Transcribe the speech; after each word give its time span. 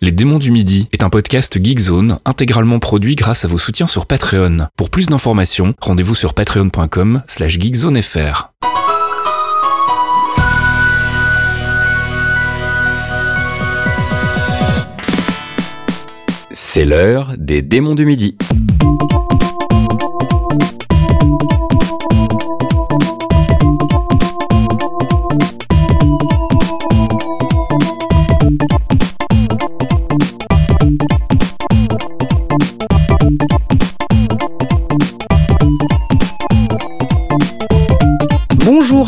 Les 0.00 0.12
démons 0.12 0.38
du 0.38 0.52
midi 0.52 0.88
est 0.92 1.02
un 1.02 1.08
podcast 1.08 1.58
Geekzone 1.60 2.20
intégralement 2.24 2.78
produit 2.78 3.16
grâce 3.16 3.44
à 3.44 3.48
vos 3.48 3.58
soutiens 3.58 3.88
sur 3.88 4.06
Patreon. 4.06 4.68
Pour 4.76 4.90
plus 4.90 5.06
d'informations, 5.06 5.74
rendez-vous 5.80 6.14
sur 6.14 6.34
patreon.com 6.34 7.22
slash 7.26 7.58
geekzonefr. 7.58 8.52
C'est 16.52 16.84
l'heure 16.84 17.34
des 17.36 17.62
démons 17.62 17.96
du 17.96 18.06
midi. 18.06 18.36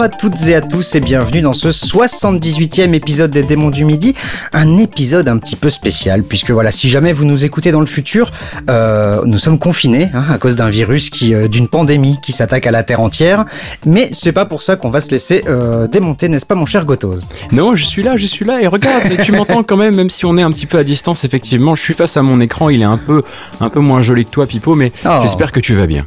Bonjour 0.00 0.14
à 0.14 0.18
toutes 0.18 0.48
et 0.48 0.54
à 0.54 0.62
tous 0.62 0.94
et 0.94 1.00
bienvenue 1.00 1.42
dans 1.42 1.52
ce 1.52 1.68
78e 1.68 2.94
épisode 2.94 3.30
des 3.30 3.42
Démons 3.42 3.68
du 3.68 3.84
Midi, 3.84 4.14
un 4.54 4.78
épisode 4.78 5.28
un 5.28 5.36
petit 5.36 5.56
peu 5.56 5.68
spécial 5.68 6.22
puisque 6.22 6.52
voilà, 6.52 6.72
si 6.72 6.88
jamais 6.88 7.12
vous 7.12 7.26
nous 7.26 7.44
écoutez 7.44 7.70
dans 7.70 7.80
le 7.80 7.86
futur, 7.86 8.32
euh, 8.70 9.20
nous 9.26 9.36
sommes 9.36 9.58
confinés 9.58 10.08
hein, 10.14 10.24
à 10.30 10.38
cause 10.38 10.56
d'un 10.56 10.70
virus 10.70 11.10
qui, 11.10 11.34
euh, 11.34 11.48
d'une 11.48 11.68
pandémie 11.68 12.18
qui 12.22 12.32
s'attaque 12.32 12.66
à 12.66 12.70
la 12.70 12.82
Terre 12.82 13.00
entière, 13.00 13.44
mais 13.84 14.08
c'est 14.14 14.32
pas 14.32 14.46
pour 14.46 14.62
ça 14.62 14.76
qu'on 14.76 14.88
va 14.88 15.02
se 15.02 15.10
laisser 15.10 15.44
euh, 15.48 15.86
démonter, 15.86 16.30
n'est-ce 16.30 16.46
pas 16.46 16.54
mon 16.54 16.64
cher 16.64 16.86
Gotos 16.86 17.28
Non, 17.52 17.76
je 17.76 17.84
suis 17.84 18.02
là, 18.02 18.16
je 18.16 18.24
suis 18.24 18.46
là 18.46 18.62
et 18.62 18.66
regarde, 18.68 19.04
tu 19.22 19.32
m'entends 19.32 19.62
quand 19.62 19.76
même, 19.76 19.96
même 19.96 20.08
si 20.08 20.24
on 20.24 20.38
est 20.38 20.42
un 20.42 20.50
petit 20.50 20.64
peu 20.64 20.78
à 20.78 20.84
distance, 20.84 21.24
effectivement, 21.24 21.74
je 21.74 21.82
suis 21.82 21.92
face 21.94 22.16
à 22.16 22.22
mon 22.22 22.40
écran, 22.40 22.70
il 22.70 22.80
est 22.80 22.86
un 22.86 22.96
peu, 22.96 23.22
un 23.60 23.68
peu 23.68 23.80
moins 23.80 24.00
joli 24.00 24.24
que 24.24 24.30
toi, 24.30 24.46
Pipo, 24.46 24.74
mais 24.74 24.92
Oh. 25.04 25.18
j'espère 25.20 25.52
que 25.52 25.60
tu 25.60 25.74
vas 25.74 25.86
bien. 25.86 26.06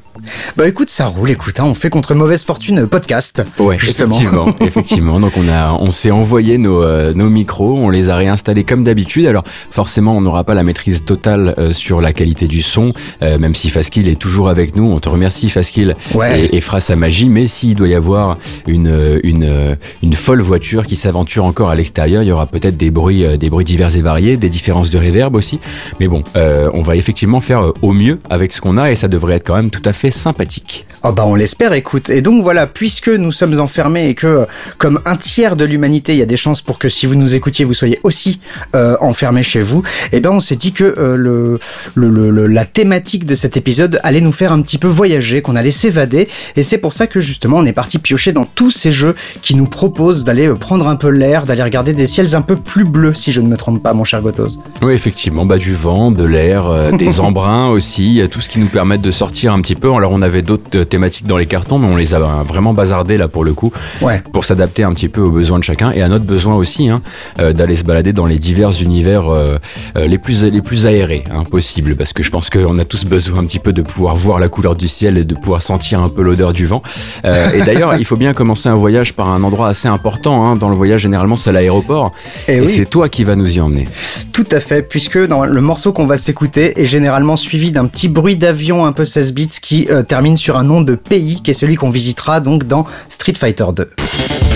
Bah 0.56 0.68
écoute, 0.68 0.90
ça 0.90 1.06
roule, 1.06 1.30
écoute, 1.30 1.60
hein, 1.60 1.66
on 1.66 1.74
fait 1.74 1.90
contre 1.90 2.16
mauvaise 2.16 2.44
fortune 2.44 2.88
podcast. 2.88 3.44
Ouais, 3.60 3.78
Justement. 3.84 4.16
effectivement, 4.16 4.48
effectivement. 4.62 5.20
Donc 5.20 5.34
on 5.38 5.48
a, 5.50 5.74
on 5.74 5.92
s'est 5.92 6.12
envoyé 6.12 6.58
nos, 6.58 6.82
euh, 6.84 7.14
nos 7.14 7.30
micros, 7.30 7.78
on 7.78 7.90
les 7.90 8.10
a 8.10 8.16
réinstallés 8.16 8.64
comme 8.64 8.84
d'habitude. 8.84 9.26
Alors 9.28 9.44
forcément, 9.72 10.16
on 10.18 10.22
n'aura 10.22 10.44
pas 10.44 10.54
la 10.54 10.64
maîtrise 10.64 11.04
totale 11.06 11.54
euh, 11.58 11.72
sur 11.74 12.02
la 12.02 12.14
qualité 12.14 12.48
du 12.48 12.62
son, 12.62 12.94
euh, 13.22 13.38
même 13.38 13.56
si 13.56 13.70
Faskill 13.70 14.10
est 14.10 14.16
toujours 14.20 14.50
avec 14.50 14.76
nous. 14.76 14.86
On 14.92 15.00
te 15.00 15.10
remercie 15.10 15.50
Faskill 15.50 15.96
Ouais. 16.14 16.46
et, 16.46 16.58
et 16.58 16.62
fera 16.62 16.80
sa 16.80 16.96
magie. 16.96 17.30
Mais 17.30 17.48
s'il 17.48 17.76
doit 17.76 17.88
y 17.88 17.96
avoir 17.96 18.38
une, 18.68 19.20
une, 19.24 19.78
une 20.02 20.14
folle 20.14 20.42
voiture 20.42 20.86
qui 20.86 20.96
s'aventure 20.96 21.46
encore 21.46 21.70
à 21.70 21.76
l'extérieur, 21.76 22.24
il 22.24 22.28
y 22.30 22.32
aura 22.32 22.46
peut-être 22.46 22.78
des 22.78 22.92
bruits, 22.92 23.38
des 23.38 23.50
bruits 23.50 23.66
divers 23.66 23.96
et 23.96 24.02
variés, 24.02 24.38
des 24.38 24.50
différences 24.50 24.90
de 24.90 24.98
réverb 24.98 25.36
aussi. 25.36 25.60
Mais 26.00 26.08
bon, 26.08 26.24
on 26.36 26.82
va 26.84 26.96
effectivement 26.96 27.42
faire 27.42 27.72
au 27.82 27.92
mieux 27.94 28.20
avec 28.30 28.54
ce 28.54 28.62
qu'on 28.62 28.78
a 28.78 28.92
et 28.92 28.96
ça 28.96 29.08
devrait 29.08 29.36
être 29.36 29.46
quand 29.48 29.56
même 29.56 29.70
tout 29.70 29.82
à 29.86 29.94
fait 29.94 30.12
sympathique. 30.12 30.86
Oh 31.04 31.12
bah 31.12 31.24
on 31.26 31.36
l'espère, 31.36 31.74
écoute. 31.74 32.10
Et 32.10 32.22
donc 32.22 32.44
voilà, 32.44 32.66
puisque 32.68 33.10
nous 33.10 33.32
sommes 33.32 33.60
enfermés 33.74 34.08
et 34.10 34.14
que 34.14 34.28
euh, 34.28 34.46
comme 34.78 35.00
un 35.06 35.16
tiers 35.16 35.56
de 35.56 35.66
l'humanité, 35.66 36.14
il 36.14 36.20
y 36.20 36.22
a 36.22 36.26
des 36.28 36.38
chances 36.38 36.62
pour 36.62 36.78
que 36.78 36.90
si 36.90 37.08
vous 37.08 37.16
nous 37.16 37.34
écoutiez, 37.36 37.66
vous 37.66 37.74
soyez 37.74 38.00
aussi 38.04 38.40
euh, 38.76 38.96
enfermés 39.02 39.42
chez 39.42 39.62
vous, 39.62 39.82
et 40.12 40.20
ben 40.20 40.30
on 40.30 40.40
s'est 40.40 40.56
dit 40.56 40.74
que 40.74 40.84
euh, 40.98 41.16
le, 41.16 41.60
le, 41.96 42.10
le- 42.10 42.30
le- 42.30 42.46
la 42.48 42.66
thématique 42.66 43.26
de 43.26 43.34
cet 43.34 43.58
épisode 43.58 44.00
allait 44.04 44.22
nous 44.22 44.32
faire 44.32 44.52
un 44.52 44.62
petit 44.62 44.78
peu 44.78 44.88
voyager, 44.88 45.42
qu'on 45.42 45.56
allait 45.56 45.72
s'évader, 45.72 46.28
et 46.56 46.62
c'est 46.62 46.78
pour 46.78 46.94
ça 46.94 47.08
que 47.08 47.20
justement 47.20 47.58
on 47.58 47.66
est 47.66 47.74
parti 47.74 47.98
piocher 47.98 48.32
dans 48.32 48.46
tous 48.46 48.70
ces 48.70 48.92
jeux 48.92 49.16
qui 49.42 49.56
nous 49.56 49.66
proposent 49.68 50.24
d'aller 50.24 50.48
euh, 50.48 50.56
prendre 50.56 50.88
un 50.88 50.96
peu 50.96 51.10
l'air, 51.10 51.46
d'aller 51.48 51.64
regarder 51.64 51.94
des 51.94 52.06
ciels 52.06 52.36
un 52.36 52.42
peu 52.42 52.56
plus 52.56 52.84
bleus, 52.86 53.16
si 53.16 53.32
je 53.32 53.42
ne 53.42 53.48
me 53.48 53.58
trompe 53.58 53.82
pas, 53.82 53.94
mon 53.94 54.04
cher 54.04 54.22
Gotos. 54.22 54.60
Oui, 54.84 54.94
effectivement, 54.94 55.46
bah, 55.46 55.58
du 55.58 55.74
vent, 55.74 56.12
de 56.12 56.24
l'air, 56.24 56.68
euh, 56.68 56.92
des 56.98 57.20
embruns 57.20 57.70
aussi, 57.70 58.22
tout 58.30 58.40
ce 58.42 58.50
qui 58.50 58.60
nous 58.60 58.68
permet 58.68 58.98
de 59.00 59.10
sortir 59.12 59.52
un 59.54 59.62
petit 59.62 59.76
peu. 59.76 59.92
Alors, 59.94 60.12
on 60.12 60.22
avait 60.22 60.42
d'autres 60.44 60.84
thématiques 60.84 61.26
dans 61.28 61.38
les 61.38 61.46
cartons, 61.48 61.80
mais 61.80 61.88
on 61.88 61.96
les 61.96 62.14
a 62.14 62.20
vraiment 62.48 62.74
bazardés 62.74 63.18
là 63.18 63.28
pour 63.28 63.44
le 63.44 63.53
coup, 63.54 63.72
Ouais. 64.02 64.22
pour 64.34 64.46
s'adapter 64.46 64.84
un 64.84 64.94
petit 64.94 65.10
peu 65.10 65.22
aux 65.22 65.32
besoins 65.32 65.60
de 65.60 65.64
chacun 65.64 65.92
et 65.92 66.02
à 66.02 66.08
notre 66.10 66.26
besoin 66.26 66.56
aussi, 66.56 66.90
hein, 66.90 67.02
euh, 67.40 67.54
d'aller 67.54 67.76
se 67.76 67.84
balader 67.84 68.14
dans 68.14 68.26
les 68.26 68.40
divers 68.40 68.82
univers 68.82 69.30
euh, 69.30 69.58
euh, 69.98 70.06
les 70.06 70.18
plus 70.18 70.44
les 70.46 70.62
plus 70.62 70.88
aérés 70.88 71.24
hein, 71.32 71.44
possibles, 71.44 71.96
parce 71.96 72.14
que 72.14 72.24
je 72.24 72.30
pense 72.32 72.50
qu'on 72.50 72.78
a 72.80 72.86
tous 72.86 73.06
besoin 73.06 73.40
un 73.40 73.46
petit 73.46 73.60
peu 73.60 73.74
de 73.74 73.82
pouvoir 73.82 74.16
voir 74.16 74.40
la 74.40 74.48
couleur 74.50 74.76
du 74.76 74.88
ciel 74.88 75.18
et 75.18 75.24
de 75.24 75.36
pouvoir 75.36 75.62
sentir 75.62 76.02
un 76.02 76.10
peu 76.10 76.22
l'odeur 76.22 76.54
du 76.54 76.66
vent. 76.66 76.82
Et 77.24 77.62
d'ailleurs, 77.62 77.96
il 78.00 78.06
faut 78.06 78.16
bien 78.16 78.34
commencer 78.34 78.70
un 78.70 78.76
voyage 78.76 79.14
par 79.14 79.30
un 79.32 79.44
endroit 79.44 79.70
assez 79.70 79.88
important. 79.88 80.46
Hein. 80.46 80.56
Dans 80.56 80.70
le 80.70 80.76
voyage, 80.76 81.02
généralement, 81.02 81.36
c'est 81.36 81.52
l'aéroport, 81.52 82.12
Et 82.48 82.54
et, 82.56 82.62
oui. 82.62 82.68
c'est 82.68 82.86
toi 82.86 83.10
qui 83.10 83.24
vas 83.24 83.36
nous 83.36 83.58
y 83.58 83.62
emmener. 83.62 83.88
Tout 84.34 84.46
à 84.52 84.60
fait, 84.60 84.82
puisque 84.88 85.18
dans 85.28 85.46
le 85.46 85.62
morceau 85.62 85.92
qu'on 85.94 86.06
va 86.06 86.18
s'écouter 86.18 86.80
est 86.82 86.86
généralement 86.86 87.36
suivi 87.36 87.72
d'un 87.72 87.86
petit 87.88 88.08
bruit 88.10 88.36
d'avion 88.36 88.86
un 88.86 88.92
peu 88.92 89.06
16 89.06 89.34
bits 89.34 89.48
qui 89.62 89.88
euh, 89.90 90.04
termine 90.04 90.38
sur 90.38 90.58
un 90.58 90.64
nom 90.64 90.82
de 90.82 90.96
pays, 90.96 91.42
qui 91.42 91.52
est 91.52 91.56
celui 91.56 91.76
qu'on 91.76 91.90
visitera 91.90 92.40
donc 92.40 92.66
dans 92.66 92.86
Street 93.10 93.34
Fighter 93.44 93.74
2. 93.74 94.53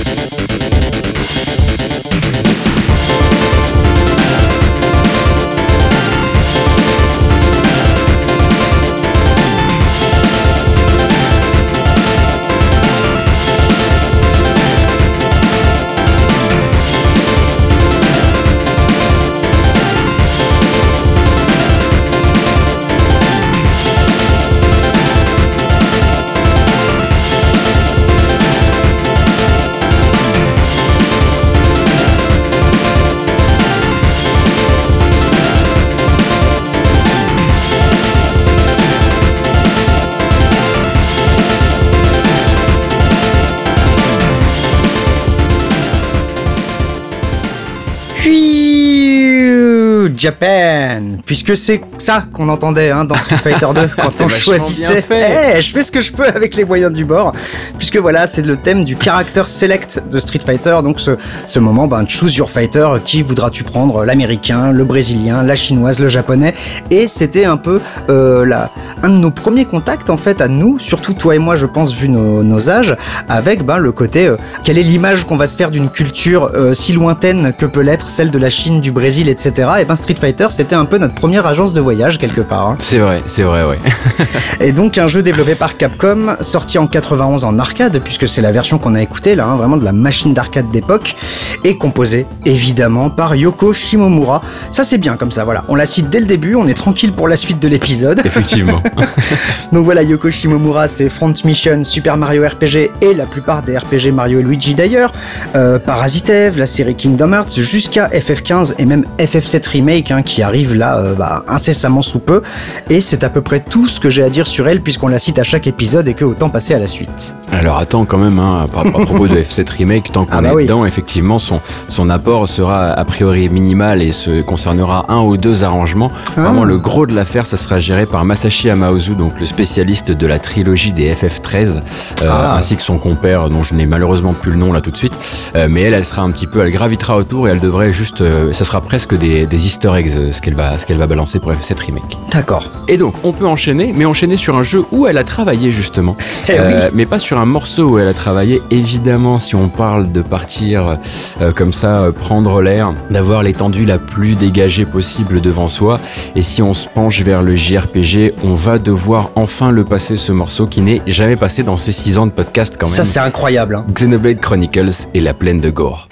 Japan, 50.28 51.20
puisque 51.26 51.56
c'est 51.56 51.80
ça 51.98 52.26
qu'on 52.34 52.50
entendait 52.50 52.92
hein, 52.92 53.06
dans 53.06 53.16
Street 53.16 53.38
Fighter 53.38 53.68
2 53.74 53.90
quand 53.96 54.12
on 54.22 54.28
choisissait. 54.28 55.02
Eh, 55.10 55.62
je 55.62 55.72
fais 55.72 55.82
ce 55.82 55.90
que 55.90 56.02
je 56.02 56.12
peux 56.12 56.26
avec 56.26 56.56
les 56.56 56.66
moyens 56.66 56.92
du 56.92 57.06
bord, 57.06 57.32
puisque 57.78 57.96
voilà, 57.96 58.28
c'est 58.28 58.46
le 58.46 58.58
thème 58.58 58.84
du 58.84 58.98
character 59.02 59.44
select 59.46 60.04
de 60.12 60.20
Street 60.20 60.42
Fighter, 60.46 60.80
donc 60.84 61.00
ce, 61.00 61.12
ce 61.46 61.60
moment, 61.60 61.88
ben, 61.88 62.06
choose 62.06 62.36
your 62.36 62.50
fighter, 62.50 62.90
qui 63.06 63.22
voudras-tu 63.22 63.64
prendre, 63.64 64.04
l'américain, 64.04 64.74
le 64.74 64.84
brésilien, 64.84 65.44
la 65.44 65.56
chinoise, 65.56 66.02
le 66.02 66.10
japonais, 66.10 66.54
et 66.92 67.08
c'était 67.08 67.46
un 67.46 67.56
peu 67.56 67.80
euh, 68.10 68.46
la, 68.46 68.70
un 69.04 69.10
de 69.10 69.16
nos 69.16 69.32
premiers 69.32 69.64
contacts 69.64 70.10
en 70.10 70.18
fait 70.18 70.42
à 70.42 70.50
nous, 70.50 70.78
surtout 70.78 71.14
toi 71.14 71.36
et 71.36 71.40
moi, 71.40 71.56
je 71.56 71.68
pense, 71.68 71.94
vu 71.94 72.10
nos, 72.10 72.44
nos 72.44 72.70
âges, 72.70 72.98
avec 73.30 73.64
ben, 73.64 73.78
le 73.78 73.94
côté, 73.94 74.28
euh, 74.28 74.36
quelle 74.66 74.78
est 74.78 74.84
l'image 74.84 75.24
qu'on 75.24 75.38
va 75.38 75.48
se 75.48 75.56
faire 75.56 75.72
d'une 75.72 75.90
culture 75.90 76.52
euh, 76.54 76.74
si 76.74 76.92
lointaine 76.92 77.54
que 77.58 77.66
peut 77.66 77.80
l'être 77.80 78.10
celle 78.10 78.30
de 78.30 78.38
la 78.38 78.50
Chine, 78.50 78.82
du 78.82 78.92
Brésil, 78.92 79.30
etc. 79.30 79.70
Et 79.80 79.86
ben 79.86 79.96
Street 79.96 80.17
Fighter, 80.18 80.48
c'était 80.50 80.76
un 80.76 80.86
peu 80.86 80.98
notre 80.98 81.14
première 81.16 81.46
agence 81.48 81.74
de 81.74 81.82
voyage 81.82 82.18
quelque 82.18 82.42
part. 82.42 82.68
hein. 82.68 82.76
C'est 82.80 82.98
vrai, 83.00 83.22
c'est 83.28 83.44
vrai, 83.44 83.64
ouais. 83.64 83.80
Et 84.60 84.72
donc 84.72 84.98
un 84.98 85.08
jeu 85.08 85.22
développé 85.22 85.56
par 85.56 85.78
Capcom, 85.78 86.36
sorti 86.42 86.78
en 86.78 86.88
91 86.88 87.44
en 87.44 87.58
arcade, 87.60 88.00
puisque 88.04 88.28
c'est 88.28 88.42
la 88.42 88.52
version 88.52 88.78
qu'on 88.80 88.96
a 88.96 89.02
écoutée 89.02 89.36
là, 89.36 89.46
hein, 89.46 89.56
vraiment 89.56 89.78
de 89.78 89.86
la 89.86 89.94
machine 89.94 90.34
d'arcade 90.34 90.70
d'époque, 90.72 91.16
et 91.64 91.78
composé 91.78 92.26
évidemment 92.46 93.10
par 93.10 93.36
Yoko 93.36 93.74
Shimomura. 93.74 94.42
Ça 94.72 94.84
c'est 94.84 94.98
bien 94.98 95.16
comme 95.18 95.32
ça, 95.32 95.44
voilà. 95.44 95.64
On 95.68 95.76
la 95.76 95.86
cite 95.86 96.10
dès 96.10 96.20
le 96.20 96.26
début, 96.26 96.56
on 96.56 96.68
est 96.68 96.74
tranquille 96.74 97.14
pour 97.14 97.28
la 97.28 97.38
suite 97.38 97.60
de 97.62 97.68
l'épisode. 97.68 98.22
Effectivement. 98.26 98.82
Donc 99.72 99.86
voilà, 99.86 100.04
Yoko 100.04 100.32
Shimomura, 100.32 100.88
c'est 100.88 101.10
Front 101.10 101.34
Mission, 101.46 101.84
Super 101.84 102.18
Mario 102.18 102.44
RPG 102.48 102.92
et 103.02 103.14
la 103.14 103.26
plupart 103.26 103.62
des 103.64 103.78
RPG 103.78 104.12
Mario 104.14 104.40
et 104.40 104.44
Luigi 104.44 104.74
d'ailleurs, 104.74 105.14
euh, 105.56 105.80
Parasite 105.80 106.30
Eve, 106.30 106.58
la 106.58 106.66
série 106.66 106.96
Kingdom 106.96 107.34
Hearts, 107.34 107.56
jusqu'à 107.60 108.08
FF15 108.08 108.74
et 108.78 108.86
même 108.86 109.06
FF7 109.20 109.68
Remake 109.70 109.97
hein, 110.12 110.22
qui 110.22 110.42
arrive 110.44 110.74
là 110.76 110.98
euh, 110.98 111.14
bah, 111.16 111.44
incessamment 111.48 112.02
sous 112.02 112.20
peu. 112.20 112.42
Et 112.90 113.02
c'est 113.02 113.24
à 113.24 113.30
peu 113.30 113.42
près 113.42 113.60
tout 113.60 113.88
ce 113.88 114.00
que 114.00 114.10
j'ai 114.10 114.24
à 114.24 114.30
dire 114.30 114.48
sur 114.48 114.68
elle 114.68 114.82
puisqu'on 114.82 115.08
la 115.08 115.20
cite 115.20 115.40
à 115.40 115.44
chaque 115.44 115.68
épisode 115.68 116.08
et 116.08 116.14
que 116.14 116.26
autant 116.26 116.50
passer 116.50 116.74
à 116.74 116.80
la 116.80 116.88
suite. 116.88 117.36
Alors 117.52 117.78
attends 117.78 118.06
quand 118.06 118.18
même, 118.18 118.40
hein, 118.40 118.66
à 118.66 118.68
propos 118.68 119.28
de 119.28 119.36
F7 119.42 119.70
Remake, 119.78 120.12
tant 120.12 120.26
qu'on 120.26 120.38
Ah 120.38 120.42
bah 120.42 120.50
est 120.50 120.56
oui. 120.56 120.64
dedans, 120.64 120.86
effectivement, 120.86 121.40
son, 121.40 121.60
son 121.90 122.10
apport 122.10 122.48
sera 122.48 122.92
a 122.92 123.06
priori 123.06 123.50
minimal 123.50 124.02
et 124.02 124.12
se 124.12 124.42
concernera 124.42 125.06
un 125.10 125.22
ou 125.22 125.38
deux 125.38 125.64
arrangements. 125.64 126.12
Ah. 126.36 126.42
Vraiment, 126.42 126.64
le 126.64 126.78
gros 126.78 127.06
de 127.06 127.14
l'affaire, 127.16 127.46
ça 127.46 127.58
sera 127.58 127.80
géré 127.80 128.06
par 128.06 128.26
Masashi 128.26 128.70
Amaozu, 128.70 129.16
donc 129.16 129.40
le 129.40 129.46
spécialiste 129.46 130.12
de 130.12 130.28
la 130.28 130.40
trilogie 130.40 130.92
des 130.92 131.14
FF13, 131.14 131.78
euh, 132.22 132.30
Ah. 132.30 132.56
ainsi 132.58 132.76
que 132.76 132.84
son 132.84 132.98
compère, 132.98 133.50
dont 133.50 133.64
je 133.64 133.74
n'ai 133.74 133.86
malheureusement 133.86 134.34
plus 134.34 134.52
le 134.52 134.58
nom 134.58 134.74
là 134.74 134.82
tout 134.82 134.92
de 134.92 134.98
suite. 134.98 135.18
Euh, 135.56 135.68
mais 135.70 135.84
elle, 135.84 135.94
elle 135.94 136.06
sera 136.06 136.22
un 136.22 136.32
petit 136.32 136.48
peu, 136.48 136.62
elle 136.66 136.72
gravitera 136.72 137.16
autour 137.18 137.48
et 137.48 137.52
elle 137.52 137.60
devrait 137.60 137.94
juste, 137.94 138.22
euh, 138.22 138.52
ça 138.54 138.66
sera 138.66 138.82
presque 138.82 139.18
des, 139.18 139.46
des 139.46 139.66
easter 139.66 139.87
Easter 139.88 140.00
eggs 140.00 140.18
euh, 140.18 140.32
ce 140.32 140.42
qu'elle 140.42 140.54
va, 140.56 140.78
ce 140.78 140.86
qu'elle 140.86 140.98
va 140.98 141.08
balancer 141.08 141.40
pour 141.40 141.54
cette 141.60 141.80
remake. 141.80 142.18
D'accord. 142.32 142.70
Et 142.88 142.98
donc, 142.98 143.14
on 143.24 143.32
peut 143.32 143.48
enchaîner, 143.48 143.94
mais 143.96 144.06
enchaîner 144.06 144.38
sur 144.38 144.56
un 144.58 144.64
jeu 144.64 144.84
où 144.92 145.08
elle 145.08 145.18
a 145.18 145.24
travaillé 145.24 145.72
justement. 145.72 146.16
Eh 146.50 146.54
Euh, 146.60 146.90
Mais 146.94 147.06
pas 147.06 147.20
sur 147.20 147.38
un 147.40 147.46
morceau 147.46 147.84
où 147.84 148.00
elle 148.00 148.08
a 148.08 148.14
travaillé. 148.14 148.62
Évidemment, 148.72 149.38
si 149.38 149.56
on 149.56 149.68
parle 149.70 150.12
de 150.12 150.22
partir 150.22 150.98
euh, 151.42 151.52
comme 151.52 151.74
ça, 151.74 152.04
euh, 152.04 152.12
prendre 152.12 152.62
l'air, 152.62 152.94
d'avoir 153.10 153.44
l'étendue 153.44 153.86
la 153.86 153.98
plus 153.98 154.36
dégagée 154.36 154.86
possible 154.86 155.42
devant 155.42 155.68
soi. 155.68 156.00
Et 156.36 156.42
si 156.42 156.62
on 156.62 156.74
se 156.74 156.88
penche 156.88 157.22
vers 157.22 157.42
le 157.44 157.56
JRPG, 157.56 158.34
on 158.44 158.54
va 158.54 158.80
devoir 158.80 159.32
enfin 159.36 159.72
le 159.72 159.84
passer 159.84 160.16
ce 160.18 160.32
morceau 160.32 160.68
qui 160.68 160.82
n'est 160.82 161.02
jamais 161.06 161.36
passé 161.36 161.64
dans 161.64 161.78
ces 161.78 161.92
6 161.92 162.18
ans 162.18 162.26
de 162.28 162.32
podcast 162.32 162.78
quand 162.80 162.88
même. 162.88 162.96
Ça, 162.96 163.06
c'est 163.06 163.20
incroyable. 163.20 163.76
hein. 163.76 163.86
Xenoblade 163.94 164.40
Chronicles 164.40 165.08
et 165.14 165.20
la 165.22 165.34
plaine 165.34 165.60
de 165.60 165.70
Gore. 165.70 166.08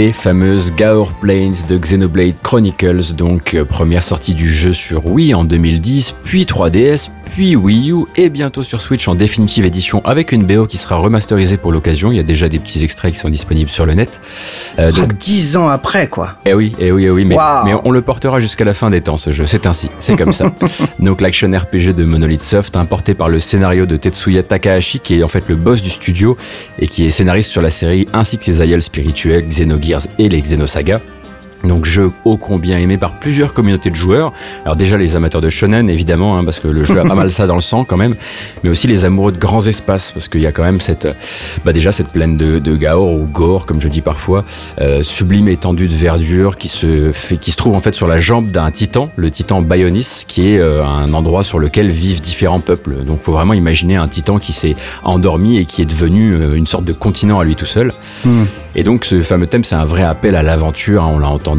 Les 0.00 0.12
fameuses 0.12 0.72
Gaur 0.74 1.12
Plains 1.12 1.52
de 1.68 1.76
Xenoblade 1.76 2.40
Chronicles, 2.42 3.12
donc 3.12 3.52
euh, 3.52 3.66
première 3.66 4.02
sortie 4.02 4.32
du 4.32 4.50
jeu 4.50 4.72
sur 4.72 5.04
Wii 5.04 5.34
en 5.34 5.44
2010, 5.44 6.14
puis 6.24 6.44
3DS, 6.44 7.10
puis 7.40 7.56
Wii 7.56 7.90
U 7.90 8.04
et 8.16 8.28
bientôt 8.28 8.62
sur 8.62 8.82
Switch 8.82 9.08
en 9.08 9.14
définitive 9.14 9.64
édition 9.64 10.02
avec 10.04 10.30
une 10.30 10.44
BO 10.44 10.66
qui 10.66 10.76
sera 10.76 10.96
remasterisée 10.96 11.56
pour 11.56 11.72
l'occasion. 11.72 12.12
Il 12.12 12.16
y 12.16 12.20
a 12.20 12.22
déjà 12.22 12.50
des 12.50 12.58
petits 12.58 12.84
extraits 12.84 13.14
qui 13.14 13.18
sont 13.18 13.30
disponibles 13.30 13.70
sur 13.70 13.86
le 13.86 13.94
net. 13.94 14.20
Euh, 14.78 14.92
donc... 14.92 15.16
Dix 15.16 15.56
ans 15.56 15.68
après, 15.68 16.06
quoi. 16.06 16.32
Eh 16.44 16.52
oui, 16.52 16.76
eh 16.78 16.92
oui, 16.92 17.06
eh 17.06 17.10
oui, 17.10 17.24
mais, 17.24 17.38
mais 17.64 17.72
on 17.82 17.92
le 17.92 18.02
portera 18.02 18.40
jusqu'à 18.40 18.66
la 18.66 18.74
fin 18.74 18.90
des 18.90 19.00
temps, 19.00 19.16
ce 19.16 19.32
jeu. 19.32 19.46
C'est 19.46 19.64
ainsi, 19.64 19.90
c'est 20.00 20.18
comme 20.18 20.34
ça. 20.34 20.52
donc 20.98 21.22
l'action 21.22 21.50
RPG 21.50 21.94
de 21.94 22.04
Monolith 22.04 22.42
Soft, 22.42 22.76
importé 22.76 23.14
par 23.14 23.30
le 23.30 23.40
scénario 23.40 23.86
de 23.86 23.96
Tetsuya 23.96 24.42
Takahashi, 24.42 25.00
qui 25.00 25.20
est 25.20 25.22
en 25.22 25.28
fait 25.28 25.44
le 25.48 25.56
boss 25.56 25.80
du 25.80 25.88
studio 25.88 26.36
et 26.78 26.86
qui 26.86 27.06
est 27.06 27.10
scénariste 27.10 27.50
sur 27.50 27.62
la 27.62 27.70
série 27.70 28.06
ainsi 28.12 28.36
que 28.36 28.44
ses 28.44 28.60
aïeuls 28.60 28.82
spirituels 28.82 29.46
Xenogears 29.46 30.02
et 30.18 30.28
les 30.28 30.42
Xenosaga. 30.42 31.00
Donc 31.64 31.84
jeu 31.84 32.10
ô 32.24 32.36
combien 32.36 32.78
aimé 32.78 32.96
par 32.96 33.18
plusieurs 33.18 33.52
communautés 33.52 33.90
de 33.90 33.96
joueurs. 33.96 34.32
Alors 34.64 34.76
déjà 34.76 34.96
les 34.96 35.16
amateurs 35.16 35.40
de 35.40 35.50
shonen 35.50 35.88
évidemment, 35.90 36.38
hein, 36.38 36.44
parce 36.44 36.60
que 36.60 36.68
le 36.68 36.84
jeu 36.84 36.98
a 36.98 37.04
pas 37.04 37.14
mal 37.14 37.30
ça 37.30 37.46
dans 37.46 37.54
le 37.54 37.60
sang 37.60 37.84
quand 37.84 37.96
même, 37.96 38.14
mais 38.64 38.70
aussi 38.70 38.86
les 38.86 39.04
amoureux 39.04 39.32
de 39.32 39.38
grands 39.38 39.66
espaces, 39.66 40.12
parce 40.12 40.28
qu'il 40.28 40.40
y 40.40 40.46
a 40.46 40.52
quand 40.52 40.62
même 40.62 40.80
cette, 40.80 41.08
bah 41.64 41.72
déjà 41.72 41.92
cette 41.92 42.08
plaine 42.08 42.36
de, 42.36 42.58
de 42.58 42.76
Gaor 42.76 43.12
ou 43.12 43.26
Gore 43.26 43.66
comme 43.66 43.80
je 43.80 43.88
dis 43.88 44.00
parfois, 44.00 44.44
euh, 44.80 45.02
sublime 45.02 45.48
étendue 45.48 45.88
de 45.88 45.94
verdure 45.94 46.56
qui 46.56 46.68
se 46.68 47.12
fait, 47.12 47.36
qui 47.36 47.50
se 47.50 47.56
trouve 47.56 47.74
en 47.74 47.80
fait 47.80 47.94
sur 47.94 48.06
la 48.06 48.18
jambe 48.18 48.50
d'un 48.50 48.70
titan, 48.70 49.10
le 49.16 49.30
titan 49.30 49.62
Bionis, 49.62 50.24
qui 50.26 50.48
est 50.48 50.58
euh, 50.58 50.84
un 50.84 51.12
endroit 51.12 51.44
sur 51.44 51.58
lequel 51.58 51.90
vivent 51.90 52.20
différents 52.20 52.60
peuples. 52.60 53.04
Donc 53.04 53.22
faut 53.22 53.32
vraiment 53.32 53.54
imaginer 53.54 53.96
un 53.96 54.08
titan 54.08 54.38
qui 54.38 54.52
s'est 54.52 54.76
endormi 55.04 55.58
et 55.58 55.64
qui 55.64 55.82
est 55.82 55.86
devenu 55.86 56.32
euh, 56.32 56.54
une 56.54 56.66
sorte 56.66 56.84
de 56.84 56.92
continent 56.92 57.38
à 57.38 57.44
lui 57.44 57.56
tout 57.56 57.66
seul. 57.66 57.92
Hmm. 58.24 58.44
Et 58.76 58.84
donc 58.84 59.04
ce 59.04 59.22
fameux 59.22 59.46
thème, 59.46 59.64
c'est 59.64 59.74
un 59.74 59.84
vrai 59.84 60.04
appel 60.04 60.36
à 60.36 60.42
l'aventure, 60.42 61.02
hein, 61.02 61.10
on 61.12 61.18
l'a 61.18 61.28
entendu. 61.28 61.49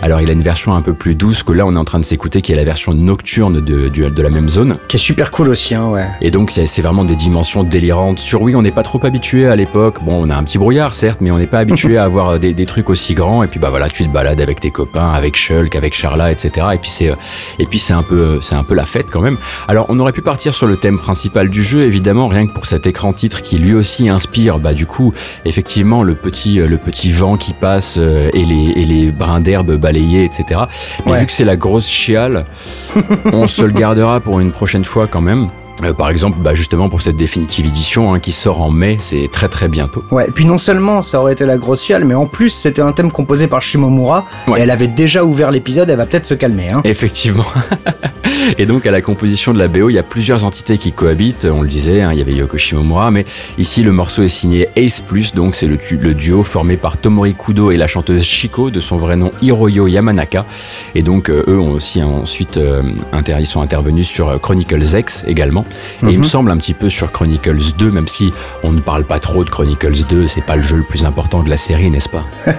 Alors 0.00 0.20
il 0.20 0.28
a 0.28 0.32
une 0.32 0.42
version 0.42 0.74
un 0.74 0.82
peu 0.82 0.92
plus 0.92 1.14
douce 1.14 1.42
que 1.42 1.52
là 1.52 1.66
on 1.66 1.74
est 1.74 1.78
en 1.78 1.84
train 1.84 1.98
de 1.98 2.04
s'écouter, 2.04 2.42
qui 2.42 2.52
est 2.52 2.56
la 2.56 2.64
version 2.64 2.94
nocturne 2.94 3.60
de, 3.60 3.88
de, 3.88 4.22
la 4.22 4.30
même 4.30 4.48
zone. 4.48 4.78
Qui 4.88 4.96
est 4.96 5.00
super 5.00 5.30
cool 5.30 5.48
aussi, 5.48 5.74
hein, 5.74 5.88
ouais. 5.88 6.06
Et 6.20 6.30
donc 6.30 6.50
c'est 6.50 6.82
vraiment 6.82 7.04
des 7.04 7.16
dimensions 7.16 7.62
délirantes. 7.62 8.18
Sur 8.18 8.42
oui, 8.42 8.54
on 8.54 8.62
n'est 8.62 8.72
pas 8.72 8.82
trop 8.82 9.04
habitué 9.04 9.46
à 9.46 9.56
l'époque. 9.56 10.02
Bon, 10.04 10.26
on 10.26 10.30
a 10.30 10.36
un 10.36 10.44
petit 10.44 10.58
brouillard 10.58 10.94
certes, 10.94 11.20
mais 11.20 11.30
on 11.30 11.38
n'est 11.38 11.46
pas 11.46 11.58
habitué 11.58 11.96
à 11.98 12.04
avoir 12.04 12.38
des, 12.38 12.54
des, 12.54 12.66
trucs 12.66 12.90
aussi 12.90 13.14
grands. 13.14 13.42
Et 13.42 13.48
puis 13.48 13.58
bah 13.58 13.70
voilà, 13.70 13.88
tu 13.88 14.04
te 14.04 14.08
balades 14.08 14.40
avec 14.40 14.60
tes 14.60 14.70
copains, 14.70 15.10
avec 15.10 15.36
Shulk, 15.36 15.76
avec 15.76 15.94
Charla, 15.94 16.30
etc. 16.30 16.66
Et 16.74 16.78
puis 16.78 16.90
c'est 16.90 17.12
et 17.58 17.66
puis 17.66 17.78
c'est 17.78 17.92
un 17.92 18.02
peu 18.02 18.40
c'est 18.40 18.54
un 18.54 18.64
peu 18.64 18.74
la 18.74 18.86
fête 18.86 19.06
quand 19.10 19.20
même. 19.20 19.36
Alors 19.68 19.86
on 19.88 19.98
aurait 19.98 20.12
pu 20.12 20.22
partir 20.22 20.54
sur 20.54 20.66
le 20.66 20.76
thème 20.76 20.98
principal 20.98 21.48
du 21.48 21.62
jeu, 21.62 21.82
évidemment, 21.84 22.28
rien 22.28 22.46
que 22.46 22.52
pour 22.52 22.66
cet 22.66 22.86
écran 22.86 23.12
titre 23.12 23.42
qui 23.42 23.58
lui 23.58 23.74
aussi 23.74 24.08
inspire, 24.08 24.58
bah 24.58 24.74
du 24.74 24.86
coup 24.86 25.12
effectivement 25.44 26.02
le 26.02 26.14
petit 26.14 26.60
euh, 26.60 26.66
le 26.66 26.78
petit 26.78 27.10
vent 27.10 27.36
qui 27.36 27.52
passe 27.52 27.96
euh, 27.98 28.30
et 28.32 28.44
les, 28.44 28.72
et 28.76 28.84
les 28.84 29.10
brins 29.10 29.31
d'herbe 29.40 29.76
balayés, 29.76 30.24
etc. 30.24 30.60
Mais 31.06 31.20
vu 31.20 31.26
que 31.26 31.32
c'est 31.32 31.44
la 31.44 31.56
grosse 31.56 31.88
chiale, 31.88 32.44
on 33.32 33.48
se 33.48 33.62
le 33.62 33.72
gardera 33.72 34.20
pour 34.20 34.40
une 34.40 34.52
prochaine 34.52 34.84
fois 34.84 35.06
quand 35.06 35.20
même. 35.20 35.50
Euh, 35.82 35.92
par 35.92 36.10
exemple, 36.10 36.38
bah 36.40 36.54
justement 36.54 36.88
pour 36.88 37.02
cette 37.02 37.16
définitive 37.16 37.66
édition 37.66 38.14
hein, 38.14 38.20
qui 38.20 38.32
sort 38.32 38.60
en 38.60 38.70
mai, 38.70 38.98
c'est 39.00 39.28
très 39.30 39.48
très 39.48 39.68
bientôt. 39.68 40.04
Ouais, 40.10 40.28
et 40.28 40.30
puis 40.30 40.44
non 40.44 40.58
seulement 40.58 41.02
ça 41.02 41.20
aurait 41.20 41.32
été 41.32 41.44
la 41.46 41.58
grosse 41.58 41.82
chiale, 41.84 42.04
mais 42.04 42.14
en 42.14 42.26
plus 42.26 42.50
c'était 42.50 42.82
un 42.82 42.92
thème 42.92 43.10
composé 43.10 43.48
par 43.48 43.62
Shimomura, 43.62 44.26
et 44.56 44.60
elle 44.60 44.70
avait 44.70 44.88
déjà 44.88 45.24
ouvert 45.24 45.50
l'épisode, 45.50 45.90
elle 45.90 45.96
va 45.96 46.06
peut-être 46.06 46.26
se 46.26 46.34
calmer. 46.34 46.70
Hein. 46.70 46.82
Effectivement. 46.84 47.46
et 48.58 48.66
donc 48.66 48.86
à 48.86 48.90
la 48.90 49.00
composition 49.00 49.52
de 49.52 49.58
la 49.58 49.68
BO, 49.68 49.90
il 49.90 49.94
y 49.94 49.98
a 49.98 50.02
plusieurs 50.02 50.44
entités 50.44 50.78
qui 50.78 50.92
cohabitent, 50.92 51.46
on 51.50 51.62
le 51.62 51.68
disait, 51.68 52.02
hein, 52.02 52.12
il 52.12 52.18
y 52.18 52.22
avait 52.22 52.34
Yoko 52.34 52.58
Shimomura, 52.58 53.10
mais 53.10 53.24
ici 53.58 53.82
le 53.82 53.92
morceau 53.92 54.22
est 54.22 54.28
signé 54.28 54.68
Ace 54.76 55.00
Plus, 55.00 55.34
donc 55.34 55.54
c'est 55.54 55.66
le, 55.66 55.78
le, 56.00 56.14
duo 56.14 56.42
formé 56.44 56.76
par 56.76 56.98
Tomori 56.98 57.34
Kudo 57.34 57.70
et 57.70 57.76
la 57.76 57.86
chanteuse 57.86 58.22
Shiko, 58.22 58.70
de 58.70 58.80
son 58.80 58.98
vrai 58.98 59.16
nom 59.16 59.32
Hiroyo 59.42 59.88
Yamanaka, 59.88 60.46
et 60.94 61.02
donc 61.02 61.28
euh, 61.28 61.44
eux 61.48 61.58
ont 61.58 61.72
aussi 61.72 62.02
ensuite, 62.02 62.56
euh, 62.56 62.82
ils 63.38 63.46
sont 63.46 63.62
intervenus 63.62 64.06
sur 64.06 64.40
Chronicles 64.40 64.96
X 64.96 65.24
également. 65.26 65.64
Et 66.02 66.12
il 66.12 66.18
me 66.18 66.18
mhm. 66.18 66.24
semble 66.24 66.50
un 66.50 66.56
petit 66.56 66.74
peu 66.74 66.90
sur 66.90 67.12
Chronicles 67.12 67.74
2, 67.76 67.90
même 67.90 68.08
si 68.08 68.32
on 68.62 68.72
ne 68.72 68.80
parle 68.80 69.04
pas 69.04 69.20
trop 69.20 69.44
de 69.44 69.50
Chronicles 69.50 70.04
2, 70.08 70.26
c'est 70.26 70.44
pas 70.44 70.56
le 70.56 70.62
jeu 70.62 70.76
le 70.76 70.84
plus 70.84 71.04
important 71.04 71.42
de 71.42 71.50
la 71.50 71.56
série, 71.56 71.90
n'est-ce 71.90 72.08
pas 72.08 72.24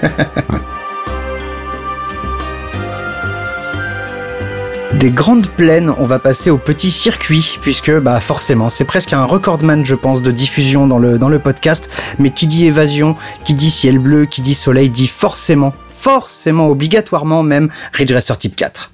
Des 4.94 5.12
grandes 5.12 5.50
plaines, 5.50 5.92
on 5.98 6.06
va 6.06 6.20
passer 6.20 6.50
au 6.50 6.58
petit 6.58 6.92
circuit, 6.92 7.58
puisque 7.62 7.92
bah 7.92 8.20
forcément, 8.20 8.70
c'est 8.70 8.86
presque 8.86 9.12
un 9.12 9.26
recordman, 9.26 9.86
je 9.86 9.96
pense, 9.96 10.22
de 10.22 10.32
diffusion 10.32 10.88
dans 10.88 11.00
le, 11.00 11.18
dans 11.18 11.30
le 11.30 11.40
podcast. 11.40 11.90
Mais 12.20 12.30
qui 12.30 12.48
dit 12.48 12.68
évasion, 12.68 13.16
qui 13.44 13.54
dit 13.54 13.72
ciel 13.72 13.98
bleu, 13.98 14.26
qui 14.26 14.42
dit 14.42 14.54
soleil, 14.54 14.90
dit 14.90 15.08
forcément, 15.08 15.74
forcément, 15.90 16.70
obligatoirement 16.70 17.44
même 17.44 17.70
Ridge 17.92 18.14
Racer 18.14 18.38
Type 18.38 18.56
4. 18.56 18.92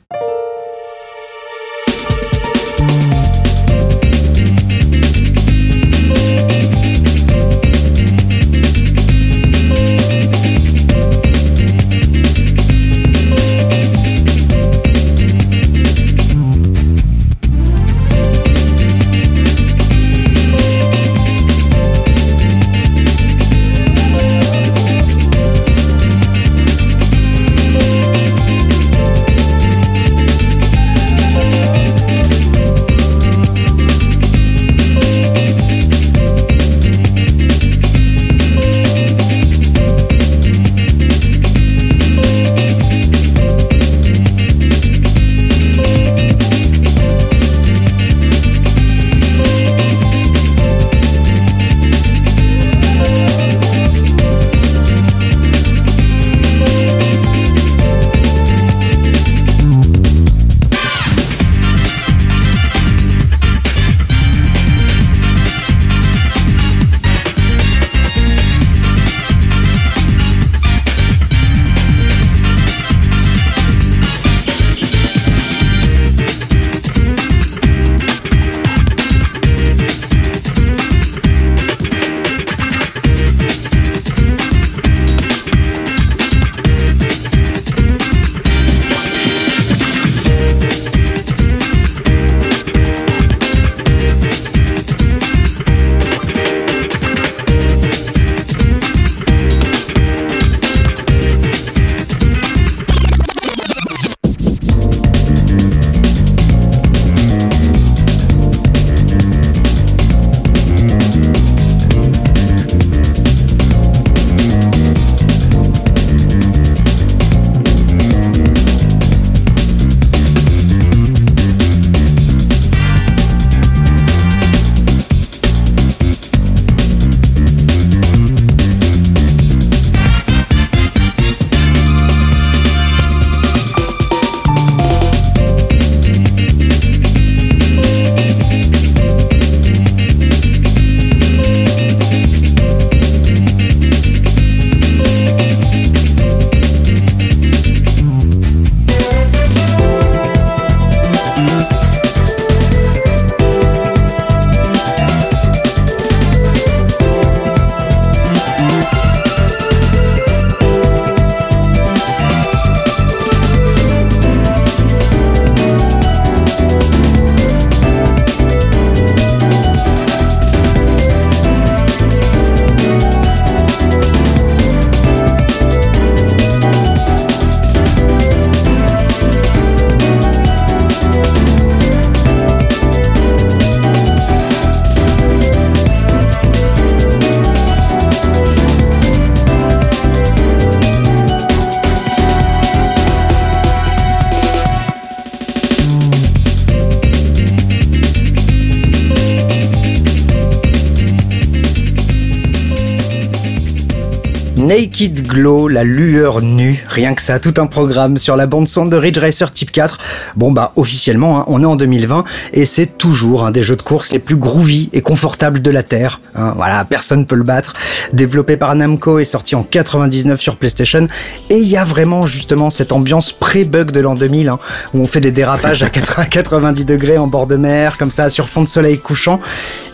Rien 206.90 207.14
que 207.14 207.22
ça, 207.22 207.40
tout 207.40 207.54
un 207.58 207.68
programme 207.68 208.18
sur 208.18 208.36
la 208.36 208.48
bande 208.48 208.68
son 208.68 208.86
de 208.86 208.98
Ridge 208.98 209.18
Racer 209.18 209.52
Type 209.52 209.72
4. 209.72 210.00
Bon 210.36 210.52
bah 210.52 210.74
officiellement, 210.76 211.40
hein, 211.40 211.46
on 211.48 211.62
est 211.64 211.66
en 211.66 211.76
2020 211.76 212.24
et 212.54 212.66
c'est 212.66 212.98
toujours 212.98 213.46
un 213.46 213.52
des 213.52 213.64
jeux 213.64 213.76
de 213.76 213.82
course 213.82 214.12
les 214.12 214.20
plus 214.20 214.36
groovy 214.36 214.90
et 214.94 215.02
confortables 215.02 215.62
de 215.62 215.72
la 215.72 215.84
Terre. 215.84 216.20
Hein. 216.36 216.54
voilà, 216.56 216.84
personne 216.86 217.26
peut 217.26 217.36
le 217.36 217.44
battre. 217.44 217.74
Développé 218.14 218.58
par 218.58 218.76
Namco 218.76 219.20
et 219.20 219.26
sorti 219.26 219.56
en 219.56 219.64
99 219.64 220.42
sur 220.42 220.58
PlayStation 220.58 221.08
et 221.50 221.58
il 221.58 221.68
y 221.68 221.78
a 221.78 221.84
vraiment 221.84 222.26
justement 222.26 222.70
cette 222.70 222.92
ambiance 222.92 223.32
pré-bug 223.32 223.92
de 223.92 224.00
l'an 224.00 224.16
2000 224.16 224.50
hein, 224.50 224.60
où 224.94 225.02
on 225.02 225.08
fait 225.08 225.22
des 225.22 225.32
dérapages 225.32 225.84
à 225.84 225.90
90 225.90 226.86
degrés 226.86 227.18
en 227.18 227.28
bord 227.28 227.48
de 227.48 227.56
mer 227.56 227.98
comme 227.98 228.12
ça 228.12 228.30
sur 228.30 228.50
fond 228.50 228.64
de 228.64 228.68
soleil 228.68 229.00
couchant 229.00 229.40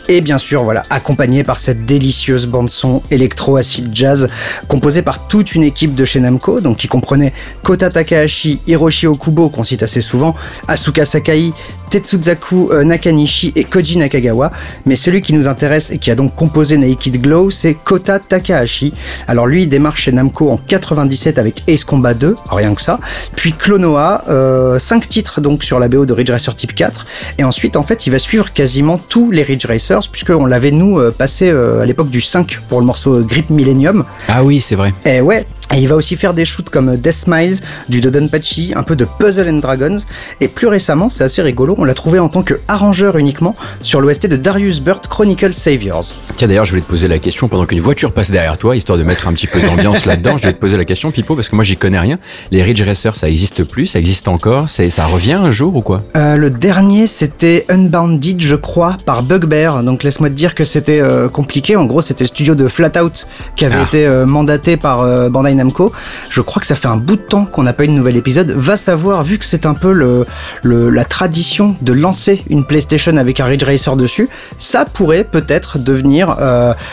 et 0.07 0.21
bien 0.21 0.37
sûr, 0.37 0.63
voilà, 0.63 0.83
accompagné 0.89 1.43
par 1.43 1.59
cette 1.59 1.85
délicieuse 1.85 2.45
bande-son 2.45 3.01
électro-acid 3.11 3.89
jazz 3.93 4.29
composée 4.67 5.01
par 5.01 5.27
toute 5.27 5.55
une 5.55 5.63
équipe 5.63 5.95
de 5.95 6.05
chez 6.05 6.19
Namco, 6.19 6.61
donc 6.61 6.77
qui 6.77 6.87
comprenait 6.87 7.33
Kota 7.63 7.89
Takahashi, 7.89 8.59
Hiroshi 8.67 9.07
Okubo, 9.07 9.49
qu'on 9.49 9.63
cite 9.63 9.83
assez 9.83 10.01
souvent, 10.01 10.35
Asuka 10.67 11.05
Sakai, 11.05 11.51
Tetsuzaku 11.89 12.69
euh, 12.71 12.83
Nakanishi 12.83 13.53
et 13.55 13.63
Koji 13.63 13.97
Nakagawa. 13.97 14.51
Mais 14.85 14.95
celui 14.95 15.21
qui 15.21 15.33
nous 15.33 15.47
intéresse 15.47 15.91
et 15.91 15.97
qui 15.97 16.11
a 16.11 16.15
donc 16.15 16.35
composé 16.35 16.77
Naked 16.77 17.21
Glow, 17.21 17.51
c'est 17.51 17.73
Kota 17.73 18.19
Takahashi. 18.19 18.93
Alors 19.27 19.47
lui, 19.47 19.63
il 19.63 19.69
démarre 19.69 19.97
chez 19.97 20.11
Namco 20.11 20.49
en 20.49 20.57
97 20.57 21.37
avec 21.37 21.63
Ace 21.67 21.83
Combat 21.83 22.13
2, 22.13 22.35
rien 22.49 22.73
que 22.73 22.81
ça. 22.81 22.99
Puis 23.35 23.53
Clonoa, 23.53 24.23
5 24.25 24.29
euh, 24.29 24.79
titres 25.07 25.41
donc 25.41 25.63
sur 25.63 25.79
la 25.79 25.87
BO 25.87 26.05
de 26.05 26.13
Ridge 26.13 26.31
Racer 26.31 26.55
Type 26.55 26.75
4. 26.75 27.05
Et 27.37 27.43
ensuite, 27.43 27.75
en 27.75 27.83
fait, 27.83 28.07
il 28.07 28.11
va 28.11 28.19
suivre 28.19 28.51
quasiment 28.53 28.97
tous 28.97 29.31
les 29.31 29.43
Ridge 29.43 29.65
Racers 29.65 30.09
puisqu'on 30.11 30.45
l'avait 30.45 30.71
nous 30.71 30.99
euh, 30.99 31.11
passé 31.11 31.49
euh, 31.49 31.81
à 31.81 31.85
l'époque 31.85 32.09
du 32.09 32.21
5 32.21 32.59
pour 32.69 32.79
le 32.79 32.85
morceau 32.85 33.21
Grip 33.21 33.49
Millennium. 33.49 34.05
Ah 34.27 34.43
oui, 34.43 34.61
c'est 34.61 34.75
vrai. 34.75 34.93
Et 35.05 35.21
ouais, 35.21 35.45
et 35.75 35.79
il 35.79 35.89
va 35.89 35.95
aussi 35.95 36.15
faire 36.15 36.33
des 36.33 36.45
shoots 36.45 36.69
comme 36.69 36.95
Death 36.95 37.13
Smiles, 37.13 37.57
du 37.89 37.99
Dodonpachi, 37.99 38.71
un 38.75 38.83
peu 38.83 38.95
de 38.95 39.03
Puzzle 39.03 39.49
and 39.49 39.57
Dragons, 39.57 39.97
et 40.39 40.47
plus 40.47 40.67
récemment, 40.67 41.09
c'est 41.09 41.25
assez 41.25 41.41
rigolo, 41.41 41.75
on 41.77 41.83
l'a 41.83 41.93
trouvé 41.93 42.17
en 42.19 42.29
tant 42.29 42.43
que 42.43 42.53
arrangeur 42.69 43.17
uniquement 43.17 43.53
sur 43.81 43.99
l'OST 43.99 44.27
de 44.27 44.37
Darius 44.37 44.79
Burt 44.79 45.05
Chronicle 45.07 45.53
Saviors. 45.53 46.05
Tiens 46.37 46.47
d'ailleurs, 46.47 46.63
je 46.63 46.71
voulais 46.71 46.81
te 46.81 46.87
poser 46.87 47.09
la 47.09 47.19
question 47.19 47.49
pendant 47.49 47.65
qu'une 47.65 47.81
voiture 47.81 48.13
passe 48.13 48.31
derrière 48.31 48.57
toi, 48.57 48.77
histoire 48.77 48.97
de 48.97 49.03
mettre 49.03 49.27
un 49.27 49.33
petit 49.33 49.47
peu 49.47 49.59
d'ambiance 49.59 50.05
là-dedans. 50.05 50.37
Je 50.37 50.43
voulais 50.43 50.53
te 50.53 50.59
poser 50.59 50.77
la 50.77 50.85
question, 50.85 51.11
Pipo, 51.11 51.35
parce 51.35 51.49
que 51.49 51.55
moi 51.55 51.65
j'y 51.65 51.75
connais 51.75 51.99
rien. 51.99 52.19
Les 52.51 52.63
Ridge 52.63 52.81
Racers, 52.81 53.17
ça 53.17 53.27
existe 53.27 53.65
plus, 53.65 53.87
ça 53.87 53.99
existe 53.99 54.29
encore, 54.29 54.69
ça 54.69 55.05
revient 55.05 55.33
un 55.33 55.51
jour 55.51 55.75
ou 55.75 55.81
quoi? 55.81 56.03
Euh, 56.15 56.37
Le 56.37 56.51
dernier, 56.51 57.05
c'était 57.05 57.65
Unbounded, 57.67 58.41
je 58.41 58.55
crois, 58.55 58.95
par 59.05 59.23
Bugbear. 59.23 59.83
Donc 59.83 60.03
laisse-moi 60.03 60.29
te 60.29 60.35
dire 60.35 60.55
que 60.55 60.63
c'était 60.63 61.01
euh, 61.01 61.27
compliqué. 61.27 61.75
En 61.75 61.83
gros, 61.83 62.01
c'était 62.01 62.23
le 62.23 62.29
studio 62.29 62.55
de 62.55 62.69
Flatout 62.69 63.25
qui 63.57 63.65
avait 63.65 63.75
ah. 63.79 63.83
été 63.83 64.05
euh, 64.05 64.25
mandaté 64.25 64.77
par 64.77 65.29
Bandai 65.29 65.64
Namco. 65.65 65.91
Je 66.29 66.41
crois 66.41 66.59
que 66.59 66.67
ça 66.67 66.75
fait 66.75 66.87
un 66.87 66.97
bout 66.97 67.15
de 67.15 67.21
temps 67.21 67.45
qu'on 67.45 67.63
n'a 67.63 67.73
pas 67.73 67.85
eu 67.85 67.87
de 67.87 67.93
nouvel 67.93 68.15
épisode. 68.15 68.51
Va 68.51 68.77
savoir, 68.77 69.23
vu 69.23 69.37
que 69.37 69.45
c'est 69.45 69.65
un 69.65 69.73
peu 69.73 69.91
le, 69.91 70.25
la 70.63 71.05
tradition 71.05 71.75
de 71.81 71.93
lancer 71.93 72.43
une 72.49 72.65
PlayStation 72.65 73.17
avec 73.17 73.39
un 73.39 73.45
Ridge 73.45 73.63
Racer 73.63 73.95
dessus, 73.95 74.29
ça 74.57 74.85
pourrait 74.85 75.23
peut-être 75.23 75.79
devenir 75.79 76.35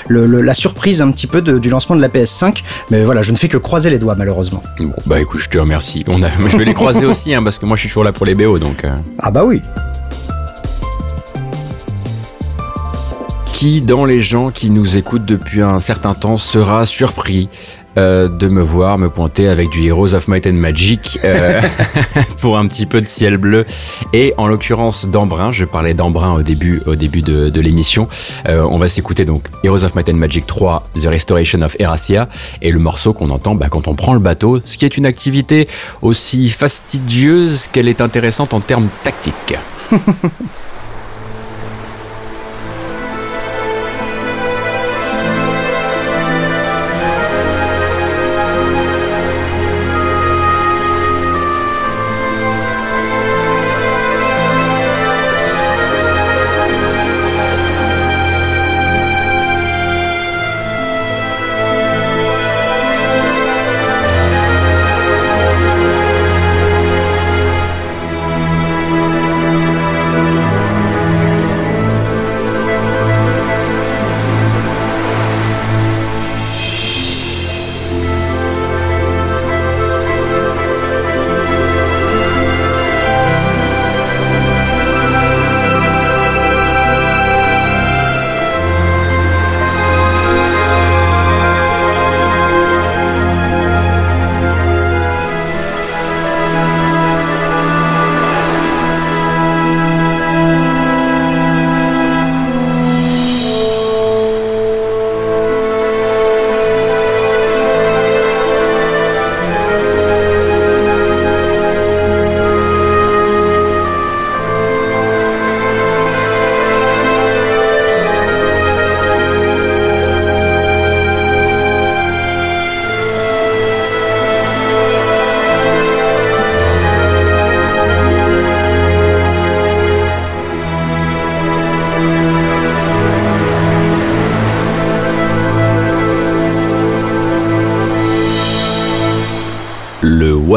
la 0.09 0.55
surprise 0.55 1.03
un 1.03 1.11
petit 1.11 1.27
peu 1.27 1.43
du 1.43 1.69
lancement 1.69 1.97
de 1.97 2.01
la 2.01 2.09
PS5. 2.09 2.63
Mais 2.91 3.05
voilà, 3.05 3.23
je 3.23 3.33
ne 3.33 3.37
fais 3.37 3.49
que 3.49 3.57
croiser 3.57 3.91
les 3.91 3.99
doigts 3.99 4.15
malheureusement. 4.15 4.63
Bon, 4.79 4.95
bah 5.07 5.21
écoute, 5.21 5.41
je 5.41 5.49
te 5.49 5.59
remercie. 5.59 6.05
On 6.09 6.23
a, 6.23 6.29
je 6.47 6.57
vais 6.57 6.65
les 6.65 6.75
croiser 6.75 7.07
aussi, 7.07 7.35
hein, 7.35 7.43
parce 7.43 7.59
que 7.59 7.67
moi 7.67 7.77
je 7.77 7.83
suis 7.83 7.89
toujours 7.89 8.05
là 8.05 8.13
pour 8.13 8.27
les 8.27 8.35
BO, 8.35 8.59
donc. 8.59 8.85
Ah 9.19 9.31
bah 9.31 9.45
oui. 9.45 9.63
qui, 13.63 13.81
dans 13.81 14.05
les 14.05 14.23
gens 14.23 14.51
qui 14.51 14.71
nous 14.71 14.97
écoutent 14.97 15.25
depuis 15.25 15.63
un 15.63 15.79
certain 15.79 16.15
temps, 16.15 16.37
sera 16.37 16.85
surpris 16.85 17.49
euh, 17.99 18.29
de 18.29 18.49
me 18.49 18.63
voir 18.63 18.99
me 18.99 19.11
pointer 19.11 19.49
avec 19.49 19.71
du 19.71 19.87
Heroes 19.87 20.15
of 20.15 20.29
Might 20.29 20.47
and 20.47 20.55
Magic 20.55 21.19
euh, 21.25 21.61
pour 22.41 22.59
un 22.59 22.67
petit 22.67 22.87
peu 22.87 23.01
de 23.01 23.07
ciel 23.07 23.37
bleu. 23.37 23.67
Et 24.13 24.35
en 24.39 24.47
l'occurrence 24.47 25.07
d'Embrun. 25.07 25.53
Je 25.53 25.65
parlais 25.65 25.95
d'Embrun 25.95 26.35
au 26.35 26.43
début 26.43 26.83
au 26.87 26.97
début 26.97 27.23
de, 27.23 27.61
l'émission. 27.61 28.09
Euh, 28.49 28.67
on 28.69 28.79
va 28.79 28.89
s'écouter 28.89 29.25
donc 29.25 29.45
Heroes 29.63 29.85
of 29.85 29.95
Might 29.95 30.09
and 30.09 30.15
Magic 30.15 30.47
3 30.47 30.85
The 31.01 31.07
Restoration 31.07 31.63
of 31.63 31.77
Erasia. 31.79 32.29
Et 32.61 32.71
le 32.71 32.79
morceau 32.79 33.13
qu'on 33.13 33.31
entend 33.31 33.55
bah, 33.55 33.67
quand 33.71 33.89
on 33.89 33.95
prend 33.95 34.15
le 34.15 34.21
bateau 34.21 34.61
ce 34.65 34.79
qui 34.79 34.85
est 34.85 34.97
une 34.97 35.07
activité 35.07 35.69
aussi 36.01 36.49
fastidieuse 36.49 37.69
qu'elle 37.73 37.89
est 37.89 38.01
intéressante 38.01 38.55
en 38.55 38.61
termes 38.61 38.89
tactiques 39.05 39.55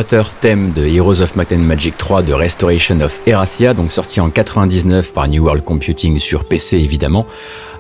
Theme 0.08 0.72
de 0.72 0.86
Heroes 0.86 1.22
of 1.22 1.36
Might 1.36 1.52
and 1.52 1.60
Magic 1.60 1.98
3 1.98 2.22
de 2.24 2.34
Restoration 2.34 3.00
of 3.02 3.22
Erasia, 3.26 3.74
donc 3.74 3.92
sorti 3.92 4.20
en 4.20 4.30
99 4.30 5.14
par 5.14 5.28
New 5.28 5.44
World 5.44 5.64
Computing 5.64 6.20
sur 6.20 6.46
PC 6.46 6.78
évidemment. 6.78 7.26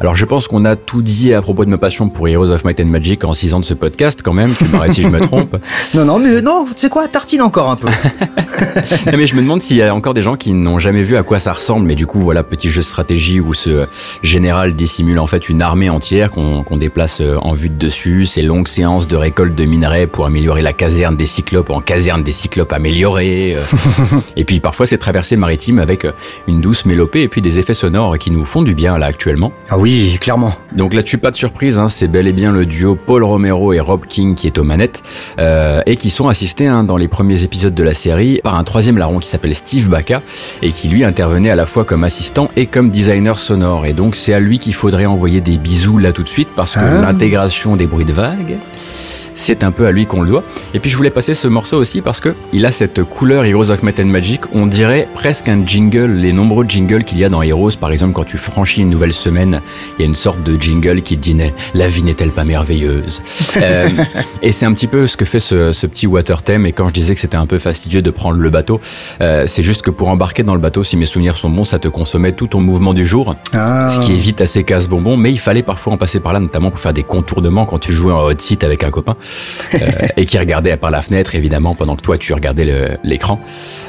Alors 0.05 0.15
je 0.15 0.25
pense 0.25 0.47
qu'on 0.47 0.65
a 0.65 0.75
tout 0.75 1.01
dit 1.01 1.33
à 1.33 1.41
propos 1.41 1.65
de 1.65 1.69
ma 1.71 1.79
passion 1.79 2.09
pour 2.09 2.27
Heroes 2.27 2.51
of 2.51 2.63
Might 2.63 2.79
and 2.79 2.85
Magic 2.85 3.23
en 3.23 3.33
6 3.33 3.55
ans 3.55 3.59
de 3.59 3.65
ce 3.65 3.73
podcast 3.73 4.21
quand 4.21 4.33
même, 4.33 4.53
tu 4.53 4.65
m'arrêtes 4.65 4.93
si 4.93 5.01
je 5.01 5.07
me 5.07 5.19
trompe. 5.19 5.55
Non, 5.95 6.03
non, 6.03 6.19
mais 6.19 6.41
non, 6.41 6.65
tu 6.65 6.73
sais 6.75 6.89
quoi, 6.89 7.07
tartine 7.07 7.41
encore 7.41 7.69
un 7.69 7.75
peu. 7.75 7.87
non, 9.11 9.17
mais 9.17 9.27
je 9.27 9.35
me 9.35 9.41
demande 9.41 9.61
s'il 9.61 9.77
y 9.77 9.81
a 9.81 9.95
encore 9.95 10.13
des 10.13 10.21
gens 10.21 10.35
qui 10.35 10.53
n'ont 10.53 10.77
jamais 10.77 11.03
vu 11.03 11.15
à 11.15 11.23
quoi 11.23 11.39
ça 11.39 11.53
ressemble, 11.53 11.87
mais 11.87 11.95
du 11.95 12.05
coup 12.05 12.19
voilà, 12.21 12.43
petit 12.43 12.69
jeu 12.69 12.81
de 12.81 12.85
stratégie 12.85 13.39
où 13.39 13.53
ce 13.53 13.87
général 14.21 14.75
dissimule 14.75 15.19
en 15.19 15.27
fait 15.27 15.47
une 15.49 15.61
armée 15.61 15.89
entière 15.89 16.29
qu'on 16.31 16.77
déplace 16.77 17.21
euh, 17.21 17.37
en 17.41 17.53
vue 17.53 17.69
de 17.69 17.77
dessus, 17.77 18.25
ces 18.25 18.41
longues 18.41 18.67
séances 18.67 19.07
de 19.07 19.15
récolte 19.15 19.55
de 19.55 19.65
minerais 19.65 20.05
pour 20.05 20.25
améliorer 20.25 20.61
la 20.61 20.73
caserne 20.73 21.15
des 21.15 21.25
cyclopes 21.25 21.69
en 21.69 21.81
caserne 21.81 22.23
des 22.23 22.33
cyclopes 22.33 22.73
améliorée. 22.73 23.55
Euh. 23.55 24.19
et 24.35 24.43
puis 24.43 24.59
parfois 24.59 24.85
c'est 24.85 24.97
traversée 24.97 25.37
maritime 25.37 25.79
avec 25.79 26.05
euh, 26.05 26.11
une 26.47 26.61
douce 26.61 26.85
mélopée 26.85 27.23
et 27.23 27.27
puis 27.27 27.41
des 27.41 27.57
effets 27.57 27.73
sonores 27.73 28.17
qui 28.17 28.31
nous 28.31 28.45
font 28.45 28.61
du 28.61 28.75
bien 28.75 28.97
là 28.97 29.07
actuellement. 29.07 29.51
Ah 29.75 29.77
oui, 29.77 30.17
clairement. 30.21 30.53
Donc 30.71 30.93
là-dessus, 30.93 31.17
pas 31.17 31.31
de 31.31 31.35
surprise, 31.35 31.79
hein, 31.79 31.89
c'est 31.89 32.07
bel 32.07 32.27
et 32.27 32.31
bien 32.31 32.53
le 32.53 32.65
duo 32.65 32.95
Paul 32.95 33.25
Romero 33.25 33.73
et 33.73 33.81
Rob 33.81 34.05
King 34.05 34.33
qui 34.33 34.47
est 34.47 34.57
aux 34.57 34.63
manettes 34.63 35.03
euh, 35.37 35.81
et 35.85 35.97
qui 35.97 36.11
sont 36.11 36.29
assistés 36.29 36.65
hein, 36.65 36.85
dans 36.85 36.95
les 36.95 37.09
premiers 37.09 37.43
épisodes 37.43 37.75
de 37.75 37.83
la 37.83 37.93
série 37.93 38.39
par 38.41 38.55
un 38.55 38.63
troisième 38.63 38.97
larron 38.97 39.19
qui 39.19 39.27
s'appelle 39.27 39.53
Steve 39.53 39.89
Bacca 39.89 40.21
et 40.61 40.71
qui 40.71 40.87
lui 40.87 41.03
intervenait 41.03 41.49
à 41.49 41.57
la 41.57 41.65
fois 41.65 41.83
comme 41.83 42.05
assistant 42.05 42.49
et 42.55 42.67
comme 42.67 42.89
designer 42.89 43.37
sonore. 43.37 43.85
Et 43.85 43.91
donc 43.91 44.15
c'est 44.15 44.33
à 44.33 44.39
lui 44.39 44.59
qu'il 44.59 44.73
faudrait 44.73 45.07
envoyer 45.07 45.41
des 45.41 45.57
bisous 45.57 45.97
là 45.97 46.13
tout 46.13 46.23
de 46.23 46.29
suite 46.29 46.47
parce 46.55 46.75
que 46.75 46.79
ah. 46.79 47.01
l'intégration 47.01 47.75
des 47.75 47.85
bruits 47.85 48.05
de 48.05 48.13
vagues 48.13 48.55
c'est 49.35 49.63
un 49.63 49.71
peu 49.71 49.85
à 49.85 49.91
lui 49.91 50.07
qu'on 50.07 50.21
le 50.21 50.29
doit. 50.29 50.43
Et 50.73 50.79
puis 50.79 50.89
je 50.89 50.97
voulais 50.97 51.11
passer 51.11 51.35
ce 51.35 51.47
morceau 51.47 51.77
aussi 51.77 52.01
parce 52.01 52.19
que 52.19 52.33
il 52.53 52.65
a 52.65 52.71
cette 52.71 53.03
couleur 53.03 53.45
Heroes 53.45 53.69
of 53.69 53.83
Might 53.83 53.99
and 53.99 54.05
Magic, 54.05 54.41
on 54.53 54.65
dirait 54.65 55.07
presque 55.13 55.47
un 55.47 55.65
jingle, 55.65 56.13
les 56.13 56.33
nombreux 56.33 56.65
jingles 56.67 57.03
qu'il 57.03 57.19
y 57.19 57.23
a 57.23 57.29
dans 57.29 57.41
Heroes, 57.41 57.77
par 57.79 57.91
exemple 57.91 58.13
quand 58.13 58.23
tu 58.23 58.37
franchis 58.37 58.81
une 58.81 58.89
nouvelle 58.89 59.13
semaine, 59.13 59.61
il 59.97 60.01
y 60.01 60.05
a 60.05 60.07
une 60.07 60.15
sorte 60.15 60.41
de 60.41 60.59
jingle 60.59 61.01
qui 61.01 61.17
te 61.17 61.21
dit 61.21 61.35
la 61.73 61.87
vie 61.87 62.03
n'est-elle 62.03 62.31
pas 62.31 62.43
merveilleuse? 62.43 63.21
Euh, 63.61 63.89
Et 64.41 64.51
c'est 64.51 64.65
un 64.65 64.73
petit 64.73 64.87
peu 64.87 65.07
ce 65.07 65.17
que 65.17 65.25
fait 65.25 65.39
ce, 65.39 65.73
ce, 65.73 65.87
petit 65.87 66.07
water 66.07 66.43
theme. 66.43 66.65
Et 66.65 66.71
quand 66.71 66.87
je 66.89 66.93
disais 66.93 67.15
que 67.15 67.21
c'était 67.21 67.37
un 67.37 67.45
peu 67.45 67.57
fastidieux 67.57 68.01
de 68.01 68.11
prendre 68.11 68.37
le 68.37 68.49
bateau, 68.49 68.79
euh, 69.21 69.45
c'est 69.47 69.63
juste 69.63 69.81
que 69.81 69.91
pour 69.91 70.09
embarquer 70.09 70.43
dans 70.43 70.53
le 70.53 70.59
bateau, 70.59 70.83
si 70.83 70.97
mes 70.97 71.05
souvenirs 71.05 71.35
sont 71.37 71.49
bons, 71.49 71.63
ça 71.63 71.79
te 71.79 71.87
consommait 71.87 72.33
tout 72.33 72.47
ton 72.47 72.61
mouvement 72.61 72.93
du 72.93 73.05
jour, 73.05 73.35
ah. 73.53 73.89
ce 73.89 73.99
qui 73.99 74.13
évite 74.13 74.41
assez 74.41 74.63
casse-bonbon. 74.63 75.17
Mais 75.17 75.31
il 75.31 75.39
fallait 75.39 75.63
parfois 75.63 75.93
en 75.93 75.97
passer 75.97 76.19
par 76.19 76.33
là, 76.33 76.39
notamment 76.39 76.69
pour 76.69 76.79
faire 76.79 76.93
des 76.93 77.03
contournements 77.03 77.65
quand 77.65 77.79
tu 77.79 77.91
jouais 77.91 78.13
en 78.13 78.23
hot 78.25 78.37
seat 78.37 78.63
avec 78.63 78.83
un 78.83 78.91
copain 78.91 79.15
et 80.17 80.25
qui 80.25 80.37
regardait 80.37 80.77
par 80.77 80.91
la 80.91 81.01
fenêtre, 81.01 81.35
évidemment, 81.35 81.75
pendant 81.75 81.95
que 81.95 82.01
toi 82.01 82.17
tu 82.17 82.33
regardais 82.33 82.97
l'écran. 83.03 83.39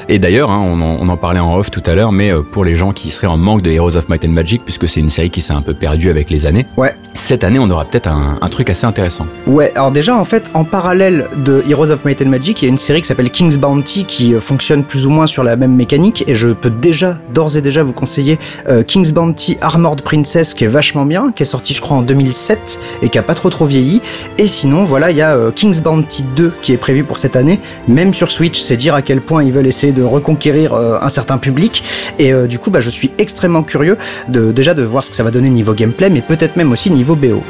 Et 0.09 0.19
d'ailleurs, 0.19 0.51
hein, 0.51 0.61
on, 0.63 0.81
on, 0.81 1.09
en 1.09 1.17
parlait 1.17 1.41
en 1.41 1.57
off 1.57 1.69
tout 1.69 1.83
à 1.85 1.93
l'heure, 1.93 2.13
mais 2.13 2.31
euh, 2.31 2.41
pour 2.41 2.63
les 2.63 2.77
gens 2.77 2.91
qui 2.93 3.11
seraient 3.11 3.27
en 3.27 3.35
manque 3.35 3.61
de 3.61 3.71
Heroes 3.71 3.97
of 3.97 4.07
Might 4.07 4.23
and 4.23 4.29
Magic, 4.29 4.63
puisque 4.63 4.87
c'est 4.87 5.01
une 5.01 5.09
série 5.09 5.29
qui 5.29 5.41
s'est 5.41 5.53
un 5.53 5.61
peu 5.61 5.73
perdue 5.73 6.09
avec 6.09 6.29
les 6.29 6.45
années, 6.45 6.65
ouais. 6.77 6.95
cette 7.13 7.43
année 7.43 7.59
on 7.59 7.69
aura 7.69 7.83
peut-être 7.83 8.07
un, 8.07 8.37
un, 8.41 8.49
truc 8.49 8.69
assez 8.69 8.85
intéressant. 8.85 9.27
Ouais, 9.45 9.71
alors 9.75 9.91
déjà 9.91 10.15
en 10.15 10.23
fait, 10.23 10.49
en 10.53 10.63
parallèle 10.63 11.27
de 11.35 11.61
Heroes 11.69 11.91
of 11.91 12.05
Might 12.05 12.21
and 12.21 12.29
Magic, 12.29 12.61
il 12.61 12.65
y 12.65 12.67
a 12.67 12.71
une 12.71 12.77
série 12.77 13.01
qui 13.01 13.07
s'appelle 13.07 13.29
King's 13.29 13.57
Bounty 13.57 14.05
qui 14.05 14.33
euh, 14.33 14.39
fonctionne 14.39 14.85
plus 14.85 15.05
ou 15.05 15.09
moins 15.09 15.27
sur 15.27 15.43
la 15.43 15.57
même 15.57 15.75
mécanique, 15.75 16.23
et 16.27 16.35
je 16.35 16.49
peux 16.49 16.69
déjà, 16.69 17.17
d'ores 17.33 17.57
et 17.57 17.61
déjà, 17.61 17.83
vous 17.83 17.93
conseiller 17.93 18.39
euh, 18.69 18.83
King's 18.83 19.11
Bounty 19.11 19.57
Armored 19.59 20.01
Princess 20.03 20.53
qui 20.53 20.63
est 20.63 20.67
vachement 20.67 21.05
bien, 21.05 21.31
qui 21.31 21.43
est 21.43 21.47
sorti 21.47 21.73
je 21.73 21.81
crois 21.81 21.97
en 21.97 22.01
2007 22.01 22.79
et 23.01 23.09
qui 23.09 23.17
a 23.17 23.23
pas 23.23 23.35
trop 23.35 23.49
trop 23.49 23.65
vieilli. 23.65 24.01
Et 24.37 24.47
sinon, 24.47 24.85
voilà, 24.85 25.11
il 25.11 25.17
y 25.17 25.21
a 25.21 25.35
euh, 25.35 25.51
King's 25.51 25.81
Bounty 25.81 26.23
2 26.35 26.53
qui 26.61 26.71
est 26.71 26.77
prévu 26.77 27.03
pour 27.03 27.17
cette 27.17 27.35
année, 27.35 27.59
même 27.89 28.13
sur 28.13 28.31
Switch, 28.31 28.61
c'est 28.61 28.77
dire 28.77 28.95
à 28.95 29.01
quel 29.01 29.19
point 29.19 29.43
ils 29.43 29.51
veulent 29.51 29.67
essayer 29.67 29.91
de 29.97 30.03
reconquérir 30.03 30.73
euh, 30.73 30.97
un 31.01 31.09
certain 31.09 31.37
public. 31.37 31.83
Et 32.19 32.31
euh, 32.31 32.47
du 32.47 32.59
coup, 32.59 32.69
bah, 32.69 32.79
je 32.79 32.89
suis 32.89 33.11
extrêmement 33.17 33.63
curieux 33.63 33.97
de 34.29 34.51
déjà 34.51 34.73
de 34.73 34.83
voir 34.83 35.03
ce 35.03 35.09
que 35.09 35.15
ça 35.15 35.23
va 35.23 35.31
donner 35.31 35.49
niveau 35.49 35.73
gameplay, 35.73 36.09
mais 36.09 36.21
peut-être 36.21 36.55
même 36.55 36.71
aussi 36.71 36.91
niveau 36.91 37.15
BO. 37.15 37.43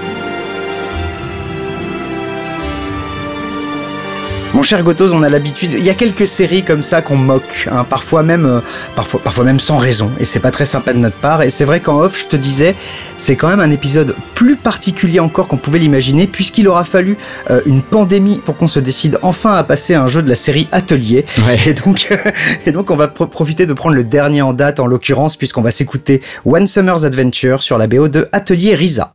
Mon 4.53 4.63
cher 4.63 4.81
Gotos, 4.81 5.13
on 5.13 5.23
a 5.23 5.29
l'habitude. 5.29 5.73
Il 5.73 5.83
y 5.83 5.89
a 5.89 5.93
quelques 5.93 6.25
séries 6.25 6.63
comme 6.63 6.81
ça 6.81 7.01
qu'on 7.01 7.17
moque, 7.17 7.67
hein, 7.69 7.85
parfois 7.87 8.23
même, 8.23 8.45
euh, 8.45 8.61
parfois, 8.95 9.19
parfois 9.21 9.43
même 9.43 9.59
sans 9.59 9.77
raison. 9.77 10.09
Et 10.19 10.25
c'est 10.25 10.39
pas 10.39 10.51
très 10.51 10.65
sympa 10.65 10.93
de 10.93 10.99
notre 10.99 11.17
part. 11.17 11.43
Et 11.43 11.49
c'est 11.49 11.65
vrai 11.65 11.81
qu'en 11.81 11.99
off, 11.99 12.19
je 12.19 12.27
te 12.27 12.35
disais, 12.35 12.75
c'est 13.17 13.35
quand 13.35 13.49
même 13.49 13.59
un 13.59 13.71
épisode 13.71 14.15
plus 14.33 14.55
particulier 14.55 15.19
encore 15.19 15.47
qu'on 15.47 15.57
pouvait 15.57 15.79
l'imaginer, 15.79 16.27
puisqu'il 16.27 16.67
aura 16.69 16.85
fallu 16.85 17.17
euh, 17.51 17.61
une 17.65 17.81
pandémie 17.81 18.41
pour 18.43 18.55
qu'on 18.55 18.69
se 18.69 18.79
décide 18.79 19.19
enfin 19.21 19.53
à 19.53 19.63
passer 19.63 19.93
un 19.93 20.07
jeu 20.07 20.23
de 20.23 20.29
la 20.29 20.35
série 20.35 20.67
Atelier. 20.71 21.25
Et 21.67 21.73
donc, 21.73 22.09
et 22.65 22.71
donc, 22.71 22.89
on 22.89 22.95
va 22.95 23.09
profiter 23.09 23.65
de 23.65 23.73
prendre 23.73 23.95
le 23.95 24.05
dernier 24.05 24.41
en 24.41 24.53
date, 24.53 24.79
en 24.79 24.87
l'occurrence, 24.87 25.35
puisqu'on 25.35 25.61
va 25.61 25.71
s'écouter 25.71 26.21
One 26.45 26.67
Summer's 26.67 27.03
Adventure 27.03 27.61
sur 27.61 27.77
la 27.77 27.87
BO 27.87 28.07
de 28.07 28.29
Atelier 28.31 28.75
Risa. 28.75 29.13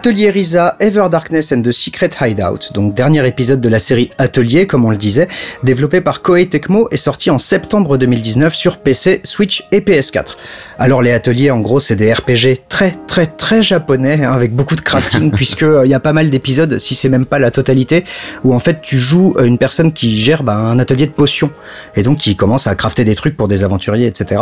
Atelier 0.00 0.30
Risa, 0.30 0.76
Ever 0.80 1.10
Darkness 1.10 1.52
and 1.52 1.60
the 1.60 1.72
Secret 1.72 2.08
Hideout, 2.22 2.72
donc 2.72 2.94
dernier 2.94 3.28
épisode 3.28 3.60
de 3.60 3.68
la 3.68 3.78
série 3.78 4.10
Atelier, 4.16 4.66
comme 4.66 4.86
on 4.86 4.90
le 4.90 4.96
disait, 4.96 5.28
développé 5.62 6.00
par 6.00 6.22
Koei 6.22 6.48
Tecmo 6.48 6.88
et 6.90 6.96
sorti 6.96 7.28
en 7.28 7.38
septembre 7.38 7.98
2019 7.98 8.54
sur 8.54 8.78
PC, 8.78 9.20
Switch 9.24 9.62
et 9.72 9.80
PS4. 9.80 10.36
Alors 10.82 11.02
les 11.02 11.12
ateliers, 11.12 11.50
en 11.50 11.60
gros, 11.60 11.78
c'est 11.78 11.94
des 11.94 12.10
RPG 12.10 12.64
très 12.70 12.92
très 13.06 13.26
très 13.26 13.62
japonais, 13.62 14.24
hein, 14.24 14.32
avec 14.32 14.54
beaucoup 14.54 14.76
de 14.76 14.80
crafting, 14.80 15.30
puisque 15.36 15.60
il 15.60 15.66
euh, 15.66 15.86
y 15.86 15.92
a 15.92 16.00
pas 16.00 16.14
mal 16.14 16.30
d'épisodes, 16.30 16.78
si 16.78 16.94
c'est 16.94 17.10
même 17.10 17.26
pas 17.26 17.38
la 17.38 17.50
totalité, 17.50 18.04
où 18.44 18.54
en 18.54 18.58
fait 18.60 18.80
tu 18.80 18.98
joues 18.98 19.34
euh, 19.36 19.44
une 19.44 19.58
personne 19.58 19.92
qui 19.92 20.16
gère 20.16 20.42
bah, 20.42 20.56
un 20.56 20.78
atelier 20.78 21.04
de 21.04 21.12
potions, 21.12 21.50
et 21.96 22.02
donc 22.02 22.16
qui 22.16 22.34
commence 22.34 22.66
à 22.66 22.74
crafter 22.74 23.04
des 23.04 23.14
trucs 23.14 23.36
pour 23.36 23.46
des 23.46 23.62
aventuriers, 23.62 24.06
etc. 24.06 24.40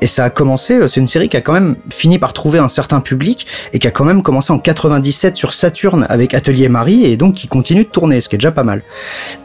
Et 0.00 0.06
ça 0.06 0.22
a 0.22 0.30
commencé, 0.30 0.74
euh, 0.74 0.86
c'est 0.86 1.00
une 1.00 1.08
série 1.08 1.28
qui 1.28 1.36
a 1.36 1.40
quand 1.40 1.52
même 1.52 1.74
fini 1.90 2.20
par 2.20 2.32
trouver 2.32 2.60
un 2.60 2.68
certain 2.68 3.00
public, 3.00 3.48
et 3.72 3.80
qui 3.80 3.88
a 3.88 3.90
quand 3.90 4.04
même 4.04 4.22
commencé 4.22 4.52
en 4.52 4.60
97 4.60 5.36
sur 5.36 5.52
Saturne 5.52 6.06
avec 6.08 6.32
Atelier 6.34 6.68
Marie 6.68 7.06
et 7.06 7.16
donc 7.16 7.34
qui 7.34 7.48
continue 7.48 7.82
de 7.82 7.90
tourner, 7.90 8.20
ce 8.20 8.28
qui 8.28 8.36
est 8.36 8.38
déjà 8.38 8.52
pas 8.52 8.62
mal. 8.62 8.82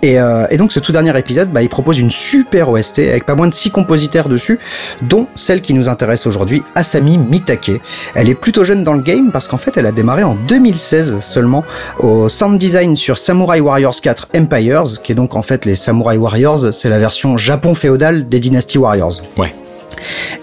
Et, 0.03 0.19
euh, 0.19 0.45
et 0.51 0.57
donc 0.57 0.71
ce 0.71 0.79
tout 0.79 0.91
dernier 0.91 1.17
épisode, 1.17 1.49
bah, 1.49 1.63
il 1.63 1.69
propose 1.69 1.97
une 1.97 2.11
super 2.11 2.69
OST 2.69 2.99
avec 2.99 3.25
pas 3.25 3.33
moins 3.33 3.47
de 3.47 3.55
6 3.55 3.71
compositeurs 3.71 4.29
dessus, 4.29 4.59
dont 5.01 5.25
celle 5.33 5.61
qui 5.61 5.73
nous 5.73 5.89
intéresse 5.89 6.26
aujourd'hui, 6.27 6.63
Asami 6.75 7.17
Mitake. 7.17 7.81
Elle 8.13 8.29
est 8.29 8.35
plutôt 8.35 8.63
jeune 8.63 8.83
dans 8.83 8.93
le 8.93 9.01
game 9.01 9.31
parce 9.31 9.47
qu'en 9.47 9.57
fait 9.57 9.77
elle 9.77 9.85
a 9.85 9.91
démarré 9.91 10.23
en 10.23 10.35
2016 10.47 11.19
seulement 11.21 11.63
au 11.99 12.29
sound 12.29 12.57
design 12.57 12.95
sur 12.95 13.17
Samurai 13.17 13.59
Warriors 13.59 13.99
4 13.99 14.29
Empires, 14.35 15.01
qui 15.03 15.13
est 15.13 15.15
donc 15.15 15.35
en 15.35 15.41
fait 15.41 15.65
les 15.65 15.75
Samurai 15.75 16.17
Warriors, 16.17 16.73
c'est 16.73 16.89
la 16.89 16.99
version 16.99 17.37
Japon 17.37 17.73
féodal 17.73 18.27
des 18.29 18.39
Dynasty 18.39 18.77
Warriors. 18.77 19.21
Ouais. 19.37 19.53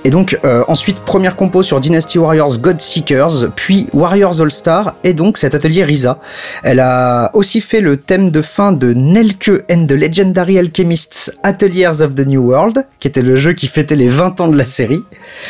Et 0.05 0.11
donc 0.11 0.39
euh, 0.45 0.65
ensuite 0.69 0.99
première 1.01 1.37
compo 1.37 1.63
sur 1.63 1.81
Dynasty 1.81 2.19
Warriors 2.19 2.59
God 2.59 2.81
Seekers, 2.81 3.51
puis 3.55 3.89
Warriors 3.93 4.41
All 4.41 4.51
Star 4.51 4.95
et 5.05 5.15
donc 5.15 5.39
cet 5.39 5.55
atelier 5.55 5.85
Risa. 5.85 6.19
Elle 6.63 6.81
a 6.81 7.31
aussi 7.35 7.61
fait 7.61 7.81
le 7.81 7.97
thème 7.97 8.31
de 8.31 8.43
fin 8.43 8.73
de 8.73 8.93
Nelke 8.93 9.65
and 9.71 9.87
the 9.87 9.93
Legendary 9.93 10.59
Alchemists 10.59 11.37
Ateliers 11.43 12.01
of 12.01 12.15
the 12.15 12.27
New 12.27 12.43
World, 12.43 12.87
qui 13.01 13.09
était 13.09 13.23
le 13.23 13.37
jeu 13.37 13.53
qui 13.53 13.67
fêtait 13.67 13.97
les 13.97 14.09
20 14.09 14.41
ans 14.41 14.49
de 14.49 14.57
la 14.57 14.65
série. 14.65 15.03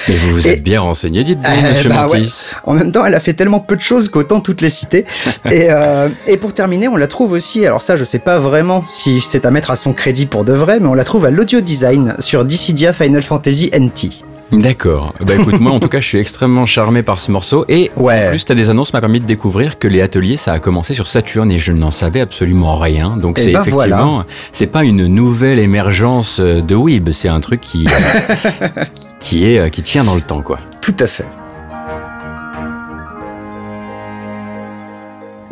Mais 0.09 0.17
vous 0.17 0.31
vous 0.31 0.49
êtes 0.49 0.63
bien 0.63 0.81
renseigné, 0.81 1.25
dites-vous, 1.25 1.45
euh, 1.87 1.89
bah 1.89 2.07
En 2.65 2.75
même 2.75 2.93
temps, 2.93 3.05
elle 3.05 3.15
a 3.15 3.21
fait 3.21 3.35
tellement 3.35 3.61
peu 3.61 3.77
de 3.77 3.81
choses 3.81 4.09
qu'autant 4.09 4.41
toutes 4.41 4.61
les 4.61 4.71
citer. 4.71 5.05
et, 5.51 5.71
euh, 5.71 6.09
et 6.27 6.37
pour 6.37 6.55
terminer, 6.55 6.89
on 6.89 6.97
la 6.97 7.07
trouve 7.07 7.33
aussi, 7.33 7.65
alors 7.67 7.83
ça 7.83 7.97
je 7.97 8.05
sais 8.05 8.19
pas 8.19 8.39
vraiment 8.39 8.85
si 8.89 9.21
c'est 9.21 9.47
à 9.47 9.51
mettre 9.51 9.71
à 9.71 9.77
son 9.77 9.93
crédit 9.93 10.27
pour 10.27 10.45
de 10.45 10.53
vrai, 10.53 10.81
mais 10.81 10.87
on 10.87 10.95
la 10.95 11.05
trouve 11.05 11.25
à 11.27 11.31
l'audio 11.31 11.61
design 11.61 12.15
sur 12.19 12.45
Dissidia 12.45 12.93
Final 12.93 13.23
Fantasy 13.23 13.71
NT. 13.73 13.94
D'accord. 14.53 15.15
Bah 15.21 15.33
écoute, 15.39 15.59
moi 15.59 15.73
en 15.73 15.81
tout 15.81 15.89
cas, 15.89 15.99
je 16.01 16.07
suis 16.07 16.19
extrêmement 16.19 16.65
charmé 16.67 17.03
par 17.03 17.19
ce 17.19 17.33
morceau. 17.33 17.65
Et 17.69 17.91
Ouais. 17.97 18.27
en 18.27 18.31
plus, 18.31 18.45
t'as 18.45 18.55
des 18.55 18.71
annonces 18.71 18.93
m'a 18.93 19.01
permis 19.01 19.19
de 19.21 19.25
découvrir 19.27 19.79
que 19.81 19.89
les 19.89 20.01
ateliers, 20.01 20.37
ça 20.37 20.53
a 20.53 20.59
commencé 20.61 20.95
sur 20.95 21.07
Saturne 21.09 21.51
et 21.51 21.59
je 21.59 21.73
n'en 21.73 21.91
savais 21.91 22.21
absolument 22.21 22.77
rien. 22.79 23.17
Donc 23.17 23.39
Eh 23.41 23.43
c'est 23.43 23.53
ben 23.53 23.63
effectivement, 23.63 24.25
c'est 24.53 24.67
pas 24.69 24.85
une 24.85 25.07
nouvelle 25.07 25.59
émergence 25.59 26.39
euh, 26.41 26.61
de 26.61 26.75
Weeb, 26.77 27.11
c'est 27.11 27.29
un 27.29 27.41
truc 27.41 27.63
qui 27.63 27.89
qui 29.19 29.45
est 29.47 29.59
euh, 29.59 29.69
qui 29.71 29.83
tient 29.83 30.05
dans 30.05 30.15
le 30.15 30.21
temps, 30.23 30.43
quoi. 30.43 30.61
Tout 30.81 30.95
à 31.01 31.07
fait. 31.07 31.25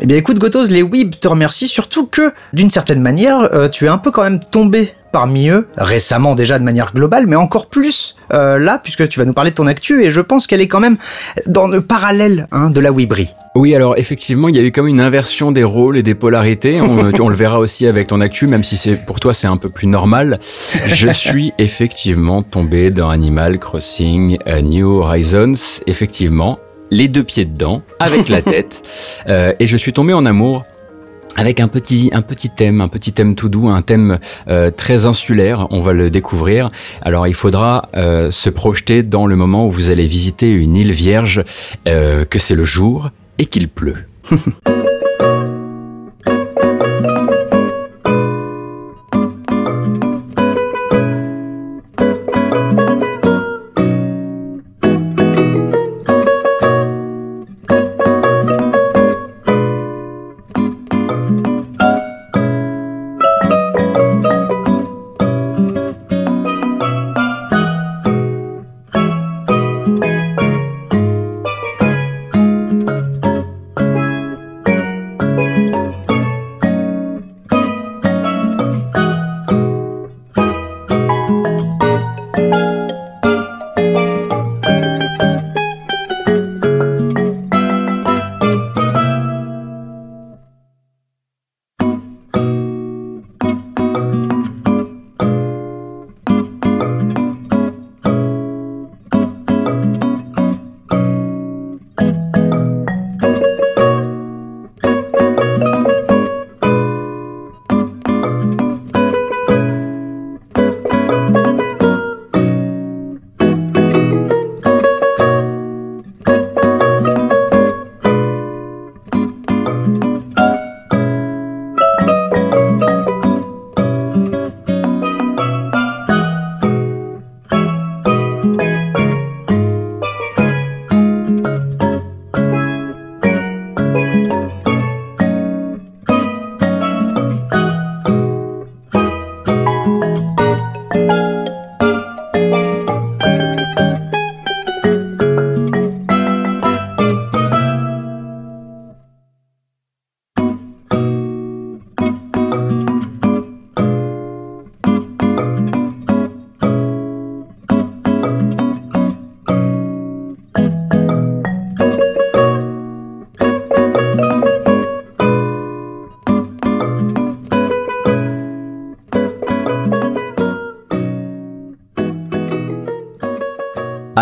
Eh 0.04 0.06
bien 0.06 0.16
écoute 0.16 0.40
Gotos, 0.40 0.64
les 0.64 0.82
Weeb 0.82 1.14
te 1.20 1.28
remercient 1.28 1.68
surtout 1.68 2.06
que, 2.06 2.32
d'une 2.52 2.70
certaine 2.70 3.00
manière, 3.00 3.54
euh, 3.54 3.68
tu 3.68 3.84
es 3.84 3.88
un 3.88 3.98
peu 3.98 4.10
quand 4.10 4.24
même 4.24 4.40
tombé 4.40 4.94
parmi 5.12 5.48
eux, 5.48 5.68
récemment 5.76 6.34
déjà 6.34 6.58
de 6.58 6.64
manière 6.64 6.92
globale, 6.92 7.28
mais 7.28 7.36
encore 7.36 7.68
plus 7.68 8.16
euh, 8.32 8.58
là, 8.58 8.80
puisque 8.82 9.08
tu 9.08 9.20
vas 9.20 9.26
nous 9.26 9.32
parler 9.32 9.50
de 9.50 9.54
ton 9.54 9.68
actu, 9.68 10.02
et 10.02 10.10
je 10.10 10.20
pense 10.20 10.48
qu'elle 10.48 10.60
est 10.60 10.66
quand 10.66 10.80
même 10.80 10.96
dans 11.46 11.68
le 11.68 11.82
parallèle 11.82 12.48
hein, 12.50 12.70
de 12.70 12.80
la 12.80 12.90
Weebry. 12.90 13.28
Oui, 13.54 13.76
alors 13.76 13.96
effectivement, 13.96 14.48
il 14.48 14.56
y 14.56 14.58
a 14.58 14.62
eu 14.62 14.72
comme 14.72 14.88
une 14.88 15.00
inversion 15.00 15.52
des 15.52 15.62
rôles 15.62 15.96
et 15.96 16.02
des 16.02 16.16
polarités. 16.16 16.80
On, 16.80 17.12
on 17.20 17.28
le 17.28 17.36
verra 17.36 17.60
aussi 17.60 17.86
avec 17.86 18.08
ton 18.08 18.20
actu, 18.20 18.48
même 18.48 18.64
si 18.64 18.76
c'est 18.76 18.96
pour 18.96 19.20
toi 19.20 19.32
c'est 19.32 19.46
un 19.46 19.56
peu 19.56 19.68
plus 19.68 19.86
normal. 19.86 20.40
Je 20.86 21.12
suis 21.12 21.52
effectivement 21.58 22.42
tombé 22.42 22.90
dans 22.90 23.08
Animal 23.08 23.60
Crossing 23.60 24.38
euh, 24.48 24.62
New 24.62 24.88
Horizons, 24.88 25.80
effectivement, 25.86 26.58
les 26.92 27.08
deux 27.08 27.24
pieds 27.24 27.46
dedans, 27.46 27.82
avec 27.98 28.28
la 28.28 28.42
tête, 28.52 28.82
Euh, 29.28 29.54
et 29.58 29.66
je 29.66 29.76
suis 29.76 29.92
tombé 29.92 30.12
en 30.12 30.26
amour 30.26 30.64
avec 31.36 31.60
un 31.60 31.68
petit 31.68 32.10
un 32.12 32.20
petit 32.20 32.50
thème, 32.50 32.80
un 32.82 32.88
petit 32.88 33.12
thème 33.12 33.34
tout 33.34 33.48
doux, 33.48 33.68
un 33.68 33.80
thème 33.82 34.18
euh, 34.48 34.70
très 34.70 35.06
insulaire. 35.06 35.66
On 35.70 35.80
va 35.80 35.94
le 35.94 36.10
découvrir. 36.10 36.70
Alors 37.00 37.26
il 37.26 37.34
faudra 37.34 37.88
euh, 37.96 38.30
se 38.30 38.50
projeter 38.50 39.02
dans 39.02 39.26
le 39.26 39.36
moment 39.36 39.66
où 39.66 39.70
vous 39.70 39.88
allez 39.90 40.06
visiter 40.06 40.50
une 40.50 40.76
île 40.76 40.92
vierge, 40.92 41.42
euh, 41.88 42.26
que 42.26 42.38
c'est 42.38 42.54
le 42.54 42.64
jour 42.64 43.10
et 43.38 43.46
qu'il 43.46 43.68
pleut. 43.68 44.04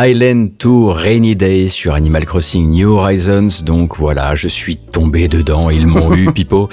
Island 0.09 0.50
Rainy 0.66 1.37
Day 1.37 1.68
sur 1.68 1.94
Animal 1.94 2.27
Crossing 2.27 2.68
New 2.68 2.92
Horizons. 2.92 3.64
Donc 3.64 3.96
voilà, 3.96 4.35
je 4.35 4.49
suis 4.49 4.77
tombé 4.77 5.27
dedans. 5.27 5.70
Ils 5.70 5.87
m'ont 5.87 6.14
eu, 6.14 6.33
Pipo. 6.35 6.68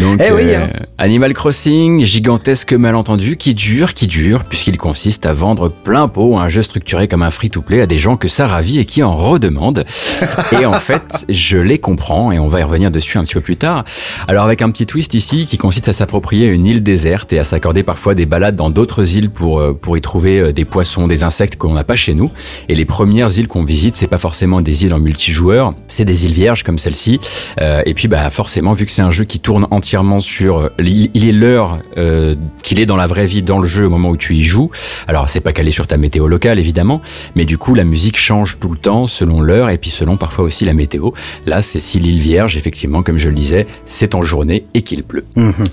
Donc 0.00 0.20
Eh 0.24 0.32
oui, 0.32 0.54
hein. 0.54 0.70
Animal 0.96 1.34
Crossing, 1.34 2.04
gigantesque 2.04 2.72
malentendu 2.72 3.36
qui 3.36 3.54
dure, 3.54 3.92
qui 3.92 4.06
dure, 4.06 4.44
puisqu'il 4.44 4.78
consiste 4.78 5.26
à 5.26 5.34
vendre 5.34 5.68
plein 5.68 6.08
pot 6.08 6.38
un 6.38 6.48
jeu 6.48 6.62
structuré 6.62 7.06
comme 7.06 7.22
un 7.22 7.30
free-to-play 7.30 7.82
à 7.82 7.86
des 7.86 7.98
gens 7.98 8.16
que 8.16 8.28
ça 8.28 8.46
ravit 8.46 8.78
et 8.78 8.84
qui 8.84 9.02
en 9.02 9.14
redemandent. 9.14 9.84
et 10.52 10.64
en 10.64 10.72
fait, 10.74 11.26
je 11.28 11.58
les 11.58 11.78
comprends 11.78 12.32
et 12.32 12.38
on 12.38 12.48
va 12.48 12.60
y 12.60 12.62
revenir 12.62 12.90
dessus 12.90 13.18
un 13.18 13.24
petit 13.24 13.34
peu 13.34 13.42
plus 13.42 13.56
tard. 13.56 13.84
Alors 14.26 14.44
avec 14.44 14.62
un 14.62 14.70
petit 14.70 14.86
twist 14.86 15.14
ici 15.14 15.46
qui 15.46 15.58
consiste 15.58 15.88
à 15.88 15.92
s'approprier 15.92 16.46
une 16.46 16.64
île 16.64 16.82
déserte 16.82 17.32
et 17.32 17.38
à 17.38 17.44
s'accorder 17.44 17.82
parfois 17.82 18.14
des 18.14 18.26
balades 18.26 18.56
dans 18.56 18.70
d'autres 18.70 19.16
îles 19.16 19.30
pour, 19.30 19.60
euh, 19.60 19.74
pour 19.74 19.96
y 19.96 20.00
trouver 20.00 20.40
euh, 20.40 20.52
des 20.52 20.64
poissons, 20.64 21.06
des 21.06 21.24
insectes 21.24 21.56
qu'on 21.56 21.74
n'a 21.74 21.84
pas 21.84 21.96
chez 21.96 22.14
nous. 22.14 22.30
Et 22.68 22.74
les 22.74 22.86
premières 23.18 23.36
îles 23.36 23.48
qu'on 23.48 23.64
visite, 23.64 23.96
c'est 23.96 24.06
pas 24.06 24.16
forcément 24.16 24.60
des 24.60 24.84
îles 24.84 24.94
en 24.94 25.00
multijoueur, 25.00 25.74
c'est 25.88 26.04
des 26.04 26.24
îles 26.24 26.32
vierges 26.32 26.62
comme 26.62 26.78
celle-ci. 26.78 27.18
Euh, 27.60 27.82
et 27.84 27.92
puis 27.92 28.06
bah 28.06 28.30
forcément, 28.30 28.74
vu 28.74 28.86
que 28.86 28.92
c'est 28.92 29.02
un 29.02 29.10
jeu 29.10 29.24
qui 29.24 29.40
tourne 29.40 29.66
entièrement 29.72 30.20
sur 30.20 30.58
euh, 30.58 30.68
il 30.78 31.10
il 31.14 31.28
est 31.28 31.32
l'heure 31.32 31.80
euh, 31.96 32.36
qu'il 32.62 32.78
est 32.78 32.86
dans 32.86 32.94
la 32.94 33.08
vraie 33.08 33.26
vie 33.26 33.42
dans 33.42 33.58
le 33.58 33.66
jeu 33.66 33.86
au 33.86 33.90
moment 33.90 34.10
où 34.10 34.16
tu 34.16 34.36
y 34.36 34.42
joues. 34.42 34.70
Alors 35.08 35.28
c'est 35.28 35.40
pas 35.40 35.52
calé 35.52 35.72
sur 35.72 35.88
ta 35.88 35.96
météo 35.96 36.28
locale 36.28 36.60
évidemment, 36.60 37.02
mais 37.34 37.44
du 37.44 37.58
coup 37.58 37.74
la 37.74 37.82
musique 37.82 38.16
change 38.16 38.60
tout 38.60 38.70
le 38.70 38.78
temps 38.78 39.06
selon 39.06 39.40
l'heure 39.40 39.68
et 39.68 39.78
puis 39.78 39.90
selon 39.90 40.16
parfois 40.16 40.44
aussi 40.44 40.64
la 40.64 40.74
météo. 40.74 41.10
Là 41.44 41.60
c'est 41.60 41.80
si 41.80 41.98
l'île 41.98 42.20
vierge 42.20 42.56
effectivement 42.56 43.02
comme 43.02 43.18
je 43.18 43.30
le 43.30 43.34
disais, 43.34 43.66
c'est 43.84 44.14
en 44.14 44.22
journée 44.22 44.64
et 44.74 44.82
qu'il 44.82 45.02
pleut. 45.02 45.24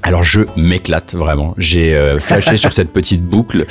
Alors 0.01 0.23
je 0.23 0.41
m'éclate 0.57 1.13
vraiment. 1.13 1.53
J'ai 1.59 1.93
euh, 1.93 2.17
flashé 2.17 2.57
sur 2.65 2.73
cette 2.73 2.89
petite 2.89 3.23
boucle. 3.23 3.67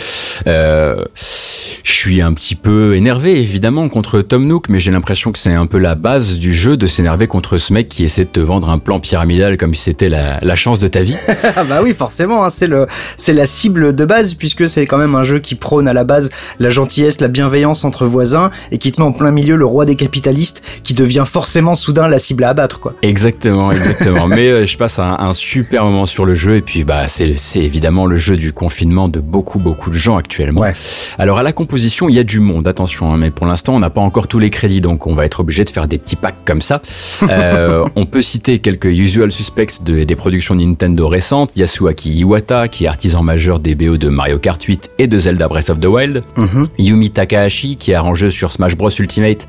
Je 0.47 1.93
suis 1.93 2.23
un 2.23 2.33
petit 2.35 2.55
peu 2.55 2.95
énervé 2.95 3.41
évidemment 3.41 3.64
contre 3.65 4.21
Tom 4.21 4.47
Nook, 4.47 4.69
mais 4.69 4.79
j'ai 4.79 4.91
l'impression 4.91 5.33
que 5.33 5.39
c'est 5.39 5.55
un 5.55 5.67
peu 5.67 5.79
la 5.79 5.95
base 5.95 6.39
du 6.39 6.53
jeu 6.53 6.77
de 6.77 6.87
s'énerver 6.87 7.27
contre 7.27 7.57
ce 7.57 7.73
mec 7.73 7.89
qui 7.89 8.05
essaie 8.05 8.25
de 8.25 8.29
te 8.29 8.41
vendre 8.41 8.69
un 8.69 8.79
plan 8.79 9.01
pyramidal 9.01 9.57
comme 9.57 9.75
si 9.75 9.85
c'était 9.85 10.11
la, 10.11 10.39
la 10.43 10.55
chance 10.55 10.79
de 10.79 10.89
ta 10.89 11.01
vie. 11.01 11.17
Ah 11.57 11.63
bah 11.65 11.81
oui, 11.83 11.95
forcément, 11.95 12.45
hein, 12.45 12.51
c'est 12.51 12.67
le, 12.67 12.87
c'est 13.17 13.33
la 13.33 13.47
cible 13.47 13.95
de 13.95 14.05
base 14.05 14.35
puisque 14.35 14.69
c'est 14.69 14.87
quand 14.87 14.99
même 14.99 15.15
un 15.15 15.23
jeu 15.23 15.39
qui 15.39 15.55
prône 15.55 15.87
à 15.89 15.93
la 15.93 16.05
base 16.05 16.31
la 16.59 16.69
gentillesse, 16.71 17.21
la 17.21 17.29
bienveillance 17.29 17.85
entre 17.85 18.07
voisins 18.07 18.51
et 18.73 18.79
qui 18.79 18.93
te 18.93 19.01
met 19.01 19.07
en 19.07 19.13
plein 19.13 19.31
milieu 19.31 19.57
le 19.57 19.65
roi 19.65 19.85
des 19.85 19.95
capitalistes 19.95 20.63
qui 20.83 20.95
devient 20.95 21.25
forcément 21.27 21.75
soudain 21.75 22.09
la 22.09 22.19
cible 22.19 22.45
à 22.45 22.51
abattre 22.51 22.81
quoi. 22.81 22.95
Exactement, 23.03 23.71
exactement. 23.73 24.27
Mais 24.27 24.49
euh, 24.49 24.67
je 24.67 24.77
passe 24.77 24.99
un, 24.99 25.17
un 25.19 25.33
super 25.33 25.85
moment 25.85 26.07
sur 26.07 26.25
le 26.25 26.35
jeu 26.35 26.57
et 26.57 26.63
puis 26.63 26.85
bah 26.85 27.09
c'est 27.09 27.37
c'est 27.37 27.61
évidemment 27.61 28.07
le 28.07 28.17
jeu 28.17 28.37
du 28.37 28.53
confinement 28.53 29.09
de 29.09 29.21
beaucoup 29.21 29.59
beaucoup 29.59 29.91
de 29.91 29.95
gens 29.97 30.17
actuellement. 30.17 30.63
Ouais. 30.63 30.73
Alors 31.19 31.39
à 31.39 31.43
la 31.43 31.53
composition, 31.53 32.09
il 32.09 32.17
y 32.17 32.19
a 32.19 32.25
du 32.25 32.41
monde. 32.41 32.67
Attention. 32.67 32.75
attention, 32.85 33.13
hein, 33.13 33.17
mais 33.17 33.31
pour 33.31 33.47
l'instant, 33.47 33.54
on 33.69 33.79
n'a 33.81 33.91
pas 33.91 34.01
encore 34.01 34.29
tous 34.29 34.39
les 34.39 34.51
crédits, 34.51 34.81
donc 34.81 35.07
on 35.07 35.15
va 35.15 35.25
être 35.25 35.41
obligé 35.41 35.65
de 35.65 35.71
faire 35.71 35.87
des 35.89 35.99
petits 35.99 36.17
packs 36.17 36.45
comme 36.45 36.63
ça. 36.63 36.83
Euh, 37.31 37.85
on 37.97 38.07
peut 38.07 38.23
citer 38.23 38.59
quelques 38.59 38.85
usual 38.87 39.33
suspects 39.33 39.83
de, 39.83 40.05
des 40.05 40.15
productions 40.15 40.55
Nintendo 40.55 41.09
récentes. 41.09 41.57
Yasuaki 41.57 42.13
Iwata, 42.13 42.69
qui 42.69 42.85
est 42.85 42.87
artisan 42.87 43.23
majeur 43.23 43.61
des 43.61 43.75
BO 43.75 43.97
de 43.97 44.09
Mario 44.09 44.39
Kart 44.39 44.63
8 44.63 44.91
et 44.99 45.07
de 45.07 45.19
Zelda 45.19 45.49
Breath 45.49 45.71
of 45.71 45.81
the 45.81 45.87
Wild. 45.87 46.23
Mhm. 46.37 46.69
Yumi 46.79 47.11
Takahashi, 47.11 47.77
qui 47.77 47.91
est 47.93 47.95
arrangeux 47.95 48.31
sur 48.31 48.53
Smash 48.53 48.77
Bros 48.77 48.91
Ultimate. 48.91 49.47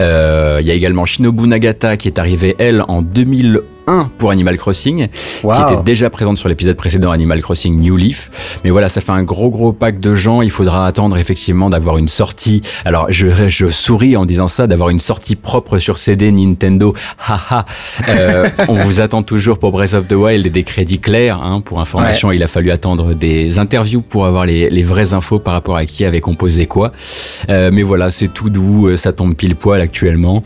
Euh, 0.00 0.58
Il 0.60 0.66
y 0.66 0.70
a 0.70 0.74
également 0.74 1.06
Shinobu 1.06 1.46
Nagata, 1.46 1.96
qui 1.96 2.08
est 2.08 2.18
arrivée, 2.18 2.54
elle, 2.58 2.84
en 2.88 3.02
2011 3.02 3.62
1 3.86 4.10
pour 4.18 4.30
Animal 4.30 4.56
Crossing, 4.58 5.08
Wow. 5.42 5.54
qui 5.54 5.72
était 5.74 5.82
déjà 5.82 6.10
présente 6.10 6.38
sur 6.38 6.48
l'épisode 6.48 6.76
précédent 6.76 7.10
Animal 7.10 7.42
Crossing 7.42 7.78
New 7.78 7.96
Leaf. 7.96 8.30
Mais 8.64 8.70
voilà, 8.70 8.88
ça 8.88 9.00
fait 9.00 9.12
un 9.12 9.22
gros 9.22 9.50
gros 9.50 9.72
pack 9.72 10.00
de 10.00 10.14
gens. 10.14 10.42
Il 10.42 10.50
faudra 10.50 10.86
attendre 10.86 11.16
effectivement 11.18 11.70
d'avoir 11.70 11.98
une 11.98 12.08
sortie. 12.08 12.62
Alors 12.84 13.06
je, 13.10 13.28
je 13.48 13.68
souris 13.68 14.16
en 14.16 14.24
disant 14.26 14.48
ça, 14.48 14.66
d'avoir 14.66 14.88
une 14.90 14.98
sortie 14.98 15.36
propre 15.36 15.78
sur 15.78 15.98
CD 15.98 16.32
Nintendo. 16.32 16.94
Haha. 17.18 17.66
Euh, 18.08 18.48
on 18.68 18.74
vous 18.74 19.00
attend 19.00 19.22
toujours 19.22 19.58
pour 19.58 19.70
Breath 19.72 19.94
of 19.94 20.06
the 20.08 20.12
Wild 20.12 20.46
et 20.46 20.50
des 20.50 20.62
crédits 20.64 21.00
clairs. 21.00 21.40
Hein. 21.42 21.60
Pour 21.60 21.80
information, 21.80 22.32
il 22.32 22.42
a 22.42 22.48
fallu 22.48 22.70
attendre 22.70 23.14
des 23.14 23.58
interviews 23.58 24.00
pour 24.00 24.26
avoir 24.26 24.46
les, 24.46 24.70
les 24.70 24.82
vraies 24.82 25.14
infos 25.14 25.38
par 25.38 25.52
rapport 25.54 25.76
à 25.76 25.84
qui 25.86 26.04
avait 26.04 26.20
composé 26.20 26.66
quoi. 26.66 26.92
Euh, 27.50 27.70
mais 27.72 27.82
voilà, 27.82 28.10
c'est 28.10 28.28
tout 28.28 28.50
doux, 28.50 28.88
euh, 28.88 28.96
ça 28.96 29.12
tombe 29.12 29.34
pile 29.34 29.56
poil 29.56 29.80
actuellement. 29.80 30.42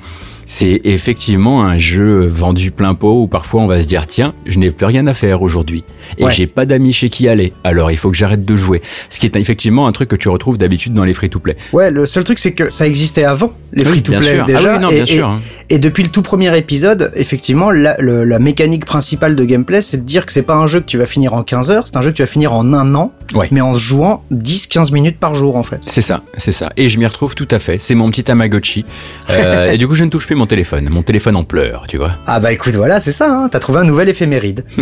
C'est 0.50 0.80
effectivement 0.84 1.62
un 1.62 1.76
jeu 1.76 2.26
vendu 2.26 2.70
plein 2.70 2.94
pot 2.94 3.22
où 3.22 3.26
parfois 3.26 3.60
on 3.60 3.66
va 3.66 3.82
se 3.82 3.86
dire 3.86 4.06
tiens, 4.06 4.32
je 4.46 4.58
n'ai 4.58 4.70
plus 4.70 4.86
rien 4.86 5.06
à 5.06 5.12
faire 5.12 5.42
aujourd'hui 5.42 5.84
et 6.16 6.24
Ouais. 6.24 6.32
j'ai 6.32 6.46
pas 6.46 6.64
d'amis 6.64 6.94
chez 6.94 7.10
qui 7.10 7.28
aller. 7.28 7.52
Alors 7.64 7.90
il 7.90 7.98
faut 7.98 8.10
que 8.10 8.16
j'arrête 8.16 8.46
de 8.46 8.56
jouer. 8.56 8.80
Ce 9.10 9.20
qui 9.20 9.26
est 9.26 9.36
effectivement 9.36 9.86
un 9.86 9.92
truc 9.92 10.08
que 10.08 10.16
tu 10.16 10.30
retrouves 10.30 10.56
d'habitude 10.56 10.94
dans 10.94 11.04
les 11.04 11.12
free-to-play. 11.12 11.54
Ouais, 11.74 11.90
le 11.90 12.06
seul 12.06 12.24
truc 12.24 12.38
c'est 12.38 12.54
que 12.54 12.70
ça 12.70 12.86
existait 12.86 13.24
avant 13.24 13.52
les 13.74 13.82
Oui, 13.84 13.90
free-to-play 13.90 14.36
sûr. 14.36 14.44
déjà. 14.46 14.58
Ah 14.72 14.76
oui, 14.76 14.82
non, 14.82 14.88
et, 14.90 14.94
bien 14.94 15.04
et- 15.04 15.06
sûr. 15.18 15.28
hein. 15.28 15.40
et 15.68 15.78
depuis 15.78 16.02
le 16.02 16.08
tout 16.08 16.22
premier 16.22 16.56
épisode, 16.56 17.12
effectivement, 17.14 17.70
la, 17.70 17.96
le- 17.98 18.24
la 18.24 18.38
mécanique 18.38 18.86
principale 18.86 19.36
de 19.36 19.44
gameplay, 19.44 19.82
c'est 19.82 19.98
de 19.98 20.02
dire 20.02 20.24
que 20.24 20.32
c'est 20.32 20.40
pas 20.40 20.54
un 20.54 20.66
jeu 20.66 20.80
que 20.80 20.86
tu 20.86 20.96
vas 20.96 21.04
finir 21.04 21.34
en 21.34 21.42
15 21.42 21.70
heures, 21.70 21.86
c'est 21.86 21.98
un 21.98 22.00
jeu 22.00 22.10
que 22.10 22.16
tu 22.16 22.22
vas 22.22 22.26
finir 22.26 22.54
en 22.54 22.72
un 22.72 22.94
an, 22.94 23.12
Ouais. 23.34 23.48
mais 23.50 23.60
en 23.60 23.74
se 23.74 23.80
jouant 23.80 24.24
10-15 24.32 24.92
minutes 24.94 25.18
par 25.18 25.34
jour 25.34 25.56
en 25.56 25.62
fait. 25.62 25.82
C'est 25.86 26.00
ça, 26.00 26.22
c'est 26.38 26.52
ça. 26.52 26.70
Et 26.78 26.88
je 26.88 26.98
m'y 26.98 27.04
retrouve 27.06 27.34
tout 27.34 27.48
à 27.50 27.58
fait. 27.58 27.76
C'est 27.78 27.94
mon 27.94 28.10
petit 28.10 28.24
Tamagotchi. 28.24 28.86
Euh, 29.28 29.70
et 29.72 29.76
du 29.76 29.86
coup, 29.86 29.94
je 29.94 30.04
ne 30.04 30.08
touche 30.08 30.26
plus 30.26 30.37
mon 30.38 30.46
téléphone. 30.46 30.88
Mon 30.88 31.02
téléphone 31.02 31.36
en 31.36 31.44
pleure, 31.44 31.84
tu 31.88 31.98
vois. 31.98 32.12
Ah 32.26 32.40
bah 32.40 32.52
écoute, 32.52 32.74
voilà, 32.74 33.00
c'est 33.00 33.12
ça, 33.12 33.30
hein, 33.30 33.48
t'as 33.50 33.58
trouvé 33.58 33.80
un 33.80 33.84
nouvel 33.84 34.08
éphéméride. 34.08 34.64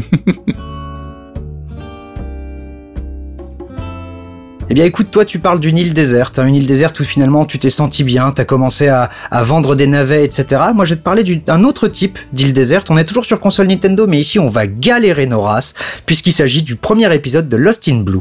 Eh 4.68 4.74
bien 4.74 4.84
écoute, 4.84 5.12
toi 5.12 5.24
tu 5.24 5.38
parles 5.38 5.60
d'une 5.60 5.78
île 5.78 5.94
déserte, 5.94 6.40
hein, 6.40 6.46
une 6.46 6.56
île 6.56 6.66
déserte 6.66 6.98
où 6.98 7.04
finalement 7.04 7.44
tu 7.44 7.60
t'es 7.60 7.70
senti 7.70 8.02
bien, 8.02 8.32
t'as 8.32 8.44
commencé 8.44 8.88
à, 8.88 9.10
à 9.30 9.44
vendre 9.44 9.76
des 9.76 9.86
navets, 9.86 10.24
etc. 10.24 10.60
Moi 10.74 10.84
je 10.84 10.94
vais 10.94 10.96
te 10.98 11.04
parler 11.04 11.22
d'un 11.22 11.62
autre 11.62 11.86
type 11.86 12.18
d'île 12.32 12.52
déserte, 12.52 12.90
on 12.90 12.98
est 12.98 13.04
toujours 13.04 13.24
sur 13.24 13.38
console 13.38 13.68
Nintendo, 13.68 14.08
mais 14.08 14.18
ici 14.18 14.40
on 14.40 14.48
va 14.48 14.66
galérer 14.66 15.26
nos 15.26 15.40
races, 15.40 15.72
puisqu'il 16.04 16.32
s'agit 16.32 16.64
du 16.64 16.74
premier 16.74 17.14
épisode 17.14 17.48
de 17.48 17.56
Lost 17.56 17.86
in 17.86 17.98
Blue. 17.98 18.18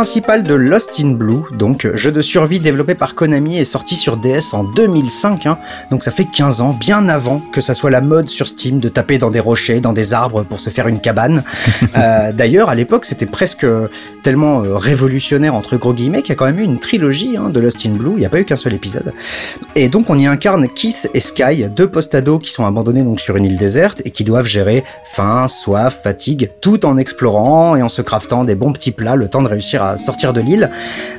Principal 0.00 0.42
de 0.42 0.54
Lost 0.54 0.98
in 0.98 1.10
Blue, 1.10 1.42
donc 1.52 1.86
jeu 1.92 2.10
de 2.10 2.22
survie 2.22 2.58
développé 2.58 2.94
par 2.94 3.14
Konami, 3.14 3.58
est 3.58 3.66
sorti 3.66 3.96
sur 3.96 4.16
DS 4.16 4.54
en 4.54 4.64
2005, 4.64 5.44
hein, 5.44 5.58
donc 5.90 6.02
ça 6.04 6.10
fait 6.10 6.24
15 6.24 6.62
ans, 6.62 6.72
bien 6.72 7.06
avant 7.10 7.42
que 7.52 7.60
ça 7.60 7.74
soit 7.74 7.90
la 7.90 8.00
mode 8.00 8.30
sur 8.30 8.48
Steam 8.48 8.80
de 8.80 8.88
taper 8.88 9.18
dans 9.18 9.28
des 9.28 9.40
rochers, 9.40 9.80
dans 9.80 9.92
des 9.92 10.14
arbres 10.14 10.42
pour 10.42 10.58
se 10.62 10.70
faire 10.70 10.88
une 10.88 11.00
cabane. 11.00 11.42
Euh, 11.96 12.32
D'ailleurs, 12.32 12.68
à 12.68 12.74
l'époque, 12.74 13.04
c'était 13.04 13.26
presque 13.26 13.66
tellement 14.22 14.62
euh, 14.62 14.76
révolutionnaire 14.76 15.54
entre 15.54 15.76
gros 15.76 15.92
guillemets 15.92 16.22
qu'il 16.22 16.30
y 16.30 16.32
a 16.32 16.36
quand 16.36 16.44
même 16.44 16.60
eu 16.60 16.62
une 16.62 16.78
trilogie 16.78 17.36
hein, 17.36 17.48
de 17.48 17.58
Lost 17.58 17.84
in 17.84 17.90
Blue. 17.90 18.12
Il 18.12 18.20
n'y 18.20 18.26
a 18.26 18.28
pas 18.28 18.38
eu 18.38 18.44
qu'un 18.44 18.56
seul 18.56 18.74
épisode. 18.74 19.12
Et 19.74 19.88
donc, 19.88 20.08
on 20.08 20.18
y 20.18 20.26
incarne 20.26 20.68
Keith 20.68 21.10
et 21.12 21.20
Sky, 21.20 21.64
deux 21.68 21.88
post-ados 21.88 22.40
qui 22.40 22.52
sont 22.52 22.64
abandonnés 22.64 23.02
donc 23.02 23.20
sur 23.20 23.36
une 23.36 23.44
île 23.44 23.56
déserte 23.56 24.02
et 24.04 24.12
qui 24.12 24.22
doivent 24.22 24.46
gérer 24.46 24.84
faim, 25.04 25.48
soif, 25.48 26.00
fatigue, 26.02 26.50
tout 26.60 26.86
en 26.86 26.96
explorant 26.96 27.74
et 27.74 27.82
en 27.82 27.88
se 27.88 28.02
craftant 28.02 28.44
des 28.44 28.54
bons 28.54 28.72
petits 28.72 28.92
plats 28.92 29.16
le 29.16 29.28
temps 29.28 29.42
de 29.42 29.48
réussir 29.48 29.82
à 29.82 29.89
sortir 29.96 30.32
de 30.32 30.40
l'île. 30.40 30.70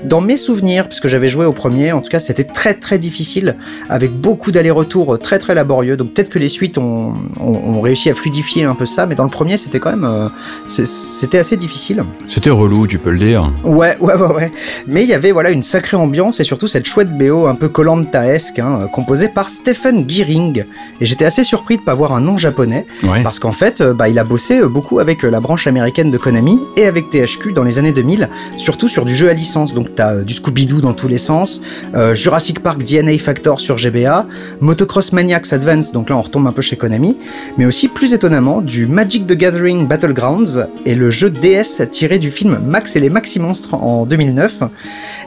Dans 0.03 0.21
mes 0.21 0.37
souvenirs, 0.37 0.87
puisque 0.87 1.07
j'avais 1.07 1.27
joué 1.27 1.45
au 1.45 1.53
premier, 1.53 1.91
en 1.91 2.01
tout 2.01 2.09
cas, 2.09 2.19
c'était 2.19 2.43
très 2.43 2.73
très 2.73 2.97
difficile, 2.97 3.55
avec 3.89 4.11
beaucoup 4.11 4.51
d'allers-retours 4.51 5.19
très 5.19 5.39
très 5.39 5.55
laborieux. 5.55 5.97
Donc 5.97 6.13
peut-être 6.13 6.29
que 6.29 6.39
les 6.39 6.49
suites 6.49 6.77
ont, 6.77 7.13
ont, 7.39 7.45
ont 7.75 7.81
réussi 7.81 8.09
à 8.09 8.15
fluidifier 8.15 8.63
un 8.65 8.75
peu 8.75 8.85
ça, 8.85 9.05
mais 9.05 9.15
dans 9.15 9.23
le 9.23 9.29
premier, 9.29 9.57
c'était 9.57 9.79
quand 9.79 9.91
même, 9.91 10.03
euh, 10.05 10.27
c'était 10.67 11.37
assez 11.39 11.57
difficile. 11.57 12.03
C'était 12.27 12.49
relou, 12.49 12.87
tu 12.87 12.97
peux 12.97 13.11
le 13.11 13.19
dire. 13.19 13.51
Ouais, 13.63 13.95
ouais, 13.99 14.15
ouais, 14.15 14.33
ouais. 14.35 14.51
Mais 14.87 15.03
il 15.03 15.09
y 15.09 15.13
avait 15.13 15.31
voilà 15.31 15.49
une 15.51 15.63
sacrée 15.63 15.97
ambiance 15.97 16.39
et 16.39 16.43
surtout 16.43 16.67
cette 16.67 16.85
chouette 16.85 17.15
BO 17.17 17.45
un 17.47 17.55
peu 17.55 17.67
Koh-Lanta-esque, 17.69 18.59
hein, 18.59 18.87
composée 18.91 19.27
par 19.29 19.49
Stephen 19.49 20.09
Gearing. 20.09 20.63
Et 20.99 21.05
j'étais 21.05 21.25
assez 21.25 21.43
surpris 21.43 21.77
de 21.77 21.81
pas 21.83 21.93
voir 21.93 22.13
un 22.13 22.21
nom 22.21 22.37
japonais, 22.37 22.85
Ouais. 23.03 23.23
parce 23.23 23.39
qu'en 23.39 23.51
fait, 23.51 23.81
euh, 23.81 23.93
bah, 23.93 24.09
il 24.09 24.17
a 24.19 24.23
bossé 24.23 24.59
euh, 24.59 24.67
beaucoup 24.67 24.99
avec 24.99 25.23
la 25.23 25.39
branche 25.39 25.67
américaine 25.67 26.11
de 26.11 26.17
Konami 26.17 26.59
et 26.77 26.85
avec 26.85 27.09
THQ 27.09 27.53
dans 27.53 27.63
les 27.63 27.77
années 27.79 27.91
2000, 27.91 28.29
surtout 28.61 28.87
sur 28.87 29.05
du 29.05 29.15
jeu 29.15 29.29
à 29.29 29.33
licence. 29.33 29.73
Donc 29.73 29.95
t'as 29.95 30.13
euh, 30.13 30.23
du 30.23 30.33
Scooby-Doo 30.33 30.81
dans 30.81 30.93
tous 30.93 31.07
les 31.07 31.17
sens, 31.17 31.61
euh, 31.95 32.15
Jurassic 32.15 32.59
Park 32.59 32.83
DNA 32.83 33.17
Factor 33.17 33.59
sur 33.59 33.77
GBA, 33.77 34.25
Motocross 34.61 35.11
Maniacs 35.11 35.51
Advance, 35.51 35.91
donc 35.91 36.09
là 36.09 36.17
on 36.17 36.21
retombe 36.21 36.47
un 36.47 36.51
peu 36.51 36.61
chez 36.61 36.75
Konami, 36.75 37.17
mais 37.57 37.65
aussi 37.65 37.87
plus 37.87 38.13
étonnamment 38.13 38.61
du 38.61 38.85
Magic 38.85 39.25
the 39.27 39.33
Gathering 39.33 39.87
Battlegrounds 39.87 40.67
et 40.85 40.95
le 40.95 41.09
jeu 41.09 41.29
DS 41.29 41.89
tiré 41.91 42.19
du 42.19 42.31
film 42.31 42.59
Max 42.63 42.95
et 42.95 42.99
les 42.99 43.09
Maxi 43.09 43.39
Monstres 43.39 43.73
en 43.73 44.05
2009. 44.05 44.61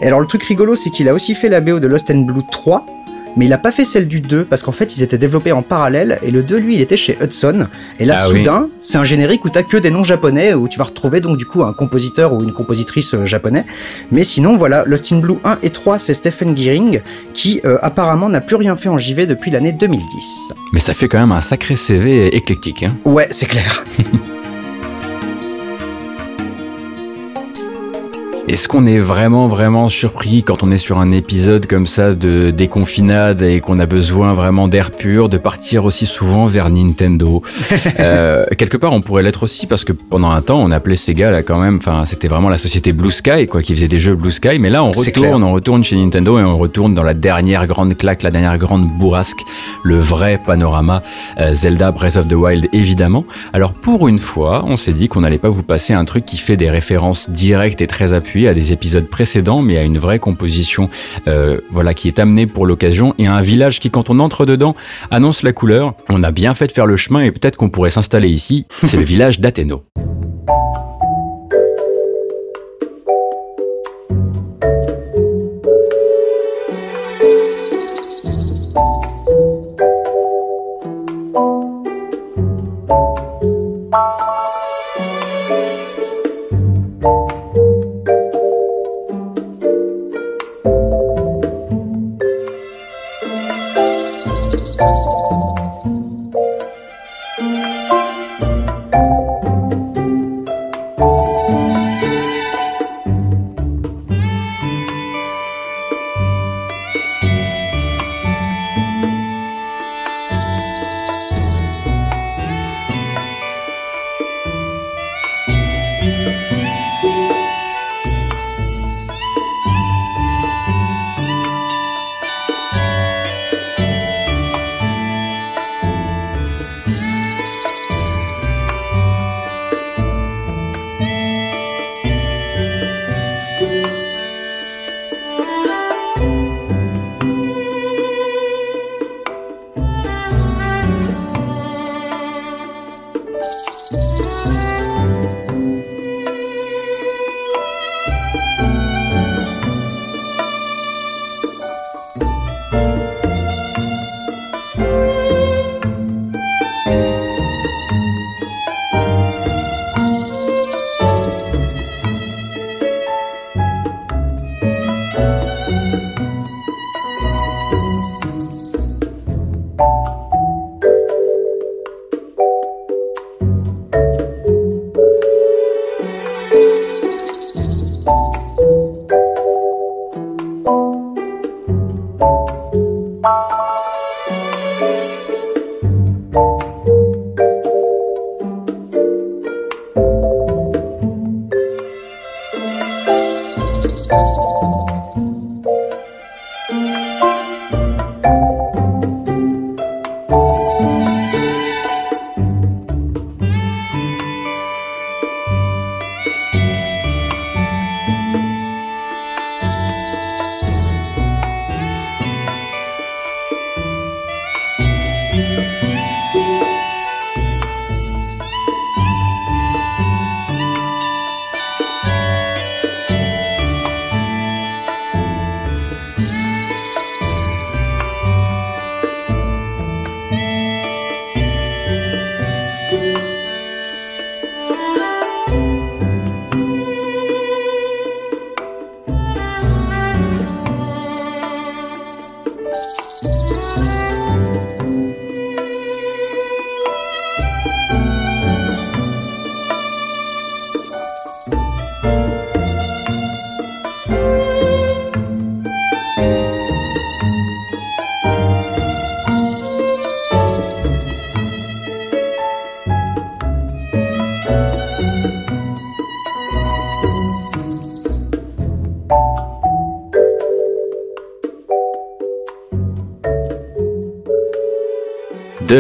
Et 0.01 0.07
alors 0.07 0.20
le 0.20 0.26
truc 0.26 0.43
rigolo, 0.45 0.76
c'est 0.76 0.91
qu'il 0.91 1.09
a 1.09 1.14
aussi 1.14 1.35
fait 1.35 1.49
la 1.49 1.61
BO 1.61 1.80
de 1.80 1.89
Lost 1.89 2.11
and 2.11 2.20
Blue 2.20 2.43
3, 2.51 2.87
mais 3.37 3.47
il 3.47 3.53
a 3.53 3.59
pas 3.59 3.72
fait 3.72 3.85
celle 3.85 4.09
du 4.09 4.20
2 4.20 4.45
parce 4.45 4.62
qu'en 4.62 4.72
fait 4.72 4.97
ils 4.97 5.03
étaient 5.03 5.18
développés 5.18 5.53
en 5.53 5.62
parallèle 5.62 6.18
et 6.22 6.30
le 6.30 6.43
2 6.43 6.57
lui 6.57 6.74
il 6.76 6.80
était 6.80 6.97
chez 6.97 7.16
Hudson 7.20 7.66
et 7.99 8.05
là 8.05 8.16
Ah 8.18 8.28
oui. 8.30 8.39
soudain 8.39 8.68
c'est 8.78 8.99
un 8.99 9.05
générique 9.05 9.45
où 9.45 9.51
t'as 9.51 9.62
que 9.62 9.76
des 9.76 9.91
noms 9.91 10.03
japonais 10.05 10.55
où 10.55 10.68
tu 10.68 10.78
vas 10.78 10.85
retrouver 10.85 11.20
donc 11.20 11.37
du 11.37 11.47
coup 11.47 11.62
un 11.64 11.72
compositeur 11.72 12.32
ou 12.32 12.43
une 12.43 12.53
compositrice 12.53 13.14
euh, 13.14 13.24
japonais 13.24 13.64
mais 14.11 14.24
sinon 14.24 14.57
voilà 14.57 14.85
Lost 14.87 15.12
in 15.12 15.18
Blue 15.18 15.37
1 15.45 15.59
et 15.62 15.70
3 15.70 15.99
c'est 15.99 16.14
Stephen 16.14 16.57
Gearing 16.57 17.01
qui 17.35 17.61
euh, 17.64 17.78
apparemment 17.82 18.28
n'a 18.28 18.41
plus 18.41 18.57
rien 18.57 18.76
fait 18.76 18.89
en 18.89 18.99
JV 18.99 19.26
depuis 19.26 19.51
l'année 19.51 19.72
2010 19.72 20.05
Mais 20.72 20.80
ça 20.80 20.95
fait 20.95 21.09
quand 21.09 21.18
même 21.18 21.32
un 21.32 21.41
sacré 21.41 21.76
CV 21.76 22.35
éclectique. 22.37 22.82
Hein. 22.82 22.95
ouais 23.05 23.26
c'est 23.30 23.47
clair 23.47 23.85
Est-ce 28.47 28.68
qu'on 28.68 28.84
est 28.84 28.99
vraiment 28.99 29.47
vraiment 29.47 29.88
surpris 29.88 30.42
quand 30.42 30.62
on 30.62 30.70
est 30.70 30.78
sur 30.78 30.99
un 30.99 31.12
épisode 31.12 31.66
comme 31.66 31.86
ça 31.86 32.12
de 32.12 32.51
déconfinade 32.51 33.40
et 33.40 33.61
qu'on 33.61 33.78
a 33.78 33.86
besoin 33.86 34.34
vraiment 34.34 34.68
d'air 34.68 34.90
pur 34.90 35.30
de 35.30 35.38
partir 35.38 35.86
aussi 35.86 36.05
souvent 36.05 36.45
vers 36.45 36.68
Nintendo 36.68 37.40
euh, 38.01 38.45
Quelque 38.59 38.76
part, 38.76 38.92
on 38.92 39.01
pourrait 39.01 39.22
l'être 39.22 39.45
aussi 39.45 39.66
parce 39.66 39.82
que 39.82 39.92
pendant 39.92 40.30
un 40.30 40.42
temps, 40.42 40.61
on 40.61 40.70
appelait 40.72 40.95
Sega 40.95 41.30
là 41.30 41.42
quand 41.42 41.59
même. 41.59 41.76
Enfin, 41.76 42.05
c'était 42.05 42.28
vraiment 42.28 42.51
la 42.51 42.59
société 42.59 42.92
Blue 42.92 43.11
Sky 43.11 43.47
quoi, 43.47 43.62
qui 43.62 43.74
faisait 43.74 43.88
des 43.88 43.99
jeux 43.99 44.14
Blue 44.14 44.30
Sky. 44.30 44.59
Mais 44.59 44.68
là, 44.68 44.84
on 44.84 44.90
retourne, 44.90 45.42
on 45.42 45.55
retourne 45.55 45.82
chez 45.82 45.97
Nintendo 45.97 46.38
et 46.38 46.42
on 46.42 46.59
retourne 46.59 46.95
dans 46.95 47.03
la 47.03 47.14
dernière 47.14 47.66
grande 47.66 47.97
claque, 47.97 48.22
la 48.22 48.30
dernière 48.30 48.59
grande 48.59 48.86
bourrasque, 48.99 49.40
le 49.84 49.97
vrai 49.97 50.38
panorama 50.45 51.03
euh, 51.40 51.55
Zelda 51.55 51.92
Breath 51.92 52.16
of 52.16 52.28
the 52.28 52.34
Wild 52.34 52.68
évidemment. 52.74 53.24
Alors 53.55 53.72
pour 53.72 54.07
une 54.07 54.18
fois, 54.18 54.64
on 54.66 54.76
s'est 54.76 54.92
dit 54.92 55.09
qu'on 55.09 55.22
n'allait 55.22 55.38
pas 55.38 55.49
vous 55.49 55.62
passer 55.62 55.95
un 55.95 56.05
truc 56.05 56.26
qui 56.26 56.36
fait 56.36 56.59
des 56.59 56.68
références 56.68 57.30
directes 57.30 57.80
et 57.80 57.86
très 57.86 58.12
appuyées 58.12 58.34
à 58.49 58.55
des 58.55 58.72
épisodes 58.72 59.07
précédents, 59.07 59.62
mais 59.62 59.78
à 59.78 59.82
une 59.82 59.99
vraie 59.99 60.18
composition, 60.18 60.91
euh, 61.28 61.61
voilà, 61.70 61.95
qui 61.95 62.09
est 62.09 62.18
amenée 62.18 62.47
pour 62.47 62.66
l'occasion 62.66 63.14
et 63.18 63.26
à 63.26 63.35
un 63.35 63.41
village 63.41 63.80
qui, 63.80 63.91
quand 63.91 64.11
on 64.11 64.18
entre 64.18 64.45
dedans, 64.47 64.74
annonce 65.11 65.43
la 65.43 65.53
couleur. 65.53 65.95
On 66.09 66.22
a 66.22 66.30
bien 66.30 66.55
fait 66.55 66.66
de 66.66 66.72
faire 66.72 66.87
le 66.87 66.97
chemin 66.97 67.20
et 67.20 67.30
peut-être 67.30 67.57
qu'on 67.57 67.70
pourrait 67.70 67.91
s'installer 67.91 68.28
ici. 68.28 68.66
C'est 68.82 68.97
le 68.97 69.05
village 69.14 69.41
d'Athéno. 69.41 69.85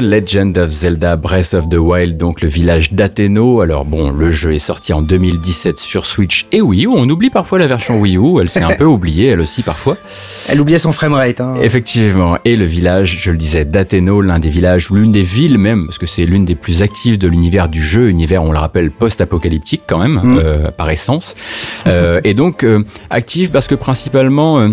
Legend 0.04 0.56
of 0.58 0.70
Zelda 0.70 1.16
Breath 1.16 1.54
of 1.54 1.68
the 1.68 1.78
Wild, 1.78 2.16
donc 2.16 2.40
le 2.40 2.48
village 2.48 2.92
d'Athéno. 2.92 3.60
Alors 3.60 3.84
bon, 3.84 4.10
le 4.10 4.30
jeu 4.30 4.54
est 4.54 4.58
sorti 4.58 4.92
en 4.92 5.02
2017 5.02 5.78
sur 5.78 6.06
Switch 6.06 6.46
et 6.52 6.60
Wii 6.60 6.84
U. 6.84 6.88
On 6.88 7.08
oublie 7.08 7.30
parfois 7.30 7.58
la 7.58 7.66
version 7.66 8.00
Wii 8.00 8.16
U, 8.16 8.40
elle 8.40 8.48
s'est 8.48 8.62
un 8.62 8.74
peu 8.78 8.84
oubliée, 8.84 9.28
elle 9.28 9.40
aussi 9.40 9.62
parfois. 9.62 9.96
Elle 10.48 10.60
oubliait 10.60 10.78
son 10.78 10.92
framerate. 10.92 11.40
Hein. 11.40 11.56
Effectivement. 11.62 12.38
Et 12.44 12.56
le 12.56 12.64
village, 12.64 13.18
je 13.20 13.30
le 13.30 13.36
disais, 13.36 13.64
d'Athéno, 13.64 14.20
l'un 14.20 14.38
des 14.38 14.50
villages, 14.50 14.90
l'une 14.90 15.12
des 15.12 15.22
villes 15.22 15.58
même, 15.58 15.86
parce 15.86 15.98
que 15.98 16.06
c'est 16.06 16.26
l'une 16.26 16.44
des 16.44 16.54
plus 16.54 16.82
actives 16.82 17.18
de 17.18 17.28
l'univers 17.28 17.68
du 17.68 17.82
jeu, 17.82 18.08
univers, 18.08 18.42
on 18.42 18.52
le 18.52 18.58
rappelle, 18.58 18.90
post-apocalyptique 18.90 19.82
quand 19.86 19.98
même, 19.98 20.20
mm. 20.22 20.38
euh, 20.42 20.70
par 20.70 20.90
essence. 20.90 21.34
Euh, 21.86 22.20
et 22.24 22.34
donc, 22.34 22.64
euh, 22.64 22.84
active 23.10 23.50
parce 23.50 23.66
que 23.66 23.74
principalement 23.74 24.68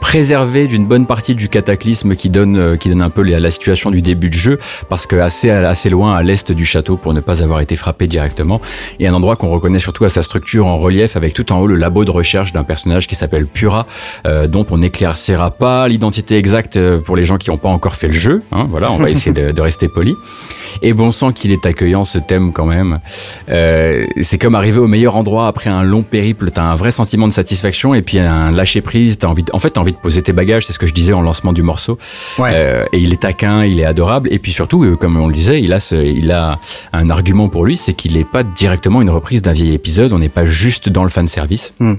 préservé 0.00 0.66
d'une 0.66 0.86
bonne 0.86 1.06
partie 1.06 1.34
du 1.34 1.48
cataclysme 1.48 2.14
qui 2.14 2.30
donne, 2.30 2.58
euh, 2.58 2.76
qui 2.76 2.88
donne 2.88 3.02
un 3.02 3.10
peu 3.10 3.22
la 3.22 3.50
situation 3.50 3.90
du 3.90 4.02
début 4.02 4.28
de 4.28 4.34
jeu, 4.34 4.58
parce 4.88 5.06
que 5.06 5.16
assez, 5.16 5.50
assez 5.50 5.90
loin 5.90 6.16
à 6.16 6.22
l'est 6.22 6.52
du 6.52 6.64
château 6.64 6.96
pour 6.96 7.14
ne 7.14 7.20
pas 7.20 7.42
avoir 7.42 7.60
été 7.60 7.76
frappé 7.76 8.06
directement. 8.06 8.60
Et 9.00 9.06
un 9.06 9.14
endroit 9.14 9.36
qu'on 9.36 9.48
reconnaît 9.48 9.78
surtout 9.78 10.04
à 10.04 10.08
sa 10.08 10.22
structure 10.22 10.66
en 10.66 10.78
relief, 10.78 11.16
avec 11.16 11.34
tout 11.34 11.52
en 11.52 11.60
haut 11.60 11.66
le 11.66 11.76
labo 11.76 12.04
de 12.04 12.10
recherche 12.10 12.52
d'un 12.52 12.64
personnage 12.64 13.06
qui 13.06 13.14
s'appelle 13.14 13.46
Pura, 13.46 13.86
euh, 14.26 14.46
dont 14.46 14.66
on 14.70 14.78
n'éclaircira 14.78 15.50
pas 15.50 15.88
l'identité 15.88 16.36
exacte 16.36 16.76
euh, 16.76 17.00
pour 17.00 17.16
les 17.16 17.24
gens 17.24 17.36
qui 17.36 17.50
n'ont 17.50 17.58
pas 17.58 17.68
encore 17.68 17.96
fait 17.96 18.08
le 18.08 18.14
jeu. 18.14 18.42
Hein, 18.52 18.66
voilà, 18.70 18.92
on 18.92 18.98
va 18.98 19.10
essayer 19.10 19.32
de, 19.32 19.52
de 19.52 19.60
rester 19.60 19.88
poli. 19.88 20.14
Et 20.82 20.92
bon 20.92 21.10
sang 21.10 21.32
qu'il 21.32 21.52
est 21.52 21.64
accueillant 21.66 22.04
ce 22.04 22.18
thème 22.18 22.52
quand 22.52 22.66
même. 22.66 23.00
Euh, 23.48 24.06
c'est 24.20 24.38
comme 24.38 24.54
arriver 24.54 24.78
au 24.78 24.86
meilleur 24.86 25.16
endroit 25.16 25.46
après 25.46 25.70
un 25.70 25.82
long 25.82 26.02
périple. 26.02 26.50
T'as 26.50 26.64
un 26.64 26.76
vrai 26.76 26.90
sentiment 26.90 27.28
de 27.28 27.32
satisfaction 27.32 27.94
et 27.94 28.02
puis 28.02 28.18
un 28.18 28.52
lâcher 28.52 28.80
prise. 28.80 29.18
T'as 29.18 29.28
envie, 29.28 29.44
en 29.52 29.58
fait, 29.58 29.70
t'as 29.70 29.80
envie 29.86 29.92
de 29.92 29.98
poser 29.98 30.22
tes 30.22 30.32
bagages. 30.32 30.66
C'est 30.66 30.72
ce 30.72 30.78
que 30.78 30.86
je 30.86 30.94
disais 30.94 31.12
en 31.12 31.22
lancement 31.22 31.52
du 31.52 31.62
morceau. 31.62 31.98
Ouais. 32.38 32.50
Euh, 32.54 32.84
et 32.92 32.98
il 32.98 33.12
est 33.12 33.22
taquin, 33.22 33.64
il 33.64 33.80
est 33.80 33.84
adorable. 33.84 34.28
Et 34.32 34.38
puis 34.38 34.52
surtout, 34.52 34.84
euh, 34.84 34.96
comme 34.96 35.16
on 35.16 35.28
le 35.28 35.34
disait, 35.34 35.62
il 35.62 35.72
a, 35.72 35.80
ce, 35.80 35.94
il 35.94 36.30
a 36.32 36.58
un 36.92 37.10
argument 37.10 37.48
pour 37.48 37.64
lui, 37.64 37.76
c'est 37.76 37.94
qu'il 37.94 38.14
n'est 38.14 38.24
pas 38.24 38.42
directement 38.42 39.02
une 39.02 39.10
reprise 39.10 39.42
d'un 39.42 39.52
vieil 39.52 39.72
épisode. 39.72 40.12
On 40.12 40.18
n'est 40.18 40.28
pas 40.28 40.46
juste 40.46 40.88
dans 40.88 41.04
le 41.04 41.10
fan 41.10 41.26
service. 41.26 41.72
Hmm. 41.78 41.94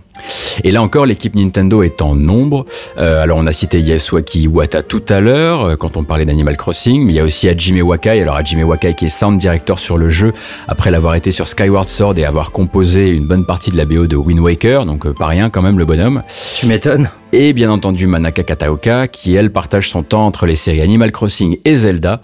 Et 0.63 0.71
là 0.71 0.81
encore, 0.81 1.05
l'équipe 1.05 1.35
Nintendo 1.35 1.83
est 1.83 2.01
en 2.01 2.15
nombre. 2.15 2.65
Euh, 2.97 3.21
alors, 3.21 3.37
on 3.37 3.47
a 3.47 3.53
cité 3.53 3.79
Yasuaki 3.79 4.43
Iwata 4.43 4.83
tout 4.83 5.03
à 5.09 5.19
l'heure 5.19 5.63
euh, 5.63 5.75
quand 5.75 5.97
on 5.97 6.03
parlait 6.03 6.25
d'Animal 6.25 6.57
Crossing, 6.57 7.05
mais 7.05 7.13
il 7.13 7.15
y 7.15 7.19
a 7.19 7.23
aussi 7.23 7.47
Hajime 7.47 7.81
Wakai. 7.81 8.21
Alors, 8.21 8.35
Hajime 8.35 8.63
Wakai 8.63 8.93
qui 8.93 9.05
est 9.05 9.09
sound 9.09 9.39
director 9.39 9.79
sur 9.79 9.97
le 9.97 10.09
jeu 10.09 10.33
après 10.67 10.91
l'avoir 10.91 11.15
été 11.15 11.31
sur 11.31 11.47
Skyward 11.47 11.87
Sword 11.87 12.17
et 12.17 12.25
avoir 12.25 12.51
composé 12.51 13.09
une 13.09 13.25
bonne 13.25 13.45
partie 13.45 13.71
de 13.71 13.77
la 13.77 13.85
BO 13.85 14.07
de 14.07 14.15
Wind 14.15 14.39
Waker, 14.39 14.85
donc 14.85 15.05
euh, 15.05 15.13
pas 15.13 15.27
rien 15.27 15.49
quand 15.49 15.61
même 15.61 15.79
le 15.79 15.85
bonhomme. 15.85 16.23
Tu 16.55 16.67
m'étonnes. 16.67 17.09
Et 17.33 17.51
bien 17.51 17.69
entendu 17.69 18.07
Manaka 18.07 18.43
Kataoka 18.43 19.09
qui 19.09 19.35
elle 19.35 19.51
partage 19.51 19.89
son 19.89 20.01
temps 20.01 20.25
entre 20.25 20.45
les 20.45 20.55
séries 20.55 20.81
Animal 20.81 21.11
Crossing 21.11 21.57
et 21.65 21.75
Zelda. 21.75 22.21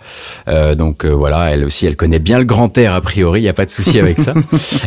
Euh, 0.47 0.75
donc 0.75 1.03
euh, 1.03 1.09
voilà, 1.09 1.51
elle 1.51 1.65
aussi 1.65 1.85
elle 1.85 1.97
connaît 1.97 2.19
bien 2.19 2.39
le 2.39 2.45
grand 2.45 2.77
air 2.77 2.93
a 2.93 3.01
priori, 3.01 3.41
il 3.41 3.43
y 3.43 3.49
a 3.49 3.53
pas 3.53 3.65
de 3.65 3.69
souci 3.69 3.99
avec 3.99 4.19
ça. 4.19 4.33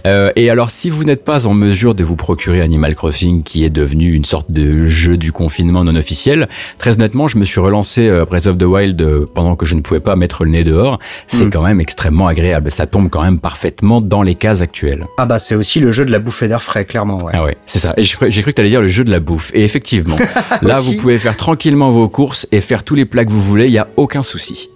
Euh, 0.07 0.31
et 0.37 0.51
alors 0.51 0.71
si 0.71 0.91
vous 0.91 1.05
n'êtes 1.05 1.25
pas 1.25 1.47
en 1.47 1.55
mesure 1.55 1.95
de 1.95 2.05
vous 2.05 2.17
procurer 2.17 2.61
Animal 2.61 2.95
Crossing 2.97 3.43
qui 3.45 3.65
est 3.65 3.71
devenu 3.71 4.13
une 4.13 4.25
sorte 4.25 4.51
de 4.51 4.89
jeu 4.89 5.17
du 5.17 5.31
confinement 5.33 5.85
non 5.85 5.95
officiel, 5.95 6.49
très 6.79 6.95
honnêtement, 6.95 7.29
je 7.29 7.39
me 7.39 7.45
suis 7.45 7.61
relancé 7.61 8.09
euh, 8.09 8.25
Breath 8.25 8.47
of 8.49 8.59
the 8.59 8.65
Wild 8.65 9.01
euh, 9.03 9.27
pendant 9.33 9.55
que 9.55 9.65
je 9.67 9.75
ne 9.77 9.81
pouvais 9.83 10.01
pas 10.01 10.17
mettre 10.17 10.45
le 10.45 10.51
nez 10.51 10.65
dehors. 10.65 10.99
C'est 11.29 11.45
Mm. 11.47 11.51
quand 11.51 11.63
même 11.63 11.81
extrêmement 11.81 12.27
agréable, 12.27 12.71
ça 12.71 12.87
tombe 12.87 13.09
quand 13.11 13.23
même 13.23 13.39
parfaitement 13.39 14.01
dans 14.01 14.23
les 14.23 14.35
cases 14.35 14.63
actuelles. 14.63 15.07
Ah 15.19 15.27
bah 15.27 15.39
c'est 15.39 15.55
aussi 15.55 15.79
le 15.81 15.93
jeu 15.93 16.05
de 16.05 16.11
la 16.11 16.19
bouffée 16.19 16.49
d'air 16.49 16.63
frais, 16.63 16.85
clairement. 16.85 17.23
Ouais. 17.23 17.33
Ah 17.35 17.45
ouais, 17.45 17.57
c'est 17.67 17.79
ça. 17.79 17.95
Et 17.97 18.03
j'ai 18.03 18.17
cru, 18.17 18.29
cru 18.31 18.43
que 18.43 18.51
t'allais 18.51 18.69
dire 18.71 18.81
le 18.81 18.89
jeu 18.89 19.05
de 19.05 19.11
la 19.11 19.21
bouffe. 19.21 19.51
Et 19.55 19.63
effectivement, 19.65 20.17
là, 20.63 20.81
vous 20.81 20.97
pouvez 20.97 21.19
faire 21.19 21.37
tranquillement 21.37 21.91
vos 21.91 22.09
courses 22.09 22.47
et 22.53 22.61
faire 22.61 22.83
tous 22.83 22.95
les 22.95 23.05
plats 23.05 23.25
que 23.25 23.31
vous 23.31 23.43
voulez, 23.43 23.67
il 23.67 23.73
y 23.73 23.79
a 23.79 23.89
aucun 23.97 24.23
souci. 24.23 24.71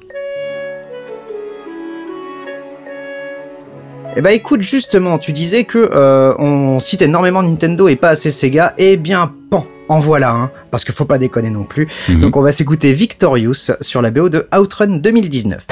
Eh 4.17 4.23
bah 4.23 4.33
écoute, 4.33 4.63
justement, 4.63 5.19
tu 5.19 5.33
disais 5.33 5.65
que 5.65 5.79
euh, 5.79 6.35
on 6.39 6.81
cite 6.81 7.03
énormément 7.03 7.43
Nintendo 7.43 7.89
et 7.89 7.95
pas 7.97 8.11
assez 8.11 8.33
Sega. 8.33 8.75
Eh 8.77 8.97
bien, 8.97 9.33
pan, 9.51 9.67
en 9.89 10.01
voilà 10.01 10.33
un, 10.33 10.51
parce 10.71 10.85
qu'il 10.85 10.95
faut 10.95 11.05
pas 11.05 11.19
déconner 11.19 11.51
non 11.51 11.63
plus. 11.63 11.89
Mhm. 12.09 12.21
Donc 12.21 12.37
on 12.37 12.43
va 12.43 12.51
s'écouter 12.51 12.93
Victorious 12.93 13.71
sur 13.81 14.03
la 14.03 14.11
BO 14.11 14.29
de 14.29 14.49
Outrun 14.53 14.97
2019. 14.99 15.65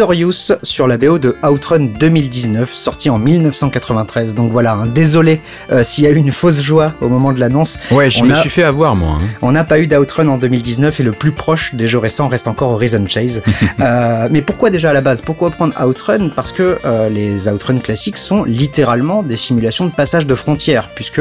Victorious 0.00 0.52
sur 0.62 0.86
la 0.86 0.96
BO 0.96 1.18
de 1.18 1.36
Outrun 1.42 1.80
2019, 1.80 2.72
sorti 2.72 3.10
en 3.10 3.18
1993. 3.18 4.34
Donc 4.34 4.50
voilà, 4.50 4.72
hein, 4.72 4.86
désolé 4.86 5.42
euh, 5.70 5.84
s'il 5.84 6.04
y 6.04 6.06
a 6.06 6.10
eu 6.10 6.16
une 6.16 6.32
fausse 6.32 6.62
joie 6.62 6.94
au 7.02 7.10
moment 7.10 7.34
de 7.34 7.38
l'annonce. 7.38 7.78
Ouais, 7.90 8.08
je 8.08 8.24
me 8.24 8.34
suis 8.36 8.48
fait 8.48 8.62
avoir 8.62 8.96
moi. 8.96 9.18
Hein. 9.20 9.26
On 9.42 9.52
n'a 9.52 9.62
pas 9.62 9.78
eu 9.78 9.86
d'Outrun 9.86 10.26
en 10.28 10.38
2019 10.38 11.00
et 11.00 11.02
le 11.02 11.12
plus 11.12 11.32
proche 11.32 11.74
des 11.74 11.86
jeux 11.86 11.98
récents 11.98 12.28
reste 12.28 12.48
encore 12.48 12.70
Horizon 12.70 13.04
Chase. 13.06 13.42
euh, 13.80 14.26
mais 14.30 14.40
pourquoi 14.40 14.70
déjà 14.70 14.88
à 14.88 14.94
la 14.94 15.02
base? 15.02 15.20
Pourquoi 15.20 15.50
prendre 15.50 15.78
Outrun? 15.86 16.30
Parce 16.34 16.52
que 16.52 16.78
euh, 16.86 17.10
les 17.10 17.46
Outrun 17.46 17.80
classiques 17.80 18.16
sont 18.16 18.44
littéralement 18.44 19.22
des 19.22 19.36
simulations 19.36 19.84
de 19.84 19.92
passage 19.92 20.26
de 20.26 20.34
frontières, 20.34 20.88
puisque 20.94 21.20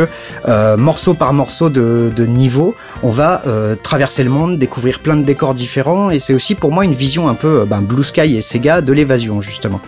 morceau 0.78 1.16
par 1.16 1.34
morceau 1.34 1.70
de, 1.70 2.14
de 2.16 2.26
niveau, 2.26 2.76
on 3.04 3.10
va 3.10 3.42
traverser 3.84 4.24
le 4.24 4.30
monde, 4.30 4.58
découvrir 4.58 5.00
plein 5.00 5.18
de 5.18 5.24
décors 5.24 5.54
différents, 5.54 6.12
et 6.12 6.20
c'est 6.20 6.34
aussi 6.34 6.56
pour 6.56 6.72
moi 6.72 6.86
une 6.86 6.94
vision 6.94 7.28
un 7.28 7.36
peu 7.36 7.66
ben, 7.66 7.82
Blue 7.82 8.06
Sky 8.06 8.38
et 8.38 8.42
Sega 8.42 8.69
de 8.82 8.94
l'évasion 8.94 9.42
justement. 9.42 9.82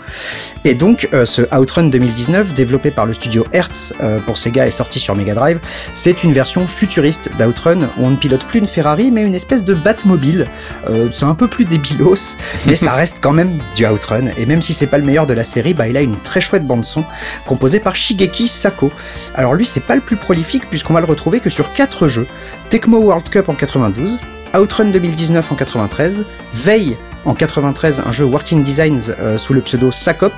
Et 0.65 0.73
donc 0.73 1.09
ce 1.25 1.41
Outrun 1.55 1.85
2019, 1.85 2.53
développé 2.53 2.91
par 2.91 3.05
le 3.05 3.13
studio 3.13 3.45
Hertz 3.53 3.93
pour 4.25 4.37
Sega 4.37 4.67
et 4.67 4.71
sorti 4.71 4.99
sur 4.99 5.15
Mega 5.15 5.33
Drive, 5.33 5.59
c'est 5.93 6.23
une 6.23 6.33
version 6.33 6.67
futuriste 6.67 7.29
d'Outrun 7.39 7.89
où 7.97 8.05
on 8.05 8.11
ne 8.11 8.15
pilote 8.15 8.45
plus 8.45 8.59
une 8.59 8.67
Ferrari 8.67 9.11
mais 9.11 9.21
une 9.21 9.35
espèce 9.35 9.63
de 9.63 9.73
Batmobile. 9.73 10.47
c'est 11.11 11.25
un 11.25 11.35
peu 11.35 11.47
plus 11.47 11.65
débilos, 11.65 12.37
mais 12.65 12.75
ça 12.75 12.93
reste 12.93 13.17
quand 13.21 13.33
même 13.33 13.59
du 13.75 13.85
Outrun, 13.85 14.27
et 14.37 14.45
même 14.45 14.61
si 14.61 14.73
c'est 14.73 14.87
pas 14.87 14.97
le 14.97 15.05
meilleur 15.05 15.27
de 15.27 15.33
la 15.33 15.43
série, 15.43 15.73
bah, 15.73 15.87
il 15.87 15.97
a 15.97 16.01
une 16.01 16.17
très 16.17 16.41
chouette 16.41 16.65
bande 16.65 16.85
son 16.85 17.03
composée 17.45 17.79
par 17.79 17.95
Shigeki 17.95 18.47
Sako. 18.47 18.91
Alors 19.35 19.53
lui, 19.53 19.65
c'est 19.65 19.85
pas 19.85 19.95
le 19.95 20.01
plus 20.01 20.15
prolifique 20.15 20.69
puisqu'on 20.69 20.93
va 20.93 20.99
le 20.99 21.05
retrouver 21.05 21.39
que 21.39 21.49
sur 21.49 21.73
4 21.73 22.07
jeux 22.07 22.27
Tecmo 22.69 22.99
World 22.99 23.29
Cup 23.29 23.49
en 23.49 23.53
92, 23.53 24.19
Outrun 24.57 24.85
2019 24.85 25.51
en 25.51 25.55
93, 25.55 26.25
Veille 26.53 26.97
en 27.25 27.33
93, 27.33 28.03
un 28.05 28.11
jeu 28.11 28.25
Working 28.25 28.63
Designs 28.63 29.11
euh, 29.19 29.37
sous 29.37 29.53
le 29.53 29.61
pseudo 29.61 29.91
Sakop, 29.91 30.33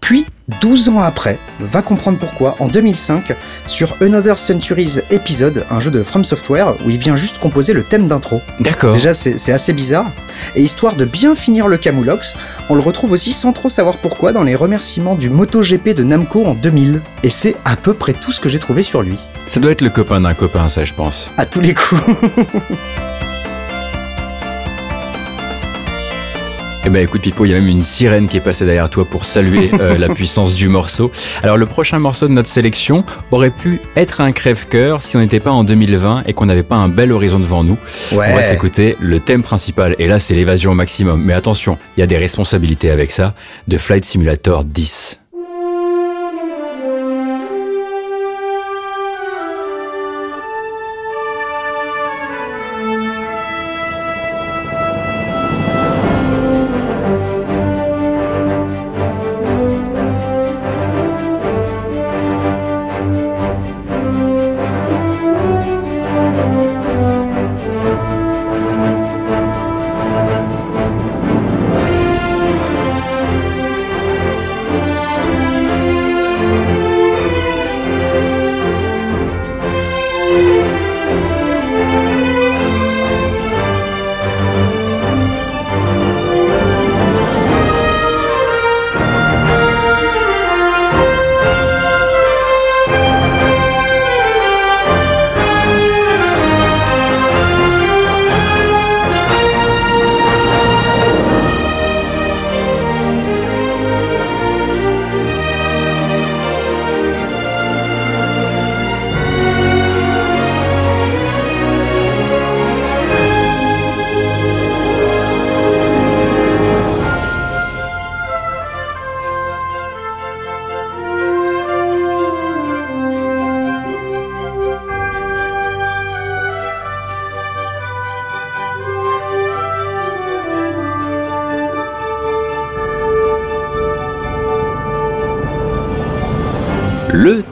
puis 0.00 0.26
12 0.60 0.90
ans 0.90 1.00
après, 1.00 1.38
va 1.60 1.82
comprendre 1.82 2.18
pourquoi, 2.18 2.56
en 2.60 2.68
2005, 2.68 3.34
sur 3.66 3.96
Another 4.00 4.38
Centuries 4.38 5.00
Episode, 5.10 5.64
un 5.70 5.80
jeu 5.80 5.90
de 5.90 6.02
From 6.02 6.24
Software, 6.24 6.74
où 6.84 6.90
il 6.90 6.98
vient 6.98 7.16
juste 7.16 7.38
composer 7.38 7.72
le 7.72 7.82
thème 7.82 8.06
d'intro. 8.06 8.40
D'accord. 8.60 8.94
Déjà, 8.94 9.14
c'est 9.14 9.52
assez 9.52 9.72
bizarre. 9.72 10.06
Et 10.54 10.62
histoire 10.62 10.94
de 10.94 11.04
bien 11.04 11.34
finir 11.34 11.66
le 11.66 11.76
Camoulox, 11.76 12.36
on 12.68 12.74
le 12.74 12.80
retrouve 12.80 13.12
aussi 13.12 13.32
sans 13.32 13.52
trop 13.52 13.68
savoir 13.68 13.96
pourquoi 13.96 14.32
dans 14.32 14.42
les 14.42 14.54
remerciements 14.54 15.14
du 15.14 15.30
MotoGP 15.30 15.90
de 15.90 16.04
Namco 16.04 16.44
en 16.44 16.54
2000. 16.54 17.02
Et 17.22 17.30
c'est 17.30 17.56
à 17.64 17.76
peu 17.76 17.94
près 17.94 18.12
tout 18.12 18.32
ce 18.32 18.40
que 18.40 18.48
j'ai 18.48 18.58
trouvé 18.58 18.82
sur 18.82 19.02
lui. 19.02 19.18
Ça 19.46 19.60
doit 19.60 19.72
être 19.72 19.82
le 19.82 19.90
copain 19.90 20.20
d'un 20.20 20.34
copain, 20.34 20.68
ça, 20.68 20.84
je 20.84 20.94
pense. 20.94 21.30
À 21.36 21.46
tous 21.46 21.60
les 21.60 21.74
coups. 21.74 22.02
Eh 26.86 26.88
ben 26.88 27.02
écoute 27.02 27.22
Pipo, 27.22 27.44
il 27.44 27.50
y 27.50 27.52
a 27.52 27.58
même 27.58 27.66
une 27.66 27.82
sirène 27.82 28.28
qui 28.28 28.36
est 28.36 28.40
passée 28.40 28.64
derrière 28.64 28.88
toi 28.88 29.04
pour 29.10 29.24
saluer 29.24 29.70
euh, 29.80 29.98
la 29.98 30.08
puissance 30.08 30.54
du 30.54 30.68
morceau. 30.68 31.10
Alors 31.42 31.56
le 31.56 31.66
prochain 31.66 31.98
morceau 31.98 32.28
de 32.28 32.32
notre 32.32 32.48
sélection 32.48 33.02
aurait 33.32 33.50
pu 33.50 33.80
être 33.96 34.20
un 34.20 34.30
crève-cœur 34.30 35.02
si 35.02 35.16
on 35.16 35.20
n'était 35.20 35.40
pas 35.40 35.50
en 35.50 35.64
2020 35.64 36.22
et 36.26 36.32
qu'on 36.32 36.46
n'avait 36.46 36.62
pas 36.62 36.76
un 36.76 36.88
bel 36.88 37.10
horizon 37.10 37.40
devant 37.40 37.64
nous. 37.64 37.76
Ouais. 38.12 38.28
On 38.30 38.36
va 38.36 38.42
s'écouter 38.44 38.96
le 39.00 39.18
thème 39.18 39.42
principal 39.42 39.96
et 39.98 40.06
là 40.06 40.20
c'est 40.20 40.36
l'évasion 40.36 40.70
au 40.70 40.74
maximum. 40.74 41.24
Mais 41.24 41.34
attention, 41.34 41.76
il 41.96 42.00
y 42.00 42.02
a 42.04 42.06
des 42.06 42.18
responsabilités 42.18 42.90
avec 42.90 43.10
ça 43.10 43.34
de 43.66 43.78
Flight 43.78 44.04
Simulator 44.04 44.62
10. 44.62 45.18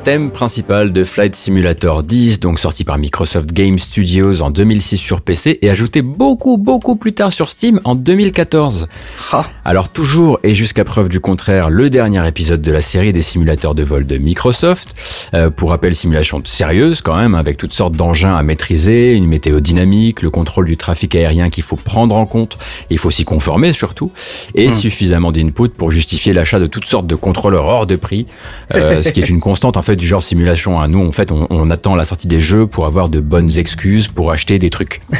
Thème 0.04 0.30
principal 0.30 0.92
de 0.92 1.02
Flight 1.02 1.34
Simulator 1.34 2.02
10, 2.02 2.38
donc 2.38 2.58
sorti 2.58 2.84
par 2.84 2.98
Microsoft 2.98 3.50
Game 3.54 3.78
Studios 3.78 4.42
en 4.42 4.50
2006 4.50 4.98
sur 4.98 5.22
PC 5.22 5.58
et 5.62 5.70
ajouté 5.70 6.02
beaucoup 6.02 6.58
beaucoup 6.58 6.96
plus 6.96 7.14
tard 7.14 7.32
sur 7.32 7.48
Steam 7.48 7.80
en 7.84 7.94
2014. 7.94 8.86
Ah. 9.32 9.46
Alors 9.64 9.88
toujours 9.88 10.40
et 10.42 10.54
jusqu'à 10.54 10.84
preuve 10.84 11.08
du 11.08 11.20
contraire, 11.20 11.70
le 11.70 11.88
dernier 11.88 12.28
épisode 12.28 12.60
de 12.60 12.70
la 12.70 12.82
série 12.82 13.14
des 13.14 13.22
simulateurs 13.22 13.74
de 13.74 13.82
vol 13.82 14.06
de 14.06 14.18
Microsoft, 14.18 14.94
euh, 15.32 15.48
pour 15.48 15.70
rappel 15.70 15.94
simulation 15.94 16.42
sérieuse 16.44 17.00
quand 17.00 17.16
même, 17.16 17.34
avec 17.34 17.56
toutes 17.56 17.72
sortes 17.72 17.94
d'engins 17.94 18.36
à 18.36 18.42
maîtriser, 18.42 19.14
une 19.14 19.26
météo 19.26 19.60
dynamique, 19.60 20.20
le 20.20 20.28
contrôle 20.28 20.66
du 20.66 20.76
trafic 20.76 21.14
aérien 21.16 21.48
qu'il 21.48 21.64
faut 21.64 21.76
prendre 21.76 22.14
en 22.14 22.26
compte, 22.26 22.58
il 22.90 22.98
faut 22.98 23.10
s'y 23.10 23.24
conformer 23.24 23.72
surtout, 23.72 24.12
et 24.54 24.68
Hmm. 24.68 24.72
suffisamment 24.72 25.32
d'input 25.32 25.70
pour 25.70 25.90
justifier 25.90 26.34
l'achat 26.34 26.60
de 26.60 26.66
toutes 26.66 26.84
sortes 26.84 27.06
de 27.06 27.14
contrôleurs 27.14 27.64
hors 27.64 27.86
de 27.86 27.96
prix, 27.96 28.26
euh, 28.74 29.00
ce 29.00 29.10
qui 29.10 29.20
est 29.20 29.30
une 29.30 29.40
constante 29.40 29.78
en 29.78 29.82
fait 29.82 29.93
du 29.96 30.06
genre 30.06 30.22
simulation. 30.22 30.80
hein. 30.80 30.88
Nous 30.88 31.04
en 31.06 31.12
fait 31.12 31.30
on, 31.32 31.46
on 31.50 31.70
attend 31.70 31.94
la 31.96 32.04
sortie 32.04 32.26
des 32.28 32.40
jeux 32.40 32.66
pour 32.66 32.86
avoir 32.86 33.08
de 33.08 33.20
bonnes 33.20 33.50
excuses 33.58 34.08
pour 34.08 34.30
acheter 34.32 34.58
des 34.58 34.70
trucs. 34.70 35.00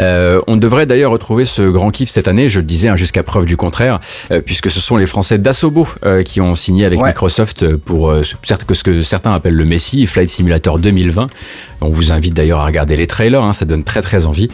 Euh, 0.00 0.40
on 0.46 0.56
devrait 0.56 0.86
d'ailleurs 0.86 1.12
retrouver 1.12 1.44
ce 1.44 1.62
grand 1.62 1.90
kiff 1.90 2.08
cette 2.08 2.26
année, 2.28 2.48
je 2.48 2.58
le 2.60 2.64
disais 2.64 2.88
hein, 2.88 2.96
jusqu'à 2.96 3.22
preuve 3.22 3.44
du 3.44 3.56
contraire, 3.56 4.00
euh, 4.30 4.40
puisque 4.40 4.70
ce 4.70 4.80
sont 4.80 4.96
les 4.96 5.06
Français 5.06 5.38
d'Asobo 5.38 5.86
euh, 6.04 6.22
qui 6.22 6.40
ont 6.40 6.54
signé 6.54 6.84
avec 6.84 7.00
Ouais. 7.00 7.08
Microsoft 7.08 7.76
pour 7.76 8.12
ce 8.22 8.34
certes 8.42 8.64
que 8.64 8.74
ce 8.74 8.82
que 8.82 9.02
certains 9.02 9.32
appellent 9.34 9.54
le 9.54 9.64
Messi, 9.64 10.06
Flight 10.06 10.28
Simulator 10.28 10.78
2020. 10.78 11.26
On 11.80 11.90
vous 11.90 12.12
invite 12.12 12.32
d'ailleurs 12.34 12.60
à 12.60 12.64
regarder 12.66 12.96
les 12.96 13.06
trailers, 13.06 13.42
hein, 13.42 13.52
ça 13.52 13.64
donne 13.66 13.84
très 13.84 14.00
très 14.00 14.26
envie. 14.26 14.48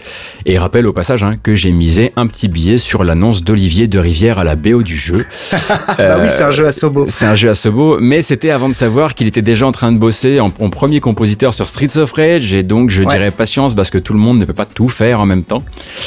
Et 0.47 0.59
rappelle 0.59 0.87
au 0.87 0.93
passage 0.93 1.23
hein, 1.23 1.37
que 1.41 1.55
j'ai 1.55 1.71
misé 1.71 2.13
un 2.17 2.27
petit 2.27 2.49
billet 2.49 2.79
sur 2.79 3.05
l'annonce 3.05 3.45
d'Olivier 3.45 3.87
de 3.89 3.99
Rivière 3.99 4.39
à 4.39 4.45
la 4.45 4.57
BO 4.57 4.83
du 4.83 4.97
jeu. 4.97 5.25
Bah 5.99 6.17
oui, 6.21 6.27
c'est 6.29 6.43
un 6.45 6.51
jeu 6.51 6.67
à 6.67 6.73
Sobo. 6.73 7.07
C'est 7.09 7.27
un 7.27 7.35
jeu 7.35 7.51
à 7.51 7.55
Sobo, 7.55 7.99
mais 8.01 8.23
c'était 8.23 8.51
avant 8.51 8.69
de 8.69 8.75
savoir 8.75 9.15
qu'il 9.15 9.27
était 9.31 9.43
déjà 9.43 9.67
en 9.67 9.73
train 9.73 9.93
de 9.93 9.99
bosser 9.99 10.41
en, 10.41 10.53
en 10.61 10.71
premier 10.71 11.01
compositeur 11.01 11.55
sur 11.55 11.67
Streets 11.69 11.97
of 11.99 12.13
Rage, 12.13 12.55
et 12.55 12.63
donc 12.63 12.91
je 12.91 13.01
Ouais. 13.03 13.07
dirais 13.15 13.31
patience 13.31 13.73
parce 13.75 13.89
que 13.89 13.97
tout 13.99 14.13
le 14.13 14.19
monde 14.19 14.39
ne 14.39 14.45
peut 14.45 14.53
pas 14.53 14.67
tout 14.67 14.89
faire 14.91 15.21
en 15.21 15.27
même 15.27 15.43
temps. 15.43 15.63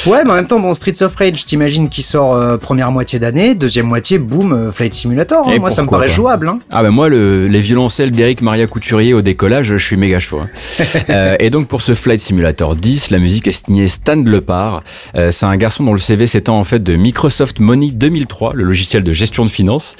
Ouais, 0.06 0.22
mais 0.24 0.30
en 0.30 0.34
même 0.36 0.46
temps, 0.46 0.60
bon, 0.60 0.72
Streets 0.74 1.02
of 1.02 1.14
Rage, 1.16 1.44
t'imagines 1.44 1.88
qu'il 1.88 2.04
sort 2.04 2.36
euh, 2.36 2.56
première 2.56 2.92
moitié 2.92 3.18
d'année, 3.18 3.54
deuxième 3.56 3.86
moitié, 3.86 4.18
boum, 4.18 4.52
euh, 4.52 4.70
Flight 4.72 4.94
Simulator. 4.94 5.48
hein. 5.48 5.58
Moi, 5.58 5.70
ça 5.70 5.82
me 5.82 5.88
paraît 5.88 6.08
jouable. 6.08 6.48
Hein. 6.48 6.58
Ah 6.70 6.82
ben 6.82 6.90
moi, 6.90 7.08
le, 7.08 7.46
les 7.48 7.60
violoncelles 7.60 8.10
d'Eric 8.12 8.42
Maria 8.42 8.66
Couturier 8.66 9.12
au 9.14 9.22
décollage, 9.22 9.66
je 9.66 9.76
suis 9.76 9.96
méga 9.96 10.20
chaud. 10.20 10.40
hein. 10.40 10.48
Euh, 11.10 11.36
et 11.38 11.50
donc 11.50 11.68
pour 11.68 11.82
ce 11.82 11.94
Flight 11.94 12.20
Simulator 12.20 12.76
10, 12.76 13.10
la 13.10 13.18
musique 13.18 13.46
est 13.46 13.52
signée 13.52 13.88
Stan 13.88 14.16
Lepar. 14.16 14.82
Euh, 15.16 15.30
c'est 15.30 15.46
un 15.46 15.56
garçon 15.56 15.84
dont 15.84 15.92
le 15.92 15.98
CV 15.98 16.26
s'étend 16.26 16.58
en 16.58 16.64
fait 16.64 16.82
de 16.82 16.94
Microsoft 16.96 17.58
Money 17.60 17.90
2003, 17.92 18.52
le 18.54 18.64
logiciel 18.64 19.02
de 19.02 19.12
gestion 19.12 19.44
de 19.44 19.50
finances, 19.50 19.96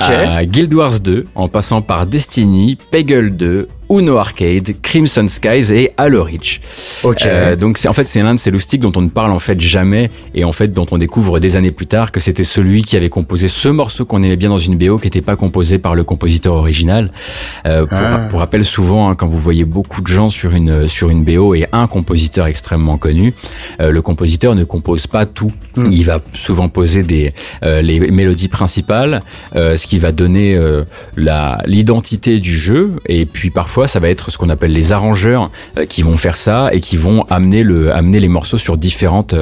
à 0.00 0.44
Guild 0.44 0.72
Wars 0.74 1.00
2, 1.00 1.24
en 1.34 1.48
passant 1.48 1.80
par 1.82 2.06
Destiny, 2.06 2.67
Peggle 2.76 3.30
2, 3.30 3.66
Uno 3.90 4.16
Arcade, 4.16 4.74
Crimson 4.82 5.26
Skies 5.28 5.72
et 5.72 5.92
Halo 5.96 6.24
Reach. 6.24 6.60
Ok. 7.02 7.24
Euh, 7.24 7.56
donc 7.56 7.78
c'est 7.78 7.88
en 7.88 7.92
fait 7.92 8.04
c'est 8.04 8.22
l'un 8.22 8.34
de 8.34 8.38
ces 8.38 8.50
loustiques 8.50 8.80
dont 8.80 8.92
on 8.96 9.02
ne 9.02 9.08
parle 9.08 9.30
en 9.30 9.38
fait 9.38 9.60
jamais 9.60 10.08
et 10.34 10.44
en 10.44 10.52
fait 10.52 10.68
dont 10.68 10.86
on 10.90 10.98
découvre 10.98 11.38
des 11.40 11.56
années 11.56 11.70
plus 11.70 11.86
tard 11.86 12.12
que 12.12 12.20
c'était 12.20 12.44
celui 12.44 12.82
qui 12.82 12.96
avait 12.96 13.08
composé 13.08 13.48
ce 13.48 13.68
morceau 13.68 14.04
qu'on 14.04 14.22
aimait 14.22 14.36
bien 14.36 14.48
dans 14.50 14.58
une 14.58 14.76
BO 14.76 14.98
qui 14.98 15.06
n'était 15.06 15.20
pas 15.20 15.36
composé 15.36 15.78
par 15.78 15.94
le 15.94 16.04
compositeur 16.04 16.54
original. 16.54 17.10
Euh, 17.66 17.86
pour, 17.86 17.98
Ah. 17.98 18.26
pour 18.30 18.38
rappel 18.40 18.64
souvent 18.64 19.08
hein, 19.08 19.14
quand 19.14 19.26
vous 19.26 19.38
voyez 19.38 19.64
beaucoup 19.64 20.00
de 20.00 20.06
gens 20.06 20.30
sur 20.30 20.52
une 20.54 20.86
sur 20.86 21.10
une 21.10 21.22
BO 21.24 21.54
et 21.54 21.66
un 21.72 21.86
compositeur 21.86 22.46
extrêmement 22.46 22.98
connu, 22.98 23.32
euh, 23.80 23.90
le 23.90 24.02
compositeur 24.02 24.54
ne 24.54 24.64
compose 24.64 25.06
pas 25.06 25.26
tout. 25.26 25.52
Mm. 25.76 25.92
Il 25.92 26.04
va 26.04 26.20
souvent 26.34 26.68
poser 26.68 27.02
des 27.02 27.32
euh, 27.62 27.82
les 27.82 27.98
mélodies 28.00 28.48
principales, 28.48 29.22
euh, 29.56 29.76
ce 29.76 29.86
qui 29.86 29.98
va 29.98 30.12
donner 30.12 30.54
euh, 30.54 30.84
la 31.16 31.62
l'identité 31.66 32.38
du 32.38 32.54
jeu 32.54 32.96
et 33.06 33.24
puis 33.26 33.50
parfois 33.50 33.77
ça 33.86 34.00
va 34.00 34.08
être 34.08 34.30
ce 34.30 34.38
qu'on 34.38 34.48
appelle 34.48 34.72
les 34.72 34.92
arrangeurs 34.92 35.50
euh, 35.76 35.84
qui 35.86 36.02
vont 36.02 36.16
faire 36.16 36.36
ça 36.36 36.70
et 36.72 36.80
qui 36.80 36.96
vont 36.96 37.24
amener 37.30 37.62
le 37.62 37.92
amener 37.94 38.20
les 38.20 38.28
morceaux 38.28 38.58
sur 38.58 38.76
différentes 38.76 39.34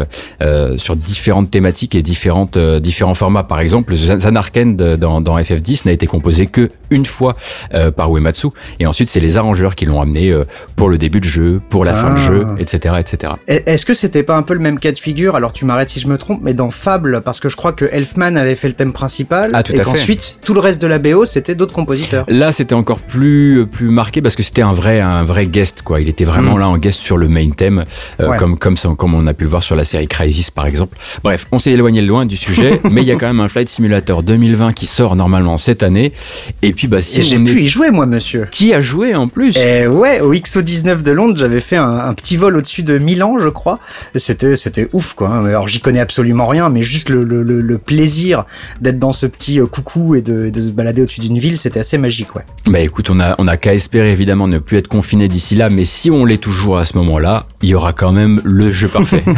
euh, 0.43 0.77
sur 0.79 0.97
différentes 0.97 1.51
thématiques 1.51 1.95
et 1.95 2.03
différentes 2.03 2.57
euh, 2.57 2.81
différents 2.81 3.15
formats. 3.15 3.45
Par 3.45 3.61
exemple 3.61 3.95
Zan- 3.95 4.21
Zanarkand 4.21 4.77
dans, 4.99 5.21
dans 5.21 5.39
FF10 5.39 5.83
n'a 5.87 5.93
été 5.93 6.07
composé 6.07 6.47
que 6.47 6.71
une 6.91 7.07
fois 7.07 7.35
euh, 7.75 7.91
par 7.91 8.15
Uematsu. 8.15 8.49
Et 8.81 8.87
ensuite 8.87 9.09
c'est 9.09 9.21
les 9.21 9.37
arrangeurs 9.39 9.75
qui 9.75 9.87
l'ont 9.87 10.01
amené 10.01 10.35
pour 10.77 10.89
le 10.89 10.99
début 10.99 11.21
de 11.21 11.25
jeu 11.25 11.61
pour 11.71 11.85
la 11.85 11.95
fin 11.95 12.11
de 12.15 12.19
Ah. 12.19 12.27
jeu 12.27 12.47
etc 12.59 12.97
etc 12.99 13.33
Et- 13.49 13.63
Est-ce 13.67 13.85
que 13.87 13.95
c'était 13.95 14.23
pas 14.23 14.37
un 14.37 14.43
peu 14.43 14.55
le 14.55 14.61
même 14.61 14.79
cas 14.79 14.93
de 14.93 14.99
figure? 14.99 15.37
Alors 15.37 15.53
tu 15.53 15.65
m'arrêtes 15.65 15.91
si 15.91 16.01
je 16.01 16.09
me 16.09 16.19
trompe, 16.19 16.41
mais 16.43 16.55
dans 16.55 16.71
Fable, 16.71 17.21
parce 17.23 17.41
que 17.41 17.49
je 17.49 17.57
crois 17.57 17.73
que 17.73 17.85
Elfman 17.93 18.37
avait 18.37 18.55
fait 18.57 18.69
le 18.69 18.75
thème 18.75 18.93
principal, 18.93 19.51
Ah, 19.55 19.63
tout 19.63 19.73
et 19.75 19.79
qu'ensuite 19.79 20.39
tout 20.45 20.55
le 20.55 20.61
reste 20.61 20.81
de 20.83 20.87
la 20.87 20.99
BO 20.99 21.25
c'était 21.25 21.55
d'autres 21.55 21.73
compositeurs. 21.73 22.25
Là, 22.29 22.53
c'était 22.53 22.75
encore 22.75 22.99
plus 23.01 23.67
plus 23.71 23.89
marqué 23.91 24.21
parce 24.27 24.35
que 24.37 24.43
c'était 24.43 24.63
un 24.63 24.73
vrai 24.73 25.01
un 25.01 25.23
vrai 25.25 25.47
guest 25.47 25.83
quoi. 25.83 26.01
Il 26.01 26.09
était 26.09 26.25
vraiment 26.25 26.57
Mm. 26.57 26.61
là 26.61 26.69
en 26.69 26.79
guest 26.79 26.99
sur 27.01 27.17
le 27.17 27.29
main 27.29 27.49
theme, 27.51 27.85
euh, 28.21 28.29
Ouais. 28.31 28.37
comme 28.39 28.59
comme 28.59 28.77
ça, 28.77 28.89
comme 28.99 29.15
on 29.15 29.27
a 29.29 29.35
pu 29.35 29.45
le 29.45 29.51
voir 29.51 29.63
sur 29.63 29.77
la 29.77 29.85
série 29.85 30.09
Crisis 30.09 30.51
par 30.51 30.67
exemple. 30.67 30.97
Bref, 31.23 31.47
on 31.53 31.59
s'est 31.59 31.71
éloigné 31.73 32.03
loin 32.03 32.27
du 32.27 32.37
sujet, 32.37 32.81
mais 32.91 33.03
il 33.03 33.07
y 33.07 33.13
a 33.13 33.17
quand 33.17 33.27
même 33.29 33.41
un 33.41 33.49
Flight 33.49 33.69
Simulator 33.69 34.23
2020 34.25 34.73
qui 34.73 34.87
sort 34.87 35.15
normalement 35.17 35.57
cette 35.57 35.83
année. 35.85 36.13
Et 36.63 36.73
puis 36.73 36.89
bah 36.89 37.03
si 37.03 37.23
J'ai 37.23 37.39
pu 37.39 37.59
est 37.61 37.63
y 37.63 37.67
jouer 37.69 37.91
moi, 37.91 38.07
monsieur. 38.07 38.49
qui 38.51 38.75
a 38.75 38.81
joué 38.81 39.15
en 39.15 39.29
plus? 39.29 39.57
Et 39.57 39.87
ouais, 39.87 40.21
au 40.21 40.35
XO19 40.35 41.03
de 41.05 41.13
Londres, 41.13 41.37
j'avais 41.37 41.61
fait 41.61 41.77
un, 41.77 41.89
un 41.99 42.15
petit 42.15 42.37
vol 42.37 42.57
au-dessus 42.57 42.83
de 42.83 42.99
Milan, 42.99 43.39
je 43.41 43.49
crois. 43.49 43.79
C'était, 44.17 44.57
c'était 44.57 44.89
ouf, 44.93 45.15
quoi. 45.15 45.45
Alors, 45.47 45.69
j'y 45.69 45.81
connais 45.81 46.01
absolument 46.01 46.47
rien, 46.47 46.69
mais 46.69 46.83
juste 46.83 47.09
le, 47.11 47.23
le, 47.23 47.43
le, 47.43 47.61
le 47.61 47.79
plaisir 47.79 48.45
d'être 48.81 48.99
dans 48.99 49.13
ce 49.13 49.27
petit 49.27 49.61
euh, 49.61 49.67
coucou 49.67 50.15
et 50.17 50.23
de, 50.23 50.51
de 50.51 50.61
se 50.61 50.71
balader 50.71 51.03
au-dessus 51.03 51.21
d'une 51.21 51.39
ville, 51.39 51.59
c'était 51.59 51.81
assez 51.81 51.99
magique, 51.99 52.35
ouais. 52.35 52.43
Bah 52.67 52.81
écoute, 52.81 53.11
on 53.11 53.21
a 53.21 53.35
on 53.39 53.47
a 53.47 53.57
qu'à 53.57 53.75
espérer 53.75 54.16
évidemment 54.17 54.49
ne 54.49 54.59
plus 54.59 54.79
être 54.79 54.89
confiné 54.89 55.29
d'ici 55.29 55.57
là, 55.57 55.69
mais 55.69 55.85
si 55.85 56.11
on 56.11 56.25
l'est 56.25 56.39
toujours 56.39 56.79
à 56.79 56.87
ce 56.87 56.97
moment-là, 56.97 57.47
il 57.61 57.69
y 57.69 57.75
aura 57.75 57.93
quand 57.93 58.13
même 58.13 58.41
le 58.45 58.71
jeu 58.71 58.89
parfait. 58.89 59.23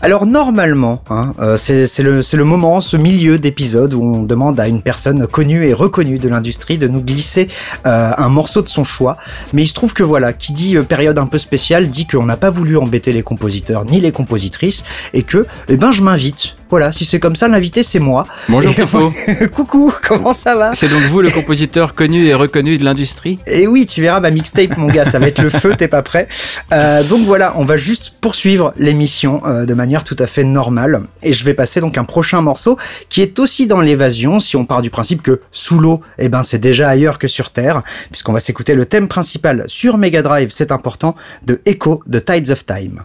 Alors 0.00 0.26
normalement, 0.26 1.04
hein, 1.10 1.30
euh, 1.38 1.56
c'est 1.56 2.02
le 2.02 2.44
moment, 2.44 2.80
ce 2.80 2.96
milieu 2.96 3.38
d'épisode 3.38 3.94
où 3.94 4.02
on 4.02 4.22
demande 4.24 4.58
à 4.58 4.66
une 4.66 4.82
personne 4.82 5.26
connue 5.28 5.68
et 5.68 5.72
reconnue 5.72 6.18
de 6.18 6.28
l'industrie 6.28 6.78
de 6.78 6.88
nous 6.88 7.00
glisser 7.00 7.48
euh, 7.86 8.12
un 8.16 8.28
morceau 8.28 8.62
de 8.62 8.68
son 8.68 8.82
choix. 8.82 9.18
Mais 9.52 9.62
il 9.62 9.68
se 9.68 9.74
trouve 9.74 9.94
que 9.94 10.02
voilà, 10.02 10.32
qui 10.32 10.52
dit 10.52 10.76
euh, 10.76 10.82
période 10.82 11.18
un 11.18 11.26
peu 11.26 11.38
spéciale 11.38 11.90
dit 11.90 12.08
qu'on 12.08 12.24
n'a 12.24 12.36
pas 12.36 12.50
voulu 12.50 12.76
embêter 12.76 13.12
les 13.12 13.22
compositeurs 13.22 13.84
ni 13.84 14.00
les 14.00 14.10
compositrices 14.10 14.82
et 15.14 15.22
que, 15.22 15.46
eh 15.68 15.76
ben, 15.76 15.92
je 15.92 16.02
m'invite. 16.02 16.57
Voilà, 16.70 16.92
si 16.92 17.06
c'est 17.06 17.18
comme 17.18 17.34
ça, 17.34 17.48
l'invité 17.48 17.82
c'est 17.82 17.98
moi. 17.98 18.26
Bonjour 18.48 18.74
Pipo. 18.74 19.12
Coucou, 19.54 19.92
comment 20.06 20.34
ça 20.34 20.54
va 20.54 20.74
C'est 20.74 20.88
donc 20.88 21.00
vous 21.02 21.22
le 21.22 21.30
compositeur 21.30 21.94
connu 21.94 22.26
et 22.26 22.34
reconnu 22.34 22.76
de 22.76 22.84
l'industrie 22.84 23.38
Et 23.46 23.66
oui, 23.66 23.86
tu 23.86 24.02
verras 24.02 24.20
ma 24.20 24.30
mixtape, 24.30 24.76
mon 24.76 24.88
gars, 24.88 25.06
ça 25.06 25.18
va 25.18 25.28
être 25.28 25.40
le 25.40 25.48
feu, 25.48 25.74
t'es 25.76 25.88
pas 25.88 26.02
prêt. 26.02 26.28
Euh, 26.72 27.02
donc 27.04 27.24
voilà, 27.24 27.54
on 27.56 27.64
va 27.64 27.78
juste 27.78 28.14
poursuivre 28.20 28.74
l'émission 28.76 29.42
euh, 29.46 29.64
de 29.64 29.72
manière 29.72 30.04
tout 30.04 30.16
à 30.18 30.26
fait 30.26 30.44
normale. 30.44 31.02
Et 31.22 31.32
je 31.32 31.44
vais 31.44 31.54
passer 31.54 31.80
donc 31.80 31.96
un 31.96 32.04
prochain 32.04 32.42
morceau 32.42 32.76
qui 33.08 33.22
est 33.22 33.38
aussi 33.38 33.66
dans 33.66 33.80
l'évasion, 33.80 34.38
si 34.38 34.56
on 34.56 34.66
part 34.66 34.82
du 34.82 34.90
principe 34.90 35.22
que 35.22 35.40
sous 35.50 35.78
l'eau, 35.78 36.02
eh 36.18 36.28
ben 36.28 36.42
c'est 36.42 36.58
déjà 36.58 36.90
ailleurs 36.90 37.18
que 37.18 37.28
sur 37.28 37.50
Terre, 37.50 37.82
puisqu'on 38.10 38.32
va 38.32 38.40
s'écouter 38.40 38.74
le 38.74 38.84
thème 38.84 39.08
principal 39.08 39.64
sur 39.68 39.96
Mega 39.96 40.20
Drive, 40.20 40.50
c'est 40.52 40.70
important, 40.70 41.16
de 41.46 41.60
Echo 41.64 42.02
de 42.06 42.18
Tides 42.18 42.50
of 42.50 42.66
Time. 42.66 43.04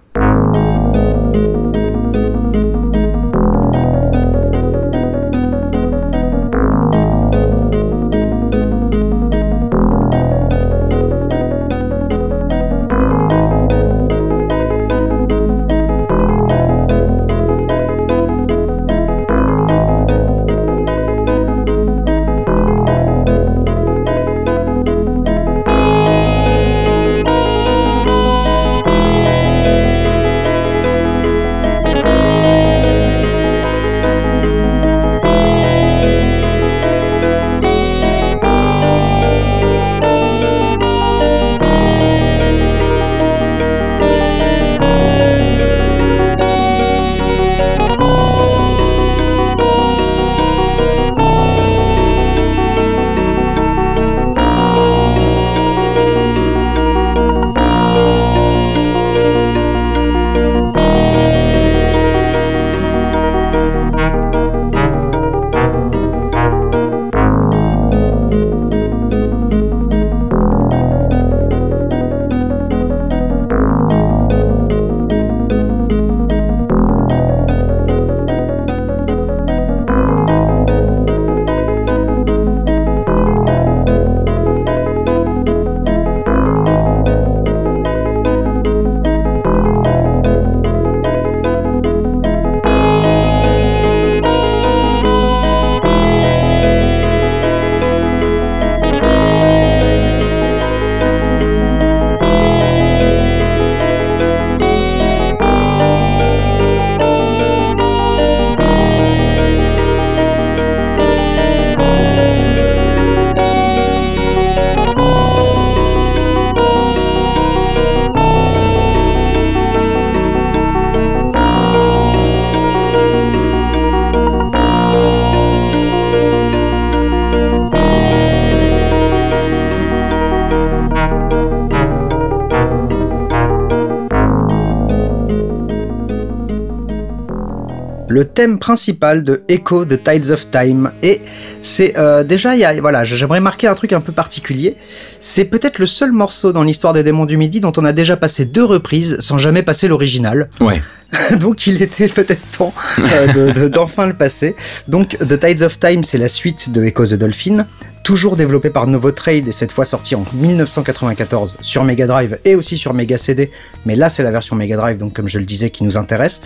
Principal 138.64 139.24
de 139.24 139.44
Echo 139.50 139.84
the 139.84 140.02
Tides 140.02 140.32
of 140.32 140.50
Time. 140.50 140.90
Et 141.02 141.20
c'est 141.62 141.98
euh, 141.98 142.24
déjà, 142.24 142.56
y 142.56 142.64
a, 142.64 142.80
voilà, 142.80 143.04
j'aimerais 143.04 143.42
marquer 143.42 143.68
un 143.68 143.76
truc 143.76 143.92
un 143.92 144.00
peu 144.00 144.14
particulier. 144.14 144.78
C'est 145.20 145.44
peut-être 145.44 145.80
le 145.80 145.86
seul 145.86 146.14
morceau 146.14 146.54
dans 146.54 146.64
l'histoire 146.64 146.94
des 146.94 147.04
démons 147.04 147.26
du 147.26 147.36
midi 147.36 147.60
dont 147.60 147.74
on 147.76 147.84
a 147.84 147.92
déjà 147.92 148.16
passé 148.16 148.46
deux 148.46 148.64
reprises 148.64 149.18
sans 149.20 149.38
jamais 149.38 149.64
passer 149.64 149.90
l'original. 149.90 150.50
Ouais. 150.62 150.82
Donc 151.42 151.68
il 151.68 151.82
était 151.82 152.08
peut-être 152.08 152.58
temps 152.58 152.74
euh, 153.00 153.68
d'enfin 153.76 154.08
le 154.08 154.14
passer. 154.14 154.56
Donc 154.88 155.18
The 155.18 155.38
Tides 155.38 155.64
of 155.64 155.78
Time, 155.78 156.06
c'est 156.06 156.18
la 156.18 156.30
suite 156.30 156.72
de 156.72 156.86
Echo 156.86 157.06
the 157.06 157.16
Dolphin 157.16 157.66
toujours 158.04 158.36
développé 158.36 158.70
par 158.70 158.86
Novotrade 158.86 159.48
et 159.48 159.52
cette 159.54 159.72
fois 159.72 159.86
sorti 159.86 160.14
en 160.16 160.26
1994 160.34 161.56
sur 161.62 161.84
Mega 161.86 162.06
Drive 162.06 162.38
et 162.44 162.56
aussi 162.56 162.78
sur 162.78 162.94
Mega 162.94 163.18
CD. 163.18 163.50
Mais 163.86 163.96
là, 163.96 164.10
c'est 164.10 164.24
la 164.24 164.32
version 164.32 164.56
Mega 164.56 164.76
Drive, 164.76 164.98
donc 164.98 165.14
comme 165.14 165.30
je 165.30 165.40
le 165.40 165.46
disais, 165.46 165.70
qui 165.70 165.86
nous 165.86 165.98
intéresse. 165.98 166.42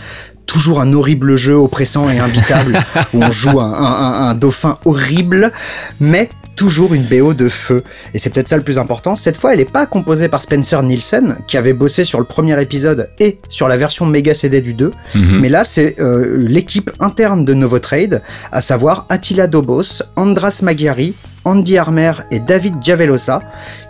Toujours 0.48 0.82
un 0.82 0.92
horrible 0.94 1.36
jeu 1.36 1.54
oppressant 1.54 2.10
et 2.10 2.20
imbitable 2.20 2.80
où 3.14 3.22
on 3.22 3.32
joue 3.32 3.60
un, 3.60 3.74
un, 3.74 4.30
un 4.30 4.34
dauphin 4.34 4.80
horrible, 4.86 5.52
mais 6.00 6.30
toujours 6.58 6.94
une 6.94 7.08
BO 7.08 7.34
de 7.34 7.48
feu. 7.48 7.84
Et 8.14 8.20
c'est 8.20 8.32
peut-être 8.32 8.50
ça 8.50 8.58
le 8.58 8.64
plus 8.64 8.78
important. 8.80 9.16
Cette 9.16 9.38
fois, 9.38 9.54
elle 9.54 9.60
n'est 9.60 9.66
pas 9.66 9.86
composée 9.86 10.28
par 10.28 10.42
Spencer 10.42 10.82
Nielsen, 10.84 11.38
qui 11.48 11.56
avait 11.56 11.72
bossé 11.72 12.04
sur 12.04 12.20
le 12.20 12.26
premier 12.26 12.60
épisode 12.62 13.10
et 13.20 13.40
sur 13.48 13.70
la 13.70 13.78
version 13.78 14.06
Mega 14.06 14.34
CD 14.34 14.60
du 14.60 14.74
2. 14.74 14.92
Mhm. 15.16 15.40
Mais 15.40 15.50
là, 15.50 15.64
c'est 15.64 15.96
euh, 16.00 16.44
l'équipe 16.48 16.92
interne 17.00 17.46
de 17.46 17.54
Novotrade, 17.54 18.22
à 18.52 18.62
savoir 18.62 19.06
Attila 19.10 19.48
Dobos, 19.48 20.02
Andras 20.16 20.60
Magyari, 20.64 21.14
Andy 21.46 21.78
Armer 21.78 22.14
et 22.32 22.40
David 22.40 22.76
Giavelosa, 22.82 23.40
alors, 23.40 23.87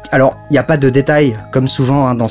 il 0.50 0.54
n'y 0.54 0.58
a 0.58 0.64
pas 0.64 0.78
de 0.78 0.90
détails, 0.90 1.38
comme 1.52 1.68
souvent 1.68 2.08
hein, 2.08 2.16
dans, 2.16 2.28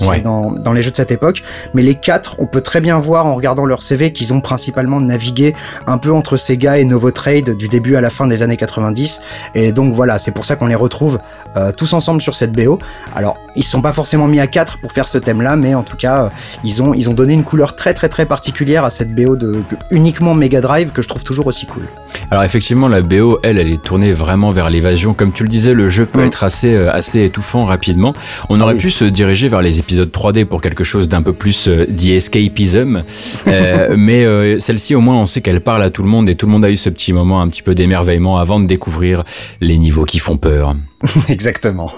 dans, 0.52 0.72
les 0.72 0.82
jeux 0.82 0.90
de 0.90 0.96
cette 0.96 1.10
époque, 1.10 1.42
mais 1.74 1.82
les 1.82 1.94
quatre, 1.94 2.36
on 2.38 2.46
peut 2.46 2.60
très 2.60 2.80
bien 2.80 2.98
voir 2.98 3.26
en 3.26 3.34
regardant 3.34 3.66
leur 3.66 3.82
CV 3.82 4.12
qu'ils 4.12 4.32
ont 4.32 4.40
principalement 4.40 5.00
navigué 5.00 5.54
un 5.86 5.98
peu 5.98 6.12
entre 6.12 6.36
Sega 6.36 6.78
et 6.78 6.84
Novotrade 6.84 7.56
du 7.56 7.68
début 7.68 7.96
à 7.96 8.00
la 8.00 8.10
fin 8.10 8.26
des 8.26 8.42
années 8.42 8.56
90. 8.56 9.20
Et 9.54 9.72
donc 9.72 9.94
voilà, 9.94 10.18
c'est 10.18 10.32
pour 10.32 10.44
ça 10.44 10.56
qu'on 10.56 10.66
les 10.66 10.74
retrouve 10.74 11.18
euh, 11.56 11.72
tous 11.72 11.92
ensemble 11.92 12.22
sur 12.22 12.34
cette 12.34 12.52
BO. 12.52 12.78
Alors, 13.14 13.38
ils 13.56 13.64
sont 13.64 13.82
pas 13.82 13.92
forcément 13.92 14.26
mis 14.26 14.40
à 14.40 14.46
quatre 14.46 14.78
pour 14.78 14.92
faire 14.92 15.08
ce 15.08 15.18
thème-là, 15.18 15.56
mais 15.56 15.74
en 15.74 15.82
tout 15.82 15.96
cas, 15.96 16.24
euh, 16.24 16.28
ils, 16.64 16.82
ont, 16.82 16.94
ils 16.94 17.08
ont 17.08 17.14
donné 17.14 17.34
une 17.34 17.44
couleur 17.44 17.76
très 17.76 17.94
très 17.94 18.08
très 18.08 18.26
particulière 18.26 18.84
à 18.84 18.90
cette 18.90 19.14
BO 19.14 19.36
de 19.36 19.62
uniquement 19.90 20.34
Mega 20.34 20.60
Drive 20.60 20.92
que 20.92 21.02
je 21.02 21.08
trouve 21.08 21.24
toujours 21.24 21.46
aussi 21.46 21.66
cool. 21.66 21.84
Alors 22.30 22.44
effectivement, 22.44 22.88
la 22.88 23.02
BO, 23.02 23.38
elle, 23.42 23.58
elle 23.58 23.72
est 23.72 23.82
tournée 23.82 24.12
vraiment 24.12 24.50
vers 24.50 24.70
l'évasion. 24.70 25.14
Comme 25.14 25.32
tu 25.32 25.42
le 25.42 25.48
disais, 25.48 25.72
le 25.72 25.88
jeu 25.88 26.06
peut 26.06 26.24
être 26.24 26.44
assez, 26.44 26.74
euh, 26.74 26.92
assez 26.92 27.24
étouffant 27.24 27.64
rapidement. 27.64 28.14
On 28.48 28.60
aurait 28.60 28.76
pu 28.76 28.90
se 28.90 29.04
diriger 29.04 29.48
vers 29.48 29.62
les 29.62 29.78
épisodes 29.78 30.10
3D 30.10 30.44
pour 30.44 30.60
quelque 30.60 30.84
chose 30.84 31.08
d'un 31.08 31.22
peu 31.22 31.32
plus 31.32 31.68
euh, 31.68 31.86
escapism, 31.86 33.02
euh, 33.46 33.94
mais 33.96 34.60
celle-ci 34.60 34.94
au 34.94 35.00
moins 35.00 35.16
on 35.16 35.26
sait 35.26 35.40
qu'elle 35.40 35.60
parle 35.60 35.82
à 35.82 35.90
tout 35.90 36.02
le 36.02 36.08
monde 36.08 36.28
et 36.28 36.34
tout 36.34 36.46
le 36.46 36.52
monde 36.52 36.64
a 36.64 36.70
eu 36.70 36.76
ce 36.76 36.88
petit 36.88 37.12
moment 37.12 37.40
un 37.40 37.48
petit 37.48 37.62
peu 37.62 37.74
d'émerveillement 37.74 38.38
avant 38.38 38.60
de 38.60 38.66
découvrir 38.66 39.24
les 39.60 39.78
niveaux 39.78 40.04
qui 40.04 40.18
font 40.18 40.36
peur. 40.36 40.74
Exactement. 41.28 41.90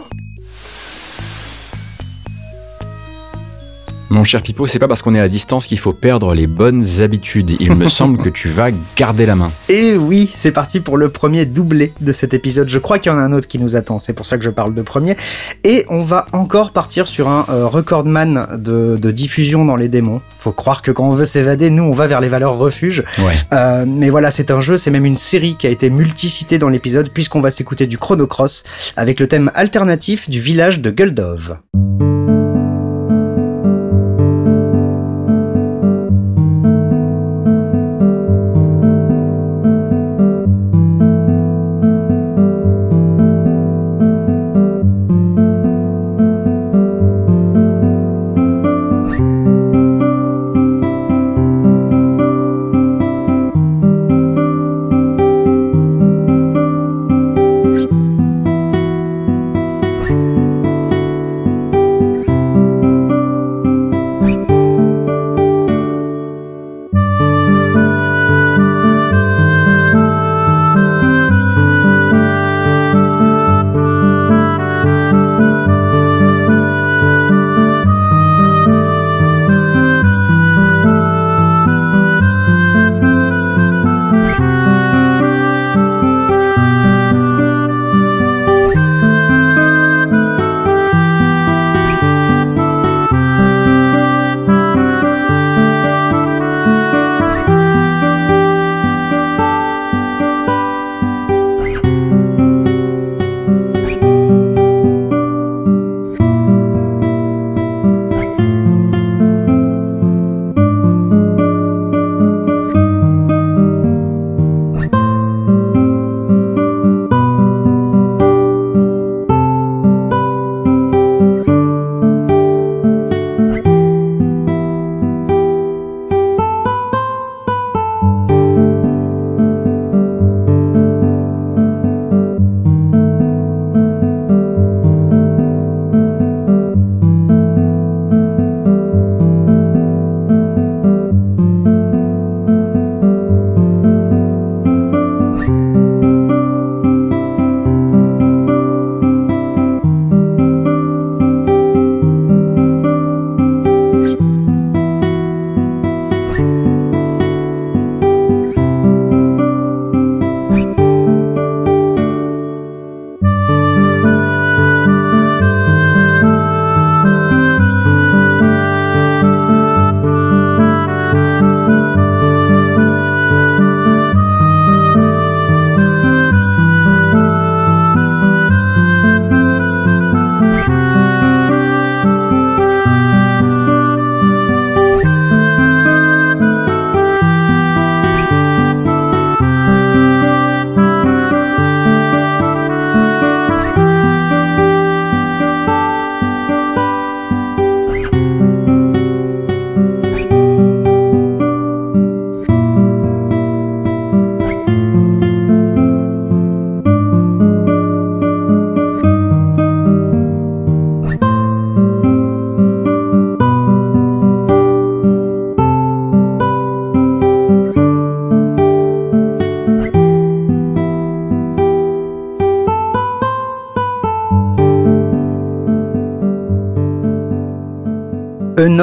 Mon 4.10 4.24
cher 4.24 4.40
Pipo, 4.40 4.66
c'est 4.66 4.78
pas 4.78 4.88
parce 4.88 5.02
qu'on 5.02 5.14
est 5.14 5.20
à 5.20 5.28
distance 5.28 5.66
qu'il 5.66 5.78
faut 5.78 5.92
perdre 5.92 6.34
les 6.34 6.46
bonnes 6.46 6.82
habitudes. 7.00 7.56
Il 7.60 7.74
me 7.74 7.88
semble 7.90 8.16
que 8.16 8.30
tu 8.30 8.48
vas 8.48 8.70
garder 8.96 9.26
la 9.26 9.34
main. 9.34 9.52
Et 9.68 9.96
oui, 9.96 10.30
c'est 10.32 10.50
parti 10.50 10.80
pour 10.80 10.96
le 10.96 11.10
premier 11.10 11.44
doublé 11.44 11.92
de 12.00 12.12
cet 12.12 12.32
épisode. 12.32 12.70
Je 12.70 12.78
crois 12.78 12.98
qu'il 12.98 13.12
y 13.12 13.14
en 13.14 13.18
a 13.18 13.22
un 13.22 13.34
autre 13.34 13.48
qui 13.48 13.58
nous 13.58 13.76
attend, 13.76 13.98
c'est 13.98 14.14
pour 14.14 14.24
ça 14.24 14.38
que 14.38 14.44
je 14.44 14.50
parle 14.50 14.74
de 14.74 14.80
premier. 14.80 15.16
Et 15.62 15.84
on 15.90 16.00
va 16.00 16.24
encore 16.32 16.72
partir 16.72 17.06
sur 17.06 17.28
un 17.28 17.44
euh, 17.50 17.66
recordman 17.66 18.46
de, 18.56 18.96
diffusion 19.10 19.66
dans 19.66 19.76
les 19.76 19.88
démons. 19.88 20.22
Faut 20.36 20.52
croire 20.52 20.80
que 20.80 20.90
quand 20.90 21.08
on 21.08 21.14
veut 21.14 21.24
s'évader, 21.24 21.68
nous 21.68 21.82
on 21.82 21.92
va 21.92 22.06
vers 22.06 22.20
les 22.20 22.28
valeurs 22.28 22.56
refuge. 22.56 23.04
Euh, 23.52 23.84
mais 23.86 24.08
voilà, 24.08 24.30
c'est 24.30 24.50
un 24.50 24.60
jeu, 24.60 24.78
c'est 24.78 24.90
même 24.90 25.06
une 25.06 25.16
série 25.16 25.56
qui 25.58 25.66
a 25.66 25.70
été 25.70 25.90
multicitée 25.90 26.58
dans 26.58 26.68
l'épisode 26.68 27.10
puisqu'on 27.10 27.40
va 27.40 27.50
s'écouter 27.50 27.86
du 27.86 27.98
Chrono 27.98 28.26
Cross 28.26 28.64
avec 28.96 29.20
le 29.20 29.28
thème 29.28 29.50
alternatif 29.54 30.30
du 30.30 30.40
village 30.40 30.80
de 30.80 30.90
Guldov. 30.90 31.58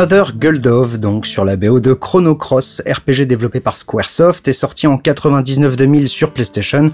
Another 0.06 0.34
Guldove, 0.38 1.00
donc 1.00 1.26
sur 1.26 1.44
la 1.46 1.56
BO 1.56 1.80
de 1.80 1.96
Chrono 1.96 2.36
Cross, 2.36 2.84
RPG 2.88 3.26
développé 3.26 3.60
par 3.60 3.76
Squaresoft, 3.76 4.48
est 4.48 4.54
sorti 4.54 4.86
en 4.86 4.98
99-2000 4.98 6.06
sur 6.06 6.30
PlayStation. 6.30 6.92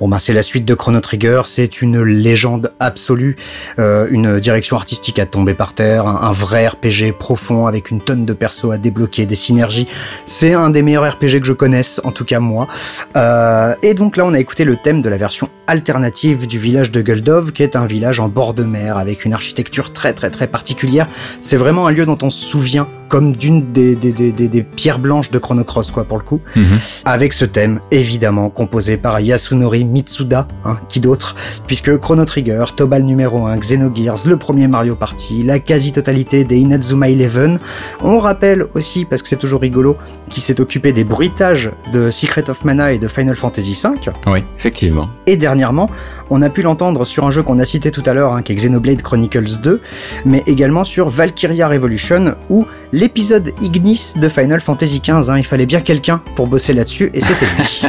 Bon 0.00 0.06
bah 0.06 0.20
c'est 0.20 0.32
la 0.32 0.42
suite 0.42 0.64
de 0.64 0.74
Chrono 0.74 1.00
Trigger, 1.00 1.42
c'est 1.46 1.82
une 1.82 2.00
légende 2.02 2.72
absolue, 2.78 3.34
euh, 3.80 4.06
une 4.10 4.38
direction 4.38 4.76
artistique 4.76 5.18
à 5.18 5.26
tomber 5.26 5.54
par 5.54 5.72
terre, 5.72 6.06
un, 6.06 6.30
vrai 6.30 6.68
RPG 6.68 7.12
profond 7.18 7.66
avec 7.66 7.90
une 7.90 8.00
tonne 8.00 8.24
de 8.24 8.32
persos 8.32 8.70
à 8.70 8.78
débloquer, 8.78 9.26
des 9.26 9.34
synergies. 9.34 9.88
C'est 10.24 10.54
un 10.54 10.70
des 10.70 10.82
meilleurs 10.82 11.10
RPG 11.10 11.40
que 11.40 11.46
je 11.46 11.52
connaisse, 11.52 12.00
en 12.04 12.12
tout 12.12 12.24
cas 12.24 12.38
moi. 12.38 12.68
Euh, 13.16 13.74
et 13.82 13.94
donc 13.94 14.16
là 14.16 14.24
on 14.24 14.34
a 14.34 14.38
écouté 14.38 14.62
le 14.62 14.76
thème 14.76 15.02
de 15.02 15.08
la 15.08 15.16
version 15.16 15.48
alternative 15.66 16.46
du 16.46 16.60
village 16.60 16.92
de 16.92 17.02
Guldov, 17.02 17.52
qui 17.52 17.64
est 17.64 17.74
un 17.74 17.86
village 17.86 18.20
en 18.20 18.28
bord 18.28 18.54
de 18.54 18.62
mer 18.62 18.98
avec 18.98 19.24
une 19.24 19.34
architecture 19.34 19.92
très 19.92 20.12
très 20.12 20.30
très 20.30 20.46
particulière. 20.46 21.08
C'est 21.40 21.56
vraiment 21.56 21.88
un 21.88 21.90
lieu 21.90 22.06
dont 22.06 22.18
on 22.22 22.30
se 22.30 22.44
souvient 22.44 22.88
comme 23.08 23.32
d'une 23.32 23.72
des, 23.72 23.96
des, 23.96 24.12
des, 24.12 24.32
des, 24.32 24.62
pierres 24.62 24.98
blanches 24.98 25.30
de 25.30 25.38
Chrono 25.38 25.64
Cross, 25.64 25.90
quoi, 25.90 26.04
pour 26.04 26.18
le 26.18 26.24
coup. 26.24 26.40
Mhm. 26.56 26.78
Avec 27.04 27.32
ce 27.32 27.44
thème, 27.44 27.80
évidemment, 27.90 28.50
composé 28.50 28.96
par 28.96 29.20
Yasunori 29.20 29.84
Mitsuda, 29.84 30.46
hein, 30.64 30.78
qui 30.88 31.00
d'autre, 31.00 31.34
puisque 31.66 31.96
Chrono 31.98 32.24
Trigger, 32.24 32.64
Tobal 32.76 33.02
numéro 33.02 33.46
1, 33.46 33.56
Xenogears, 33.56 34.26
le 34.26 34.36
premier 34.36 34.68
Mario 34.68 34.94
Party, 34.94 35.42
la 35.42 35.58
quasi-totalité 35.58 36.44
des 36.44 36.58
Inazuma 36.58 37.08
Eleven. 37.08 37.58
On 38.02 38.18
rappelle 38.18 38.66
aussi, 38.74 39.04
parce 39.04 39.22
que 39.22 39.28
c'est 39.28 39.36
toujours 39.36 39.60
rigolo, 39.60 39.96
qui 40.28 40.40
s'est 40.40 40.60
occupé 40.60 40.92
des 40.92 41.04
bruitages 41.04 41.70
de 41.92 42.10
Secret 42.10 42.50
of 42.50 42.64
Mana 42.64 42.92
et 42.92 42.98
de 42.98 43.08
Final 43.08 43.36
Fantasy 43.36 43.78
V. 43.82 44.10
Oui, 44.26 44.44
effectivement. 44.58 45.08
Et 45.26 45.36
dernièrement, 45.36 45.90
on 46.30 46.42
a 46.42 46.50
pu 46.50 46.62
l'entendre 46.62 47.04
sur 47.04 47.24
un 47.24 47.30
jeu 47.30 47.42
qu'on 47.42 47.58
a 47.58 47.64
cité 47.64 47.90
tout 47.90 48.02
à 48.06 48.12
l'heure, 48.12 48.34
hein, 48.34 48.42
qui 48.42 48.52
est 48.52 48.56
Xenoblade 48.56 49.02
Chronicles 49.02 49.60
2, 49.62 49.80
mais 50.24 50.42
également 50.46 50.84
sur 50.84 51.08
Valkyria 51.08 51.68
Revolution, 51.68 52.34
où 52.50 52.66
l'épisode 52.98 53.52
Ignis 53.60 54.14
de 54.16 54.28
Final 54.28 54.60
Fantasy 54.60 55.00
XV. 55.00 55.30
Hein. 55.30 55.38
Il 55.38 55.44
fallait 55.44 55.66
bien 55.66 55.80
quelqu'un 55.80 56.20
pour 56.34 56.48
bosser 56.48 56.72
là-dessus, 56.72 57.10
et 57.14 57.20
c'était 57.20 57.46
lui. 57.56 57.82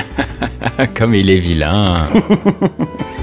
Comme 0.95 1.15
il 1.15 1.29
est 1.29 1.39
vilain. 1.39 2.03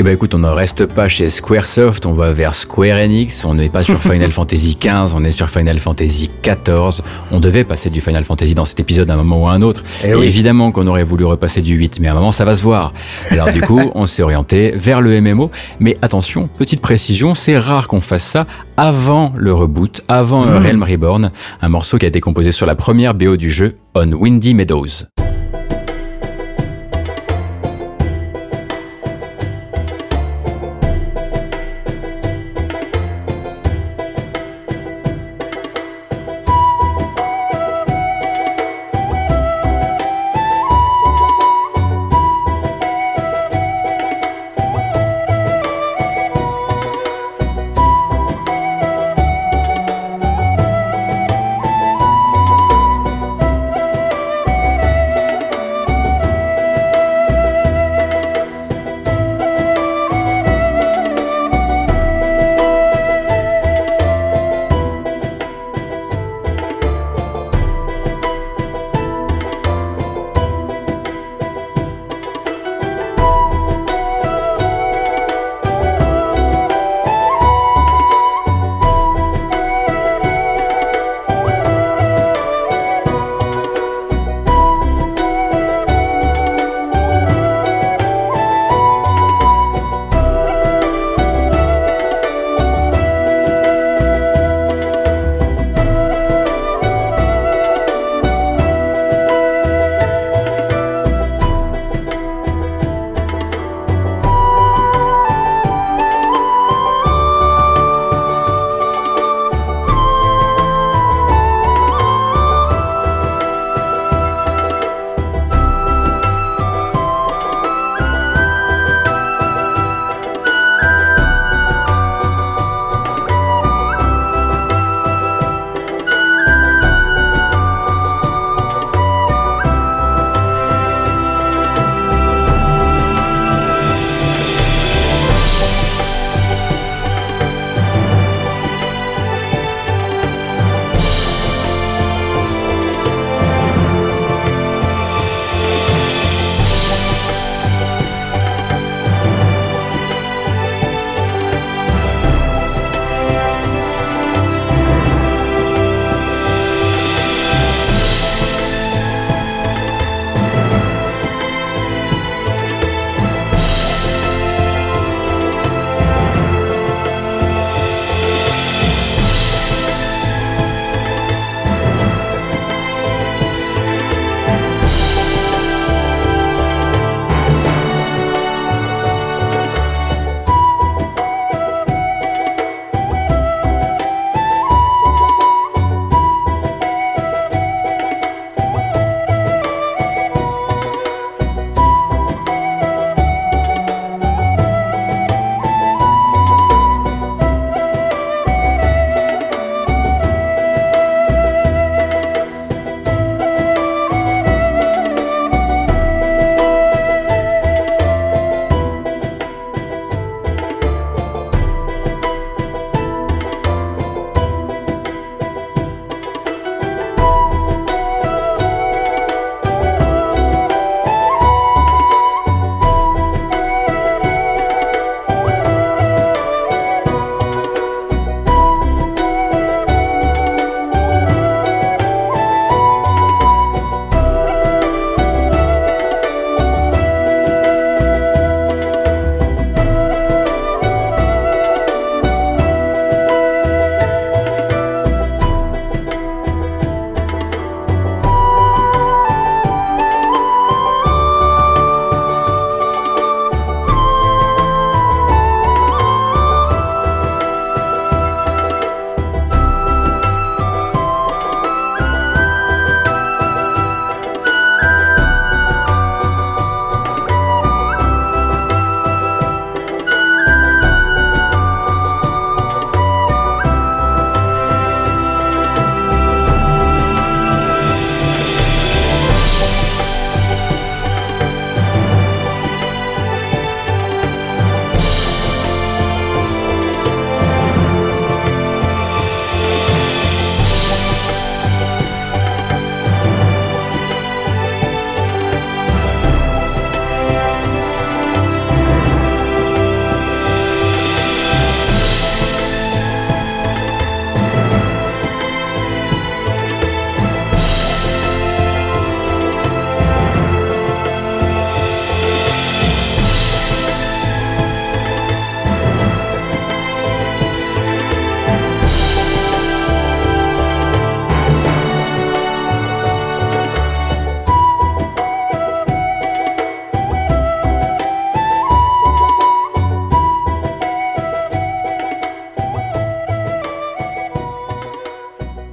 Eh 0.00 0.02
ben 0.02 0.14
écoute, 0.14 0.34
on 0.34 0.38
ne 0.38 0.48
reste 0.48 0.86
pas 0.86 1.08
chez 1.08 1.28
Squaresoft, 1.28 2.06
on 2.06 2.14
va 2.14 2.32
vers 2.32 2.54
Square 2.54 2.96
Enix, 2.96 3.44
on 3.44 3.52
n'est 3.52 3.68
pas 3.68 3.84
sur 3.84 4.00
Final 4.00 4.30
Fantasy 4.32 4.78
XV, 4.80 5.14
on 5.14 5.22
est 5.24 5.30
sur 5.30 5.50
Final 5.50 5.78
Fantasy 5.78 6.30
XIV. 6.42 7.02
On 7.30 7.38
devait 7.38 7.64
passer 7.64 7.90
du 7.90 8.00
Final 8.00 8.24
Fantasy 8.24 8.54
dans 8.54 8.64
cet 8.64 8.80
épisode 8.80 9.10
à 9.10 9.12
un 9.12 9.16
moment 9.18 9.42
ou 9.42 9.48
à 9.48 9.52
un 9.52 9.60
autre. 9.60 9.84
Eh 10.02 10.12
et 10.12 10.26
Évidemment 10.26 10.72
qu'on 10.72 10.86
aurait 10.86 11.04
voulu 11.04 11.26
repasser 11.26 11.60
du 11.60 11.74
8, 11.74 12.00
mais 12.00 12.08
à 12.08 12.12
un 12.12 12.14
moment 12.14 12.32
ça 12.32 12.46
va 12.46 12.54
se 12.54 12.62
voir. 12.62 12.94
Alors 13.28 13.52
du 13.52 13.60
coup, 13.60 13.90
on 13.94 14.06
s'est 14.06 14.22
orienté 14.22 14.72
vers 14.74 15.02
le 15.02 15.20
MMO, 15.20 15.50
mais 15.80 15.98
attention, 16.00 16.48
petite 16.56 16.80
précision, 16.80 17.34
c'est 17.34 17.58
rare 17.58 17.86
qu'on 17.86 18.00
fasse 18.00 18.24
ça 18.24 18.46
avant 18.78 19.34
le 19.36 19.52
reboot, 19.52 20.00
avant 20.08 20.46
mmh. 20.46 20.64
Realm 20.64 20.82
Reborn, 20.82 21.30
un 21.60 21.68
morceau 21.68 21.98
qui 21.98 22.06
a 22.06 22.08
été 22.08 22.22
composé 22.22 22.52
sur 22.52 22.64
la 22.64 22.74
première 22.74 23.12
BO 23.12 23.36
du 23.36 23.50
jeu, 23.50 23.76
On 23.94 24.10
Windy 24.12 24.54
Meadows. 24.54 25.04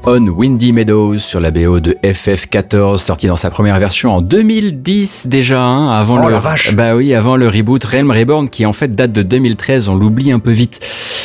On 0.09 0.25
Windy 0.29 0.71
Meadows 0.71 1.17
sur 1.19 1.41
la 1.41 1.51
BO 1.51 1.81
de 1.81 1.97
FF14, 2.01 2.95
sorti 2.95 3.27
dans 3.27 3.35
sa 3.35 3.49
première 3.51 3.77
version 3.77 4.15
en 4.15 4.21
2010 4.21 5.27
déjà, 5.27 5.61
hein, 5.61 5.99
avant 5.99 6.15
Oh 6.23 6.27
le 6.27 6.31
la 6.31 6.39
vache. 6.39 6.73
bah 6.73 6.95
oui, 6.95 7.13
avant 7.13 7.35
le 7.35 7.49
reboot 7.49 7.83
Realm 7.83 8.09
Reborn 8.09 8.47
qui 8.47 8.65
en 8.65 8.71
fait 8.71 8.95
date 8.95 9.11
de 9.11 9.21
2013, 9.21 9.89
on 9.89 9.95
l'oublie 9.95 10.31
un 10.31 10.39
peu 10.39 10.51
vite. 10.51 10.79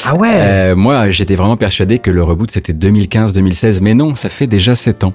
Ah 0.05 0.17
ouais 0.17 0.35
Euh, 0.35 0.75
moi, 0.75 1.11
j'étais 1.11 1.37
vraiment 1.37 1.57
persuadé 1.57 2.01
que 2.01 2.11
le 2.11 2.25
reboot 2.25 2.51
c'était 2.51 2.73
2015-2016, 2.73 3.79
mais 3.83 3.95
non, 3.95 4.17
ça 4.17 4.29
fait 4.29 4.49
déjà 4.49 4.75
7 4.75 5.05
ans. 5.05 5.13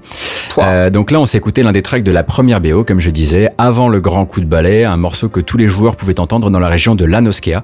Euh, 0.59 0.89
donc 0.89 1.11
là, 1.11 1.19
on 1.19 1.25
s'est 1.25 1.37
écouté 1.37 1.63
l'un 1.63 1.71
des 1.71 1.81
tracks 1.81 2.03
de 2.03 2.11
la 2.11 2.23
première 2.23 2.61
BO, 2.61 2.83
comme 2.83 2.99
je 2.99 3.09
disais, 3.09 3.49
avant 3.57 3.89
le 3.89 3.99
grand 3.99 4.25
coup 4.25 4.41
de 4.41 4.45
balai, 4.45 4.83
un 4.83 4.97
morceau 4.97 5.29
que 5.29 5.39
tous 5.39 5.57
les 5.57 5.67
joueurs 5.67 5.95
pouvaient 5.95 6.19
entendre 6.19 6.49
dans 6.49 6.59
la 6.59 6.67
région 6.67 6.95
de 6.95 7.05
la 7.05 7.21
Noskea, 7.21 7.63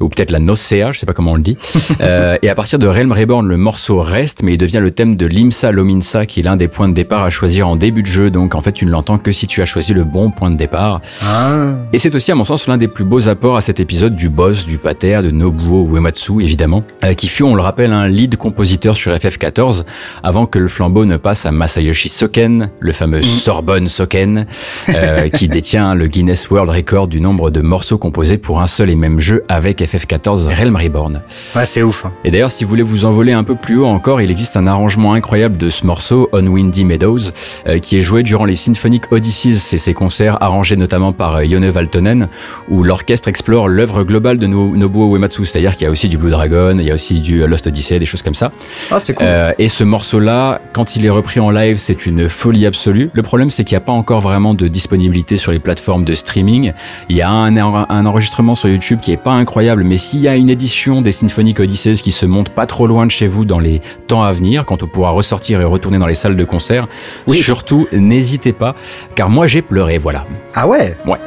ou 0.00 0.08
peut-être 0.08 0.30
la 0.30 0.38
Nocea, 0.38 0.92
je 0.92 0.98
sais 0.98 1.06
pas 1.06 1.12
comment 1.12 1.32
on 1.32 1.36
le 1.36 1.42
dit. 1.42 1.56
Euh, 2.02 2.36
et 2.42 2.50
à 2.50 2.54
partir 2.54 2.78
de 2.78 2.86
Realm 2.86 3.10
Reborn, 3.10 3.46
le 3.46 3.56
morceau 3.56 4.00
reste, 4.00 4.42
mais 4.42 4.54
il 4.54 4.58
devient 4.58 4.80
le 4.82 4.90
thème 4.90 5.16
de 5.16 5.24
l'Imsa 5.24 5.72
Lominsa, 5.72 6.26
qui 6.26 6.40
est 6.40 6.42
l'un 6.42 6.56
des 6.56 6.68
points 6.68 6.88
de 6.88 6.94
départ 6.94 7.22
à 7.22 7.30
choisir 7.30 7.66
en 7.68 7.74
début 7.74 8.02
de 8.02 8.06
jeu. 8.06 8.30
Donc 8.30 8.54
en 8.54 8.60
fait, 8.60 8.72
tu 8.72 8.84
ne 8.84 8.90
l'entends 8.90 9.16
que 9.18 9.32
si 9.32 9.46
tu 9.46 9.62
as 9.62 9.64
choisi 9.64 9.94
le 9.94 10.04
bon 10.04 10.30
point 10.30 10.50
de 10.50 10.56
départ. 10.56 11.00
Ah. 11.24 11.70
Et 11.92 11.98
c'est 11.98 12.14
aussi, 12.14 12.30
à 12.32 12.34
mon 12.34 12.44
sens, 12.44 12.66
l'un 12.66 12.76
des 12.76 12.88
plus 12.88 13.04
beaux 13.04 13.28
apports 13.28 13.56
à 13.56 13.60
cet 13.60 13.80
épisode 13.80 14.14
du 14.14 14.28
boss, 14.28 14.66
du 14.66 14.78
pater, 14.78 15.22
de 15.22 15.30
Nobuo 15.30 15.88
Uematsu, 15.96 16.42
évidemment, 16.42 16.84
euh, 17.04 17.14
qui 17.14 17.28
fut, 17.28 17.44
on 17.44 17.54
le 17.54 17.62
rappelle, 17.62 17.92
un 17.92 18.08
lead 18.08 18.36
compositeur 18.36 18.96
sur 18.96 19.12
FF14, 19.14 19.84
avant 20.22 20.46
que 20.46 20.58
le 20.58 20.68
flambeau 20.68 21.06
ne 21.06 21.16
passe 21.16 21.46
à 21.46 21.52
Masayoshi 21.52 22.08
Soken, 22.30 22.70
le 22.80 22.90
fameux 22.92 23.22
Sorbonne 23.22 23.86
Soken, 23.86 24.46
euh, 24.88 25.28
qui 25.32 25.46
détient 25.46 25.94
le 25.94 26.08
Guinness 26.08 26.50
World 26.50 26.68
Record 26.70 27.06
du 27.06 27.20
nombre 27.20 27.50
de 27.50 27.60
morceaux 27.60 27.98
composés 27.98 28.36
pour 28.36 28.60
un 28.60 28.66
seul 28.66 28.90
et 28.90 28.96
même 28.96 29.20
jeu 29.20 29.44
avec 29.48 29.80
FF14 29.80 30.46
Realm 30.52 30.74
Reborn. 30.74 31.22
Ouais, 31.54 31.64
c'est 31.66 31.84
ouf. 31.84 32.04
hein. 32.04 32.12
Et 32.24 32.32
d'ailleurs, 32.32 32.50
si 32.50 32.64
vous 32.64 32.70
voulez 32.70 32.82
vous 32.82 33.04
envoler 33.04 33.32
un 33.32 33.44
peu 33.44 33.54
plus 33.54 33.78
haut 33.78 33.86
encore, 33.86 34.20
il 34.20 34.28
existe 34.32 34.56
un 34.56 34.66
arrangement 34.66 35.12
incroyable 35.12 35.56
de 35.56 35.70
ce 35.70 35.86
morceau, 35.86 36.28
On 36.32 36.44
Windy 36.48 36.84
Meadows, 36.84 37.30
euh, 37.68 37.78
qui 37.78 37.96
est 37.96 38.00
joué 38.00 38.24
durant 38.24 38.44
les 38.44 38.56
Symphonic 38.56 39.12
Odysseys, 39.12 39.52
c'est 39.52 39.78
ces 39.78 39.94
concerts 39.94 40.42
arrangés 40.42 40.74
notamment 40.76 41.12
par 41.12 41.36
euh, 41.36 41.44
Yone 41.44 41.68
Valtonen, 41.70 42.28
où 42.68 42.82
l'orchestre 42.82 43.28
explore 43.28 43.68
l'œuvre 43.68 44.02
globale 44.02 44.38
de 44.38 44.48
No- 44.48 44.74
Nobuo 44.76 45.14
Uematsu, 45.14 45.44
c'est-à-dire 45.44 45.76
qu'il 45.76 45.84
y 45.84 45.88
a 45.88 45.92
aussi 45.92 46.08
du 46.08 46.18
Blue 46.18 46.30
Dragon, 46.30 46.76
il 46.76 46.84
y 46.86 46.90
a 46.90 46.94
aussi 46.94 47.20
du 47.20 47.46
Lost 47.46 47.68
Odyssey, 47.68 48.00
des 48.00 48.04
choses 48.06 48.24
comme 48.24 48.34
ça. 48.34 48.50
Ah, 48.90 48.98
c'est 48.98 49.14
cool. 49.14 49.26
Euh, 49.28 49.52
et 49.60 49.68
ce 49.68 49.84
morceau-là, 49.84 50.60
quand 50.72 50.96
il 50.96 51.06
est 51.06 51.10
repris 51.10 51.38
en 51.38 51.50
live, 51.50 51.76
c'est 51.76 52.06
une 52.06 52.15
folie 52.28 52.66
absolue. 52.66 53.10
Le 53.12 53.22
problème, 53.22 53.50
c'est 53.50 53.64
qu'il 53.64 53.74
n'y 53.74 53.82
a 53.82 53.84
pas 53.84 53.92
encore 53.92 54.20
vraiment 54.20 54.54
de 54.54 54.68
disponibilité 54.68 55.36
sur 55.36 55.52
les 55.52 55.58
plateformes 55.58 56.04
de 56.04 56.14
streaming. 56.14 56.72
Il 57.08 57.16
y 57.16 57.22
a 57.22 57.30
un, 57.30 57.56
un 57.56 58.06
enregistrement 58.06 58.54
sur 58.54 58.68
YouTube 58.68 59.00
qui 59.00 59.12
est 59.12 59.16
pas 59.16 59.32
incroyable, 59.32 59.84
mais 59.84 59.96
s'il 59.96 60.20
y 60.20 60.28
a 60.28 60.34
une 60.36 60.50
édition 60.50 61.02
des 61.02 61.12
Symphonic 61.12 61.60
Odysseys 61.60 61.94
qui 61.94 62.12
se 62.12 62.26
monte 62.26 62.48
pas 62.48 62.66
trop 62.66 62.86
loin 62.86 63.06
de 63.06 63.10
chez 63.10 63.26
vous 63.26 63.44
dans 63.44 63.58
les 63.60 63.80
temps 64.06 64.22
à 64.22 64.32
venir, 64.32 64.64
quand 64.64 64.82
on 64.82 64.86
pourra 64.86 65.10
ressortir 65.10 65.60
et 65.60 65.64
retourner 65.64 65.98
dans 65.98 66.06
les 66.06 66.14
salles 66.14 66.36
de 66.36 66.44
concert, 66.44 66.88
Oui. 67.26 67.36
surtout 67.36 67.86
n'hésitez 67.92 68.52
pas, 68.52 68.74
car 69.14 69.28
moi 69.30 69.46
j'ai 69.46 69.62
pleuré, 69.62 69.98
voilà. 69.98 70.24
Ah 70.54 70.66
ouais? 70.66 70.96
Ouais. 71.06 71.18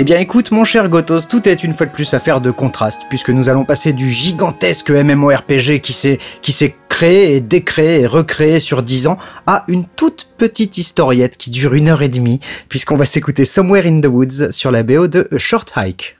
Eh 0.00 0.04
bien 0.04 0.18
écoute 0.18 0.50
mon 0.50 0.64
cher 0.64 0.88
Gotos, 0.88 1.20
tout 1.30 1.48
est 1.48 1.62
une 1.62 1.72
fois 1.72 1.86
de 1.86 1.92
plus 1.92 2.14
affaire 2.14 2.40
de 2.40 2.50
contraste, 2.50 3.02
puisque 3.08 3.30
nous 3.30 3.48
allons 3.48 3.64
passer 3.64 3.92
du 3.92 4.10
gigantesque 4.10 4.90
MMORPG 4.90 5.80
qui 5.80 5.92
s'est 5.92 6.18
qui 6.42 6.52
créé 6.88 7.36
et 7.36 7.40
décréé 7.40 8.00
et 8.00 8.06
recréé 8.06 8.60
sur 8.60 8.82
10 8.82 9.06
ans 9.06 9.18
à 9.46 9.64
une 9.68 9.84
toute 9.84 10.28
petite 10.36 10.78
historiette 10.78 11.36
qui 11.36 11.50
dure 11.50 11.74
une 11.74 11.88
heure 11.88 12.02
et 12.02 12.08
demie, 12.08 12.40
puisqu'on 12.68 12.96
va 12.96 13.06
s'écouter 13.06 13.44
Somewhere 13.44 13.86
in 13.86 14.00
the 14.00 14.06
Woods 14.06 14.52
sur 14.52 14.70
la 14.70 14.82
BO 14.82 15.06
de 15.06 15.28
Short 15.36 15.72
Hike. 15.76 16.16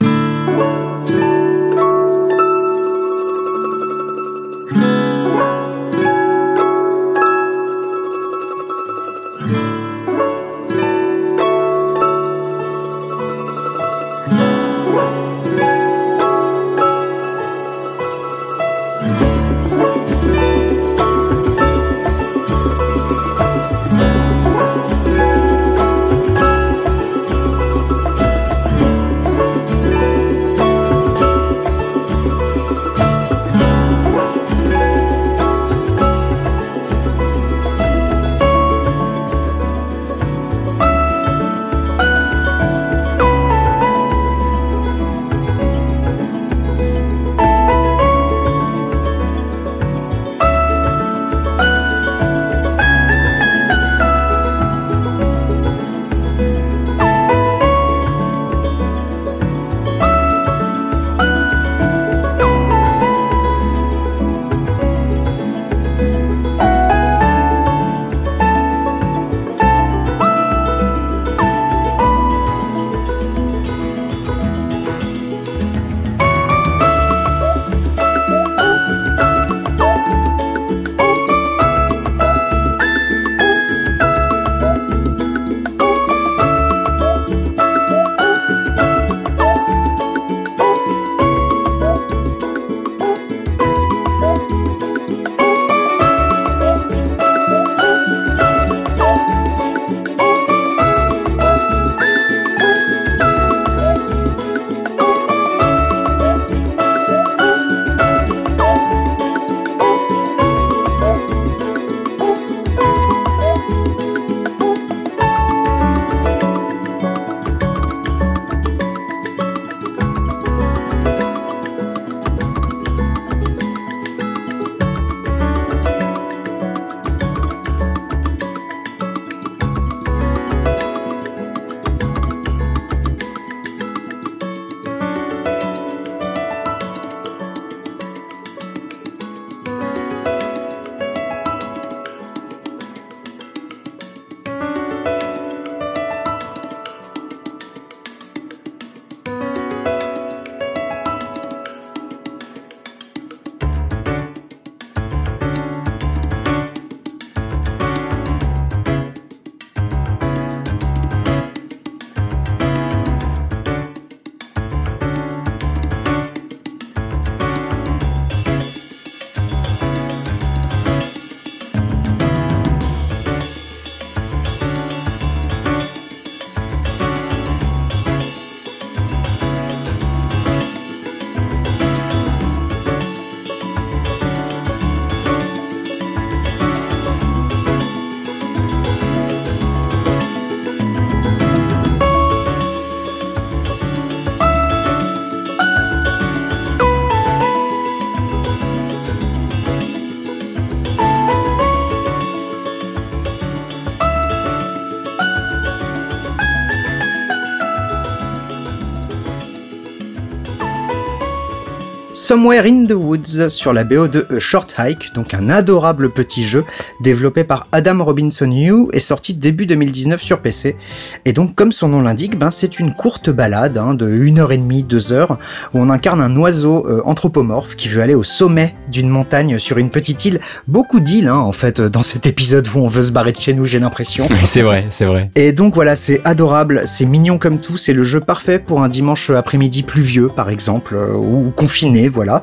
Somewhere 212.35 212.67
in 212.67 212.85
the 212.85 212.91
Woods 212.91 213.47
sur 213.47 213.71
la 213.71 213.85
BO 213.85 214.09
de 214.09 214.27
Short 214.39 214.75
Hike, 214.77 215.13
donc 215.15 215.33
un 215.33 215.49
adorable 215.49 216.11
petit 216.11 216.43
jeu 216.43 216.65
développé 216.99 217.45
par 217.45 217.65
Adam 217.71 218.03
Robinson 218.03 218.51
Hugh 218.51 218.89
et 218.91 218.99
sorti 218.99 219.33
début 219.33 219.65
2019 219.65 220.21
sur 220.21 220.41
PC. 220.41 220.75
Et 221.23 221.31
donc, 221.31 221.55
comme 221.55 221.71
son 221.71 221.87
nom 221.87 222.01
l'indique, 222.01 222.37
ben, 222.37 222.51
c'est 222.51 222.77
une 222.77 222.93
courte 222.93 223.29
balade 223.29 223.77
hein, 223.77 223.93
de 223.93 224.05
1h30, 224.05 224.85
2 224.85 225.13
heures, 225.13 225.39
où 225.73 225.79
on 225.79 225.89
incarne 225.89 226.19
un 226.19 226.35
oiseau 226.35 226.85
euh, 226.89 227.01
anthropomorphe 227.05 227.77
qui 227.77 227.87
veut 227.87 228.01
aller 228.01 228.15
au 228.15 228.23
sommet 228.23 228.75
d'une 228.95 229.09
montagne 229.09 229.59
sur 229.59 229.77
une 229.77 229.89
petite 229.89 230.23
île. 230.23 230.39
Beaucoup 230.69 231.01
d'îles, 231.01 231.27
hein, 231.27 231.37
en 231.37 231.51
fait, 231.51 231.81
dans 231.81 232.03
cet 232.03 232.27
épisode 232.27 232.67
où 232.73 232.79
on 232.79 232.87
veut 232.87 233.01
se 233.01 233.11
barrer 233.11 233.33
de 233.33 233.39
chez 233.39 233.53
nous, 233.53 233.65
j'ai 233.65 233.79
l'impression. 233.79 234.27
c'est 234.45 234.61
vrai, 234.61 234.85
c'est 234.89 235.05
vrai. 235.05 235.29
Et 235.35 235.51
donc 235.51 235.75
voilà, 235.75 235.97
c'est 235.97 236.21
adorable, 236.23 236.83
c'est 236.85 237.05
mignon 237.05 237.37
comme 237.37 237.59
tout, 237.59 237.77
c'est 237.77 237.91
le 237.91 238.03
jeu 238.03 238.21
parfait 238.21 238.57
pour 238.57 238.81
un 238.81 238.89
dimanche 238.89 239.29
après-midi 239.29 239.83
pluvieux, 239.83 240.29
par 240.29 240.49
exemple, 240.49 240.95
euh, 240.95 241.13
ou 241.13 241.51
confiné, 241.55 242.07
voilà. 242.07 242.41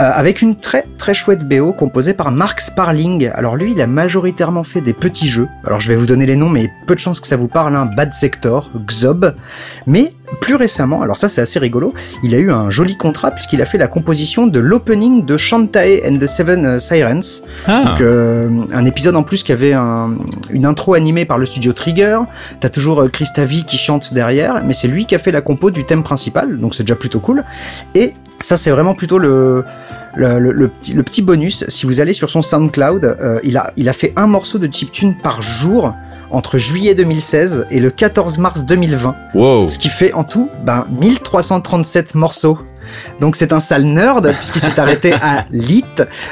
Euh, 0.00 0.10
avec 0.12 0.42
une 0.42 0.56
très 0.56 0.86
très 0.98 1.14
chouette 1.14 1.46
BO 1.48 1.72
composée 1.72 2.14
par 2.14 2.32
Mark 2.32 2.60
Sparling. 2.60 3.30
Alors 3.34 3.54
lui, 3.54 3.72
il 3.72 3.80
a 3.80 3.86
majoritairement 3.86 4.64
fait 4.64 4.80
des 4.80 4.92
petits 4.92 5.28
jeux. 5.28 5.46
Alors 5.64 5.78
je 5.78 5.88
vais 5.88 5.96
vous 5.96 6.06
donner 6.06 6.26
les 6.26 6.36
noms, 6.36 6.48
mais 6.48 6.68
peu 6.88 6.96
de 6.96 7.00
chance 7.00 7.20
que 7.20 7.28
ça 7.28 7.36
vous 7.36 7.48
parle, 7.48 7.76
hein. 7.76 7.88
Bad 7.96 8.12
Sector, 8.12 8.70
Xob. 8.88 9.34
Mais 9.86 10.14
plus 10.40 10.54
récemment, 10.54 11.02
alors 11.02 11.16
ça 11.16 11.28
c'est 11.28 11.40
assez 11.40 11.58
rigolo, 11.58 11.92
il 12.22 12.34
a 12.34 12.38
eu 12.38 12.50
un 12.50 12.70
joli 12.70 12.96
contrat 12.96 13.30
puisqu'il 13.30 13.60
a 13.62 13.64
fait 13.64 13.78
la 13.78 13.86
composition 13.88 14.46
de 14.46 14.58
l'opening 14.60 15.24
de 15.24 15.36
Shantae 15.36 16.00
and 16.06 16.18
the 16.18 16.26
Seven 16.26 16.64
euh, 16.66 16.78
Sirens. 16.78 17.42
Ah. 17.66 17.84
Donc, 17.84 18.00
euh, 18.00 18.48
un 18.72 18.84
épisode 18.84 19.16
en 19.16 19.22
plus 19.22 19.42
qui 19.42 19.52
avait 19.52 19.72
un- 19.72 20.16
une 20.50 20.64
intro 20.66 20.94
animée 20.94 21.24
par 21.24 21.38
le 21.38 21.46
studio 21.46 21.72
Trigger. 21.72 22.18
T'as 22.60 22.68
toujours 22.70 23.02
euh, 23.02 23.08
Christa 23.08 23.44
V 23.44 23.62
qui 23.66 23.76
chante 23.76 24.14
derrière, 24.14 24.62
mais 24.64 24.72
c'est 24.72 24.88
lui 24.88 25.06
qui 25.06 25.14
a 25.14 25.18
fait 25.18 25.32
la 25.32 25.40
compo 25.40 25.70
du 25.70 25.84
thème 25.84 26.02
principal, 26.02 26.58
donc 26.58 26.74
c'est 26.74 26.82
déjà 26.84 26.96
plutôt 26.96 27.20
cool. 27.20 27.44
Et 27.94 28.14
ça 28.40 28.56
c'est 28.56 28.70
vraiment 28.70 28.94
plutôt 28.94 29.18
le, 29.18 29.64
le, 30.16 30.38
le- 30.38 30.52
le 30.52 30.68
petit, 30.68 30.94
le 30.94 31.02
petit 31.02 31.22
bonus. 31.22 31.64
Si 31.68 31.86
vous 31.86 32.00
allez 32.00 32.12
sur 32.12 32.28
son 32.30 32.42
SoundCloud, 32.42 33.04
euh, 33.04 33.38
il, 33.44 33.56
a, 33.56 33.72
il 33.76 33.88
a 33.88 33.92
fait 33.92 34.12
un 34.16 34.26
morceau 34.26 34.58
de 34.58 34.72
chiptune 34.72 35.14
par 35.22 35.42
jour 35.42 35.94
entre 36.32 36.58
juillet 36.58 36.94
2016 36.94 37.66
et 37.70 37.80
le 37.80 37.90
14 37.90 38.38
mars 38.38 38.64
2020. 38.64 39.16
Wow. 39.34 39.66
Ce 39.66 39.78
qui 39.78 39.88
fait 39.88 40.12
en 40.12 40.24
tout 40.24 40.50
ben, 40.64 40.86
1337 40.90 42.14
morceaux. 42.14 42.58
Donc 43.20 43.36
c'est 43.36 43.52
un 43.52 43.60
sale 43.60 43.84
nerd 43.84 44.32
puisqu'il 44.38 44.60
s'est 44.60 44.78
arrêté 44.78 45.12
à 45.12 45.46
lit, 45.50 45.84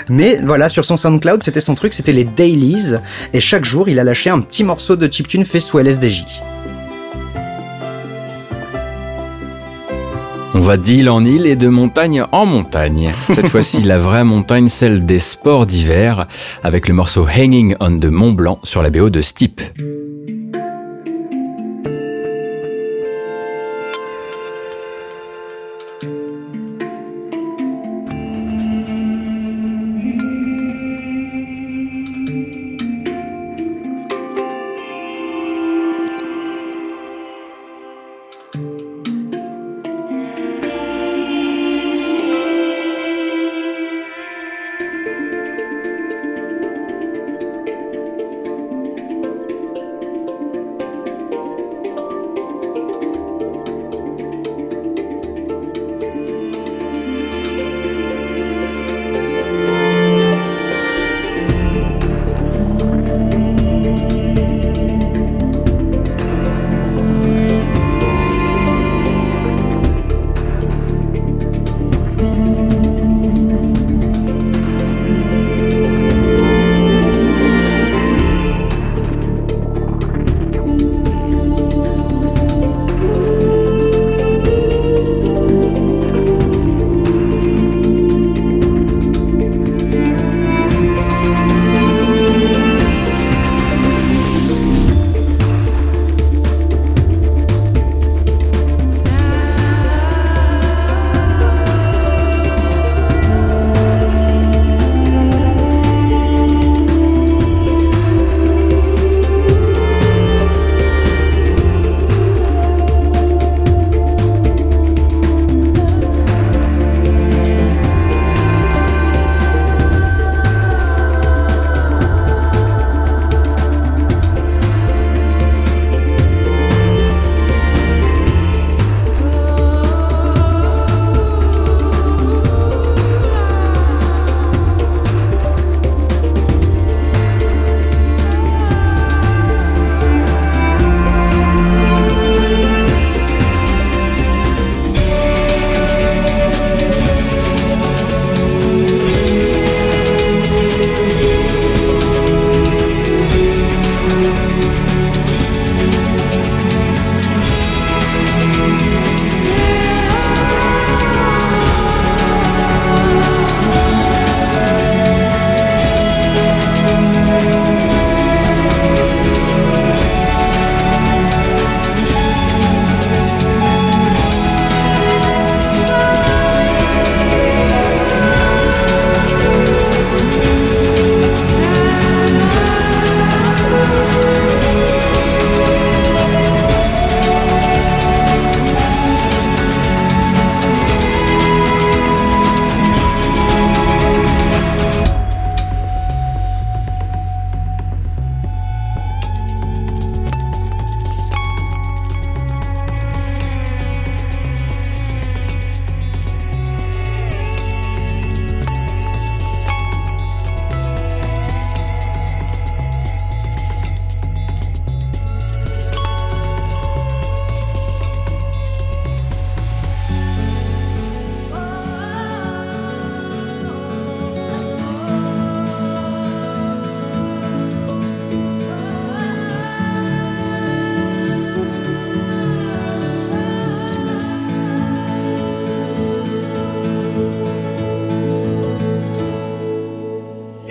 mais 0.09 0.40
voilà 0.44 0.68
sur 0.68 0.85
son 0.85 0.97
SoundCloud 0.97 1.43
c'était 1.43 1.60
son 1.60 1.74
truc, 1.74 1.94
c'était 1.94 2.12
les 2.12 2.24
dailies 2.24 2.97
et 3.32 3.40
chaque 3.40 3.64
jour 3.64 3.89
il 3.89 3.98
a 3.98 4.05
lâché 4.05 4.31
un 4.31 4.40
petit 4.40 4.64
morceau 4.64 4.97
de 4.97 5.10
chiptune 5.10 5.44
fait 5.44 5.60
sous 5.60 5.78
LSDJ. 5.78 6.24
On 10.60 10.62
va 10.62 10.76
d'île 10.76 11.08
en 11.08 11.24
île 11.24 11.46
et 11.46 11.56
de 11.56 11.68
montagne 11.68 12.22
en 12.32 12.44
montagne. 12.44 13.12
Cette 13.32 13.48
fois-ci, 13.54 13.82
la 13.82 13.96
vraie 13.96 14.24
montagne, 14.24 14.68
celle 14.68 15.06
des 15.06 15.18
sports 15.18 15.64
d'hiver, 15.64 16.26
avec 16.62 16.86
le 16.86 16.92
morceau 16.92 17.26
Hanging 17.26 17.76
on 17.80 17.98
the 17.98 18.04
Mont 18.04 18.32
Blanc 18.32 18.58
sur 18.62 18.82
la 18.82 18.90
BO 18.90 19.08
de 19.08 19.22
Steep. 19.22 19.62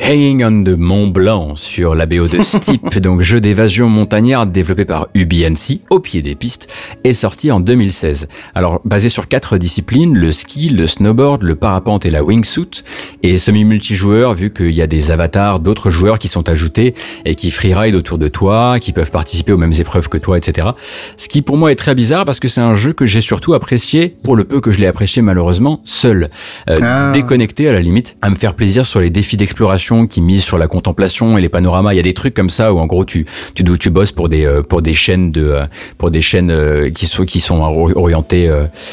Hanging 0.10 0.44
on 0.44 0.64
the 0.64 0.76
Mont 0.76 1.06
Blanc 1.10 1.56
sur 1.56 1.94
la 1.94 2.08
BO 2.08 2.28
de 2.28 2.42
Steep, 2.42 2.98
donc 2.98 3.22
jeu 3.22 3.40
d'évasion 3.40 3.90
montagnarde 3.90 4.52
développé 4.52 4.84
par 4.84 5.08
UBNC 5.14 5.82
au 5.92 6.00
pied 6.00 6.24
des 6.24 6.34
pistes, 6.34 6.68
est 7.04 7.14
sorti 7.14 7.52
en 7.52 7.60
2016. 7.60 8.28
Alors 8.56 8.82
basé 8.86 9.08
sur 9.10 9.28
quatre 9.28 9.60
disciplines, 9.60 10.18
le 10.18 10.32
ski, 10.32 10.70
le 10.70 10.88
snowboard, 10.88 11.44
le 11.44 11.56
parapente 11.56 12.08
et 12.08 12.10
la 12.10 12.24
wingsuit, 12.24 12.84
et 13.22 13.38
semi-multijoueur 13.38 14.34
vu 14.34 14.52
qu'il 14.52 14.72
y 14.72 14.82
a 14.82 14.88
des 14.88 15.12
avatars 15.12 15.60
d'autres 15.60 15.92
joueurs 15.92 16.18
qui 16.18 16.28
sont 16.28 16.50
ajoutés 16.50 16.96
et 17.26 17.36
qui 17.36 17.52
freeride 17.52 17.94
autour 17.94 18.18
de 18.18 18.30
toi, 18.30 18.80
qui 18.80 18.94
peuvent 18.94 19.12
participer 19.12 19.52
aux 19.52 19.58
mêmes 19.60 19.74
épreuves 19.78 20.10
que 20.10 20.18
toi, 20.18 20.40
etc. 20.40 20.70
Ce 21.18 21.30
qui 21.30 21.44
pour 21.44 21.56
moi 21.56 21.72
est 21.72 21.76
très 21.76 21.94
bizarre 21.94 22.26
parce 22.26 22.40
que 22.40 22.48
c'est 22.48 22.62
un 22.62 22.74
jeu 22.74 22.94
que 22.94 23.06
j'ai 23.06 23.22
surtout 23.22 23.54
apprécié, 23.54 24.16
pour 24.24 24.36
le 24.36 24.44
peu 24.44 24.60
que 24.60 24.72
je 24.72 24.80
l'ai 24.80 24.88
apprécié 24.88 25.22
malheureusement, 25.22 25.82
seul, 25.86 26.32
euh, 26.68 26.80
Ah. 26.82 27.12
déconnecté 27.14 27.70
à 27.70 27.74
la 27.74 27.82
limite, 27.82 28.18
à 28.24 28.32
me 28.32 28.36
faire 28.36 28.56
plaisir 28.56 28.88
sur 28.88 29.00
les 29.02 29.12
défis 29.12 29.38
d'exploration 29.38 29.99
qui 30.08 30.22
misent 30.22 30.44
sur 30.44 30.58
la 30.58 30.68
contemplation 30.68 31.38
et 31.38 31.42
les 31.42 31.50
panoramas. 31.50 31.94
Il 31.94 31.98
y 31.98 32.00
a 32.00 32.04
des 32.04 32.14
trucs 32.14 32.34
comme 32.34 32.50
ça 32.50 32.74
où 32.74 32.80
en 32.80 32.86
gros 32.86 33.06
tu 33.06 33.26
tu 33.56 33.64
tu 33.64 33.90
bosses 33.90 34.12
pour 34.12 34.30
des 34.30 34.46
euh, 34.46 34.62
pour 34.62 34.82
des 34.82 34.94
chaînes 34.94 35.32
de 35.32 35.44
euh, 35.44 35.66
pour 35.98 36.12
des 36.12 36.22
chaînes 36.22 36.52
euh, 36.52 36.90
qui 36.90 37.06
sont 37.06 37.26
qui 37.26 37.40
sont 37.40 37.62
ori- 37.62 37.94
orientées 37.96 38.50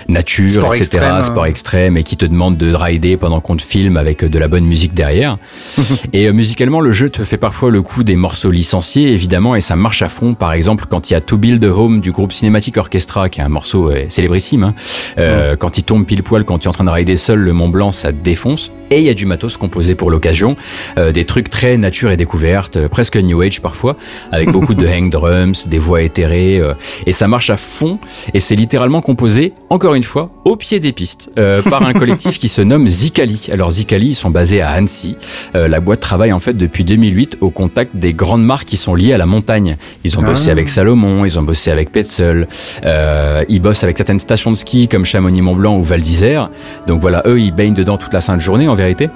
nature, 0.08 0.48
Sport 0.48 0.74
etc. 0.74 0.82
extrême, 0.96 1.14
hein. 1.14 1.22
Sport 1.22 1.46
extrême 1.46 1.96
et 1.96 2.02
qui 2.02 2.16
te 2.16 2.26
demandent 2.26 2.56
de 2.58 2.72
rider 2.74 3.16
pendant 3.16 3.40
qu'on 3.40 3.56
te 3.56 3.62
filme 3.62 3.96
avec 3.96 4.24
de 4.24 4.38
la 4.38 4.48
bonne 4.48 4.64
musique 4.66 4.94
derrière. 4.94 5.38
et 6.12 6.30
musicalement, 6.32 6.80
le 6.80 6.92
jeu 6.92 7.10
te 7.10 7.24
fait 7.24 7.36
parfois 7.36 7.70
le 7.70 7.82
coup 7.82 8.02
des 8.04 8.16
morceaux 8.16 8.50
licenciés, 8.50 9.12
évidemment, 9.12 9.54
et 9.56 9.60
ça 9.60 9.76
marche 9.76 10.02
à 10.02 10.08
fond. 10.08 10.34
Par 10.34 10.52
exemple, 10.52 10.86
quand 10.88 11.10
il 11.10 11.14
y 11.14 11.16
a 11.16 11.20
To 11.20 11.36
Build 11.38 11.64
a 11.64 11.68
Home 11.68 12.00
du 12.00 12.12
groupe 12.12 12.32
Cinematic 12.32 12.76
Orchestra, 12.76 13.28
qui 13.28 13.40
est 13.40 13.44
un 13.44 13.48
morceau 13.48 13.90
célébrissime, 14.08 14.64
hein, 14.64 14.74
euh, 15.18 15.56
quand 15.56 15.78
il 15.78 15.84
tombe 15.84 16.04
pile 16.06 16.22
poil, 16.22 16.44
quand 16.44 16.58
tu 16.58 16.66
es 16.66 16.68
en 16.68 16.72
train 16.72 16.84
de 16.84 16.90
rider 16.90 17.16
seul 17.16 17.38
le 17.38 17.52
Mont 17.52 17.68
Blanc, 17.68 17.90
ça 17.90 18.12
te 18.12 18.22
défonce. 18.22 18.70
Et 18.90 18.98
il 18.98 19.04
y 19.04 19.08
a 19.08 19.14
du 19.14 19.26
matos 19.26 19.56
composé 19.56 19.94
pour 19.94 20.10
l'occasion, 20.10 20.56
euh, 20.98 21.12
des 21.12 21.24
trucs 21.24 21.50
très 21.50 21.76
nature 21.76 22.10
et 22.10 22.16
découverte, 22.16 22.76
euh, 22.76 22.88
presque 22.88 23.16
New 23.16 23.40
Age 23.42 23.60
parfois, 23.62 23.96
avec 24.32 24.50
beaucoup 24.50 24.74
de 24.74 24.86
hang 24.88 25.10
drums, 25.10 25.68
des 25.68 25.78
voix 25.78 26.02
éthérées, 26.02 26.58
euh, 26.60 26.74
et 27.06 27.12
ça 27.12 27.28
marche 27.28 27.50
à 27.50 27.56
fond. 27.56 27.98
Et 28.34 28.40
c'est 28.40 28.56
littéralement 28.56 29.02
composé, 29.02 29.52
encore 29.70 29.94
une 29.94 30.02
fois, 30.02 30.30
au 30.44 30.56
pied 30.56 30.80
des 30.80 30.92
pistes, 30.92 31.30
euh, 31.38 31.62
par 31.62 31.82
un 31.82 31.92
collectif 31.92 32.38
qui 32.38 32.48
se 32.48 32.62
nomme 32.62 32.86
Zikali. 32.86 33.48
Alors 33.52 33.70
Zikali, 33.70 34.08
ils 34.08 34.14
sont 34.14 34.30
basés 34.30 34.60
à 34.60 34.70
Annecy. 34.70 35.16
Euh, 35.54 35.68
la 35.68 35.80
boîte 35.80 36.00
travaille 36.00 36.32
en 36.32 36.40
fait 36.40 36.54
depuis 36.54 36.84
2008 36.84 37.38
au 37.40 37.50
contact 37.50 37.96
des 37.96 38.12
grandes 38.14 38.44
marques 38.44 38.66
qui 38.68 38.76
sont 38.76 38.94
liées 38.94 39.12
à 39.12 39.18
la 39.18 39.26
montagne. 39.26 39.76
Ils 40.04 40.18
ont 40.18 40.22
bossé 40.22 40.48
Ah. 40.50 40.52
avec 40.52 40.68
Salomon, 40.68 41.24
ils 41.24 41.38
ont 41.38 41.42
bossé 41.42 41.70
avec 41.70 41.90
Petzl, 41.92 42.46
euh, 42.84 43.44
ils 43.48 43.60
bossent 43.60 43.84
avec 43.84 43.96
certaines 43.96 44.18
stations 44.18 44.50
de 44.50 44.56
ski 44.56 44.88
comme 44.88 45.04
Chamonix-Mont-Blanc 45.04 45.76
ou 45.78 45.82
Val 45.82 46.00
d'Isère. 46.00 46.50
Donc 46.86 47.00
voilà, 47.00 47.22
eux, 47.26 47.40
ils 47.40 47.52
baignent 47.54 47.74
dedans 47.74 47.96
toute 47.96 48.12
la 48.12 48.20
sainte 48.20 48.40
journée 48.40 48.68
en 48.68 48.74
vérité. 48.74 49.08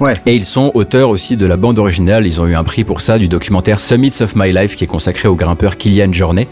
Ouais. 0.00 0.14
Et 0.26 0.34
ils 0.34 0.44
sont 0.44 0.70
auteurs 0.74 1.10
aussi 1.10 1.36
de 1.36 1.44
la 1.46 1.56
bande 1.56 1.78
originale. 1.78 2.26
Ils 2.26 2.40
ont 2.40 2.46
eu 2.46 2.54
un 2.56 2.64
prix 2.64 2.84
pour 2.84 3.00
ça 3.00 3.18
du 3.18 3.28
documentaire 3.28 3.78
Summits 3.80 4.14
of 4.22 4.34
My 4.34 4.52
Life 4.52 4.76
qui 4.76 4.84
est 4.84 4.86
consacré 4.86 5.28
au 5.28 5.34
grimpeur 5.34 5.76
Kylian 5.76 6.12
Jornet. 6.12 6.48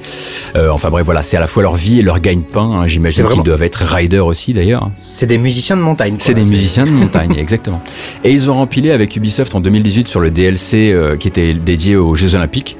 Euh, 0.54 0.68
enfin 0.70 0.90
bref, 0.90 1.04
voilà, 1.04 1.22
c'est 1.22 1.36
à 1.36 1.40
la 1.40 1.46
fois 1.46 1.62
leur 1.62 1.74
vie 1.74 1.98
et 1.98 2.02
leur 2.02 2.20
gagne-pain. 2.20 2.60
hein. 2.82 2.86
J'imagine 2.86 3.24
qu'ils 3.26 3.42
doivent 3.42 3.62
être 3.62 3.76
riders 3.82 4.26
aussi 4.26 4.52
d'ailleurs. 4.52 4.90
C'est 4.94 5.26
des 5.26 5.38
musiciens 5.38 5.76
de 5.76 5.82
montagne. 5.82 6.16
C'est 6.18 6.34
des 6.34 6.44
musiciens 6.44 6.86
de 6.86 6.90
montagne, 6.92 7.34
exactement. 7.38 7.80
Et 8.24 8.32
ils 8.32 8.50
ont 8.50 8.54
rempilé 8.54 8.90
avec 8.90 9.16
Ubisoft 9.16 9.54
en 9.54 9.60
2018 9.60 10.08
sur 10.08 10.20
le 10.20 10.30
DLC 10.30 10.90
euh, 10.92 11.16
qui 11.16 11.28
était 11.28 11.54
dédié 11.54 11.96
aux 11.96 12.14
Jeux 12.14 12.34
Olympiques. 12.34 12.76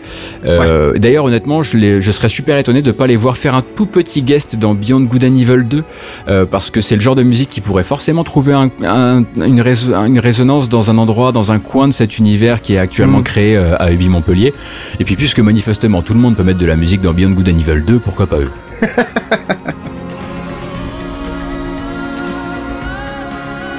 Euh, 0.46 0.92
D'ailleurs, 0.98 1.24
honnêtement, 1.24 1.62
je, 1.62 1.76
les- 1.76 2.00
je 2.02 2.10
serais 2.12 2.28
super 2.28 2.58
étonné 2.58 2.82
de 2.82 2.90
pas 2.92 3.06
les 3.06 3.16
voir 3.16 3.36
faire 3.36 3.54
un 3.54 3.62
tout 3.62 3.86
petit 3.86 4.22
guest 4.22 4.56
dans 4.56 4.74
Beyond 4.74 5.00
Good 5.02 5.24
and 5.24 5.36
Evil 5.36 5.64
2, 5.64 5.84
euh, 6.28 6.44
parce 6.44 6.70
que 6.70 6.80
c'est 6.80 6.94
le 6.94 7.00
genre 7.00 7.14
de 7.14 7.22
musique 7.22 7.48
qui 7.48 7.60
pourrait 7.60 7.84
forcément 7.84 8.24
trouver 8.24 8.52
un- 8.52 8.70
un- 8.84 9.24
une, 9.36 9.60
rés- 9.60 9.92
une 10.06 10.18
résonance 10.18 10.57
dans 10.68 10.90
un 10.90 10.98
endroit, 10.98 11.30
dans 11.30 11.52
un 11.52 11.58
coin 11.60 11.86
de 11.88 11.92
cet 11.92 12.18
univers 12.18 12.62
qui 12.62 12.74
est 12.74 12.78
actuellement 12.78 13.20
Mm. 13.20 13.24
créé 13.24 13.56
euh, 13.56 13.76
à 13.78 13.92
Ubi 13.92 14.08
Montpellier. 14.08 14.54
Et 14.98 15.04
puis, 15.04 15.14
puisque 15.16 15.40
manifestement 15.40 16.02
tout 16.02 16.14
le 16.14 16.20
monde 16.20 16.36
peut 16.36 16.42
mettre 16.42 16.58
de 16.58 16.66
la 16.66 16.74
musique 16.76 17.00
dans 17.00 17.12
Beyond 17.12 17.30
Good 17.30 17.48
and 17.50 17.58
Evil 17.58 17.82
2, 17.86 17.98
pourquoi 18.00 18.26
pas 18.26 18.38
eux? 18.38 18.50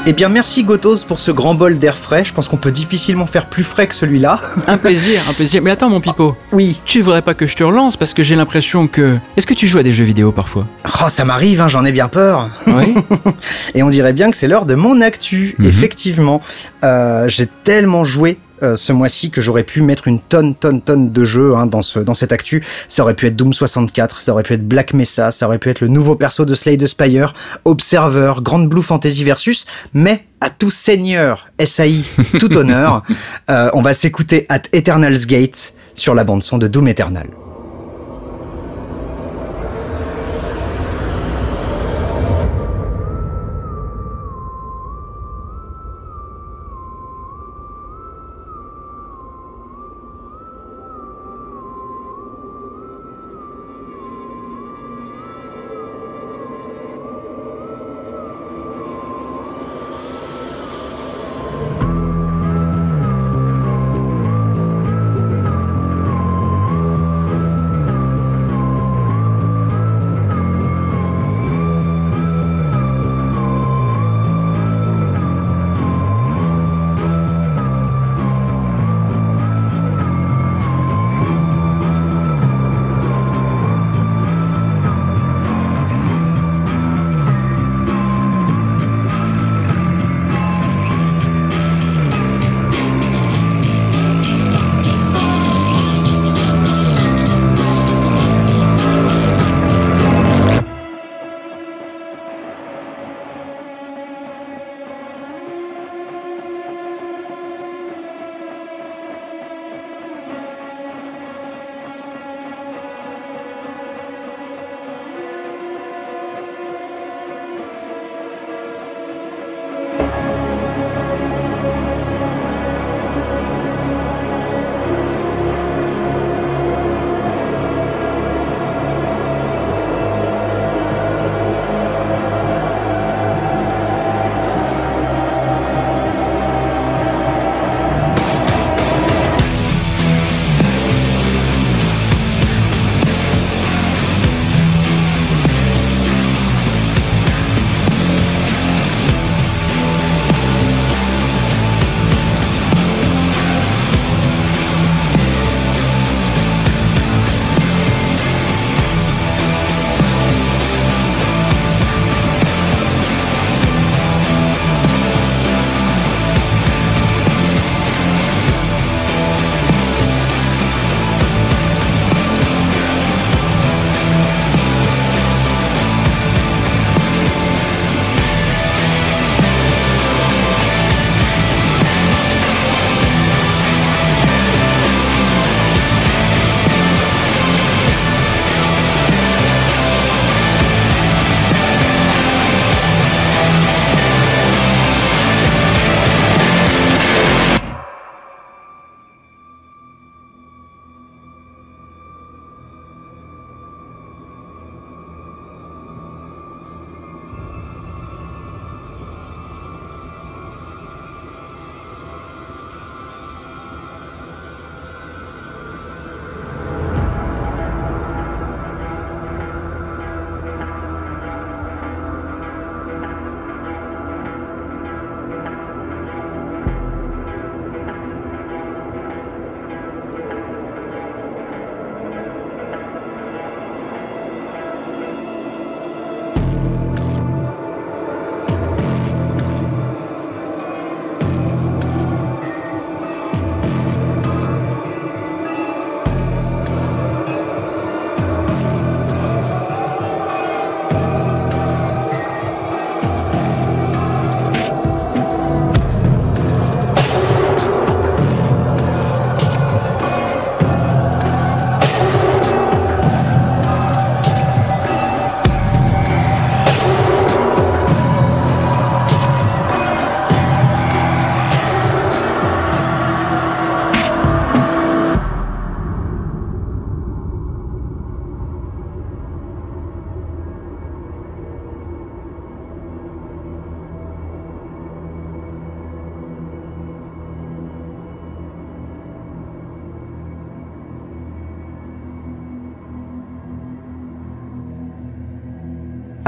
Eh 0.06 0.14
bien, 0.14 0.30
merci 0.30 0.64
Gotos 0.64 1.04
pour 1.06 1.20
ce 1.20 1.30
grand 1.30 1.54
bol 1.54 1.78
d'air 1.78 1.96
frais. 1.96 2.26
Je 2.26 2.34
pense 2.34 2.48
qu'on 2.48 2.58
peut 2.58 2.72
difficilement 2.72 3.28
faire 3.28 3.48
plus 3.48 3.64
frais 3.64 3.86
que 3.86 3.94
celui-là. 3.94 4.42
Un 4.66 4.78
plaisir, 4.78 5.22
un 5.30 5.34
plaisir. 5.34 5.62
Mais 5.62 5.72
attends, 5.72 5.90
mon 5.90 6.02
pipeau. 6.02 6.36
Oui. 6.52 6.82
Tu 6.86 7.02
voudrais 7.02 7.22
pas 7.22 7.34
que 7.34 7.46
je 7.46 7.56
te 7.56 7.64
relance 7.64 7.98
parce 7.98 8.14
que 8.14 8.24
j'ai 8.24 8.36
l'impression 8.36 8.88
que. 8.88 9.20
Est-ce 9.38 9.46
que 9.46 9.54
tu 9.54 9.68
joues 9.68 9.78
à 9.78 9.84
des 9.84 9.92
jeux 9.92 10.06
vidéo 10.06 10.32
parfois? 10.32 10.66
Oh, 11.04 11.10
ça 11.10 11.26
m'arrive, 11.26 11.62
hein, 11.62 11.68
j'en 11.68 11.86
ai 11.86 11.92
bien 11.92 12.08
peur. 12.08 12.50
Oui. 12.66 12.96
Et 13.76 13.84
on 13.84 13.90
dirait 13.90 14.14
bien 14.14 14.32
que 14.32 14.38
c'est 14.38 14.48
l'heure 14.48 14.66
de 14.66 14.76
mon 14.76 15.02
actu. 15.02 15.56
Mhm. 15.60 15.68
Effectivement, 15.68 16.42
euh, 16.84 17.28
j'ai 17.28 17.48
tellement 17.64 18.04
joué 18.04 18.40
euh, 18.64 18.76
ce 18.76 18.94
mois-ci 18.94 19.32
que 19.32 19.42
j'aurais 19.42 19.64
pu 19.64 19.82
mettre 19.82 20.08
une 20.08 20.20
tonne, 20.20 20.56
tonne, 20.56 20.82
tonne 20.82 21.12
de 21.12 21.24
jeux 21.24 21.56
hein, 21.56 21.66
dans 21.66 21.82
ce 21.82 22.00
dans 22.00 22.14
cette 22.14 22.32
actu. 22.32 22.64
Ça 22.88 23.04
aurait 23.04 23.14
pu 23.14 23.28
être 23.28 23.36
Doom 23.36 23.54
64, 23.54 24.22
ça 24.22 24.32
aurait 24.32 24.44
pu 24.44 24.54
être 24.54 24.68
Black 24.68 24.94
Mesa, 24.94 25.32
ça 25.32 25.48
aurait 25.48 25.60
pu 25.60 25.70
être 25.70 25.82
le 25.82 25.88
nouveau 25.88 26.16
perso 26.16 26.46
de 26.46 26.56
Slay 26.56 26.78
the 26.78 26.88
Spire, 26.88 27.34
Observer, 27.66 28.34
Grand 28.42 28.60
Blue 28.60 28.84
Fantasy 28.84 29.24
Versus, 29.24 29.66
mais 29.94 30.26
à 30.42 30.50
tout 30.50 30.72
seigneur, 30.72 31.48
SAI, 31.64 32.04
tout 32.40 32.56
honneur, 32.56 33.04
euh, 33.50 33.70
on 33.74 33.82
va 33.82 33.94
s'écouter 33.94 34.46
At 34.50 34.64
Eternal's 34.74 35.26
Gate 35.26 35.74
sur 35.94 36.16
la 36.16 36.24
bande 36.24 36.44
son 36.44 36.58
de 36.58 36.68
Doom 36.68 36.88
Eternal. 36.88 37.28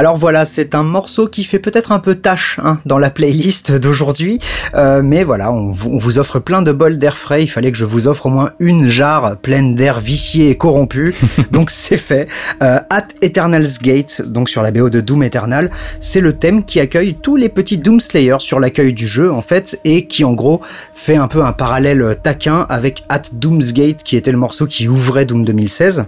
Alors 0.01 0.17
voilà, 0.17 0.45
c'est 0.45 0.73
un 0.73 0.81
morceau 0.81 1.27
qui 1.27 1.43
fait 1.43 1.59
peut-être 1.59 1.91
un 1.91 1.99
peu 1.99 2.15
tâche 2.15 2.59
hein, 2.63 2.79
dans 2.87 2.97
la 2.97 3.11
playlist 3.11 3.71
d'aujourd'hui, 3.73 4.39
euh, 4.73 5.03
mais 5.03 5.23
voilà, 5.23 5.51
on, 5.51 5.73
vous 5.73 6.17
offre 6.17 6.39
plein 6.39 6.63
de 6.63 6.71
bols 6.71 6.97
d'air 6.97 7.15
frais. 7.15 7.43
Il 7.43 7.47
fallait 7.47 7.71
que 7.71 7.77
je 7.77 7.85
vous 7.85 8.07
offre 8.07 8.25
au 8.25 8.29
moins 8.29 8.49
une 8.57 8.89
jarre 8.89 9.37
pleine 9.37 9.75
d'air 9.75 9.99
vicié 9.99 10.49
et 10.49 10.57
corrompu, 10.57 11.13
donc 11.51 11.69
c'est 11.69 11.97
fait. 11.97 12.27
Euh, 12.63 12.79
At 12.89 13.09
Eternal's 13.21 13.79
Gate, 13.79 14.23
donc 14.23 14.49
sur 14.49 14.63
la 14.63 14.71
BO 14.71 14.89
de 14.89 15.01
Doom 15.01 15.21
Eternal, 15.21 15.69
c'est 15.99 16.19
le 16.19 16.33
thème 16.33 16.65
qui 16.65 16.79
accueille 16.79 17.13
tous 17.13 17.35
les 17.35 17.49
petits 17.49 17.77
Doom 17.77 17.99
Slayers 17.99 18.39
sur 18.39 18.59
l'accueil 18.59 18.93
du 18.93 19.05
jeu 19.05 19.31
en 19.31 19.43
fait, 19.43 19.79
et 19.85 20.07
qui 20.07 20.23
en 20.23 20.33
gros 20.33 20.61
fait 20.95 21.15
un 21.15 21.27
peu 21.27 21.43
un 21.43 21.53
parallèle 21.53 22.17
taquin 22.23 22.65
avec 22.69 23.03
At 23.09 23.21
Doom's 23.33 23.71
Gate, 23.71 24.01
qui 24.01 24.17
était 24.17 24.31
le 24.31 24.39
morceau 24.39 24.65
qui 24.65 24.87
ouvrait 24.87 25.25
Doom 25.25 25.45
2016 25.45 26.07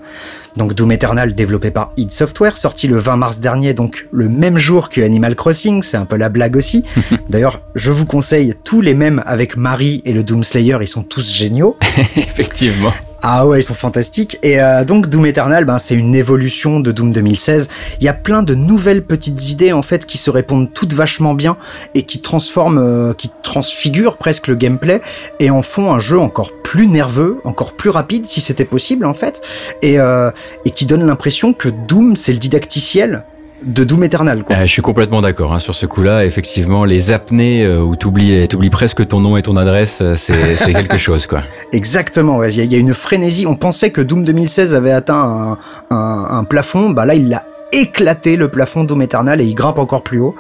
donc 0.56 0.76
Doom 0.76 0.92
Eternal 0.92 1.34
développé 1.34 1.72
par 1.72 1.92
id 1.98 2.12
Software, 2.12 2.58
sorti 2.58 2.88
le 2.88 2.98
20 2.98 3.18
mars 3.18 3.40
dernier, 3.40 3.74
donc 3.74 3.83
le 4.12 4.28
même 4.28 4.58
jour 4.58 4.90
que 4.90 5.02
Animal 5.02 5.36
Crossing, 5.36 5.82
c'est 5.82 5.98
un 5.98 6.06
peu 6.06 6.18
la 6.18 6.30
blague 6.30 6.56
aussi. 6.56 6.84
D'ailleurs, 7.30 7.62
je 7.76 7.92
vous 7.92 8.06
conseille 8.06 8.54
tous 8.64 8.82
les 8.82 8.94
mêmes 8.94 9.24
avec 9.26 9.58
Marie 9.58 10.02
et 10.06 10.14
le 10.14 10.24
Doom 10.24 10.44
Slayer, 10.44 10.78
ils 10.82 10.88
sont 10.88 11.04
tous 11.04 11.32
géniaux. 11.32 11.78
Effectivement. 12.16 12.94
Ah 13.26 13.48
ouais, 13.48 13.62
ils 13.62 13.64
sont 13.64 13.74
fantastiques. 13.74 14.38
Et 14.44 14.60
euh, 14.60 14.84
donc 14.84 15.08
Doom 15.08 15.26
Eternal, 15.26 15.64
ben, 15.64 15.80
c'est 15.80 15.96
une 15.96 16.14
évolution 16.14 16.82
de 16.82 16.92
Doom 16.92 17.14
2016. 17.14 17.70
Il 18.02 18.04
y 18.04 18.10
a 18.10 18.14
plein 18.14 18.44
de 18.44 18.54
nouvelles 18.54 19.02
petites 19.02 19.50
idées 19.50 19.72
en 19.72 19.82
fait 19.82 20.06
qui 20.06 20.18
se 20.18 20.30
répondent 20.30 20.74
toutes 20.74 20.92
vachement 20.92 21.34
bien 21.34 21.56
et 21.96 22.04
qui 22.04 22.20
transforment, 22.20 22.80
euh, 22.80 23.14
qui 23.14 23.32
transfigurent 23.42 24.18
presque 24.18 24.48
le 24.48 24.56
gameplay 24.56 25.02
et 25.40 25.50
en 25.52 25.62
font 25.62 25.94
un 25.94 26.00
jeu 26.00 26.20
encore 26.20 26.52
plus 26.66 26.86
nerveux, 26.86 27.40
encore 27.46 27.78
plus 27.78 27.92
rapide 27.92 28.26
si 28.26 28.42
c'était 28.42 28.66
possible 28.66 29.06
en 29.06 29.14
fait, 29.14 29.42
et, 29.82 30.00
euh, 30.00 30.30
et 30.66 30.72
qui 30.72 30.86
donne 30.86 31.08
l'impression 31.08 31.54
que 31.54 31.70
Doom 31.70 32.18
c'est 32.18 32.34
le 32.34 32.40
didacticiel 32.40 33.24
de 33.66 33.84
Doom 33.84 34.04
Eternal. 34.04 34.44
Quoi. 34.44 34.56
je 34.62 34.72
suis 34.72 34.82
complètement 34.82 35.22
d'accord 35.22 35.54
hein, 35.54 35.60
sur 35.60 35.76
ce 35.76 35.86
coup-là. 35.86 36.26
Effectivement, 36.26 36.86
les 36.86 37.12
apnées 37.12 37.64
euh, 37.64 37.82
où 37.82 37.96
t'oublies, 37.96 38.48
oublies 38.54 38.70
presque 38.70 39.08
ton 39.08 39.20
nom 39.20 39.38
et 39.38 39.42
ton 39.42 39.58
adresse, 39.58 40.00
euh, 40.02 40.16
c'est, 40.16 40.56
quelque 40.74 40.98
chose, 40.98 41.28
quoi. 41.28 41.42
Exactement. 41.72 42.44
Il 42.44 42.72
y, 42.72 42.76
a 42.76 42.78
une 42.78 42.94
frénésie. 42.94 43.46
On 43.48 43.56
pensait 43.56 43.92
que 43.92 44.02
Doom 44.02 44.24
2016 44.24 44.76
avait 44.76 44.92
atteint 44.92 45.58
un, 45.90 46.28
un 46.30 46.44
plafond. 46.44 46.90
Bah 46.92 47.06
là, 47.06 47.16
il 47.16 47.30
l'a 47.30 47.46
éclaté 47.72 48.36
le 48.36 48.50
plafond 48.50 48.84
Doom 48.84 49.02
Eternal 49.02 49.42
et 49.42 49.46
il 49.46 49.56
grimpe 49.56 49.80
encore 49.80 50.04
plus 50.04 50.20
haut. 50.20 50.36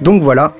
Donc 0.00 0.22
voilà, 0.22 0.52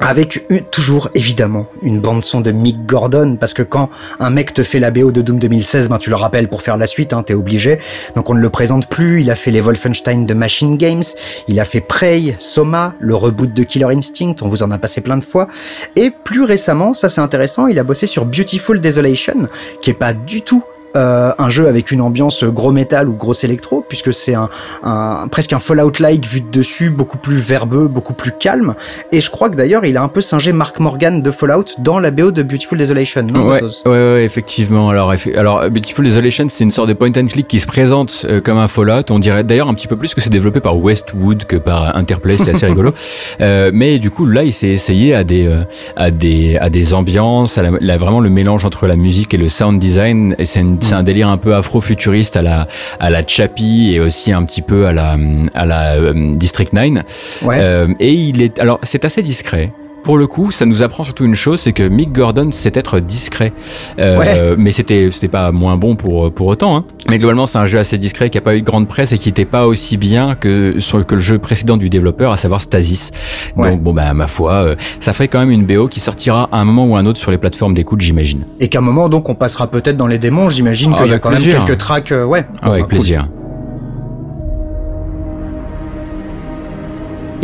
avec 0.00 0.44
toujours 0.70 1.10
évidemment 1.14 1.66
une 1.82 2.00
bande 2.00 2.24
son 2.24 2.40
de 2.40 2.50
Mick 2.50 2.86
Gordon 2.86 3.36
parce 3.38 3.52
que 3.52 3.62
quand 3.62 3.90
un 4.20 4.30
mec 4.30 4.54
te 4.54 4.62
fait 4.62 4.78
la 4.78 4.90
BO 4.90 5.12
de 5.12 5.22
Doom 5.22 5.38
2016 5.38 5.88
ben 5.88 5.98
tu 5.98 6.10
le 6.10 6.16
rappelles 6.16 6.48
pour 6.48 6.62
faire 6.62 6.76
la 6.76 6.86
suite 6.86 7.12
hein, 7.12 7.22
t'es 7.22 7.34
obligé. 7.34 7.78
Donc 8.14 8.30
on 8.30 8.34
ne 8.34 8.40
le 8.40 8.50
présente 8.50 8.88
plus. 8.88 9.22
Il 9.22 9.30
a 9.30 9.34
fait 9.34 9.50
les 9.50 9.60
Wolfenstein 9.60 10.26
de 10.26 10.34
Machine 10.34 10.76
Games. 10.76 11.02
Il 11.48 11.60
a 11.60 11.64
fait 11.64 11.80
Prey 11.80 12.34
Soma 12.38 12.94
le 13.00 13.14
reboot 13.14 13.52
de 13.52 13.62
Killer 13.62 13.86
Instinct. 13.86 14.34
On 14.42 14.48
vous 14.48 14.62
en 14.62 14.70
a 14.70 14.78
passé 14.78 15.00
plein 15.00 15.16
de 15.16 15.24
fois. 15.24 15.48
Et 15.96 16.10
plus 16.10 16.44
récemment 16.44 16.94
ça 16.94 17.08
c'est 17.08 17.20
intéressant 17.20 17.66
il 17.66 17.78
a 17.78 17.84
bossé 17.84 18.06
sur 18.06 18.24
Beautiful 18.24 18.80
Desolation 18.80 19.48
qui 19.80 19.90
est 19.90 19.94
pas 19.94 20.12
du 20.12 20.42
tout 20.42 20.62
euh, 20.96 21.32
un 21.38 21.50
jeu 21.50 21.68
avec 21.68 21.90
une 21.90 22.00
ambiance 22.00 22.44
gros 22.44 22.72
métal 22.72 23.08
ou 23.08 23.14
gros 23.14 23.34
électro, 23.34 23.84
puisque 23.86 24.12
c'est 24.12 24.34
un, 24.34 24.48
un, 24.82 25.28
presque 25.28 25.52
un 25.52 25.58
Fallout-like 25.58 26.26
vu 26.26 26.40
de 26.40 26.50
dessus, 26.50 26.90
beaucoup 26.90 27.18
plus 27.18 27.36
verbeux, 27.36 27.88
beaucoup 27.88 28.14
plus 28.14 28.32
calme. 28.32 28.74
Et 29.10 29.20
je 29.20 29.30
crois 29.30 29.50
que 29.50 29.56
d'ailleurs, 29.56 29.84
il 29.84 29.96
a 29.96 30.02
un 30.02 30.08
peu 30.08 30.20
singé 30.20 30.52
Mark 30.52 30.78
Morgan 30.80 31.22
de 31.22 31.30
Fallout 31.30 31.64
dans 31.78 31.98
la 31.98 32.10
BO 32.10 32.30
de 32.30 32.42
Beautiful 32.42 32.78
Desolation. 32.78 33.22
Non, 33.22 33.48
ouais, 33.48 33.62
ouais, 33.62 33.90
ouais, 33.90 34.24
effectivement. 34.24 34.90
Alors, 34.90 35.12
alors, 35.34 35.70
Beautiful 35.70 36.04
Desolation, 36.04 36.46
c'est 36.48 36.64
une 36.64 36.70
sorte 36.70 36.88
de 36.88 36.94
point 36.94 37.12
and 37.16 37.26
click 37.26 37.48
qui 37.48 37.60
se 37.60 37.66
présente 37.66 38.26
euh, 38.28 38.40
comme 38.40 38.58
un 38.58 38.68
Fallout. 38.68 39.10
On 39.10 39.18
dirait 39.18 39.44
d'ailleurs 39.44 39.68
un 39.68 39.74
petit 39.74 39.88
peu 39.88 39.96
plus 39.96 40.14
que 40.14 40.20
c'est 40.20 40.30
développé 40.30 40.60
par 40.60 40.76
Westwood 40.76 41.44
que 41.44 41.56
par 41.56 41.96
Interplay. 41.96 42.36
C'est 42.38 42.50
assez 42.50 42.66
rigolo. 42.66 42.92
Euh, 43.40 43.70
mais 43.72 43.98
du 43.98 44.10
coup, 44.10 44.26
là, 44.26 44.44
il 44.44 44.52
s'est 44.52 44.68
essayé 44.68 45.14
à 45.14 45.24
des, 45.24 45.46
euh, 45.46 45.64
à 45.96 46.10
des, 46.10 46.56
à 46.58 46.70
des 46.70 46.94
ambiances, 46.94 47.58
à 47.58 47.62
la, 47.62 47.96
vraiment 47.96 48.20
le 48.20 48.30
mélange 48.30 48.64
entre 48.64 48.86
la 48.86 48.94
musique 48.94 49.34
et 49.34 49.36
le 49.36 49.48
sound 49.48 49.78
design. 49.78 50.34
Et 50.38 50.44
c'est 50.44 50.60
une 50.60 50.78
c'est 50.82 50.94
un 50.94 51.02
délire 51.02 51.28
un 51.28 51.38
peu 51.38 51.54
afro-futuriste 51.54 52.36
à 52.36 52.42
la 52.42 52.68
à 53.00 53.10
la 53.10 53.26
Chappie 53.26 53.92
et 53.94 54.00
aussi 54.00 54.32
un 54.32 54.44
petit 54.44 54.62
peu 54.62 54.86
à 54.86 54.92
la 54.92 55.16
à 55.54 55.66
la 55.66 55.94
euh, 55.94 56.36
District 56.36 56.72
9. 56.72 57.42
Ouais. 57.42 57.58
Euh, 57.60 57.88
et 58.00 58.12
il 58.12 58.42
est 58.42 58.58
alors 58.58 58.78
c'est 58.82 59.04
assez 59.04 59.22
discret 59.22 59.72
pour 60.02 60.18
le 60.18 60.26
coup, 60.26 60.50
ça 60.50 60.66
nous 60.66 60.82
apprend 60.82 61.04
surtout 61.04 61.24
une 61.24 61.34
chose, 61.34 61.60
c'est 61.60 61.72
que 61.72 61.84
Mick 61.84 62.12
Gordon 62.12 62.50
sait 62.50 62.72
être 62.74 63.00
discret. 63.00 63.52
Euh, 63.98 64.56
Mais 64.58 64.72
c'était 64.72 65.08
c'était 65.10 65.28
pas 65.28 65.52
moins 65.52 65.76
bon 65.76 65.96
pour 65.96 66.32
pour 66.32 66.48
autant. 66.48 66.76
Hein. 66.76 66.84
Mais 67.08 67.18
globalement, 67.18 67.46
c'est 67.46 67.58
un 67.58 67.66
jeu 67.66 67.78
assez 67.78 67.98
discret 67.98 68.30
qui 68.30 68.38
a 68.38 68.40
pas 68.40 68.56
eu 68.56 68.60
de 68.60 68.66
grande 68.66 68.88
presse 68.88 69.12
et 69.12 69.18
qui 69.18 69.28
était 69.28 69.44
pas 69.44 69.66
aussi 69.66 69.96
bien 69.96 70.34
que 70.34 70.80
sur 70.80 71.04
que 71.06 71.14
le 71.14 71.20
jeu 71.20 71.38
précédent 71.38 71.76
du 71.76 71.88
développeur, 71.88 72.32
à 72.32 72.36
savoir 72.36 72.60
Stasis. 72.60 73.12
Donc 73.56 73.80
bon 73.82 73.92
bah 73.92 74.12
ma 74.14 74.26
foi, 74.26 74.52
euh, 74.64 74.76
ça 75.00 75.12
fait 75.12 75.28
quand 75.28 75.38
même 75.38 75.50
une 75.50 75.66
BO 75.66 75.88
qui 75.88 76.00
sortira 76.00 76.48
à 76.52 76.58
un 76.58 76.64
moment 76.64 76.86
ou 76.86 76.96
un 76.96 77.06
autre 77.06 77.18
sur 77.18 77.30
les 77.30 77.38
plateformes 77.38 77.74
d'écoute, 77.74 78.00
j'imagine. 78.00 78.44
Et 78.60 78.68
qu'à 78.68 78.78
un 78.78 78.82
moment 78.82 79.08
donc 79.08 79.28
on 79.28 79.34
passera 79.34 79.70
peut-être 79.70 79.96
dans 79.96 80.06
les 80.06 80.18
démons. 80.18 80.48
J'imagine 80.48 80.94
qu'il 80.94 81.10
y 81.10 81.14
a 81.14 81.18
quand 81.18 81.30
même 81.30 81.42
quelques 81.42 81.78
tracks. 81.78 82.12
Euh, 82.12 82.24
ouais. 82.24 82.46
Ah, 82.60 82.72
avec 82.72 82.88
plaisir. 82.88 83.28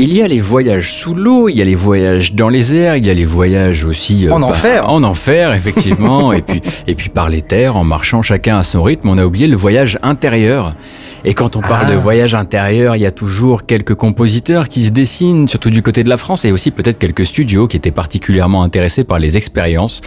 Il 0.01 0.15
y 0.15 0.23
a 0.23 0.29
les 0.29 0.41
voyages 0.41 0.93
sous 0.93 1.13
l'eau, 1.13 1.49
il 1.49 1.57
y 1.57 1.61
a 1.61 1.65
les 1.65 1.75
voyages 1.75 2.33
dans 2.33 2.49
les 2.49 2.73
airs, 2.73 2.95
il 2.95 3.05
y 3.05 3.11
a 3.11 3.15
les 3.15 3.25
voyages 3.25 3.85
aussi 3.85 4.29
euh, 4.29 4.33
en 4.33 4.43
enfer. 4.43 4.89
En 4.89 5.03
enfer, 5.03 5.55
effectivement, 5.55 6.33
et 6.35 6.41
puis 6.41 6.63
et 6.87 6.95
puis 6.95 7.09
par 7.09 7.29
les 7.29 7.43
terres, 7.43 7.77
en 7.77 7.83
marchant 7.83 8.23
chacun 8.23 8.59
à 8.59 8.63
son 8.63 8.85
rythme. 8.85 9.09
On 9.09 9.19
a 9.19 9.25
oublié 9.25 9.49
le 9.49 9.57
voyage 9.57 9.99
intérieur. 10.05 10.77
Et 11.25 11.35
quand 11.35 11.57
on 11.57 11.61
parle 11.61 11.89
de 11.89 11.95
ah. 11.95 11.97
voyage 11.97 12.37
intérieur, 12.37 12.95
il 12.95 13.01
y 13.01 13.07
a 13.07 13.11
toujours 13.11 13.67
quelques 13.67 13.97
compositeurs 13.97 14.69
qui 14.69 14.85
se 14.85 14.93
dessinent, 14.93 15.49
surtout 15.49 15.71
du 15.71 15.83
côté 15.83 16.05
de 16.05 16.09
la 16.09 16.17
France, 16.17 16.45
et 16.45 16.53
aussi 16.53 16.71
peut-être 16.71 16.99
quelques 16.99 17.27
studios 17.27 17.67
qui 17.67 17.77
étaient 17.77 17.91
particulièrement 17.91 18.63
intéressés 18.63 19.03
par 19.03 19.19
les 19.19 19.37
expériences, 19.37 20.01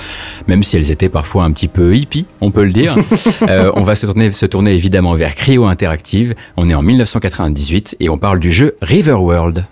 même 0.47 0.63
si 0.63 0.77
elles 0.77 0.89
étaient 0.89 1.09
parfois 1.09 1.43
un 1.43 1.51
petit 1.51 1.68
peu 1.68 1.97
hippies, 1.97 2.27
on 2.39 2.51
peut 2.51 2.63
le 2.63 2.72
dire. 2.72 2.95
euh, 3.49 3.73
on 3.76 3.84
va 3.84 3.95
se 3.95 4.05
tourner, 4.05 4.31
se 4.31 4.45
tourner 4.45 4.72
évidemment 4.72 5.15
vers 5.15 5.35
Cryo 5.35 5.65
Interactive. 5.65 6.34
On 6.55 6.69
est 6.69 6.76
en 6.76 6.81
1998 6.81 7.97
et 7.99 8.07
on 8.07 8.18
parle 8.18 8.39
du 8.39 8.53
jeu 8.53 8.77
River 8.81 9.11
World. 9.11 9.65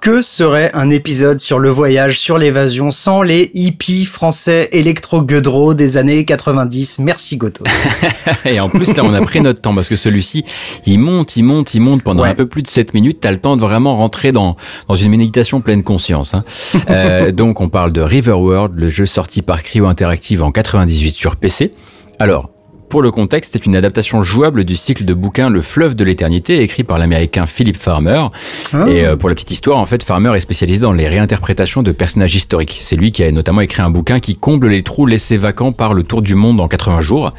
Que 0.00 0.22
serait 0.22 0.70
un 0.72 0.88
épisode 0.88 1.40
sur 1.40 1.58
le 1.58 1.68
voyage, 1.68 2.18
sur 2.18 2.38
l'évasion, 2.38 2.90
sans 2.90 3.20
les 3.20 3.50
hippies 3.52 4.06
français 4.06 4.70
électro-gueudreaux 4.72 5.74
des 5.74 5.98
années 5.98 6.24
90 6.24 7.00
Merci 7.00 7.36
Goto. 7.36 7.64
et 8.46 8.60
en 8.60 8.70
plus, 8.70 8.96
là, 8.96 9.02
on 9.04 9.12
a 9.12 9.20
pris 9.20 9.42
notre 9.42 9.60
temps 9.60 9.74
parce 9.74 9.88
que 9.88 9.96
celui-ci, 9.96 10.44
il 10.86 10.98
monte, 10.98 11.36
il 11.36 11.42
monte, 11.42 11.74
il 11.74 11.80
monte 11.80 12.02
pendant 12.02 12.24
un 12.24 12.34
peu 12.34 12.46
plus 12.46 12.62
de 12.62 12.68
7 12.68 12.94
minutes. 12.94 13.18
T'as 13.20 13.30
le 13.30 13.38
temps 13.38 13.56
de 13.56 13.60
vraiment 13.60 13.94
rentrer 13.94 14.32
dans, 14.32 14.56
dans 14.88 14.94
une 14.94 15.10
méditation 15.10 15.60
pleine 15.60 15.82
conscience. 15.82 16.32
Hein. 16.32 16.44
euh, 16.90 17.30
donc, 17.30 17.60
on 17.60 17.68
parle 17.68 17.92
de 17.92 18.00
Riverworld, 18.00 18.78
le 18.78 18.88
jeu 18.88 19.04
sorti 19.04 19.42
par 19.42 19.62
Cryo 19.62 19.86
Interactive 19.86 20.42
en 20.42 20.50
98 20.50 21.10
sur 21.14 21.36
PC. 21.36 21.72
Alors, 22.18 22.50
pour 22.90 23.02
le 23.02 23.12
contexte, 23.12 23.52
c'est 23.52 23.66
une 23.66 23.76
adaptation 23.76 24.20
jouable 24.20 24.64
du 24.64 24.74
cycle 24.74 25.04
de 25.04 25.14
bouquin 25.14 25.48
Le 25.48 25.62
fleuve 25.62 25.94
de 25.94 26.04
l'éternité, 26.04 26.60
écrit 26.60 26.82
par 26.82 26.98
l'américain 26.98 27.46
Philip 27.46 27.76
Farmer. 27.76 28.24
Ah. 28.72 28.86
Et 28.88 29.06
euh, 29.06 29.16
pour 29.16 29.28
la 29.28 29.36
petite 29.36 29.52
histoire, 29.52 29.78
en 29.78 29.86
fait, 29.86 30.02
Farmer 30.02 30.36
est 30.36 30.40
spécialisé 30.40 30.80
dans 30.80 30.92
les 30.92 31.06
réinterprétations 31.06 31.84
de 31.84 31.92
personnages 31.92 32.34
historiques. 32.34 32.80
C'est 32.82 32.96
lui 32.96 33.12
qui 33.12 33.22
a 33.22 33.30
notamment 33.30 33.60
écrit 33.60 33.80
un 33.80 33.90
bouquin 33.90 34.18
qui 34.18 34.34
comble 34.34 34.68
les 34.68 34.82
trous 34.82 35.06
laissés 35.06 35.36
vacants 35.36 35.70
par 35.70 35.94
le 35.94 36.02
tour 36.02 36.20
du 36.20 36.34
monde 36.34 36.60
en 36.60 36.66
80 36.66 37.00
jours. 37.00 37.32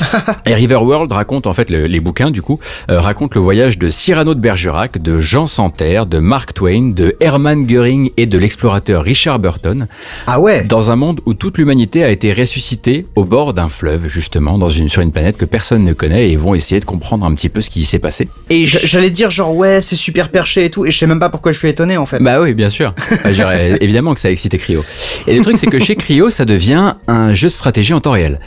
et 0.46 0.54
Riverworld 0.54 1.10
raconte, 1.10 1.46
en 1.46 1.54
fait, 1.54 1.70
les 1.70 2.00
bouquins, 2.00 2.30
du 2.30 2.42
coup, 2.42 2.60
euh, 2.90 3.00
racontent 3.00 3.32
le 3.34 3.42
voyage 3.42 3.78
de 3.78 3.88
Cyrano 3.88 4.34
de 4.34 4.40
Bergerac, 4.40 5.00
de 5.00 5.20
Jean 5.20 5.46
Santerre, 5.46 6.04
de 6.04 6.18
Mark 6.18 6.52
Twain, 6.52 6.90
de 6.94 7.16
Hermann 7.20 7.66
Göring 7.66 8.10
et 8.18 8.26
de 8.26 8.36
l'explorateur 8.36 9.02
Richard 9.04 9.38
Burton. 9.38 9.86
Ah 10.26 10.38
ouais 10.38 10.64
Dans 10.64 10.90
un 10.90 10.96
monde 10.96 11.22
où 11.24 11.32
toute 11.32 11.56
l'humanité 11.56 12.04
a 12.04 12.10
été 12.10 12.30
ressuscitée 12.34 13.06
au 13.14 13.24
bord 13.24 13.54
d'un 13.54 13.70
fleuve, 13.70 14.06
justement, 14.08 14.58
dans 14.58 14.68
une 14.68 14.90
une 15.02 15.12
planète 15.12 15.36
que 15.36 15.44
personne 15.44 15.84
ne 15.84 15.92
connaît 15.92 16.30
et 16.30 16.36
vont 16.36 16.54
essayer 16.54 16.80
de 16.80 16.84
comprendre 16.84 17.24
un 17.26 17.34
petit 17.34 17.48
peu 17.48 17.60
ce 17.60 17.70
qui 17.70 17.84
s'est 17.84 17.98
passé. 17.98 18.28
Et 18.50 18.66
j'allais 18.66 19.10
dire 19.10 19.30
genre 19.30 19.54
ouais 19.54 19.80
c'est 19.80 19.96
super 19.96 20.30
perché 20.30 20.64
et 20.64 20.70
tout 20.70 20.86
et 20.86 20.90
je 20.90 20.98
sais 20.98 21.06
même 21.06 21.20
pas 21.20 21.28
pourquoi 21.28 21.52
je 21.52 21.58
suis 21.58 21.68
étonné 21.68 21.96
en 21.96 22.06
fait. 22.06 22.20
Bah 22.20 22.40
oui 22.40 22.54
bien 22.54 22.70
sûr. 22.70 22.94
Bah, 23.38 23.56
évidemment 23.80 24.14
que 24.14 24.20
ça 24.20 24.28
a 24.28 24.30
excité 24.30 24.58
Cryo. 24.58 24.84
Et 25.26 25.36
le 25.36 25.42
truc 25.42 25.56
c'est 25.56 25.68
que 25.68 25.78
chez 25.78 25.94
Cryo 25.96 26.28
ça 26.28 26.44
devient 26.44 26.94
un 27.06 27.34
jeu 27.34 27.48
de 27.48 27.52
stratégie 27.52 27.92
en 27.92 28.00
temps 28.00 28.10
réel 28.10 28.40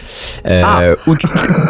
euh, 0.45 0.61
ah. 0.63 0.81
où, 1.07 1.15
tu, 1.15 1.27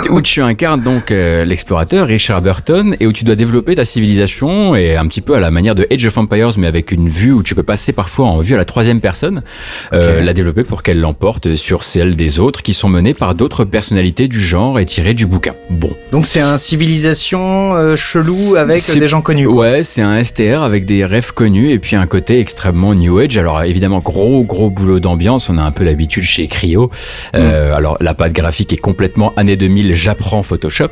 où, 0.09 0.21
tu, 0.21 0.41
incarnes 0.41 0.81
donc 0.81 1.11
euh, 1.11 1.45
l'explorateur 1.45 2.07
Richard 2.07 2.41
Burton 2.41 2.95
et 2.99 3.05
où 3.05 3.13
tu 3.13 3.23
dois 3.23 3.35
développer 3.35 3.75
ta 3.75 3.85
civilisation 3.85 4.75
et 4.75 4.95
un 4.95 5.05
petit 5.07 5.21
peu 5.21 5.35
à 5.35 5.39
la 5.39 5.51
manière 5.51 5.75
de 5.75 5.85
Age 5.91 6.05
of 6.05 6.17
Empires 6.17 6.51
mais 6.57 6.67
avec 6.67 6.91
une 6.91 7.09
vue 7.09 7.31
où 7.31 7.43
tu 7.43 7.53
peux 7.53 7.63
passer 7.63 7.91
parfois 7.93 8.25
en 8.25 8.39
vue 8.39 8.55
à 8.55 8.57
la 8.57 8.65
troisième 8.65 9.01
personne, 9.01 9.43
euh, 9.93 10.21
la 10.21 10.33
développer 10.33 10.63
pour 10.63 10.83
qu'elle 10.83 10.99
l'emporte 10.99 11.55
sur 11.55 11.83
celle 11.83 12.15
des 12.15 12.39
autres 12.39 12.61
qui 12.61 12.73
sont 12.73 12.89
menées 12.89 13.13
par 13.13 13.35
d'autres 13.35 13.65
personnalités 13.65 14.27
du 14.27 14.41
genre 14.41 14.70
est 14.79 14.85
tiré 14.85 15.13
du 15.13 15.25
bouquin. 15.25 15.53
Bon. 15.69 15.95
Donc 16.11 16.25
c'est 16.25 16.41
un 16.41 16.57
civilisation 16.57 17.75
euh, 17.75 17.95
chelou 17.95 18.55
avec 18.55 18.81
des 18.93 19.07
gens 19.07 19.21
connus. 19.21 19.47
Ouais, 19.47 19.83
c'est 19.83 20.01
un 20.01 20.21
STR 20.23 20.61
avec 20.61 20.85
des 20.85 21.05
rêves 21.05 21.33
connus 21.33 21.71
et 21.71 21.79
puis 21.79 21.95
un 21.95 22.07
côté 22.07 22.39
extrêmement 22.39 22.93
New 22.93 23.17
Age. 23.19 23.37
Alors 23.37 23.63
évidemment 23.63 23.99
gros 23.99 24.43
gros 24.43 24.69
boulot 24.69 24.99
d'ambiance, 24.99 25.49
on 25.49 25.57
a 25.57 25.63
un 25.63 25.71
peu 25.71 25.83
l'habitude 25.83 26.23
chez 26.23 26.47
Cryo. 26.47 26.89
Euh, 27.35 27.71
mm. 27.71 27.73
Alors 27.75 27.97
la 28.01 28.13
pâte 28.13 28.33
graphique 28.33 28.73
est 28.73 28.77
complètement 28.77 29.33
année 29.35 29.55
2000, 29.55 29.93
j'apprends 29.93 30.43
Photoshop. 30.43 30.89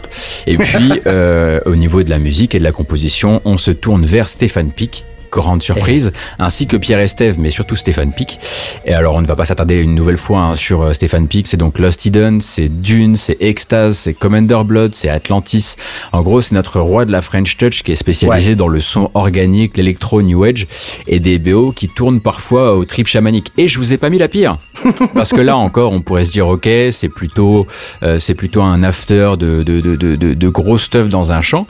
Et 0.47 0.57
puis 0.57 0.93
euh, 1.07 1.59
au 1.65 1.75
niveau 1.75 2.03
de 2.03 2.09
la 2.09 2.19
musique 2.19 2.55
et 2.55 2.59
de 2.59 2.63
la 2.63 2.71
composition, 2.71 3.41
on 3.45 3.57
se 3.57 3.71
tourne 3.71 4.05
vers 4.05 4.29
Stéphane 4.29 4.71
Pic 4.71 5.05
grande 5.31 5.61
surprise, 5.63 6.11
ainsi 6.37 6.67
que 6.67 6.77
Pierre 6.77 6.99
Estève, 6.99 7.39
mais 7.39 7.51
surtout 7.51 7.75
Stéphane 7.75 8.13
Pic. 8.13 8.39
Et 8.85 8.93
alors, 8.93 9.15
on 9.15 9.21
ne 9.21 9.27
va 9.27 9.35
pas 9.35 9.45
s'attarder 9.45 9.79
une 9.79 9.95
nouvelle 9.95 10.17
fois 10.17 10.39
hein, 10.39 10.55
sur 10.55 10.81
euh, 10.81 10.93
Stéphane 10.93 11.27
Pic. 11.27 11.47
C'est 11.47 11.57
donc 11.57 11.79
Lost 11.79 12.05
Eden, 12.05 12.41
c'est 12.41 12.69
Dune, 12.69 13.15
c'est 13.15 13.37
Extase, 13.39 13.97
c'est 13.97 14.13
Commander 14.13 14.61
Blood, 14.65 14.95
c'est 14.95 15.09
Atlantis. 15.09 15.75
En 16.11 16.21
gros, 16.21 16.41
c'est 16.41 16.55
notre 16.55 16.79
roi 16.79 17.05
de 17.05 17.11
la 17.11 17.21
French 17.21 17.57
Touch 17.57 17.83
qui 17.83 17.91
est 17.91 17.95
spécialisé 17.95 18.55
dans 18.55 18.67
le 18.67 18.79
son 18.79 19.11
organique, 19.13 19.77
l'électro 19.77 20.21
New 20.21 20.43
Age 20.43 20.67
et 21.07 21.19
des 21.19 21.39
BO 21.39 21.71
qui 21.71 21.89
tournent 21.89 22.21
parfois 22.21 22.75
au 22.75 22.85
trip 22.85 23.07
chamanique. 23.07 23.51
Et 23.57 23.67
je 23.67 23.77
vous 23.77 23.93
ai 23.93 23.97
pas 23.97 24.09
mis 24.09 24.17
la 24.17 24.27
pire, 24.27 24.57
parce 25.13 25.31
que 25.31 25.41
là 25.41 25.57
encore, 25.57 25.91
on 25.91 26.01
pourrait 26.01 26.25
se 26.25 26.31
dire 26.31 26.47
ok, 26.47 26.67
c'est 26.91 27.09
plutôt 27.09 27.67
euh, 28.03 28.19
c'est 28.19 28.35
plutôt 28.35 28.61
un 28.61 28.83
after 28.83 29.31
de 29.37 29.63
de, 29.63 29.81
de, 29.81 29.95
de, 29.95 30.33
de 30.33 30.49
gros 30.49 30.77
stuff 30.77 31.09
dans 31.09 31.33
un 31.33 31.41
champ. 31.41 31.67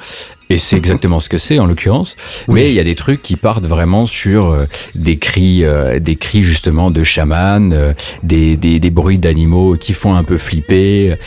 Et 0.51 0.57
c'est 0.57 0.77
exactement 0.77 1.19
ce 1.19 1.29
que 1.29 1.37
c'est 1.37 1.59
en 1.59 1.65
l'occurrence. 1.65 2.15
Mais 2.47 2.69
il 2.69 2.75
y 2.75 2.79
a 2.79 2.83
des 2.83 2.95
trucs 2.95 3.21
qui 3.21 3.35
partent 3.35 3.65
vraiment 3.65 4.07
sur 4.07 4.49
euh, 4.49 4.65
des 4.95 5.17
cris, 5.17 5.63
euh, 5.63 5.99
des 5.99 6.15
cris 6.15 6.41
justement 6.41 6.89
de 6.89 7.03
chaman, 7.03 7.71
euh, 7.71 7.93
des, 8.23 8.57
des, 8.57 8.79
des, 8.79 8.89
bruits 8.89 9.19
d'animaux 9.19 9.75
qui 9.75 9.93
font 9.93 10.15
un 10.15 10.23
peu 10.23 10.37
flipper, 10.37 11.17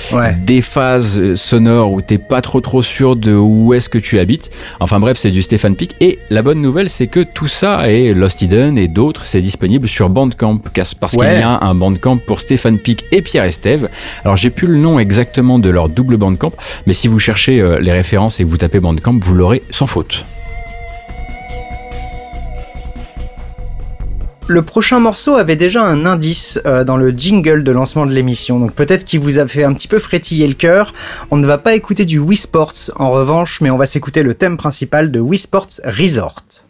des 0.40 0.61
phases 0.61 1.35
sonores 1.35 1.93
où 1.93 2.01
t'es 2.01 2.19
pas 2.19 2.43
trop 2.43 2.61
trop 2.61 2.82
sûr 2.82 3.15
de 3.15 3.35
où 3.35 3.74
est-ce 3.74 3.89
que 3.89 3.99
tu 3.99 4.19
habites. 4.19 4.51
Enfin 4.81 4.99
bref, 4.99 5.16
c'est 5.16 5.31
du 5.31 5.43
Stéphane 5.43 5.77
Pic. 5.77 5.94
Et 6.01 6.19
la 6.28 6.43
bonne 6.43 6.61
nouvelle, 6.61 6.89
c'est 6.89 7.07
que 7.07 7.20
tout 7.20 7.47
ça 7.47 7.89
et 7.89 8.15
Lost 8.15 8.43
Eden 8.43 8.77
et 8.77 8.89
d'autres, 8.89 9.24
c'est 9.24 9.40
disponible 9.40 9.89
sur 9.89 10.09
Bandcamp 10.09 10.61
parce 11.01 11.12
qu'il 11.12 11.23
y 11.23 11.43
a 11.43 11.61
un 11.62 11.74
Bandcamp 11.77 12.19
pour 12.19 12.40
Stéphane 12.40 12.78
Pic 12.78 13.05
et 13.12 13.23
Pierre 13.23 13.44
Estève. 13.44 13.89
Alors 14.24 14.36
j'ai 14.36 14.51
plus 14.51 14.66
le 14.66 14.78
nom 14.78 14.99
exactement 14.99 15.61
de 15.61 15.70
leur 15.70 15.89
double 15.89 16.16
Bandcamp, 16.16 16.53
mais 16.86 16.93
si 16.93 17.07
vous 17.07 17.20
cherchez 17.20 17.62
les 17.81 17.93
références 17.93 18.40
et 18.40 18.44
que 18.44 18.49
vous 18.49 18.59
tapez 18.59 18.81
Bandcamp 18.81 19.12
vous 19.21 19.35
l'aurez 19.35 19.63
sans 19.71 19.87
faute. 19.87 20.25
Le 24.49 24.61
prochain 24.61 24.99
morceau 24.99 25.37
avait 25.37 25.57
déjà 25.57 25.85
un 25.85 26.05
indice 26.05 26.61
euh, 26.67 26.83
dans 26.83 26.97
le 26.97 27.11
jingle 27.11 27.63
de 27.63 27.71
lancement 27.71 28.07
de 28.07 28.13
l'émission, 28.13 28.59
donc 28.59 28.73
peut-être 28.73 29.05
qu'il 29.05 29.21
vous 29.21 29.39
a 29.39 29.47
fait 29.47 29.63
un 29.63 29.73
petit 29.73 29.89
peu 29.89 29.99
frétiller 29.99 30.49
le 30.49 30.55
cœur. 30.55 30.93
On 31.31 31.37
ne 31.37 31.47
va 31.47 31.59
pas 31.59 31.75
écouter 31.75 32.05
du 32.05 32.19
Wii 32.19 32.37
Sports 32.37 32.91
en 32.97 33.13
revanche, 33.13 33.61
mais 33.61 33.71
on 33.71 33.77
va 33.77 33.87
s'écouter 33.87 34.23
le 34.23 34.35
thème 34.35 34.57
principal 34.57 35.13
de 35.13 35.21
Wii 35.21 35.39
Sports 35.39 35.81
Resort. 35.85 36.62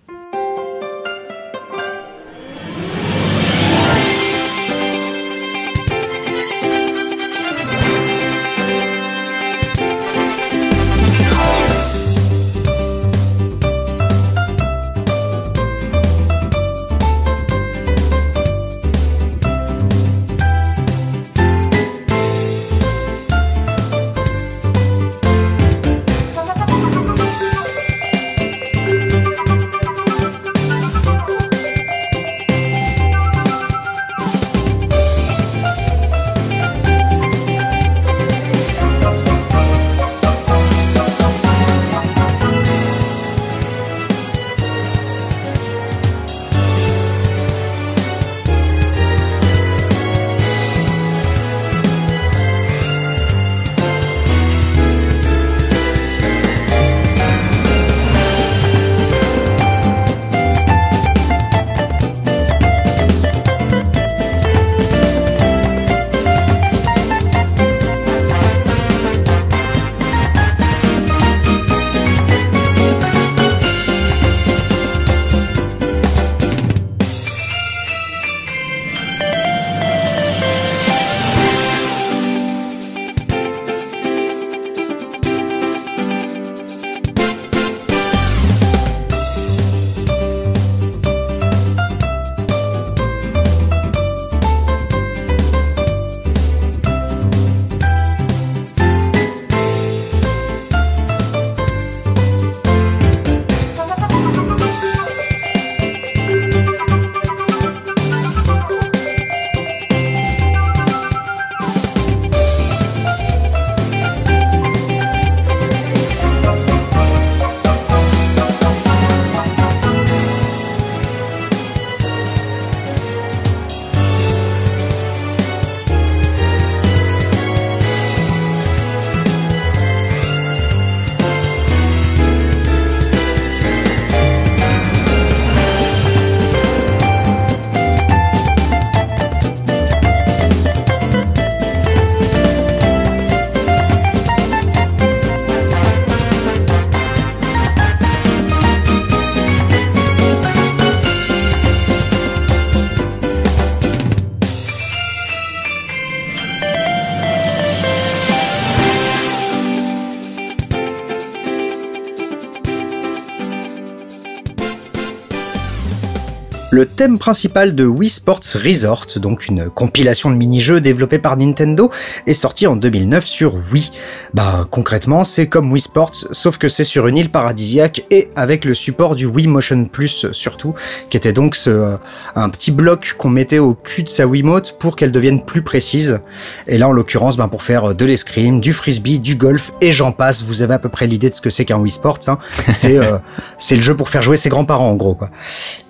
Thème 167.02 167.18
principal 167.18 167.74
de 167.74 167.84
Wii 167.84 168.08
Sports 168.08 168.44
Resort, 168.54 169.06
donc 169.16 169.48
une 169.48 169.68
compilation 169.68 170.30
de 170.30 170.36
mini-jeux 170.36 170.80
développée 170.80 171.18
par 171.18 171.36
Nintendo, 171.36 171.90
est 172.28 172.34
sorti 172.34 172.68
en 172.68 172.76
2009 172.76 173.26
sur 173.26 173.56
Wii. 173.72 173.90
Bah 174.34 174.68
concrètement, 174.70 175.24
c'est 175.24 175.48
comme 175.48 175.72
Wii 175.72 175.82
Sports, 175.82 176.12
sauf 176.30 176.58
que 176.58 176.68
c'est 176.68 176.84
sur 176.84 177.08
une 177.08 177.16
île 177.16 177.28
paradisiaque 177.28 178.04
et 178.12 178.30
avec 178.36 178.64
le 178.64 178.74
support 178.74 179.16
du 179.16 179.26
Wii 179.26 179.48
Motion 179.48 179.86
Plus 179.86 180.30
surtout, 180.30 180.74
qui 181.10 181.16
était 181.16 181.32
donc 181.32 181.56
ce, 181.56 181.70
euh, 181.70 181.96
un 182.36 182.48
petit 182.50 182.70
bloc 182.70 183.16
qu'on 183.18 183.30
mettait 183.30 183.58
au 183.58 183.74
cul 183.74 184.04
de 184.04 184.08
sa 184.08 184.28
Wiimote 184.28 184.78
pour 184.78 184.94
qu'elle 184.94 185.10
devienne 185.10 185.44
plus 185.44 185.62
précise. 185.62 186.20
Et 186.68 186.78
là, 186.78 186.86
en 186.86 186.92
l'occurrence, 186.92 187.36
ben, 187.36 187.48
pour 187.48 187.64
faire 187.64 187.96
de 187.96 188.04
l'escrime, 188.04 188.60
du 188.60 188.72
frisbee, 188.72 189.18
du 189.18 189.34
golf 189.34 189.72
et 189.80 189.90
j'en 189.90 190.12
passe, 190.12 190.44
vous 190.44 190.62
avez 190.62 190.74
à 190.74 190.78
peu 190.78 190.88
près 190.88 191.08
l'idée 191.08 191.30
de 191.30 191.34
ce 191.34 191.40
que 191.40 191.50
c'est 191.50 191.64
qu'un 191.64 191.78
Wii 191.78 191.90
Sports. 191.90 192.20
Hein. 192.28 192.38
C'est 192.70 192.96
euh, 192.96 193.18
le 193.72 193.78
jeu 193.78 193.96
pour 193.96 194.08
faire 194.08 194.22
jouer 194.22 194.36
ses 194.36 194.50
grands-parents 194.50 194.88
en 194.88 194.94
gros 194.94 195.16
quoi. 195.16 195.30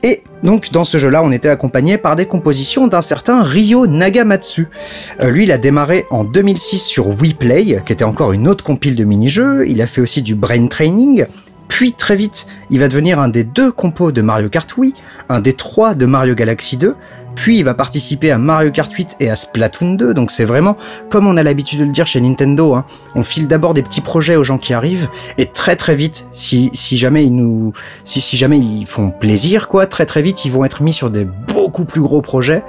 Et 0.02 0.21
donc 0.42 0.72
dans 0.72 0.84
ce 0.84 0.98
jeu-là, 0.98 1.22
on 1.22 1.30
était 1.30 1.48
accompagné 1.48 1.98
par 1.98 2.16
des 2.16 2.26
compositions 2.26 2.88
d'un 2.88 3.02
certain 3.02 3.42
Ryo 3.42 3.86
Nagamatsu. 3.86 4.68
Euh, 5.20 5.30
lui, 5.30 5.44
il 5.44 5.52
a 5.52 5.58
démarré 5.58 6.06
en 6.10 6.24
2006 6.24 6.78
sur 6.78 7.08
Wii 7.08 7.34
Play, 7.34 7.82
qui 7.86 7.92
était 7.92 8.04
encore 8.04 8.32
une 8.32 8.48
autre 8.48 8.64
compile 8.64 8.96
de 8.96 9.04
mini-jeux. 9.04 9.68
Il 9.68 9.80
a 9.82 9.86
fait 9.86 10.00
aussi 10.00 10.22
du 10.22 10.34
brain 10.34 10.66
training. 10.66 11.26
Puis 11.72 11.94
très 11.94 12.16
vite, 12.16 12.46
il 12.68 12.80
va 12.80 12.88
devenir 12.88 13.18
un 13.18 13.28
des 13.28 13.44
deux 13.44 13.72
compos 13.72 14.12
de 14.12 14.20
Mario 14.20 14.50
Kart 14.50 14.76
Wii, 14.76 14.94
un 15.30 15.40
des 15.40 15.54
trois 15.54 15.94
de 15.94 16.04
Mario 16.04 16.34
Galaxy 16.34 16.76
2, 16.76 16.94
puis 17.34 17.56
il 17.56 17.62
va 17.62 17.72
participer 17.72 18.30
à 18.30 18.36
Mario 18.36 18.70
Kart 18.70 18.92
8 18.92 19.16
et 19.20 19.30
à 19.30 19.36
Splatoon 19.36 19.94
2, 19.94 20.12
donc 20.12 20.32
c'est 20.32 20.44
vraiment 20.44 20.76
comme 21.08 21.26
on 21.26 21.38
a 21.38 21.42
l'habitude 21.42 21.80
de 21.80 21.84
le 21.84 21.90
dire 21.90 22.06
chez 22.06 22.20
Nintendo, 22.20 22.74
hein. 22.74 22.84
on 23.14 23.24
file 23.24 23.48
d'abord 23.48 23.72
des 23.72 23.82
petits 23.82 24.02
projets 24.02 24.36
aux 24.36 24.44
gens 24.44 24.58
qui 24.58 24.74
arrivent, 24.74 25.08
et 25.38 25.46
très 25.46 25.74
très 25.74 25.94
vite, 25.96 26.26
si, 26.34 26.70
si 26.74 26.98
jamais 26.98 27.24
ils 27.24 27.34
nous, 27.34 27.72
si, 28.04 28.20
si 28.20 28.36
jamais 28.36 28.58
ils 28.58 28.84
font 28.84 29.10
plaisir, 29.10 29.66
quoi, 29.66 29.86
très 29.86 30.04
très 30.04 30.20
vite 30.20 30.44
ils 30.44 30.52
vont 30.52 30.66
être 30.66 30.82
mis 30.82 30.92
sur 30.92 31.08
des 31.08 31.24
beaucoup 31.24 31.86
plus 31.86 32.02
gros 32.02 32.20
projets, 32.20 32.62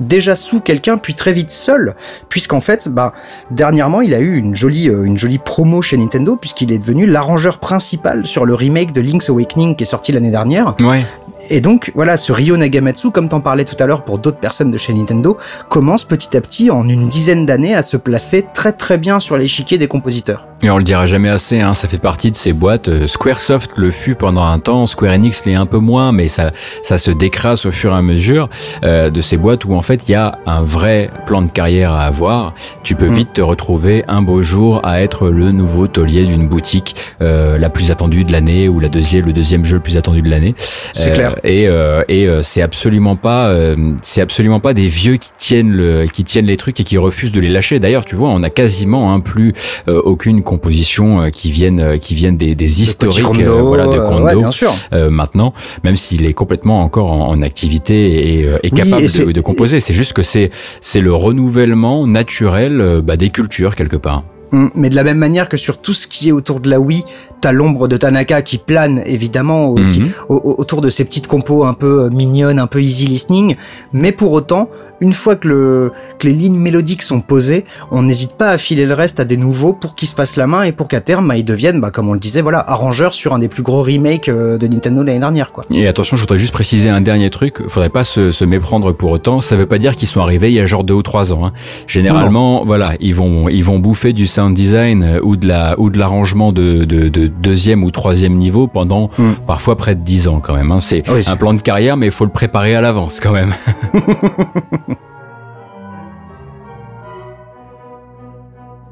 déjà 0.00 0.36
sous 0.36 0.60
quelqu'un, 0.60 0.98
puis 0.98 1.14
très 1.14 1.32
vite 1.32 1.50
seul, 1.50 1.94
puisqu'en 2.28 2.60
fait, 2.60 2.88
bah, 2.88 3.12
dernièrement, 3.50 4.00
il 4.00 4.14
a 4.14 4.20
eu 4.20 4.36
une 4.36 4.54
jolie, 4.54 4.88
euh, 4.88 5.04
une 5.04 5.18
jolie 5.18 5.38
promo 5.38 5.82
chez 5.82 5.96
Nintendo, 5.96 6.36
puisqu'il 6.36 6.72
est 6.72 6.78
devenu 6.78 7.06
l'arrangeur 7.06 7.58
principal 7.58 8.26
sur 8.26 8.44
le 8.44 8.54
remake 8.54 8.92
de 8.92 9.00
Link's 9.00 9.30
Awakening 9.30 9.76
qui 9.76 9.84
est 9.84 9.86
sorti 9.86 10.12
l'année 10.12 10.30
dernière. 10.30 10.74
Ouais. 10.80 11.02
Et 11.48 11.60
donc, 11.60 11.92
voilà, 11.94 12.16
ce 12.16 12.32
Ryo 12.32 12.56
Nagamatsu, 12.56 13.10
comme 13.10 13.28
t'en 13.28 13.40
parlais 13.40 13.64
tout 13.64 13.76
à 13.78 13.86
l'heure 13.86 14.04
pour 14.04 14.18
d'autres 14.18 14.38
personnes 14.38 14.70
de 14.70 14.78
chez 14.78 14.92
Nintendo, 14.92 15.36
commence 15.68 16.04
petit 16.04 16.36
à 16.36 16.40
petit, 16.40 16.70
en 16.70 16.88
une 16.88 17.08
dizaine 17.08 17.46
d'années, 17.46 17.74
à 17.74 17.82
se 17.82 17.96
placer 17.96 18.46
très 18.52 18.72
très 18.72 18.98
bien 18.98 19.20
sur 19.20 19.36
l'échiquier 19.36 19.78
des 19.78 19.86
compositeurs. 19.86 20.48
Et 20.62 20.70
on 20.70 20.78
le 20.78 20.84
dira 20.84 21.04
jamais 21.04 21.28
assez, 21.28 21.60
hein, 21.60 21.74
ça 21.74 21.86
fait 21.86 21.98
partie 21.98 22.30
de 22.30 22.36
ces 22.36 22.54
boîtes. 22.54 22.88
Euh, 22.88 23.06
Squaresoft 23.06 23.72
le 23.76 23.90
fut 23.90 24.14
pendant 24.14 24.42
un 24.44 24.58
temps, 24.58 24.86
Square 24.86 25.12
Enix 25.12 25.44
l'est 25.44 25.54
un 25.54 25.66
peu 25.66 25.76
moins, 25.76 26.12
mais 26.12 26.28
ça, 26.28 26.50
ça 26.82 26.96
se 26.96 27.10
décrasse 27.10 27.66
au 27.66 27.70
fur 27.70 27.92
et 27.92 27.96
à 27.96 28.00
mesure 28.00 28.48
euh, 28.82 29.10
de 29.10 29.20
ces 29.20 29.36
boîtes 29.36 29.66
où 29.66 29.74
en 29.74 29.82
fait 29.82 30.08
il 30.08 30.12
y 30.12 30.14
a 30.14 30.38
un 30.46 30.62
vrai 30.62 31.10
plan 31.26 31.42
de 31.42 31.50
carrière 31.50 31.92
à 31.92 32.04
avoir. 32.04 32.54
Tu 32.82 32.94
peux 32.94 33.06
Mm. 33.08 33.12
vite 33.12 33.32
te 33.34 33.42
retrouver 33.42 34.04
un 34.08 34.22
beau 34.22 34.40
jour 34.40 34.80
à 34.82 35.02
être 35.02 35.28
le 35.28 35.52
nouveau 35.52 35.88
taulier 35.88 36.24
d'une 36.24 36.48
boutique 36.48 36.96
euh, 37.20 37.58
la 37.58 37.68
plus 37.68 37.90
attendue 37.90 38.24
de 38.24 38.32
l'année 38.32 38.68
ou 38.70 38.80
la 38.80 38.88
deuxième, 38.88 39.26
le 39.26 39.34
deuxième 39.34 39.64
jeu 39.64 39.76
le 39.76 39.82
plus 39.82 39.98
attendu 39.98 40.22
de 40.22 40.30
l'année. 40.30 40.54
C'est 40.92 41.10
Euh, 41.10 41.14
clair. 41.14 41.36
Et, 41.44 41.68
euh, 41.68 42.02
et 42.08 42.26
euh, 42.26 42.40
c'est 42.40 42.62
absolument 42.62 43.14
pas, 43.16 43.48
euh, 43.48 43.92
c'est 44.00 44.22
absolument 44.22 44.60
pas 44.60 44.72
des 44.72 44.86
vieux 44.86 45.16
qui 45.18 45.30
tiennent 45.36 45.72
le, 45.72 46.06
qui 46.06 46.24
tiennent 46.24 46.46
les 46.46 46.56
trucs 46.56 46.80
et 46.80 46.84
qui 46.84 46.96
refusent 46.96 47.32
de 47.32 47.40
les 47.40 47.50
lâcher. 47.50 47.78
D'ailleurs, 47.78 48.06
tu 48.06 48.16
vois, 48.16 48.30
on 48.30 48.42
a 48.42 48.48
quasiment 48.50 49.12
hein, 49.12 49.20
plus 49.20 49.52
euh, 49.88 50.00
aucune 50.02 50.42
composition 50.46 51.20
euh, 51.20 51.28
qui 51.28 51.50
viennent, 51.50 51.80
euh, 51.80 51.98
qui 51.98 52.14
viennent 52.14 52.38
des, 52.38 52.82
historiques, 52.82 53.20
euh, 53.20 53.24
Kondo, 53.24 53.66
voilà, 53.66 53.84
de 53.86 53.98
Kondo. 53.98 54.24
ouais, 54.24 54.36
bien 54.36 54.50
sûr. 54.50 54.72
maintenant, 55.10 55.52
même 55.84 55.96
s'il 55.96 56.24
est 56.24 56.32
complètement 56.32 56.82
encore 56.82 57.10
en, 57.12 57.28
en 57.28 57.42
activité 57.42 58.40
et, 58.40 58.48
Oui, 58.64 58.70
capable 58.70 59.02
et 59.04 59.32
de, 59.32 59.40
composer. 59.42 59.80
C'est 59.80 59.92
juste 59.94 60.14
que 60.14 60.22
c'est 60.22 60.50
c'est 60.80 61.00
le 61.00 61.12
renouvellement 61.14 62.06
naturel 62.06 63.02
bah, 63.04 63.16
des 63.16 63.30
cultures 63.30 63.74
quelque 63.76 63.96
part. 63.96 64.22
Mm, 64.52 64.66
Mais 64.76 64.88
de 64.88 64.94
la 64.94 65.02
même 65.04 65.18
manière 65.18 65.48
que 65.48 65.56
sur 65.56 65.78
tout 65.78 65.92
ce 65.94 66.06
qui 66.06 66.28
est 66.28 66.32
autour 66.32 66.60
de 66.60 66.70
la 66.70 66.78
Wii, 66.80 67.04
t'as 67.40 67.52
l'ombre 67.52 67.88
de 67.88 67.96
Tanaka 67.96 68.42
qui 68.42 68.58
plane 68.58 69.02
évidemment 69.04 69.74
Mhm. 69.74 69.90
qui- 69.90 70.02
au- 70.28 70.36
au- 70.36 70.54
autour 70.60 70.80
de 70.80 70.90
ces 70.90 71.04
petites 71.04 71.26
compos 71.26 71.64
un 71.64 71.74
peu 71.74 72.08
mignonnes, 72.10 72.58
un 72.60 72.66
peu 72.68 72.80
easy 72.80 73.06
listening. 73.06 73.56
Mais 73.92 74.12
pour 74.12 74.32
autant, 74.32 74.70
une 75.00 75.12
fois 75.12 75.36
que, 75.36 75.48
le, 75.48 75.92
que 76.18 76.26
les 76.26 76.32
lignes 76.32 76.58
mélodiques 76.58 77.02
sont 77.02 77.20
posées, 77.20 77.64
on 77.90 78.02
n'hésite 78.02 78.32
pas 78.32 78.50
à 78.50 78.58
filer 78.58 78.86
le 78.86 78.94
reste 78.94 79.20
à 79.20 79.24
des 79.24 79.36
nouveaux 79.36 79.72
pour 79.72 79.94
qu'ils 79.94 80.08
se 80.08 80.14
fassent 80.14 80.36
la 80.36 80.46
main 80.46 80.62
et 80.62 80.72
pour 80.72 80.88
qu'à 80.88 81.00
terme, 81.00 81.28
bah, 81.28 81.36
ils 81.36 81.44
deviennent, 81.44 81.80
bah, 81.80 81.90
comme 81.90 82.08
on 82.08 82.12
le 82.14 82.18
disait, 82.18 82.40
voilà, 82.42 82.64
arrangeurs 82.68 83.14
sur 83.14 83.32
un 83.34 83.38
des 83.38 83.48
plus 83.48 83.62
gros 83.62 83.82
remakes 83.82 84.28
euh, 84.28 84.58
de 84.58 84.66
Nintendo 84.66 85.02
l'année 85.02 85.18
dernière, 85.18 85.52
quoi. 85.52 85.64
Et 85.70 85.86
attention, 85.86 86.16
je 86.16 86.22
voudrais 86.22 86.38
juste 86.38 86.52
préciser 86.52 86.88
un 86.88 87.00
dernier 87.00 87.30
truc. 87.30 87.62
Faudrait 87.68 87.90
pas 87.90 88.04
se, 88.04 88.32
se 88.32 88.44
méprendre 88.44 88.92
pour 88.92 89.10
autant. 89.10 89.40
Ça 89.40 89.56
veut 89.56 89.66
pas 89.66 89.78
dire 89.78 89.94
qu'ils 89.94 90.08
sont 90.08 90.20
arrivés 90.20 90.48
il 90.50 90.54
y 90.54 90.60
a 90.60 90.66
genre 90.66 90.84
deux 90.84 90.94
ou 90.94 91.02
trois 91.02 91.32
ans. 91.32 91.46
hein. 91.46 91.52
Généralement, 91.86 92.64
voilà, 92.64 92.92
ils 93.00 93.14
vont 93.14 93.48
ils 93.48 93.64
vont 93.64 93.78
bouffer 93.78 94.12
du 94.12 94.26
sound 94.26 94.54
design 94.54 95.02
euh, 95.02 95.20
ou 95.22 95.36
de 95.36 95.46
la 95.46 95.78
ou 95.78 95.90
de 95.90 95.98
l'arrangement 95.98 96.52
de, 96.52 96.84
de, 96.84 97.08
de 97.08 97.26
deuxième 97.26 97.84
ou 97.84 97.90
troisième 97.90 98.36
niveau 98.36 98.66
pendant 98.66 99.10
Mm. 99.18 99.32
parfois 99.46 99.76
près 99.76 99.94
de 99.94 100.00
dix 100.00 100.26
ans 100.28 100.40
quand 100.40 100.54
même. 100.54 100.72
hein. 100.72 100.80
C'est 100.80 101.02
oui, 101.10 101.22
c'est- 101.22 101.30
un 101.30 101.36
plan 101.36 101.54
de 101.54 101.60
carrière, 101.60 101.96
mais 101.96 102.06
il 102.06 102.12
faut 102.12 102.24
le 102.24 102.30
préparer 102.30 102.74
à 102.74 102.80
l'avance 102.80 103.20
quand 103.20 103.32
même. 103.32 103.54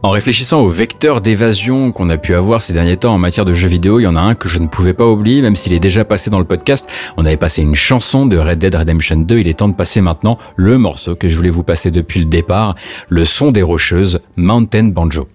En 0.05 0.11
réfléchissant 0.11 0.61
aux 0.61 0.69
vecteurs 0.69 1.23
d'évasion 1.23 1.91
qu'on 1.91 2.11
a 2.11 2.19
pu 2.19 2.35
avoir 2.35 2.61
ces 2.61 2.75
derniers 2.75 2.99
temps 2.99 3.15
en 3.15 3.19
matière 3.19 3.47
de 3.47 3.55
jeux 3.55 3.69
vidéo, 3.69 4.01
il 4.01 4.03
y 4.03 4.07
en 4.07 4.17
a 4.17 4.21
un 4.21 4.35
que 4.35 4.51
je 4.51 4.59
ne 4.59 4.67
pouvais 4.67 4.93
pas 4.93 5.07
oublier, 5.07 5.41
même 5.41 5.57
s'il 5.57 5.73
est 5.73 5.81
déjà 5.81 6.05
passé 6.05 6.29
dans 6.29 6.39
le 6.39 6.45
podcast. 6.45 6.91
On 7.17 7.25
avait 7.25 7.39
passé 7.39 7.63
une 7.63 7.75
chanson 7.75 8.27
de 8.27 8.37
Red 8.37 8.59
Dead 8.59 8.75
Redemption 8.75 9.17
2. 9.17 9.39
Il 9.39 9.49
est 9.49 9.61
temps 9.61 9.69
de 9.69 9.75
passer 9.75 10.03
maintenant 10.03 10.37
le 10.57 10.77
morceau 10.77 11.17
que 11.17 11.27
je 11.27 11.35
voulais 11.35 11.49
vous 11.49 11.63
passer 11.63 11.91
depuis 11.91 12.21
le 12.21 12.27
départ, 12.27 12.75
le 13.09 13.25
son 13.25 13.51
des 13.51 13.63
rocheuses, 13.63 14.21
Mountain 14.37 14.89
Banjo. 14.89 15.27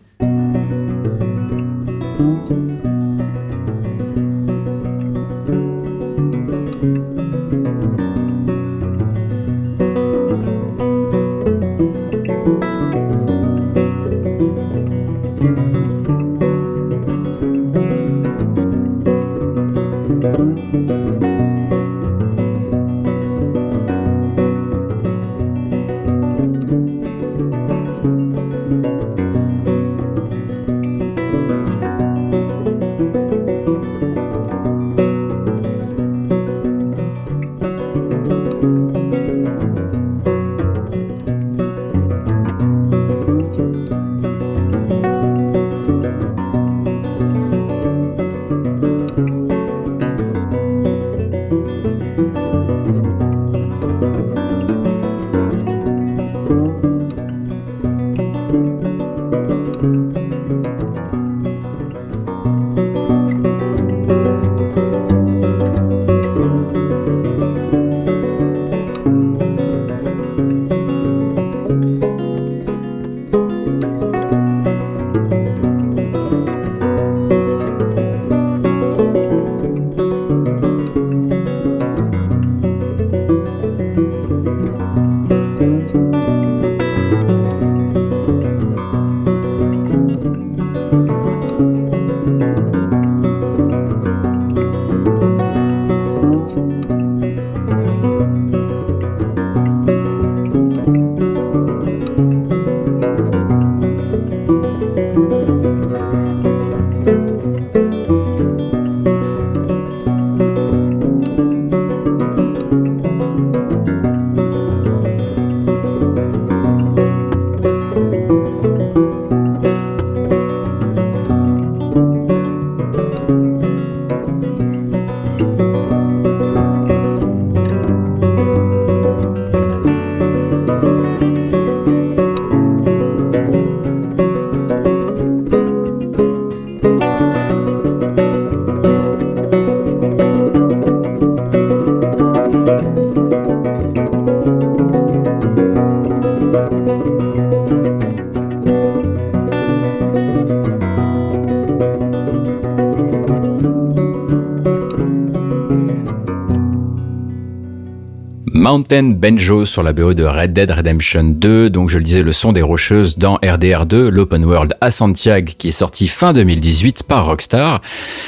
Banjo 158.90 159.66
sur 159.66 159.84
la 159.84 159.94
BO 159.94 160.16
de 160.16 160.24
Red 160.24 160.52
Dead 160.54 160.72
Redemption 160.72 161.24
2. 161.24 161.70
Donc 161.70 161.92
je 161.92 162.00
le 162.00 162.04
disais, 162.04 162.24
le 162.24 162.32
son 162.32 162.54
des 162.54 162.64
rocheuses 162.64 163.20
dans 163.20 163.38
RDR2, 163.38 164.08
l'open 164.08 164.44
world 164.44 164.74
à 164.82 164.90
Santiago 164.90 165.52
qui 165.60 165.68
est 165.68 165.72
sorti 165.72 166.08
fin 166.08 166.34
2018 166.34 167.04
par 167.04 167.28
Rockstar. 167.28 167.82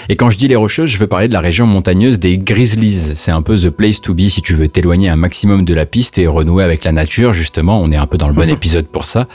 Et 0.08 0.16
quand 0.16 0.30
je 0.30 0.38
dis 0.38 0.48
les 0.48 0.56
rocheuses, 0.56 0.92
je 0.92 1.00
veux 1.00 1.08
parler 1.08 1.28
de 1.28 1.34
la 1.34 1.40
région 1.40 1.66
montagneuse 1.66 2.20
des 2.20 2.38
Grizzlies. 2.38 3.14
C'est 3.16 3.32
un 3.32 3.42
peu 3.42 3.58
the 3.58 3.72
place 3.72 4.02
to 4.02 4.14
be 4.14 4.28
si 4.28 4.44
tu 4.44 4.54
veux 4.54 4.68
t'éloigner 4.68 5.10
un 5.10 5.16
maximum 5.16 5.66
de 5.66 5.74
la 5.74 5.88
piste 5.88 6.20
et 6.20 6.28
renouer 6.28 6.64
avec 6.64 6.84
la 6.84 6.92
nature. 6.92 7.34
Justement, 7.34 7.82
on 7.82 7.92
est 7.92 7.98
un 7.98 8.06
peu 8.06 8.20
dans 8.20 8.28
le 8.28 8.34
bon 8.36 8.48
épisode 8.54 8.86
pour 8.86 9.08
ça. 9.08 9.28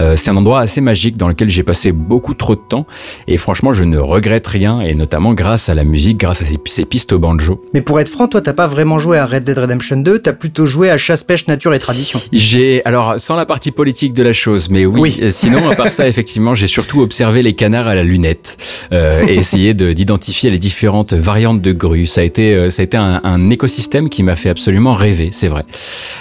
Euh, 0.00 0.16
c'est 0.16 0.30
un 0.30 0.36
endroit 0.36 0.60
assez 0.60 0.80
magique 0.80 1.18
dans 1.18 1.28
lequel 1.28 1.50
j'ai 1.50 1.64
passé 1.64 1.92
beaucoup 1.92 2.32
trop 2.32 2.54
de 2.54 2.62
temps 2.66 2.86
et 3.28 3.36
franchement, 3.36 3.74
je 3.74 3.84
ne 3.84 3.98
regrette 3.98 4.46
rien 4.46 4.80
et 4.80 4.94
notamment 4.94 5.34
grâce 5.34 5.68
à 5.68 5.74
la 5.74 5.84
musique, 5.84 6.16
grâce 6.16 6.40
à 6.40 6.46
ces, 6.46 6.58
ces 6.64 6.86
pistes 6.86 7.12
au 7.12 7.18
banjo. 7.18 7.62
Mais 7.74 7.82
pour 7.82 8.00
être 8.00 8.08
franc, 8.08 8.26
toi, 8.26 8.40
t'as 8.40 8.54
pas 8.54 8.68
vraiment 8.68 8.98
joué 8.98 9.18
à 9.18 9.26
Red 9.26 9.44
Dead 9.44 9.58
Redemption 9.58 9.98
2, 9.98 10.20
t'as 10.20 10.32
plutôt 10.32 10.61
joué 10.66 10.90
à 10.90 10.98
chasse, 10.98 11.24
pêche, 11.24 11.46
nature 11.46 11.74
et 11.74 11.78
tradition. 11.78 12.18
J'ai, 12.32 12.82
alors, 12.84 13.14
sans 13.18 13.36
la 13.36 13.46
partie 13.46 13.70
politique 13.70 14.12
de 14.12 14.22
la 14.22 14.32
chose, 14.32 14.68
mais 14.70 14.86
oui. 14.86 15.00
Oui. 15.00 15.18
euh, 15.22 15.30
Sinon, 15.30 15.68
à 15.68 15.74
part 15.74 15.90
ça, 15.90 16.06
effectivement, 16.12 16.54
j'ai 16.54 16.66
surtout 16.66 17.00
observé 17.00 17.42
les 17.42 17.54
canards 17.54 17.86
à 17.88 17.94
la 17.94 18.02
lunette 18.04 18.56
euh, 18.92 19.24
et 19.26 19.34
essayé 19.34 19.74
de- 19.74 19.92
d'identifier 19.92 20.50
les 20.50 20.58
différentes 20.58 21.12
variantes 21.12 21.60
de 21.62 21.72
grues. 21.72 22.06
Ça 22.06 22.20
a 22.20 22.24
été, 22.24 22.54
euh, 22.54 22.70
ça 22.70 22.82
a 22.82 22.84
été 22.84 22.96
un, 22.96 23.20
un 23.24 23.50
écosystème 23.50 24.08
qui 24.08 24.22
m'a 24.22 24.36
fait 24.36 24.48
absolument 24.50 24.94
rêver, 24.94 25.30
c'est 25.32 25.48
vrai. 25.48 25.64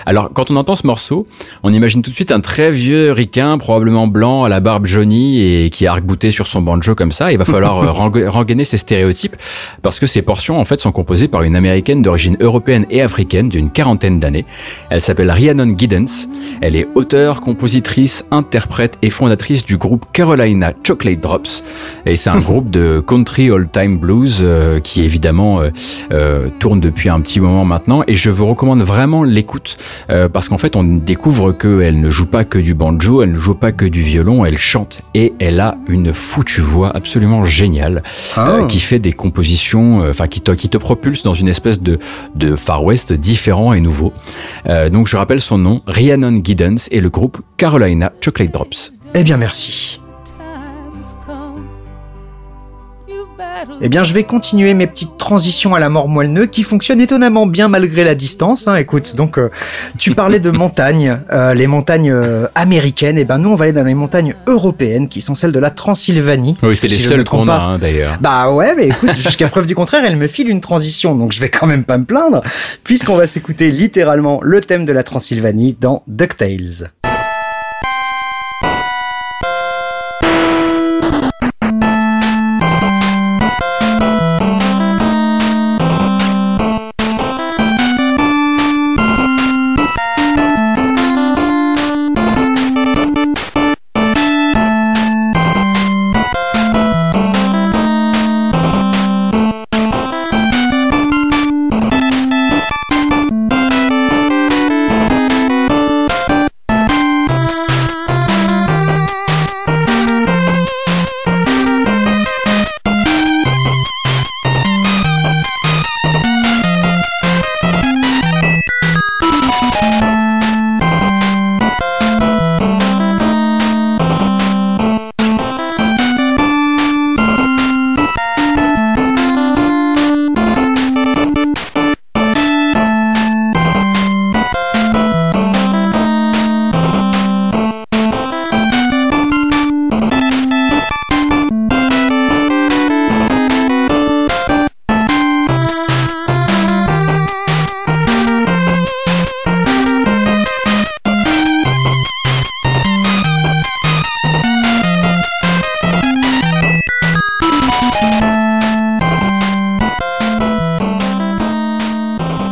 Alors, 0.05 0.31
quand 0.33 0.49
on 0.51 0.55
entend 0.55 0.75
ce 0.75 0.87
morceau, 0.87 1.27
on 1.63 1.73
imagine 1.73 2.01
tout 2.01 2.09
de 2.09 2.15
suite 2.15 2.31
un 2.31 2.39
très 2.39 2.71
vieux 2.71 3.11
ricain, 3.11 3.57
probablement 3.57 4.07
blanc, 4.07 4.43
à 4.43 4.49
la 4.49 4.59
barbe 4.59 4.85
jaunie 4.85 5.41
et 5.41 5.69
qui 5.69 5.85
a 5.87 5.91
arc-bouté 5.91 6.31
sur 6.31 6.47
son 6.47 6.61
banjo 6.61 6.95
comme 6.95 7.11
ça. 7.11 7.31
Il 7.31 7.37
va 7.37 7.45
falloir 7.45 7.83
euh, 7.83 7.91
renga- 7.91 8.27
rengainer 8.29 8.63
ces 8.63 8.77
stéréotypes 8.77 9.35
parce 9.81 9.99
que 9.99 10.07
ces 10.07 10.21
portions, 10.21 10.59
en 10.59 10.65
fait, 10.65 10.79
sont 10.79 10.91
composées 10.91 11.27
par 11.27 11.43
une 11.43 11.55
américaine 11.55 12.01
d'origine 12.01 12.37
européenne 12.39 12.85
et 12.89 13.01
africaine 13.01 13.49
d'une 13.49 13.69
quarantaine 13.69 14.19
d'années. 14.19 14.30
Elle 14.89 15.01
s'appelle 15.01 15.31
Rhiannon 15.31 15.75
Giddens. 15.77 16.27
Elle 16.61 16.75
est 16.75 16.87
auteure, 16.95 17.41
compositrice, 17.41 18.25
interprète 18.31 18.97
et 19.01 19.09
fondatrice 19.09 19.65
du 19.65 19.77
groupe 19.77 20.05
Carolina 20.13 20.73
Chocolate 20.83 21.19
Drops. 21.19 21.63
Et 22.05 22.15
c'est 22.15 22.29
un 22.29 22.39
groupe 22.51 22.69
de 22.69 22.99
country 22.99 23.49
all-time 23.51 23.97
blues 23.97 24.41
euh, 24.43 24.79
qui 24.79 25.03
évidemment 25.03 25.61
euh, 25.61 25.69
euh, 26.11 26.49
tourne 26.59 26.79
depuis 26.79 27.09
un 27.09 27.19
petit 27.21 27.39
moment 27.39 27.65
maintenant. 27.65 28.03
Et 28.07 28.15
je 28.15 28.29
vous 28.29 28.47
recommande 28.47 28.81
vraiment 28.81 29.23
l'écoute 29.23 29.77
parce 30.33 30.49
qu'en 30.49 30.57
fait 30.57 30.75
on 30.75 30.83
découvre 30.83 31.51
qu'elle 31.51 31.99
ne 31.99 32.09
joue 32.09 32.25
pas 32.25 32.43
que 32.43 32.57
du 32.57 32.73
banjo, 32.73 33.21
elle 33.21 33.31
ne 33.31 33.37
joue 33.37 33.53
pas 33.53 33.71
que 33.71 33.85
du 33.85 34.01
violon, 34.01 34.45
elle 34.45 34.57
chante 34.57 35.01
et 35.13 35.33
elle 35.39 35.59
a 35.59 35.77
une 35.87 36.13
foutue 36.13 36.61
voix 36.61 36.95
absolument 36.95 37.43
géniale 37.45 38.03
Ah. 38.35 38.59
qui 38.67 38.79
fait 38.79 38.99
des 38.99 39.13
compositions, 39.13 40.09
enfin 40.09 40.27
qui 40.27 40.41
te, 40.41 40.51
qui 40.51 40.69
te 40.69 40.77
propulse 40.77 41.23
dans 41.23 41.33
une 41.33 41.47
espèce 41.47 41.81
de, 41.81 41.99
de 42.35 42.55
Far 42.55 42.83
West 42.83 43.13
différent 43.13 43.73
et 43.73 43.79
nouveau. 43.79 44.13
Euh, 44.67 44.89
donc 44.89 45.07
je 45.07 45.17
rappelle 45.17 45.41
son 45.41 45.57
nom, 45.57 45.81
Rhiannon 45.87 46.41
Giddens 46.43 46.87
et 46.91 47.01
le 47.01 47.09
groupe 47.09 47.41
Carolina 47.57 48.11
Chocolate 48.21 48.51
Drops. 48.51 48.91
Eh 49.13 49.23
bien, 49.23 49.37
merci. 49.37 50.00
Eh 53.81 53.89
bien, 53.89 54.03
je 54.03 54.13
vais 54.13 54.23
continuer 54.23 54.73
mes 54.73 54.87
petites 54.87 55.17
transitions 55.17 55.75
à 55.75 55.79
la 55.79 55.89
mort 55.89 56.07
moelleux 56.07 56.45
qui 56.45 56.63
fonctionnent 56.63 57.01
étonnamment 57.01 57.45
bien 57.45 57.67
malgré 57.67 58.03
la 58.03 58.15
distance. 58.15 58.67
Hein. 58.67 58.75
Écoute, 58.75 59.15
donc 59.15 59.37
euh, 59.37 59.49
tu 59.97 60.13
parlais 60.15 60.39
de 60.39 60.49
montagnes, 60.51 61.19
euh, 61.31 61.53
les 61.53 61.67
montagnes 61.67 62.11
euh, 62.11 62.47
américaines. 62.55 63.17
Et 63.17 63.25
ben 63.25 63.37
nous, 63.37 63.49
on 63.49 63.55
va 63.55 63.65
aller 63.65 63.73
dans 63.73 63.83
les 63.83 63.93
montagnes 63.93 64.35
européennes 64.47 65.07
qui 65.07 65.21
sont 65.21 65.35
celles 65.35 65.51
de 65.51 65.59
la 65.59 65.69
Transylvanie. 65.69 66.57
Oui, 66.63 66.75
c'est 66.75 66.87
les 66.87 66.95
Si 66.95 67.07
trompe 67.23 67.47
qu'on 67.47 67.47
a 67.49 67.55
hein, 67.55 67.77
d'ailleurs. 67.77 68.17
Bah 68.19 68.51
ouais, 68.51 68.73
mais 68.75 68.87
écoute, 68.87 69.13
jusqu'à 69.15 69.47
preuve 69.47 69.65
du 69.65 69.75
contraire, 69.75 70.03
elle 70.05 70.17
me 70.17 70.27
file 70.27 70.49
une 70.49 70.61
transition, 70.61 71.15
donc 71.15 71.31
je 71.31 71.39
vais 71.39 71.49
quand 71.49 71.67
même 71.67 71.83
pas 71.83 71.97
me 71.97 72.05
plaindre, 72.05 72.41
puisqu'on 72.83 73.15
va 73.15 73.27
s'écouter 73.27 73.71
littéralement 73.71 74.39
le 74.41 74.61
thème 74.61 74.85
de 74.85 74.93
la 74.93 75.03
Transylvanie 75.03 75.77
dans 75.79 76.03
DuckTales. 76.07 76.91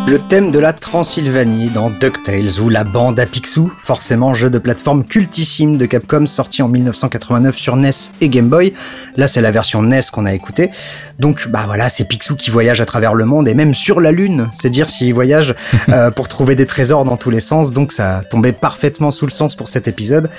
Le 0.10 0.18
thème 0.18 0.52
de 0.52 0.57
la 0.57 0.73
Transylvanie 0.73 1.69
dans 1.69 1.91
DuckTales 1.91 2.60
ou 2.64 2.69
la 2.69 2.84
bande 2.84 3.19
à 3.19 3.27
Picsou, 3.27 3.72
forcément 3.84 4.34
jeu 4.34 4.49
de 4.49 4.57
plateforme 4.57 5.06
cultissime 5.06 5.77
de 5.77 5.86
Capcom 5.86 6.26
sorti 6.26 6.64
en 6.64 6.68
1989 6.68 7.56
sur 7.56 7.76
NES 7.76 7.91
et 8.19 8.27
Game 8.27 8.49
Boy. 8.49 8.73
Là, 9.18 9.27
c'est 9.27 9.41
la 9.41 9.52
version 9.52 9.84
NES 9.84 10.02
qu'on 10.11 10.26
a 10.26 10.34
écoutée. 10.34 10.72
Donc, 11.19 11.47
bah 11.49 11.63
voilà, 11.65 11.89
c'est 11.89 12.05
Picsou 12.05 12.35
qui 12.35 12.49
voyage 12.49 12.81
à 12.81 12.85
travers 12.85 13.13
le 13.13 13.25
monde 13.25 13.47
et 13.47 13.53
même 13.53 13.73
sur 13.73 13.99
la 13.99 14.11
Lune. 14.11 14.49
C'est 14.53 14.69
dire 14.69 14.89
s'il 14.89 15.13
voyage 15.13 15.55
euh, 15.89 16.11
pour 16.11 16.27
trouver 16.27 16.55
des 16.55 16.65
trésors 16.65 17.05
dans 17.05 17.17
tous 17.17 17.29
les 17.29 17.39
sens. 17.39 17.73
Donc, 17.73 17.91
ça 17.91 18.21
tombait 18.29 18.51
parfaitement 18.51 19.11
sous 19.11 19.25
le 19.25 19.31
sens 19.31 19.55
pour 19.55 19.69
cet 19.69 19.87
épisode. 19.87 20.29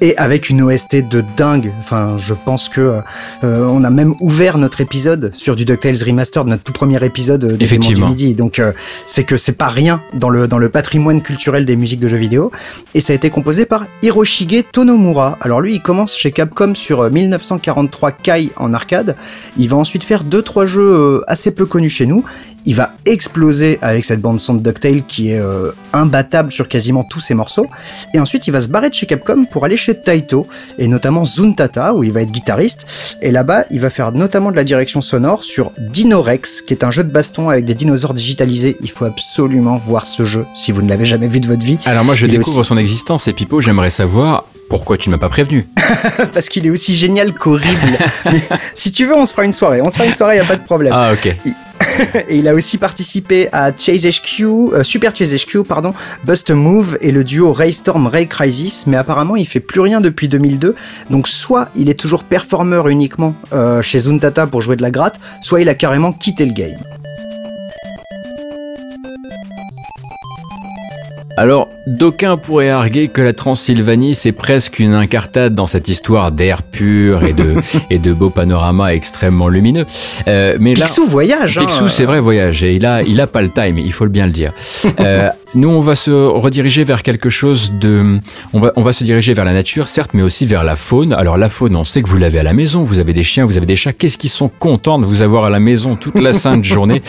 Et 0.00 0.16
avec 0.18 0.50
une 0.50 0.62
OST 0.62 1.08
de 1.08 1.24
dingue. 1.36 1.70
Enfin, 1.80 2.16
je 2.18 2.34
pense 2.34 2.68
que 2.68 3.00
euh, 3.44 3.64
on 3.64 3.84
a 3.84 3.90
même 3.90 4.14
ouvert 4.20 4.58
notre 4.58 4.80
épisode 4.80 5.30
sur 5.34 5.56
du 5.56 5.64
DuckTales 5.64 6.02
Remastered, 6.04 6.46
notre 6.46 6.62
tout 6.62 6.72
premier 6.72 7.02
épisode 7.04 7.44
euh, 7.44 7.56
de 7.56 7.56
Démon 7.56 7.88
du. 7.88 8.04
Midi. 8.04 8.34
Donc, 8.34 8.58
euh, 8.58 8.72
c'est 9.06 9.24
que 9.24 9.36
c'est 9.36 9.56
pas 9.56 9.68
rien 9.68 10.00
dans 10.14 10.28
le, 10.28 10.48
dans 10.48 10.58
le 10.58 10.68
patrimoine 10.68 11.22
culturel 11.22 11.64
des 11.64 11.76
musiques 11.76 12.00
de 12.00 12.08
jeux 12.08 12.16
vidéo. 12.16 12.52
Et 12.94 13.00
ça 13.00 13.12
a 13.12 13.16
été 13.16 13.30
composé 13.30 13.66
par 13.66 13.86
Hiroshige 14.02 14.64
Tonomura. 14.72 15.38
Alors 15.40 15.60
lui, 15.60 15.74
il 15.74 15.82
commence 15.82 16.16
chez 16.16 16.32
Capcom 16.32 16.74
sur 16.74 17.00
euh, 17.02 17.10
1943 17.10 18.12
Kai 18.12 18.50
en 18.56 18.74
arcade. 18.74 19.16
Il 19.56 19.68
va 19.68 19.76
ensuite 19.76 20.04
faire 20.04 20.24
deux 20.28 20.42
trois 20.42 20.66
jeux 20.66 20.92
euh, 20.94 21.20
assez 21.26 21.50
peu 21.50 21.64
connus 21.66 21.90
chez 21.90 22.06
nous. 22.06 22.24
Il 22.68 22.74
va 22.74 22.90
exploser 23.06 23.78
avec 23.80 24.04
cette 24.04 24.20
bande 24.20 24.40
son 24.40 24.54
de 24.54 24.58
DuckTale 24.60 25.04
qui 25.06 25.30
est 25.30 25.38
euh, 25.38 25.70
imbattable 25.92 26.50
sur 26.50 26.66
quasiment 26.68 27.04
tous 27.08 27.20
ses 27.20 27.34
morceaux. 27.34 27.66
Et 28.12 28.18
ensuite, 28.18 28.48
il 28.48 28.50
va 28.50 28.60
se 28.60 28.66
barrer 28.66 28.90
de 28.90 28.94
chez 28.94 29.06
Capcom 29.06 29.44
pour 29.44 29.64
aller 29.64 29.76
chez 29.76 29.94
Taito, 29.94 30.48
et 30.76 30.88
notamment 30.88 31.24
Zuntata, 31.24 31.94
où 31.94 32.02
il 32.02 32.10
va 32.10 32.22
être 32.22 32.32
guitariste. 32.32 32.86
Et 33.22 33.30
là-bas, 33.30 33.66
il 33.70 33.78
va 33.80 33.88
faire 33.88 34.10
notamment 34.10 34.50
de 34.50 34.56
la 34.56 34.64
direction 34.64 35.00
sonore 35.00 35.44
sur 35.44 35.70
Dinorex, 35.78 36.60
qui 36.62 36.74
est 36.74 36.82
un 36.82 36.90
jeu 36.90 37.04
de 37.04 37.10
baston 37.12 37.50
avec 37.50 37.64
des 37.66 37.74
dinosaures 37.74 38.14
digitalisés. 38.14 38.76
Il 38.80 38.90
faut 38.90 39.04
absolument 39.04 39.76
voir 39.76 40.04
ce 40.04 40.24
jeu 40.24 40.44
si 40.56 40.72
vous 40.72 40.82
ne 40.82 40.88
l'avez 40.88 41.04
jamais 41.04 41.28
vu 41.28 41.38
de 41.38 41.46
votre 41.46 41.64
vie, 41.64 41.78
Alors 41.84 42.04
moi 42.04 42.16
je 42.16 42.26
Il 42.26 42.32
découvre 42.32 42.58
aussi- 42.58 42.68
son 42.68 42.76
existence 42.78 43.28
et 43.28 43.32
Pipo, 43.32 43.60
j'aimerais 43.60 43.90
savoir 43.90 44.44
pourquoi 44.68 44.98
tu 44.98 45.08
ne 45.08 45.14
m'as 45.14 45.20
pas 45.20 45.28
prévenu. 45.28 45.66
parce 46.32 46.48
qu'il 46.48 46.66
est 46.66 46.70
aussi 46.70 46.96
génial 46.96 47.32
qu'horrible. 47.32 47.98
Mais 48.26 48.42
si 48.74 48.92
tu 48.92 49.06
veux, 49.06 49.14
on 49.14 49.26
se 49.26 49.32
fera 49.32 49.44
une 49.44 49.52
soirée. 49.52 49.80
On 49.80 49.88
se 49.88 49.94
fera 49.94 50.06
une 50.06 50.14
soirée, 50.14 50.36
y 50.36 50.40
a 50.40 50.44
pas 50.44 50.56
de 50.56 50.64
problème. 50.64 50.92
Ah 50.94 51.12
ok. 51.12 51.36
Et 52.28 52.36
il 52.36 52.48
a 52.48 52.54
aussi 52.54 52.78
participé 52.78 53.48
à 53.52 53.70
Chase 53.76 54.06
HQ, 54.06 54.42
euh, 54.42 54.82
Super 54.82 55.14
Chase 55.14 55.34
HQ, 55.34 55.62
pardon, 55.66 55.94
Bust 56.24 56.50
Move 56.50 56.98
et 57.00 57.10
le 57.10 57.24
duo 57.24 57.52
Raystorm 57.52 58.06
Ray 58.06 58.26
Crisis, 58.28 58.86
mais 58.86 58.96
apparemment 58.96 59.36
il 59.36 59.46
fait 59.46 59.60
plus 59.60 59.80
rien 59.80 60.00
depuis 60.00 60.28
2002. 60.28 60.74
Donc 61.10 61.28
soit 61.28 61.68
il 61.76 61.88
est 61.88 61.98
toujours 61.98 62.24
performeur 62.24 62.88
uniquement 62.88 63.34
euh, 63.52 63.82
chez 63.82 64.00
Zuntata 64.00 64.46
pour 64.46 64.60
jouer 64.60 64.76
de 64.76 64.82
la 64.82 64.90
gratte, 64.90 65.20
soit 65.42 65.60
il 65.60 65.68
a 65.68 65.74
carrément 65.74 66.12
quitté 66.12 66.44
le 66.44 66.52
game. 66.52 66.76
Alors, 71.38 71.68
d'aucuns 71.86 72.38
pourraient 72.38 72.70
arguer 72.70 73.08
que 73.08 73.20
la 73.20 73.34
Transylvanie, 73.34 74.14
c'est 74.14 74.32
presque 74.32 74.78
une 74.78 74.94
incartade 74.94 75.54
dans 75.54 75.66
cette 75.66 75.88
histoire 75.88 76.32
d'air 76.32 76.62
pur 76.62 77.24
et 77.24 77.34
de, 77.34 77.56
et 77.90 77.98
de 77.98 78.14
beaux 78.14 78.30
panoramas 78.30 78.94
extrêmement 78.94 79.48
lumineux. 79.48 79.84
Euh, 80.28 80.56
mais 80.58 80.74
là, 80.74 80.86
Picsou 80.86 81.06
voyage. 81.06 81.58
Hein. 81.58 81.66
Picsou, 81.66 81.88
c'est 81.88 82.06
vrai, 82.06 82.20
voyage. 82.20 82.64
Et 82.64 82.74
il 82.74 82.86
a, 82.86 83.02
il 83.02 83.20
a 83.20 83.26
pas 83.26 83.42
le 83.42 83.50
time, 83.50 83.78
il 83.78 83.92
faut 83.92 84.04
le 84.04 84.10
bien 84.10 84.24
le 84.24 84.32
dire. 84.32 84.52
Euh, 84.98 85.28
nous, 85.56 85.68
on 85.70 85.80
va 85.80 85.94
se 85.94 86.10
rediriger 86.10 86.84
vers 86.84 87.02
quelque 87.02 87.30
chose 87.30 87.72
de... 87.80 88.18
On 88.52 88.60
va, 88.60 88.72
on 88.76 88.82
va 88.82 88.92
se 88.92 89.04
diriger 89.04 89.32
vers 89.32 89.44
la 89.44 89.52
nature, 89.52 89.88
certes, 89.88 90.10
mais 90.14 90.22
aussi 90.22 90.46
vers 90.46 90.64
la 90.64 90.76
faune. 90.76 91.12
Alors, 91.12 91.38
la 91.38 91.48
faune, 91.48 91.74
on 91.76 91.84
sait 91.84 92.02
que 92.02 92.08
vous 92.08 92.18
l'avez 92.18 92.38
à 92.38 92.42
la 92.42 92.52
maison, 92.52 92.84
vous 92.84 92.98
avez 92.98 93.12
des 93.12 93.22
chiens, 93.22 93.44
vous 93.44 93.56
avez 93.56 93.66
des 93.66 93.76
chats. 93.76 93.92
Qu'est-ce 93.92 94.18
qu'ils 94.18 94.30
sont 94.30 94.48
contents 94.48 94.98
de 94.98 95.06
vous 95.06 95.22
avoir 95.22 95.44
à 95.44 95.50
la 95.50 95.60
maison 95.60 95.96
toute 95.96 96.20
la 96.20 96.32
sainte 96.32 96.64
journée? 96.74 97.02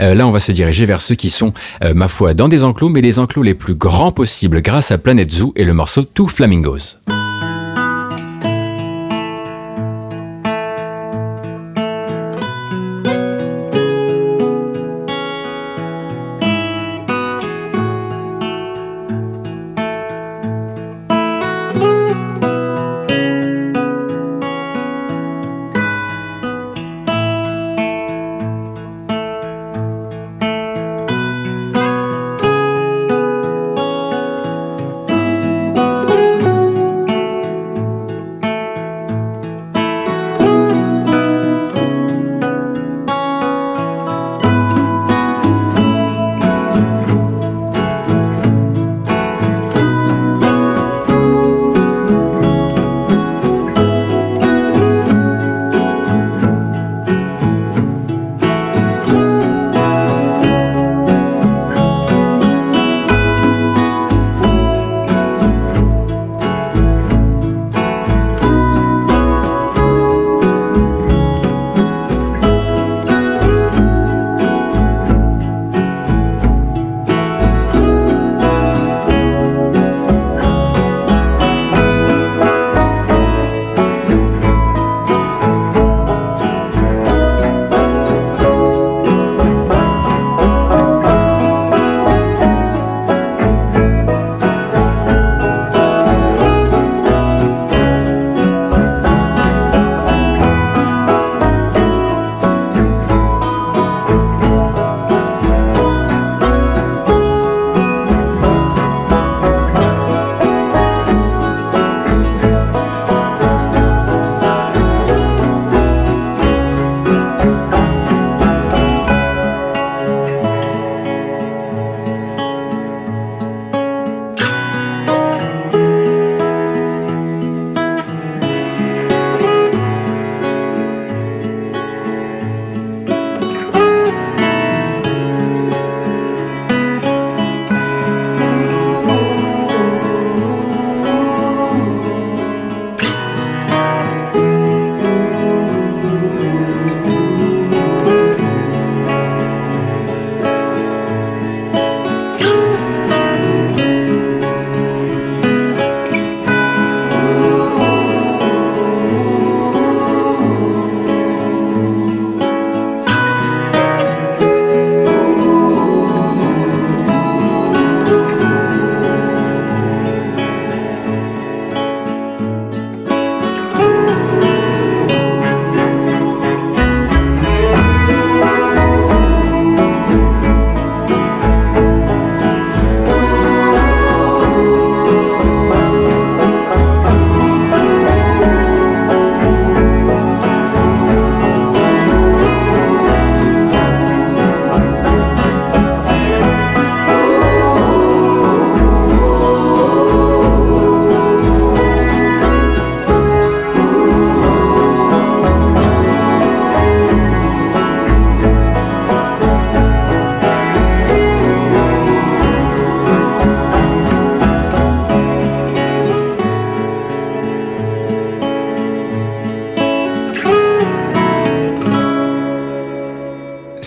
Euh, 0.00 0.14
Là, 0.14 0.26
on 0.26 0.30
va 0.30 0.40
se 0.40 0.52
diriger 0.52 0.86
vers 0.86 1.02
ceux 1.02 1.14
qui 1.14 1.30
sont, 1.30 1.52
ma 1.94 2.08
foi, 2.08 2.34
dans 2.34 2.48
des 2.48 2.62
enclos, 2.62 2.88
mais 2.88 3.00
les 3.00 3.18
enclos 3.18 3.42
les 3.42 3.54
plus 3.54 3.74
grand 3.74 4.12
possible 4.12 4.62
grâce 4.62 4.90
à 4.92 4.98
Planet 4.98 5.30
Zoo 5.30 5.52
et 5.56 5.64
le 5.64 5.74
morceau 5.74 6.02
Two 6.02 6.28
Flamingos. 6.28 6.98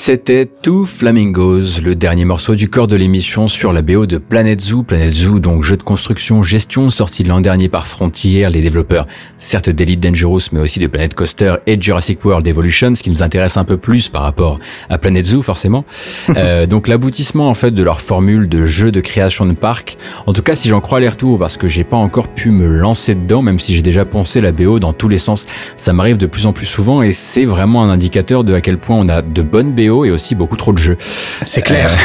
C'était 0.07 0.47
Two 0.67 0.85
Flamingos, 0.85 1.79
le 1.81 1.95
dernier 1.95 2.25
morceau 2.25 2.53
du 2.53 2.69
corps 2.69 2.87
de 2.87 2.97
l'émission 2.97 3.47
sur 3.47 3.71
la 3.71 3.81
BO 3.81 4.05
de 4.05 4.17
Planet 4.17 4.59
Zoo. 4.59 4.83
Planet 4.83 5.13
Zoo, 5.13 5.39
donc 5.39 5.63
jeu 5.63 5.77
de 5.77 5.81
construction, 5.81 6.43
gestion, 6.43 6.89
sorti 6.89 7.23
l'an 7.23 7.39
dernier 7.39 7.69
par 7.69 7.87
Frontier, 7.87 8.49
les 8.49 8.59
développeurs 8.59 9.07
certes 9.37 9.69
d'Elite 9.69 10.01
Dangerous, 10.01 10.49
mais 10.51 10.59
aussi 10.59 10.81
de 10.81 10.87
Planet 10.87 11.13
Coaster 11.13 11.55
et 11.67 11.81
Jurassic 11.81 12.25
World 12.25 12.45
Evolution, 12.45 12.93
ce 12.95 13.01
qui 13.01 13.09
nous 13.09 13.23
intéresse 13.23 13.55
un 13.55 13.63
peu 13.63 13.77
plus 13.77 14.09
par 14.09 14.23
rapport 14.23 14.59
à 14.89 14.97
Planet 14.97 15.23
Zoo, 15.23 15.41
forcément. 15.41 15.85
euh, 16.35 16.65
donc 16.65 16.89
l'aboutissement 16.89 17.47
en 17.47 17.53
fait 17.53 17.71
de 17.71 17.81
leur 17.81 18.01
formule 18.01 18.49
de 18.49 18.65
jeu 18.65 18.91
de 18.91 18.99
création 18.99 19.45
de 19.45 19.53
parc. 19.53 19.97
En 20.25 20.33
tout 20.33 20.41
cas, 20.41 20.55
si 20.55 20.67
j'en 20.67 20.81
crois 20.81 20.99
les 20.99 21.07
retours, 21.07 21.39
parce 21.39 21.55
que 21.55 21.69
j'ai 21.69 21.85
pas 21.85 21.95
encore 21.95 22.27
pu 22.27 22.51
me 22.51 22.67
lancer 22.67 23.15
dedans, 23.15 23.41
même 23.41 23.59
si 23.59 23.73
j'ai 23.73 23.81
déjà 23.81 24.03
pensé 24.03 24.41
la 24.41 24.51
BO 24.51 24.79
dans 24.79 24.91
tous 24.91 25.07
les 25.07 25.17
sens, 25.17 25.45
ça 25.77 25.93
m'arrive 25.93 26.17
de 26.17 26.25
plus 26.25 26.45
en 26.45 26.51
plus 26.51 26.65
souvent 26.65 27.03
et 27.03 27.13
c'est 27.13 27.45
vraiment 27.45 27.85
un 27.85 27.89
indicateur 27.89 28.43
de 28.43 28.53
à 28.53 28.59
quel 28.59 28.77
point 28.77 28.97
on 28.97 29.07
a 29.07 29.21
de 29.21 29.41
bonnes 29.41 29.71
BO 29.71 30.03
et 30.03 30.11
aussi 30.11 30.35
beaucoup 30.35 30.56
trop 30.57 30.73
de 30.73 30.77
jeux. 30.77 30.97
C'est 31.43 31.61
clair. 31.61 31.95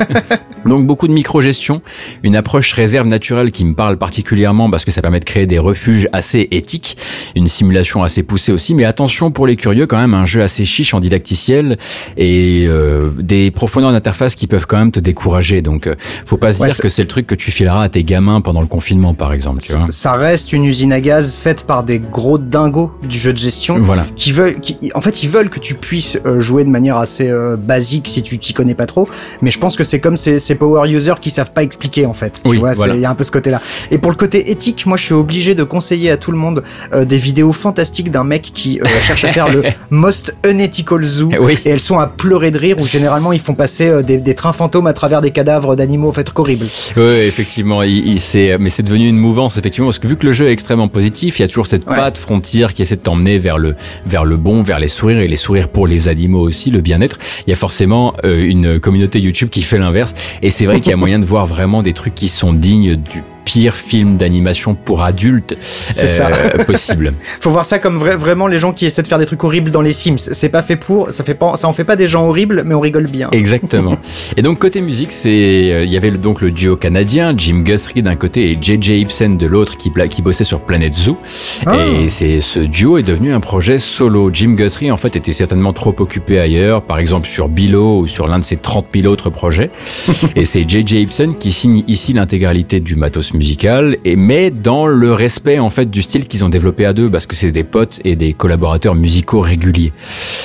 Donc 0.64 0.86
beaucoup 0.86 1.08
de 1.08 1.12
micro-gestion, 1.12 1.82
une 2.22 2.36
approche 2.36 2.72
réserve 2.72 3.06
naturelle 3.06 3.50
qui 3.50 3.64
me 3.64 3.74
parle 3.74 3.96
particulièrement 3.96 4.70
parce 4.70 4.84
que 4.84 4.90
ça 4.90 5.02
permet 5.02 5.20
de 5.20 5.24
créer 5.24 5.46
des 5.46 5.58
refuges 5.58 6.08
assez 6.12 6.48
éthiques, 6.50 6.96
une 7.36 7.46
simulation 7.46 8.02
assez 8.02 8.22
poussée 8.22 8.52
aussi, 8.52 8.74
mais 8.74 8.84
attention 8.84 9.30
pour 9.30 9.46
les 9.46 9.56
curieux 9.56 9.86
quand 9.86 9.98
même, 9.98 10.14
un 10.14 10.24
jeu 10.24 10.42
assez 10.42 10.64
chiche 10.64 10.94
en 10.94 11.00
didacticiel 11.00 11.78
et 12.16 12.66
euh, 12.68 13.10
des 13.18 13.50
profondeurs 13.50 13.92
d'interface 13.92 14.34
qui 14.34 14.46
peuvent 14.46 14.66
quand 14.66 14.78
même 14.78 14.92
te 14.92 15.00
décourager. 15.00 15.62
Donc 15.62 15.86
euh, 15.86 15.94
faut 16.26 16.36
pas 16.36 16.52
se 16.52 16.64
dire 16.64 16.76
que 16.76 16.88
c'est 16.88 17.02
le 17.02 17.08
truc 17.08 17.26
que 17.26 17.34
tu 17.34 17.50
fileras 17.50 17.84
à 17.84 17.88
tes 17.88 18.04
gamins 18.04 18.40
pendant 18.40 18.60
le 18.60 18.66
confinement 18.66 19.14
par 19.14 19.32
exemple. 19.32 19.60
Tu 19.60 19.72
vois. 19.72 19.86
Ça 19.88 20.12
reste 20.14 20.52
une 20.52 20.64
usine 20.64 20.92
à 20.92 21.00
gaz 21.00 21.34
faite 21.34 21.64
par 21.64 21.84
des 21.84 21.98
gros 21.98 22.38
dingos 22.38 22.92
du 23.08 23.18
jeu 23.18 23.32
de 23.32 23.38
gestion 23.38 23.80
voilà. 23.80 24.04
qui 24.16 24.32
veulent, 24.32 24.60
qui, 24.60 24.76
en 24.94 25.00
fait 25.00 25.22
ils 25.22 25.28
veulent 25.28 25.50
que 25.50 25.60
tu 25.60 25.74
puisses 25.74 26.18
euh, 26.26 26.40
jouer 26.40 26.64
de 26.64 26.70
manière 26.70 26.96
assez 26.96 27.32
basique 27.58 28.08
si 28.08 28.22
tu 28.22 28.38
t'y 28.38 28.52
connais 28.52 28.74
pas 28.74 28.86
trop, 28.86 29.08
mais 29.42 29.50
je 29.50 29.58
pense 29.58 29.76
que 29.76 29.84
c'est 29.84 30.00
comme 30.00 30.16
ces, 30.16 30.47
ces 30.48 30.54
power 30.54 30.88
users 30.88 31.20
qui 31.20 31.28
savent 31.28 31.52
pas 31.52 31.62
expliquer 31.62 32.06
en 32.06 32.14
fait. 32.14 32.40
Tu 32.42 32.48
oui, 32.48 32.56
vois, 32.56 32.72
voilà. 32.72 32.94
il 32.94 33.00
y 33.00 33.04
a 33.04 33.10
un 33.10 33.14
peu 33.14 33.24
ce 33.24 33.30
côté-là. 33.30 33.60
Et 33.90 33.98
pour 33.98 34.10
le 34.10 34.16
côté 34.16 34.50
éthique, 34.50 34.86
moi 34.86 34.96
je 34.96 35.04
suis 35.04 35.14
obligé 35.14 35.54
de 35.54 35.62
conseiller 35.62 36.10
à 36.10 36.16
tout 36.16 36.32
le 36.32 36.38
monde 36.38 36.62
euh, 36.94 37.04
des 37.04 37.18
vidéos 37.18 37.52
fantastiques 37.52 38.10
d'un 38.10 38.24
mec 38.24 38.50
qui 38.54 38.80
euh, 38.80 38.86
cherche 39.00 39.24
à 39.24 39.32
faire 39.32 39.50
le 39.50 39.62
most 39.90 40.36
unethical 40.48 41.04
zoo. 41.04 41.30
Oui. 41.38 41.58
Et 41.66 41.70
elles 41.70 41.80
sont 41.80 41.98
à 41.98 42.06
pleurer 42.06 42.50
de 42.50 42.58
rire 42.58 42.78
où 42.78 42.86
généralement 42.86 43.32
ils 43.32 43.40
font 43.40 43.54
passer 43.54 43.88
euh, 43.88 44.02
des, 44.02 44.16
des, 44.16 44.34
trains 44.34 44.54
fantômes 44.54 44.86
à 44.86 44.94
travers 44.94 45.20
des 45.20 45.32
cadavres 45.32 45.76
d'animaux 45.76 46.08
en 46.08 46.12
fait 46.12 46.32
horribles. 46.34 46.66
Oui, 46.96 47.02
effectivement, 47.02 47.82
il, 47.82 48.06
il 48.06 48.58
mais 48.58 48.70
c'est 48.70 48.82
devenu 48.82 49.06
une 49.06 49.18
mouvance 49.18 49.58
effectivement 49.58 49.88
parce 49.88 49.98
que 49.98 50.08
vu 50.08 50.16
que 50.16 50.24
le 50.24 50.32
jeu 50.32 50.48
est 50.48 50.52
extrêmement 50.52 50.88
positif, 50.88 51.38
il 51.38 51.42
y 51.42 51.44
a 51.44 51.48
toujours 51.48 51.66
cette 51.66 51.86
ouais. 51.86 51.94
patte 51.94 52.16
frontière 52.16 52.72
qui 52.72 52.80
essaie 52.80 52.96
de 52.96 53.02
t'emmener 53.02 53.38
vers 53.38 53.58
le 53.58 53.74
vers 54.06 54.24
le 54.24 54.38
bon, 54.38 54.62
vers 54.62 54.78
les 54.78 54.88
sourires 54.88 55.18
et 55.18 55.28
les 55.28 55.36
sourires 55.36 55.68
pour 55.68 55.86
les 55.86 56.08
animaux 56.08 56.40
aussi, 56.40 56.70
le 56.70 56.80
bien-être. 56.80 57.18
Il 57.46 57.50
y 57.50 57.52
a 57.52 57.56
forcément 57.56 58.14
une 58.24 58.80
communauté 58.80 59.20
YouTube 59.20 59.50
qui 59.50 59.62
fait 59.62 59.78
l'inverse 59.78 60.14
et 60.42 60.50
c'est 60.50 60.66
vrai 60.66 60.80
qu'il 60.80 60.90
y 60.90 60.94
a 60.94 60.96
moyen 60.96 61.18
de 61.18 61.24
voir 61.24 61.46
vraiment 61.46 61.82
des 61.82 61.92
trucs 61.92 62.14
qui 62.14 62.28
sont 62.28 62.52
dignes 62.52 62.96
du 62.96 63.22
pire 63.48 63.76
film 63.76 64.18
d'animation 64.18 64.74
pour 64.74 65.02
adultes 65.02 65.56
euh, 65.98 66.64
possible. 66.66 67.14
Faut 67.40 67.50
voir 67.50 67.64
ça 67.64 67.78
comme 67.78 67.96
vrai, 67.96 68.14
vraiment 68.14 68.46
les 68.46 68.58
gens 68.58 68.74
qui 68.74 68.84
essaient 68.84 69.00
de 69.00 69.06
faire 69.06 69.18
des 69.18 69.24
trucs 69.24 69.42
horribles 69.42 69.70
dans 69.70 69.80
les 69.80 69.92
Sims. 69.92 70.18
C'est 70.18 70.50
pas 70.50 70.60
fait 70.60 70.76
pour, 70.76 71.08
ça 71.12 71.24
fait 71.24 71.32
pas, 71.32 71.56
ça 71.56 71.66
en 71.66 71.72
fait 71.72 71.84
pas 71.84 71.96
des 71.96 72.06
gens 72.06 72.28
horribles, 72.28 72.62
mais 72.66 72.74
on 72.74 72.80
rigole 72.80 73.06
bien. 73.06 73.30
Exactement. 73.32 73.96
et 74.36 74.42
donc 74.42 74.58
côté 74.58 74.82
musique, 74.82 75.12
c'est, 75.12 75.30
euh, 75.30 75.84
il 75.84 75.90
y 75.90 75.96
avait 75.96 76.10
donc 76.10 76.42
le 76.42 76.50
duo 76.50 76.76
canadien 76.76 77.32
Jim 77.34 77.60
Guthrie 77.60 78.02
d'un 78.02 78.16
côté 78.16 78.50
et 78.50 78.58
JJ 78.60 78.90
Ibsen 78.90 79.38
de 79.38 79.46
l'autre 79.46 79.78
qui, 79.78 79.90
qui 80.10 80.20
bossait 80.20 80.44
sur 80.44 80.60
Planet 80.60 80.92
Zoo. 80.92 81.16
Ah. 81.64 81.74
Et 81.86 82.10
c'est 82.10 82.40
ce 82.40 82.58
duo 82.58 82.98
est 82.98 83.02
devenu 83.02 83.32
un 83.32 83.40
projet 83.40 83.78
solo. 83.78 84.28
Jim 84.30 84.56
Guthrie 84.56 84.90
en 84.90 84.98
fait 84.98 85.16
était 85.16 85.32
certainement 85.32 85.72
trop 85.72 85.94
occupé 85.98 86.38
ailleurs, 86.38 86.82
par 86.82 86.98
exemple 86.98 87.26
sur 87.26 87.48
Below 87.48 88.00
ou 88.00 88.06
sur 88.06 88.28
l'un 88.28 88.40
de 88.40 88.44
ses 88.44 88.58
30 88.58 88.88
000 88.94 89.10
autres 89.10 89.30
projets. 89.30 89.70
et 90.36 90.44
c'est 90.44 90.68
JJ 90.68 90.92
Ibsen 90.92 91.38
qui 91.38 91.50
signe 91.50 91.82
ici 91.88 92.12
l'intégralité 92.12 92.80
du 92.80 92.94
matos 92.94 93.32
musical 93.38 93.96
et 94.04 94.16
mais 94.16 94.50
dans 94.50 94.86
le 94.86 95.12
respect 95.12 95.58
en 95.58 95.70
fait 95.70 95.90
du 95.90 96.02
style 96.02 96.26
qu'ils 96.26 96.44
ont 96.44 96.48
développé 96.48 96.84
à 96.84 96.92
deux 96.92 97.08
parce 97.08 97.26
que 97.26 97.34
c'est 97.34 97.52
des 97.52 97.64
potes 97.64 98.00
et 98.04 98.16
des 98.16 98.34
collaborateurs 98.34 98.94
musicaux 98.94 99.40
réguliers. 99.40 99.92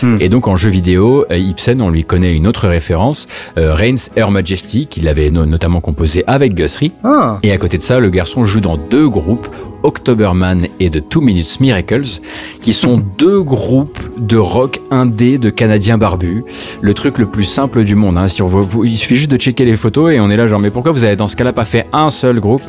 Hmm. 0.01 0.17
Et 0.21 0.29
donc 0.29 0.47
en 0.47 0.55
jeu 0.55 0.69
vidéo, 0.69 1.25
Ibsen 1.29 1.81
on 1.81 1.89
lui 1.89 2.05
connaît 2.05 2.33
une 2.33 2.47
autre 2.47 2.67
référence, 2.67 3.27
euh, 3.57 3.73
Reigns 3.73 4.09
Her 4.15 4.31
Majesty 4.31 4.87
qu'il 4.87 5.07
avait 5.07 5.29
no 5.29 5.45
notamment 5.45 5.81
composé 5.81 6.23
avec 6.27 6.53
Guthrie. 6.53 6.93
Ah. 7.03 7.39
Et 7.43 7.51
à 7.51 7.57
côté 7.57 7.77
de 7.77 7.83
ça, 7.83 7.99
le 7.99 8.09
garçon 8.09 8.45
joue 8.45 8.61
dans 8.61 8.77
deux 8.77 9.09
groupes 9.09 9.47
Octoberman 9.83 10.67
et 10.79 10.89
The 10.89 11.07
Two 11.07 11.21
Minutes 11.21 11.59
Miracles, 11.59 12.19
qui 12.61 12.73
sont 12.73 13.01
deux 13.17 13.41
groupes 13.41 13.99
de 14.17 14.37
rock 14.37 14.81
indé 14.91 15.37
de 15.37 15.49
Canadiens 15.49 15.97
barbus. 15.97 16.43
Le 16.81 16.93
truc 16.93 17.19
le 17.19 17.25
plus 17.25 17.43
simple 17.43 17.83
du 17.83 17.95
monde. 17.95 18.17
Hein. 18.17 18.27
Si 18.27 18.41
on 18.41 18.47
veut, 18.47 18.61
vous, 18.61 18.85
il 18.85 18.97
suffit 18.97 19.15
juste 19.15 19.31
de 19.31 19.37
checker 19.37 19.65
les 19.65 19.75
photos 19.75 20.13
et 20.13 20.19
on 20.19 20.29
est 20.29 20.37
là 20.37 20.47
genre 20.47 20.59
mais 20.59 20.69
pourquoi 20.69 20.91
vous 20.91 21.03
avez 21.03 21.15
dans 21.15 21.27
ce 21.27 21.35
cas-là 21.35 21.53
pas 21.53 21.65
fait 21.65 21.87
un 21.93 22.09
seul 22.09 22.39
groupe? 22.39 22.63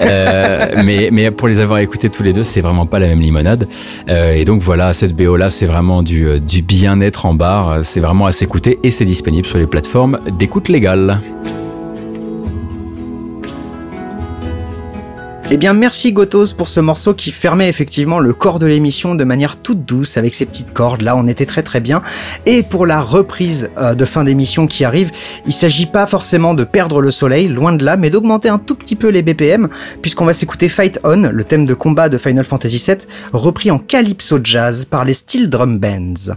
Euh, 0.00 0.66
mais, 0.84 1.08
mais 1.12 1.30
pour 1.30 1.48
les 1.48 1.60
avoir 1.60 1.78
écoutés 1.78 2.10
tous 2.10 2.22
les 2.22 2.32
deux, 2.32 2.44
c'est 2.44 2.60
vraiment 2.60 2.86
pas 2.86 2.98
la 2.98 3.08
même 3.08 3.20
limonade. 3.20 3.68
Euh, 4.08 4.32
et 4.32 4.44
donc 4.44 4.62
voilà, 4.62 4.92
cette 4.92 5.14
BO 5.14 5.36
là, 5.36 5.50
c'est 5.50 5.66
vraiment 5.66 6.02
du, 6.02 6.40
du 6.40 6.62
bien-être 6.62 7.26
en 7.26 7.34
bar. 7.34 7.84
C'est 7.84 8.00
vraiment 8.00 8.26
à 8.26 8.32
s'écouter 8.32 8.78
et 8.82 8.90
c'est 8.90 9.04
disponible 9.04 9.46
sur 9.46 9.58
les 9.58 9.66
plateformes 9.66 10.18
d'écoute 10.38 10.68
légale. 10.68 11.20
Eh 15.50 15.56
bien, 15.56 15.72
merci 15.72 16.12
Gotos 16.12 16.52
pour 16.52 16.68
ce 16.68 16.78
morceau 16.78 17.14
qui 17.14 17.30
fermait 17.30 17.70
effectivement 17.70 18.18
le 18.18 18.34
corps 18.34 18.58
de 18.58 18.66
l'émission 18.66 19.14
de 19.14 19.24
manière 19.24 19.56
toute 19.56 19.86
douce 19.86 20.18
avec 20.18 20.34
ces 20.34 20.44
petites 20.44 20.74
cordes. 20.74 21.00
Là, 21.00 21.16
on 21.16 21.26
était 21.26 21.46
très 21.46 21.62
très 21.62 21.80
bien. 21.80 22.02
Et 22.44 22.62
pour 22.62 22.84
la 22.84 23.00
reprise 23.00 23.70
euh, 23.78 23.94
de 23.94 24.04
fin 24.04 24.24
d'émission 24.24 24.66
qui 24.66 24.84
arrive, 24.84 25.10
il 25.46 25.54
s'agit 25.54 25.86
pas 25.86 26.06
forcément 26.06 26.52
de 26.52 26.64
perdre 26.64 27.00
le 27.00 27.10
soleil, 27.10 27.48
loin 27.48 27.72
de 27.72 27.82
là, 27.82 27.96
mais 27.96 28.10
d'augmenter 28.10 28.50
un 28.50 28.58
tout 28.58 28.74
petit 28.74 28.94
peu 28.94 29.08
les 29.08 29.22
BPM, 29.22 29.70
puisqu'on 30.02 30.26
va 30.26 30.34
s'écouter 30.34 30.68
Fight 30.68 31.00
On, 31.02 31.30
le 31.32 31.44
thème 31.44 31.64
de 31.64 31.72
combat 31.72 32.10
de 32.10 32.18
Final 32.18 32.44
Fantasy 32.44 32.84
VII, 32.86 32.98
repris 33.32 33.70
en 33.70 33.78
calypso 33.78 34.38
jazz 34.44 34.84
par 34.84 35.06
les 35.06 35.14
Steel 35.14 35.48
Drum 35.48 35.78
Bands. 35.78 36.34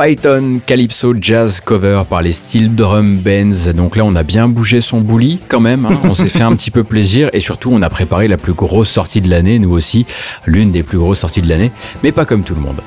Fight 0.00 0.24
On 0.24 0.60
Calypso 0.64 1.12
Jazz 1.20 1.60
cover 1.60 2.04
par 2.08 2.22
les 2.22 2.32
Steel 2.32 2.74
Drum 2.74 3.18
Bands. 3.18 3.70
Donc 3.74 3.96
là, 3.96 4.04
on 4.06 4.16
a 4.16 4.22
bien 4.22 4.48
bougé 4.48 4.80
son 4.80 5.02
bouli 5.02 5.40
quand 5.46 5.60
même. 5.60 5.84
Hein. 5.84 6.00
On 6.04 6.14
s'est 6.14 6.30
fait 6.30 6.42
un 6.42 6.56
petit 6.56 6.70
peu 6.70 6.84
plaisir 6.84 7.28
et 7.34 7.40
surtout, 7.40 7.68
on 7.70 7.82
a 7.82 7.90
préparé 7.90 8.26
la 8.26 8.38
plus 8.38 8.54
grosse 8.54 8.88
sortie 8.88 9.20
de 9.20 9.28
l'année, 9.28 9.58
nous 9.58 9.72
aussi, 9.72 10.06
l'une 10.46 10.72
des 10.72 10.82
plus 10.82 10.96
grosses 10.96 11.18
sorties 11.18 11.42
de 11.42 11.50
l'année, 11.50 11.70
mais 12.02 12.12
pas 12.12 12.24
comme 12.24 12.44
tout 12.44 12.54
le 12.54 12.62
monde. 12.62 12.80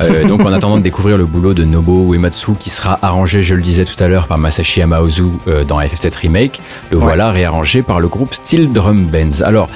Euh, 0.00 0.26
donc 0.26 0.40
en 0.40 0.52
attendant 0.52 0.78
de 0.78 0.82
découvrir 0.82 1.16
le 1.16 1.24
boulot 1.24 1.54
de 1.54 1.62
Nobo 1.62 2.12
Uematsu 2.12 2.54
qui 2.58 2.70
sera 2.70 2.98
arrangé, 3.00 3.42
je 3.42 3.54
le 3.54 3.62
disais 3.62 3.84
tout 3.84 4.02
à 4.02 4.08
l'heure, 4.08 4.26
par 4.26 4.36
Masashi 4.36 4.80
Yamaozu 4.80 5.22
euh, 5.46 5.62
dans 5.62 5.80
FF7 5.80 6.18
Remake, 6.18 6.60
le 6.90 6.96
voilà 6.96 7.30
réarrangé 7.30 7.82
par 7.82 8.00
le 8.00 8.08
groupe 8.08 8.34
Steel 8.34 8.72
Drum 8.72 9.06
Bands. 9.06 9.40
Alors, 9.44 9.68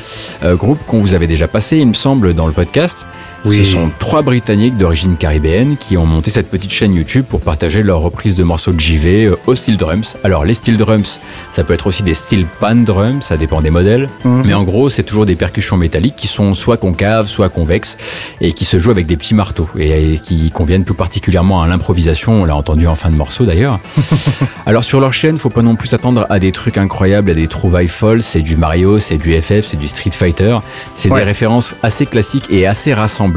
euh, 0.43 0.57
groupe 0.57 0.81
qu'on 0.89 0.99
vous 0.99 1.15
avait 1.15 1.29
déjà 1.29 1.47
passé, 1.47 1.79
il 1.79 1.87
me 1.87 1.95
semble, 1.95 2.35
dans 2.35 2.49
le 2.49 2.53
podcast. 2.53 3.07
Ce 3.45 3.65
sont 3.65 3.91
trois 3.99 4.23
Britanniques 4.23 4.77
d'origine 4.77 5.17
caribéenne 5.17 5.77
qui 5.79 5.97
ont 5.97 6.05
monté 6.05 6.31
cette 6.31 6.51
petite 6.51 6.73
chaîne 6.73 6.95
YouTube 6.95 7.25
pour 7.27 7.41
partager 7.41 7.83
leur 7.83 8.01
reprise 8.01 8.35
de 8.35 8.45
morceaux 8.45 8.73
de 8.73 8.79
JV 8.79 9.25
euh, 9.25 9.37
aux 9.47 9.55
steel 9.55 9.77
drums. 9.77 10.17
Alors 10.25 10.45
les 10.45 10.55
steel 10.55 10.77
drums, 10.77 11.21
ça 11.51 11.65
peut 11.65 11.73
être 11.73 11.87
aussi 11.87 12.03
des 12.03 12.15
steel 12.15 12.47
pan 12.61 12.75
drums, 12.75 13.23
ça 13.23 13.37
dépend 13.37 13.63
des 13.63 13.71
modèles, 13.71 14.09
mhm. 14.25 14.43
mais 14.45 14.55
en 14.55 14.63
gros 14.63 14.91
c'est 14.91 15.05
toujours 15.05 15.27
des 15.27 15.37
percussions 15.37 15.77
métalliques 15.77 16.17
qui 16.17 16.27
sont 16.27 16.53
soit 16.55 16.77
concaves, 16.77 17.27
soit 17.27 17.49
convexes 17.49 17.97
et 18.41 18.53
qui 18.53 18.65
se 18.65 18.79
jouent 18.79 18.91
avec 18.91 19.07
des 19.07 19.17
petits 19.17 19.35
marteaux 19.35 19.69
et, 19.79 20.19
qui 20.23 20.51
conviennent 20.51 20.85
plus 20.85 20.95
particulièrement 20.95 21.63
à 21.63 21.67
l'improvisation. 21.67 22.43
On 22.43 22.45
l'a 22.45 22.57
entendu 22.57 22.87
en 22.87 22.95
fin 22.95 23.11
de 23.11 23.17
morceau 23.17 23.47
d'ailleurs. 23.47 23.81
Alors 24.67 24.85
sur 24.85 25.01
leur 25.01 25.15
chaîne, 25.15 25.39
faut 25.39 25.51
pas 25.51 25.63
non 25.63 25.77
plus 25.77 25.89
s'attendre 25.89 26.27
à 26.29 26.39
des 26.39 26.53
trucs 26.53 26.77
incroyables, 26.77 27.31
à 27.31 27.35
des 27.35 27.49
trouvailles 27.49 27.89
folles. 27.89 28.23
C'est 28.23 28.43
du 28.43 28.57
Mario, 28.57 28.99
c'est 28.99 29.17
du 29.17 29.41
FF, 29.41 29.67
c'est 29.67 29.79
du 29.79 29.89
Street 29.89 30.11
Fighter. 30.11 30.59
C'est 30.95 31.09
des 31.09 31.23
références 31.23 31.75
assez 31.83 32.05
classiques 32.05 32.47
et 32.51 32.67
assez 32.67 32.93
rassemblantes 32.93 33.30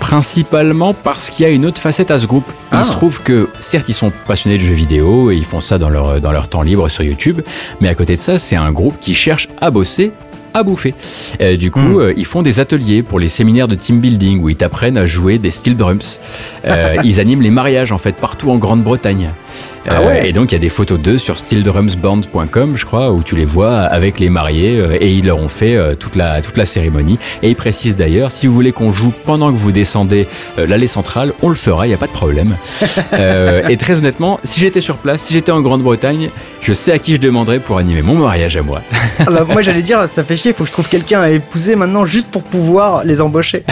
principalement 0.00 0.94
parce 0.94 1.30
qu'il 1.30 1.44
y 1.44 1.48
a 1.48 1.52
une 1.52 1.66
autre 1.66 1.80
facette 1.80 2.10
à 2.10 2.18
ce 2.18 2.26
groupe. 2.26 2.50
Il 2.72 2.78
ah. 2.78 2.82
se 2.82 2.90
trouve 2.90 3.22
que, 3.22 3.48
certes, 3.58 3.88
ils 3.88 3.94
sont 3.94 4.12
passionnés 4.26 4.58
de 4.58 4.62
jeux 4.62 4.74
vidéo 4.74 5.30
et 5.30 5.36
ils 5.36 5.44
font 5.44 5.60
ça 5.60 5.78
dans 5.78 5.88
leur, 5.88 6.20
dans 6.20 6.32
leur 6.32 6.48
temps 6.48 6.62
libre 6.62 6.88
sur 6.88 7.04
YouTube, 7.04 7.40
mais 7.80 7.88
à 7.88 7.94
côté 7.94 8.16
de 8.16 8.20
ça, 8.20 8.38
c'est 8.38 8.56
un 8.56 8.72
groupe 8.72 8.98
qui 9.00 9.14
cherche 9.14 9.48
à 9.60 9.70
bosser 9.70 10.12
à 10.54 10.62
bouffer. 10.62 10.94
Euh, 11.40 11.56
du 11.56 11.70
coup, 11.70 11.80
hmm. 11.80 12.00
euh, 12.00 12.12
ils 12.16 12.24
font 12.24 12.42
des 12.42 12.60
ateliers 12.60 13.02
pour 13.02 13.18
les 13.18 13.28
séminaires 13.28 13.68
de 13.68 13.74
team 13.74 14.00
building 14.00 14.42
où 14.42 14.48
ils 14.48 14.56
t'apprennent 14.56 14.98
à 14.98 15.06
jouer 15.06 15.38
des 15.38 15.50
steel 15.50 15.76
drums. 15.76 16.18
Euh, 16.64 16.96
ils 17.04 17.20
animent 17.20 17.42
les 17.42 17.50
mariages 17.50 17.92
en 17.92 17.98
fait 17.98 18.12
partout 18.12 18.50
en 18.50 18.56
Grande-Bretagne. 18.56 19.30
Ah 19.90 20.00
euh, 20.00 20.22
et 20.22 20.32
donc 20.32 20.52
il 20.52 20.54
y 20.54 20.56
a 20.56 20.60
des 20.60 20.68
photos 20.68 20.98
d'eux 20.98 21.18
sur 21.18 21.38
steeldrumsband.com, 21.38 22.76
je 22.76 22.84
crois, 22.84 23.10
où 23.10 23.22
tu 23.22 23.36
les 23.36 23.44
vois 23.44 23.78
avec 23.80 24.20
les 24.20 24.28
mariés 24.28 24.78
euh, 24.78 24.98
et 25.00 25.12
ils 25.12 25.26
leur 25.26 25.38
ont 25.38 25.48
fait 25.48 25.76
euh, 25.76 25.94
toute 25.94 26.16
la 26.16 26.42
toute 26.42 26.56
la 26.56 26.64
cérémonie. 26.64 27.18
Et 27.42 27.50
ils 27.50 27.56
précisent 27.56 27.96
d'ailleurs, 27.96 28.30
si 28.30 28.46
vous 28.46 28.52
voulez 28.52 28.72
qu'on 28.72 28.92
joue 28.92 29.12
pendant 29.24 29.52
que 29.52 29.56
vous 29.56 29.72
descendez 29.72 30.26
l'allée 30.56 30.86
centrale, 30.86 31.32
on 31.42 31.48
le 31.48 31.54
fera, 31.54 31.86
il 31.86 31.90
y 31.90 31.94
a 31.94 31.98
pas 31.98 32.06
de 32.06 32.12
problème. 32.12 32.56
et 33.68 33.76
très 33.76 33.98
honnêtement, 33.98 34.40
si 34.44 34.60
j'étais 34.60 34.80
sur 34.80 34.98
place, 34.98 35.22
si 35.22 35.34
j'étais 35.34 35.52
en 35.52 35.60
Grande-Bretagne, 35.60 36.30
je 36.60 36.72
sais 36.72 36.92
à 36.92 36.98
qui 36.98 37.14
je 37.14 37.20
demanderais 37.20 37.60
pour 37.60 37.78
animer 37.78 38.02
mon 38.02 38.14
mariage 38.16 38.56
à 38.56 38.62
moi. 38.62 38.82
Ah 39.20 39.24
bah, 39.30 39.46
moi 39.48 39.62
j'allais 39.62 39.82
dire, 39.82 40.08
ça 40.08 40.24
fait 40.24 40.36
chier, 40.36 40.50
il 40.50 40.54
faut 40.54 40.64
que 40.64 40.68
je 40.68 40.72
trouve 40.72 40.88
quelqu'un 40.88 41.20
à 41.20 41.30
épouser 41.30 41.76
maintenant 41.76 42.04
juste 42.04 42.30
pour 42.30 42.42
pouvoir 42.42 43.04
les 43.04 43.20
embaucher. 43.20 43.64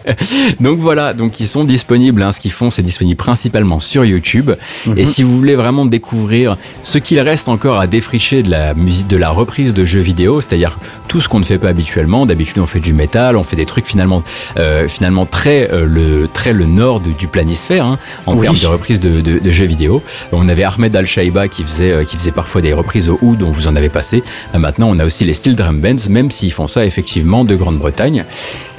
donc 0.60 0.78
voilà, 0.78 1.14
donc 1.14 1.40
ils 1.40 1.46
sont 1.46 1.64
disponibles. 1.64 2.22
Hein, 2.22 2.32
ce 2.32 2.40
qu'ils 2.40 2.52
font, 2.52 2.70
c'est 2.70 2.82
disponible 2.82 3.16
principalement 3.16 3.78
sur 3.78 4.04
YouTube. 4.04 4.52
Et 4.86 4.90
mhm. 4.90 5.04
si 5.04 5.22
vous 5.22 5.36
voulez 5.36 5.51
vraiment 5.54 5.86
découvrir 5.86 6.56
ce 6.82 6.98
qu'il 6.98 7.20
reste 7.20 7.48
encore 7.48 7.80
à 7.80 7.86
défricher 7.86 8.42
de 8.42 8.50
la 8.50 8.74
musique, 8.74 9.08
de 9.08 9.16
la 9.16 9.30
reprise 9.30 9.72
de 9.72 9.84
jeux 9.84 10.00
vidéo, 10.00 10.40
c'est-à-dire 10.40 10.78
tout 11.08 11.20
ce 11.20 11.28
qu'on 11.28 11.40
ne 11.40 11.44
fait 11.44 11.58
pas 11.58 11.68
habituellement. 11.68 12.26
D'habitude, 12.26 12.58
on 12.58 12.66
fait 12.66 12.80
du 12.80 12.92
métal, 12.92 13.36
on 13.36 13.42
fait 13.42 13.56
des 13.56 13.66
trucs 13.66 13.86
finalement, 13.86 14.22
euh, 14.56 14.88
finalement 14.88 15.26
très 15.26 15.70
euh, 15.72 15.84
le 15.86 16.28
très 16.32 16.52
le 16.52 16.66
nord 16.66 17.00
du 17.00 17.26
planisphère 17.26 17.84
hein, 17.84 17.98
en 18.26 18.36
termes 18.36 18.56
de 18.56 18.66
reprise 18.66 19.00
de, 19.00 19.50
jeux 19.50 19.66
vidéo. 19.66 20.02
On 20.32 20.48
avait 20.48 20.64
Ahmed 20.64 20.94
Al 20.96 21.06
Shaiba 21.06 21.48
qui 21.48 21.62
faisait 21.64 21.92
euh, 21.92 22.04
qui 22.04 22.16
faisait 22.16 22.32
parfois 22.32 22.60
des 22.60 22.72
reprises 22.72 23.08
au 23.08 23.18
oud, 23.22 23.38
dont 23.38 23.52
vous 23.52 23.68
en 23.68 23.76
avez 23.76 23.88
passé. 23.88 24.22
maintenant, 24.54 24.88
on 24.90 24.98
a 24.98 25.04
aussi 25.04 25.24
les 25.24 25.34
Steel 25.34 25.56
Drum 25.56 25.80
Bands, 25.80 26.08
même 26.08 26.30
s'ils 26.30 26.52
font 26.52 26.66
ça 26.66 26.84
effectivement 26.84 27.44
de 27.44 27.54
Grande-Bretagne. 27.56 28.24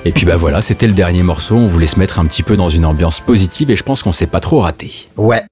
Et 0.05 0.11
puis 0.11 0.25
bah 0.25 0.35
voilà, 0.35 0.61
c'était 0.61 0.87
le 0.87 0.93
dernier 0.93 1.23
morceau. 1.23 1.55
On 1.55 1.67
voulait 1.67 1.85
se 1.85 1.99
mettre 1.99 2.19
un 2.19 2.25
petit 2.25 2.43
peu 2.43 2.57
dans 2.57 2.69
une 2.69 2.85
ambiance 2.85 3.19
positive 3.19 3.71
et 3.71 3.75
je 3.75 3.83
pense 3.83 4.03
qu'on 4.03 4.11
s'est 4.11 4.27
pas 4.27 4.41
trop 4.41 4.59
raté. 4.59 5.07
Ouais. 5.15 5.43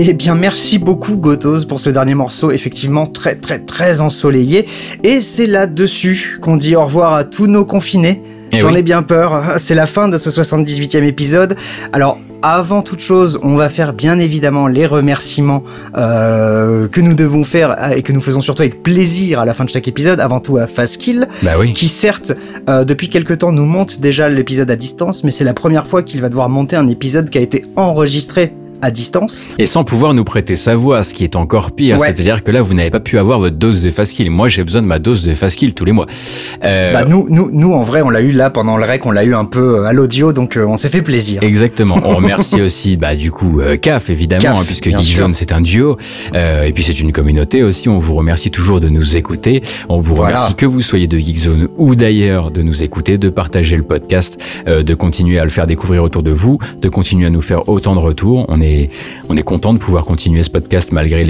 Eh 0.00 0.12
bien, 0.12 0.36
merci 0.36 0.78
beaucoup 0.78 1.16
Gotos 1.16 1.64
pour 1.64 1.80
ce 1.80 1.90
dernier 1.90 2.14
morceau, 2.14 2.52
effectivement 2.52 3.04
très 3.04 3.34
très 3.34 3.58
très 3.58 4.00
ensoleillé. 4.00 4.68
Et 5.02 5.20
c'est 5.20 5.48
là-dessus 5.48 6.38
qu'on 6.40 6.56
dit 6.56 6.76
au 6.76 6.84
revoir 6.84 7.14
à 7.14 7.24
tous 7.24 7.48
nos 7.48 7.64
confinés. 7.64 8.22
Eh 8.52 8.60
J'en 8.60 8.76
ai 8.76 8.82
bien 8.82 9.02
peur, 9.02 9.42
c'est 9.56 9.74
la 9.74 9.86
fin 9.86 10.06
de 10.06 10.16
ce 10.16 10.30
78e 10.30 11.02
épisode. 11.02 11.56
Alors, 11.92 12.20
avant 12.42 12.82
toute 12.82 13.00
chose, 13.00 13.40
on 13.42 13.56
va 13.56 13.68
faire 13.68 13.92
bien 13.92 14.20
évidemment 14.20 14.68
les 14.68 14.86
remerciements 14.86 15.64
euh, 15.96 16.86
que 16.86 17.00
nous 17.00 17.14
devons 17.14 17.42
faire 17.42 17.92
et 17.92 18.02
que 18.02 18.12
nous 18.12 18.20
faisons 18.20 18.40
surtout 18.40 18.62
avec 18.62 18.84
plaisir 18.84 19.40
à 19.40 19.44
la 19.44 19.52
fin 19.52 19.64
de 19.64 19.70
chaque 19.70 19.88
épisode. 19.88 20.20
Avant 20.20 20.38
tout 20.38 20.58
à 20.58 20.68
Fastkill, 20.68 21.26
bah 21.42 21.54
qui 21.74 21.88
certes 21.88 22.34
euh, 22.68 22.84
depuis 22.84 23.08
quelque 23.08 23.34
temps 23.34 23.50
nous 23.50 23.66
monte 23.66 23.98
déjà 23.98 24.28
l'épisode 24.28 24.70
à 24.70 24.76
distance, 24.76 25.24
mais 25.24 25.32
c'est 25.32 25.42
la 25.42 25.54
première 25.54 25.88
fois 25.88 26.04
qu'il 26.04 26.20
va 26.20 26.28
devoir 26.28 26.48
monter 26.48 26.76
un 26.76 26.86
épisode 26.86 27.30
qui 27.30 27.38
a 27.38 27.40
été 27.40 27.64
enregistré 27.74 28.52
à 28.82 28.90
distance. 28.90 29.48
Et 29.58 29.66
sans 29.66 29.84
pouvoir 29.84 30.14
nous 30.14 30.24
prêter 30.24 30.56
sa 30.56 30.76
voix, 30.76 31.02
ce 31.02 31.14
qui 31.14 31.24
est 31.24 31.36
encore 31.36 31.72
pire. 31.72 32.00
C'est-à-dire 32.00 32.44
que 32.44 32.50
là, 32.50 32.62
vous 32.62 32.74
n'avez 32.74 32.90
pas 32.90 33.00
pu 33.00 33.18
avoir 33.18 33.40
votre 33.40 33.56
dose 33.56 33.82
de 33.82 33.90
fast 33.90 34.14
kill. 34.14 34.30
Moi, 34.30 34.48
j'ai 34.48 34.64
besoin 34.64 34.82
de 34.82 34.86
ma 34.86 34.98
dose 34.98 35.24
de 35.24 35.34
fast 35.34 35.56
kill 35.56 35.74
tous 35.74 35.84
les 35.84 35.92
mois. 35.92 36.06
Euh... 36.64 36.92
Bah, 36.92 37.04
nous, 37.04 37.26
nous, 37.28 37.50
nous, 37.52 37.72
en 37.72 37.82
vrai, 37.82 38.02
on 38.02 38.10
l'a 38.10 38.20
eu 38.20 38.32
là 38.32 38.50
pendant 38.50 38.76
le 38.76 38.84
rec, 38.84 39.06
on 39.06 39.10
l'a 39.10 39.24
eu 39.24 39.34
un 39.34 39.44
peu 39.44 39.80
euh, 39.80 39.84
à 39.84 39.92
l'audio, 39.92 40.32
donc 40.32 40.56
euh, 40.56 40.64
on 40.64 40.76
s'est 40.76 40.88
fait 40.88 41.02
plaisir. 41.02 41.42
Exactement. 41.42 42.00
On 42.04 42.16
remercie 42.16 42.60
aussi, 42.60 42.96
bah, 42.96 43.16
du 43.16 43.30
coup, 43.30 43.60
euh, 43.60 43.76
CAF, 43.76 44.10
évidemment, 44.10 44.60
hein, 44.60 44.64
puisque 44.64 44.90
Geekzone, 44.90 45.34
c'est 45.34 45.52
un 45.52 45.60
duo. 45.60 45.98
et 46.34 46.72
puis, 46.72 46.82
c'est 46.82 47.00
une 47.00 47.12
communauté 47.12 47.62
aussi. 47.62 47.88
On 47.88 47.98
vous 47.98 48.14
remercie 48.14 48.50
toujours 48.50 48.80
de 48.80 48.88
nous 48.88 49.16
écouter. 49.16 49.62
On 49.88 50.00
vous 50.00 50.14
remercie 50.14 50.54
que 50.54 50.66
vous 50.66 50.80
soyez 50.80 51.06
de 51.06 51.18
Geekzone 51.18 51.68
ou 51.76 51.94
d'ailleurs 51.94 52.50
de 52.50 52.62
nous 52.62 52.84
écouter, 52.84 53.18
de 53.18 53.28
partager 53.28 53.76
le 53.76 53.82
podcast, 53.82 54.42
de 54.66 54.94
continuer 54.94 55.38
à 55.38 55.44
le 55.44 55.50
faire 55.50 55.66
découvrir 55.66 56.02
autour 56.02 56.22
de 56.22 56.30
vous, 56.30 56.58
de 56.80 56.88
continuer 56.88 57.26
à 57.26 57.30
nous 57.30 57.42
faire 57.42 57.68
autant 57.68 57.94
de 57.94 58.00
retours. 58.00 58.44
On 58.48 58.60
est 58.60 58.67
on 59.28 59.36
est 59.36 59.42
content 59.42 59.72
de 59.72 59.78
pouvoir 59.78 60.04
continuer 60.04 60.42
ce 60.42 60.50
podcast 60.50 60.92
malgré 60.92 61.24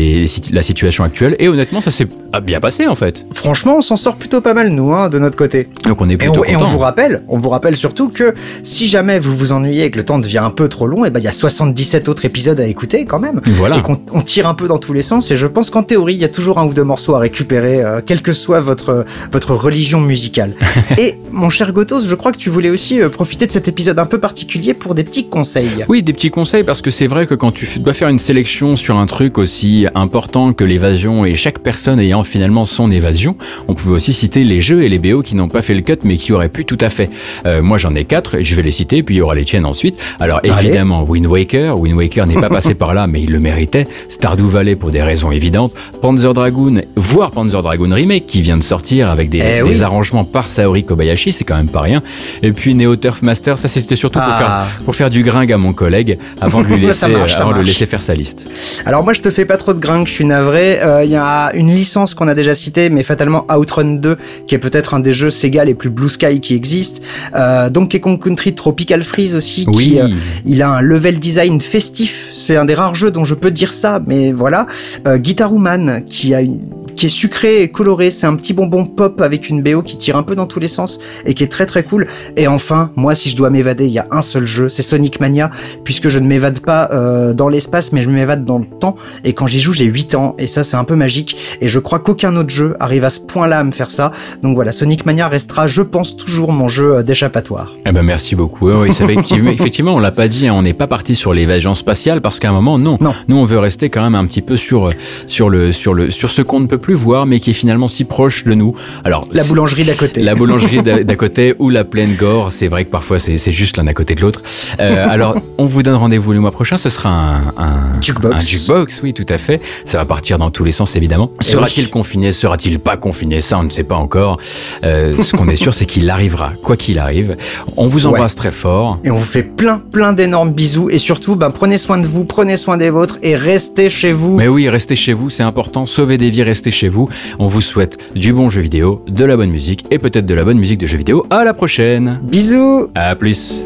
la 0.53 0.63
situation 0.63 1.05
actuelle. 1.05 1.37
Et 1.39 1.49
honnêtement, 1.49 1.81
ça 1.81 1.91
s'est 1.91 2.09
bien 2.43 2.61
passé 2.61 2.87
en 2.87 2.95
fait. 2.95 3.27
Franchement, 3.33 3.77
on 3.79 3.83
s'en 3.83 3.97
sort 3.97 4.17
plutôt 4.17 4.41
pas 4.41 4.55
mal 4.55 4.71
nous, 4.71 4.93
hein, 4.93 5.09
de 5.09 5.19
notre 5.19 5.37
côté. 5.37 5.69
Donc 5.85 6.01
on 6.01 6.09
est 6.09 6.17
plutôt 6.17 6.45
et 6.45 6.57
on, 6.57 6.61
et 6.61 6.63
on 6.63 6.65
vous 6.65 6.79
rappelle, 6.79 7.23
on 7.29 7.39
vous 7.39 7.49
rappelle 7.49 7.77
surtout 7.77 8.09
que 8.09 8.35
si 8.63 8.89
jamais 8.89 9.19
vous 9.19 9.37
vous 9.37 9.53
ennuyez 9.53 9.85
et 9.85 9.91
que 9.91 9.99
le 9.99 10.05
temps 10.05 10.19
devient 10.19 10.39
un 10.39 10.51
peu 10.51 10.69
trop 10.69 10.87
long, 10.87 11.05
et 11.05 11.09
eh 11.09 11.11
ben 11.11 11.21
il 11.21 11.25
y 11.25 11.29
a 11.29 11.33
77 11.33 12.09
autres 12.09 12.25
épisodes 12.25 12.61
à 12.61 12.67
écouter 12.67 13.05
quand 13.05 13.19
même. 13.19 13.41
Voilà. 13.47 13.79
Et 13.79 13.83
qu'on 13.83 14.01
on 14.13 14.21
tire 14.21 14.47
un 14.47 14.55
peu 14.55 14.69
dans 14.69 14.79
tous 14.79 14.93
les 14.93 15.03
sens. 15.03 15.31
Et 15.31 15.37
je 15.37 15.47
pense 15.47 15.71
qu'en 15.71 15.83
théorie, 15.83 16.15
il 16.15 16.21
y 16.21 16.25
a 16.25 16.29
toujours 16.29 16.59
un 16.59 16.67
ou 16.67 16.73
deux 16.73 16.85
morceaux 16.85 17.15
à 17.15 17.19
récupérer, 17.19 17.83
euh, 17.83 18.01
quelle 18.05 18.23
que 18.23 18.33
soit 18.33 18.61
votre 18.61 19.05
votre 19.33 19.55
religion 19.55 20.01
musicale. 20.01 20.55
et 20.99 21.15
mon 21.31 21.51
cher 21.51 21.73
Gotos, 21.73 22.03
je 22.07 22.15
crois 22.15 22.33
que 22.33 22.39
tu 22.39 22.51
voulais 22.51 22.71
aussi 22.71 23.01
euh, 23.01 23.09
profiter 23.09 23.47
de 23.47 23.53
cet 23.53 23.69
épisode 23.69 23.99
un 23.99 24.07
peu 24.07 24.19
particulier 24.19 24.75
pour 24.75 24.95
des 24.95 25.05
petits 25.05 25.29
conseils. 25.29 25.85
Oui, 25.89 26.03
des 26.03 26.13
petits 26.13 26.31
conseils 26.31 26.65
parce 26.65 26.83
que 26.83 26.91
c'est 26.91 27.07
vrai 27.07 27.27
que 27.29 27.35
quand 27.35 27.53
tu 27.53 27.67
dois 27.79 27.93
faire 27.93 28.09
une 28.09 28.19
sélection 28.19 28.75
sur 28.75 28.97
un 28.97 29.07
truc 29.07 29.37
aussi 29.37 29.87
important 29.95 30.55
que 30.55 30.65
l'évasion 30.65 31.27
et 31.27 31.37
chaque 31.37 31.59
personne 31.59 32.01
ayant 32.01 32.25
finalement 32.25 32.65
son 32.65 32.91
évasion, 32.91 33.37
on 33.69 33.75
pouvait 33.75 33.95
aussi 33.95 34.15
citer 34.15 34.45
les 34.45 34.61
jeux 34.61 34.83
et 34.83 34.89
les 34.89 34.99
BO 34.99 35.23
qui 35.23 35.37
n'ont 35.37 35.49
pas 35.49 35.61
fait 35.61 35.75
le 35.75 35.83
cut 35.83 35.99
mais 36.05 36.17
qui 36.17 36.33
auraient 36.33 36.49
pu 36.49 36.65
tout 36.65 36.79
à 36.81 36.89
fait. 36.89 37.11
Euh, 37.45 37.63
moi 37.63 37.77
j'en 37.77 37.95
ai 37.95 38.05
quatre, 38.05 38.39
je 38.41 38.55
vais 38.55 38.63
les 38.63 38.71
citer 38.71 39.03
puis 39.03 39.17
il 39.17 39.19
y 39.19 39.21
aura 39.21 39.35
les 39.35 39.45
tiennes 39.45 39.67
ensuite. 39.67 39.99
Alors 40.19 40.41
évidemment 40.43 41.05
Wind 41.05 41.27
Waker, 41.27 41.79
Wind 41.79 41.97
Waker 41.97 42.27
n'est 42.27 42.41
pas 42.41 42.49
passé 42.49 42.75
par 42.75 42.95
là 42.95 43.07
mais 43.07 43.21
il 43.23 43.31
le 43.31 43.41
méritait. 43.41 43.87
Stardew 44.09 44.47
Valley 44.47 44.75
pour 44.75 44.91
des 44.91 45.03
raisons 45.03 45.31
évidentes. 45.31 45.75
Panzer 46.01 46.33
Dragoon, 46.33 46.81
voire 46.97 47.31
Panzer 47.31 47.61
Dragoon 47.61 47.93
Remake 47.93 48.27
qui 48.27 48.41
vient 48.41 48.57
de 48.57 48.63
sortir 48.63 49.11
avec 49.11 49.29
des, 49.29 49.43
eh 49.43 49.63
des 49.63 49.83
arrangements 49.83 50.25
par 50.25 50.47
Saori 50.47 50.85
Kobayashi, 50.85 51.33
c'est 51.33 51.45
quand 51.45 51.57
même 51.57 51.69
pas 51.69 51.83
rien. 51.83 52.03
Et 52.43 52.53
puis 52.53 52.75
Neo 52.75 52.97
Turf 52.97 53.21
Master, 53.21 53.59
ça 53.59 53.69
c'était 53.69 53.97
surtout 53.97 54.19
pour, 54.19 54.35
faire, 54.35 54.49
ah. 54.49 54.67
pour 54.87 54.97
faire 54.97 55.11
du 55.11 55.23
gringue 55.23 55.53
à 55.53 55.59
mon 55.59 55.75
collègue 55.75 56.19
avant 56.41 56.63
de 56.63 56.69
lui 56.69 56.79
laisser, 56.87 57.18
avant 57.23 57.53
de 57.53 57.59
le 57.59 57.63
laisser 57.63 57.87
faire 57.87 58.03
sa 58.03 58.15
liste. 58.15 58.47
Alors 58.85 59.05
moi 59.05 59.13
je 59.13 59.21
te 59.21 59.31
fais 59.31 59.45
pas 59.45 59.57
trop 59.57 59.75
de 59.75 59.79
gringue, 59.79 60.07
je 60.07 60.13
suis 60.13 60.25
navré. 60.25 60.81
Euh, 60.81 61.05
il 61.05 61.11
y 61.11 61.17
a 61.17 61.53
une 61.55 61.69
licence 61.69 62.15
qu'on 62.15 62.29
a 62.29 62.35
déjà 62.35 62.55
citée, 62.55 62.91
mais 62.91 63.03
fatalement 63.03 63.47
Outrun 63.51 63.97
2, 63.97 64.17
qui 64.47 64.55
est 64.55 64.59
peut-être 64.59 64.95
un 64.95 65.01
des 65.01 65.13
jeux 65.13 65.31
Sega 65.31 65.65
les 65.65 65.75
plus 65.75 65.91
blue 65.91 66.09
sky 66.09 66.41
qui 66.41 66.55
existent. 66.55 67.03
Euh, 67.35 67.71
Donkey 67.71 68.01
Kong 68.01 68.23
Country 68.23 68.55
Tropical 68.55 69.03
Freeze 69.03 69.35
aussi, 69.35 69.67
qui 69.67 70.01
euh, 70.01 70.09
il 70.45 70.63
a 70.63 70.71
un 70.71 70.81
level 70.81 71.19
design 71.19 71.61
festif. 71.61 72.31
C'est 72.33 72.57
un 72.57 72.65
des 72.65 72.75
rares 72.75 72.95
jeux 72.95 73.11
dont 73.11 73.25
je 73.25 73.35
peux 73.35 73.51
dire 73.51 73.73
ça, 73.73 74.01
mais 74.07 74.33
voilà. 74.33 74.67
Euh, 75.07 75.19
Guitar 75.19 75.53
Woman, 75.53 76.05
qui 76.07 76.35
a 76.35 76.41
une 76.41 76.61
qui 76.99 77.07
est 77.07 77.11
sucré 77.11 77.63
et 77.63 77.69
coloré. 77.69 78.11
C'est 78.11 78.27
un 78.27 78.35
petit 78.35 78.53
bonbon 78.53 78.85
pop 78.85 79.21
avec 79.21 79.49
une 79.49 79.63
BO 79.63 79.83
qui 79.83 79.97
tire 79.97 80.17
un 80.17 80.25
peu 80.25 80.35
dans 80.35 80.47
tous 80.47 80.59
les 80.59 80.69
sens 80.69 80.99
et 81.25 81.33
qui 81.33 81.45
est 81.45 81.49
très 81.49 81.65
très 81.65 81.85
cool. 81.85 82.09
Et 82.37 82.49
enfin, 82.49 82.91
moi, 82.97 83.15
si 83.15 83.29
je 83.29 83.37
dois 83.37 83.51
m'évader, 83.51 83.87
il 83.87 83.93
y 83.93 84.01
a 84.01 84.09
un 84.11 84.21
seul 84.21 84.47
jeu, 84.47 84.69
c'est 84.69 84.83
Sonic 84.83 85.21
Mania, 85.21 85.51
puisque 85.85 86.09
je 86.09 86.19
ne 86.19 86.27
m'évade 86.27 86.59
pas 86.59 86.91
euh, 86.93 87.33
dans 87.33 87.49
l'espace, 87.49 87.93
mais 87.93 88.03
je 88.03 88.11
m'évade 88.11 88.45
dans 88.45 88.59
le 88.59 88.67
temps. 88.67 88.97
Et 89.25 89.33
quand 89.33 89.47
j'y 89.47 89.61
joue, 89.61 89.73
j'ai 89.73 89.85
8 89.85 90.17
ans, 90.17 90.35
et 90.39 90.49
ça, 90.49 90.65
c'est 90.65 90.77
un 90.77 90.83
peu 90.83 90.97
magique. 90.97 91.37
Et 91.61 91.69
je 91.69 91.79
crois 91.79 92.01
qu'aucun 92.01 92.35
autre 92.35 92.51
jeu 92.51 92.77
arrive 92.81 93.05
à 93.05 93.11
ce 93.11 93.21
point-là 93.21 93.61
à 93.61 93.65
me 93.65 93.71
faire 93.71 93.91
ça. 93.91 94.11
Donc 94.43 94.57
voilà, 94.57 94.73
Sonic 94.73 95.07
Mania 95.07 95.29
restera, 95.29 95.69
je 95.69 95.83
pense, 95.83 96.17
toujours 96.17 96.51
mon 96.51 96.67
jeu 96.67 96.97
euh, 96.97 97.03
d'échappatoire. 97.05 97.73
Eh 97.87 97.93
ben 97.93 98.03
merci 98.03 98.35
beaucoup. 98.35 98.71
Oui, 98.71 98.89
effectivement, 99.01 99.53
effectivement, 99.53 99.95
on 99.95 100.01
l'a 100.01 100.11
pas 100.11 100.27
dit, 100.27 100.49
hein, 100.49 100.55
on 100.57 100.63
n'est 100.63 100.73
pas 100.73 100.89
parti 100.89 101.15
sur 101.15 101.33
l'évasion 101.33 101.75
spatiale 101.75 102.21
parce 102.21 102.41
qu'à 102.41 102.49
un 102.49 102.53
moment, 102.53 102.77
non. 102.77 102.99
Non. 103.01 103.15
Nous, 103.29 103.37
on 103.37 103.45
veut 103.45 103.61
rester 103.61 103.89
quand 103.89 104.03
même 104.03 104.17
un 104.17 104.27
petit 104.27 104.43
peu 104.43 104.57
sur 104.57 104.91
sur 105.29 105.49
le 105.49 105.71
sur 105.71 105.95
le 105.95 106.11
sur 106.11 106.31
ce 106.31 106.43
qu'on 106.43 106.59
ne 106.59 106.67
peut 106.67 106.79
plus 106.79 106.88
voir, 106.95 107.27
mais 107.27 107.41
qui 107.41 107.51
est 107.51 107.55
finalement 107.55 107.89
si 107.89 108.05
proche 108.05 108.45
de 108.45 108.55
nous. 108.55 108.75
Alors 109.05 109.27
La 109.33 109.45
boulangerie 109.45 109.85
d'à 109.85 109.95
côté. 109.95 110.23
La 110.23 110.35
boulangerie 110.35 110.83
d'à 111.05 111.17
côté 111.17 111.55
ou 111.59 111.71
la 111.71 111.85
plaine 111.85 112.17
gore, 112.17 112.53
c'est 112.53 112.69
vrai 112.69 112.85
que 112.85 112.91
parfois 112.91 113.19
c'est 113.19 113.53
juste 113.53 113.77
l'un 113.77 113.87
à 113.87 113.95
côté 113.95 114.15
de 114.15 114.21
l'autre. 114.21 114.43
Euh, 114.81 115.07
alors, 115.09 115.37
on 115.59 115.67
vous 115.67 115.83
donne 115.83 115.97
rendez-vous 115.97 116.33
le 116.33 116.41
mois 116.41 116.51
prochain. 116.51 116.77
Ce 116.79 116.89
sera 116.89 117.09
un, 117.11 117.41
un 117.57 118.01
Jukebox. 118.01 118.37
un 118.37 118.39
jukebox, 118.39 119.01
oui, 119.03 119.15
tout 119.15 119.27
à 119.29 119.39
fait. 119.39 119.61
Ça 119.85 119.99
va 119.99 120.05
partir 120.05 120.39
dans 120.39 120.51
tous 120.51 120.65
les 120.65 120.73
sens, 120.73 120.97
évidemment. 120.97 121.31
Sera-t-il 121.41 121.87
oui. 121.87 121.91
confiné? 121.91 122.33
Sera-t-il 122.33 122.79
pas 122.79 122.97
confiné? 122.97 123.41
Ça, 123.41 123.59
on 123.59 123.65
ne 123.65 123.71
sait 123.71 123.85
pas 123.85 123.97
encore. 123.97 124.39
Euh, 124.85 125.13
ce 125.23 125.37
qu'on 125.37 125.49
est 125.49 125.57
sûr, 125.57 125.75
c'est 125.75 125.87
qu'il 125.87 126.09
arrivera, 126.11 126.53
quoi 126.63 126.77
qu'il 126.77 126.99
arrive. 126.99 127.37
On 127.77 127.89
vous 127.89 128.07
embrasse 128.07 128.35
très 128.35 128.53
fort. 128.53 128.99
Et 129.05 129.11
on 129.11 129.17
vous 129.17 129.25
fait 129.25 129.43
plein, 129.43 129.79
plein 129.79 130.13
d'énormes 130.13 130.53
bisous. 130.53 130.89
Et 130.91 130.99
surtout, 130.99 131.37
ben, 131.37 131.51
prenez 131.51 131.79
soin 131.79 131.99
de 131.99 132.07
vous, 132.07 132.25
prenez 132.25 132.57
soin 132.57 132.77
des 132.77 132.91
vôtres 132.91 133.19
et 133.23 133.37
restez 133.37 133.91
chez 133.91 134.13
vous. 134.13 134.37
Mais 134.37 134.49
oui, 134.49 134.69
restez 134.69 134.97
chez 134.97 135.13
vous, 135.13 135.31
c'est 135.31 135.43
important. 135.43 135.87
Sauvez 135.87 136.19
des 136.19 136.31
vies, 136.31 136.43
restez 136.43 136.71
chez 136.71 136.78
vous. 136.87 137.09
On 137.41 137.49
vous 137.49 137.61
souhaite 137.61 137.99
du 138.15 138.33
bon 138.33 138.49
jeu 138.51 138.61
vidéo, 138.61 139.05
de 139.09 139.25
la 139.25 139.37
bonne 139.37 139.51
musique 139.51 139.85
et 139.91 139.99
peut-être 139.99 140.27
de 140.27 140.35
la 140.35 140.45
bonne 140.45 140.59
musique 140.59 140.79
de 140.79 140.87
jeux 140.87 140.99
vidéo. 140.99 141.27
À 141.31 141.45
la 141.45 141.53
prochaine. 141.55 142.21
Bisous 142.23 142.87
À 142.95 143.17
plus. 143.17 143.61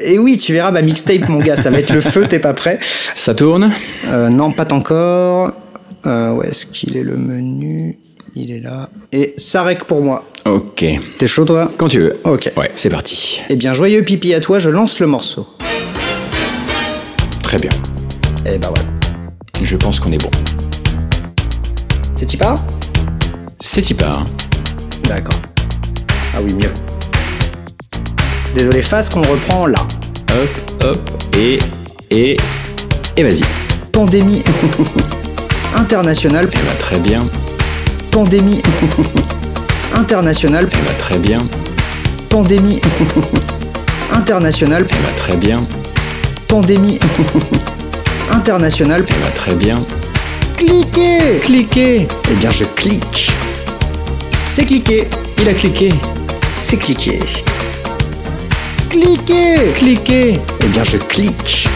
Et 0.00 0.18
oui, 0.18 0.38
tu 0.38 0.52
verras 0.52 0.70
ma 0.70 0.80
mixtape, 0.80 1.28
mon 1.28 1.40
gars, 1.40 1.56
ça 1.56 1.70
va 1.70 1.80
être 1.80 1.92
le 1.92 2.00
feu, 2.00 2.26
t'es 2.28 2.38
pas 2.38 2.54
prêt 2.54 2.78
Ça 3.14 3.34
tourne? 3.34 3.72
Euh, 4.06 4.28
Non, 4.28 4.52
pas 4.52 4.66
encore. 4.72 5.52
Euh, 6.06 6.34
où 6.34 6.42
est-ce 6.42 6.66
qu'il 6.66 6.96
est 6.96 7.02
le 7.02 7.16
menu? 7.16 7.98
Il 8.36 8.52
est 8.52 8.60
là. 8.60 8.88
Et 9.12 9.34
ça 9.36 9.64
rec 9.64 9.84
pour 9.84 10.00
moi. 10.02 10.24
Ok. 10.48 10.84
T'es 11.18 11.26
chaud, 11.26 11.44
toi? 11.44 11.70
Quand 11.76 11.88
tu 11.88 12.00
veux. 12.00 12.16
Ok. 12.24 12.50
Ouais, 12.56 12.70
c'est 12.74 12.88
parti. 12.88 13.42
Eh 13.50 13.56
bien, 13.56 13.74
joyeux 13.74 14.02
pipi 14.02 14.32
à 14.32 14.40
toi, 14.40 14.58
je 14.58 14.70
lance 14.70 14.98
le 14.98 15.06
morceau. 15.06 15.46
Très 17.42 17.58
bien. 17.58 17.70
Et 18.46 18.56
bah 18.56 18.68
voilà. 18.74 18.88
Je 19.62 19.76
pense 19.76 20.00
qu'on 20.00 20.10
est 20.12 20.22
bon. 20.22 20.30
C'est 22.14 22.36
part 22.38 22.58
C'est 23.60 23.94
part. 23.94 24.24
D'accord. 25.04 25.38
Ah 26.34 26.38
oui, 26.42 26.54
mieux. 26.54 26.70
Désolé, 28.54 28.80
face 28.80 29.10
qu'on 29.10 29.22
reprend 29.22 29.66
là. 29.66 29.80
Hop, 30.30 30.84
hop, 30.84 31.10
et, 31.36 31.58
et, 32.10 32.36
et 33.16 33.22
vas-y. 33.22 33.42
Pandémie 33.92 34.42
internationale. 35.74 36.48
Elle 36.52 36.60
va 36.60 36.74
très 36.74 36.98
bien, 37.00 37.26
Pandémie 38.10 38.62
internationale. 39.98 40.68
elle 40.72 40.84
va 40.84 40.92
très 40.94 41.18
bien, 41.18 41.38
Pandémie 42.28 42.80
internationale. 44.12 44.86
elle 44.88 44.96
va 45.02 45.12
très 45.16 45.36
bien, 45.36 45.64
Pandémie 46.46 46.98
internationale. 48.30 49.04
elle 49.08 49.22
va 49.22 49.30
très 49.30 49.54
bien. 49.54 49.76
Cliquez 50.56 51.38
Cliquez 51.44 52.08
Eh 52.30 52.34
bien, 52.34 52.50
je 52.50 52.64
clique. 52.64 53.30
C'est 54.44 54.64
cliqué. 54.64 55.06
Il 55.40 55.48
a 55.48 55.54
cliqué 55.54 55.88
C'est 56.42 56.76
cliqué. 56.76 57.20
Cliquez 58.90 59.72
Cliquez 59.76 60.32
Eh 60.64 60.66
bien, 60.66 60.82
je 60.82 60.96
clique. 60.96 61.68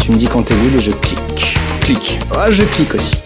Tu 0.00 0.12
me 0.12 0.16
dis 0.16 0.26
quand 0.28 0.42
t'es 0.42 0.54
good 0.54 0.76
et 0.76 0.80
je 0.82 0.92
clique. 0.92 1.56
Clique 1.80 2.20
Ah, 2.36 2.50
je 2.52 2.62
clique 2.62 2.94
aussi. 2.94 3.23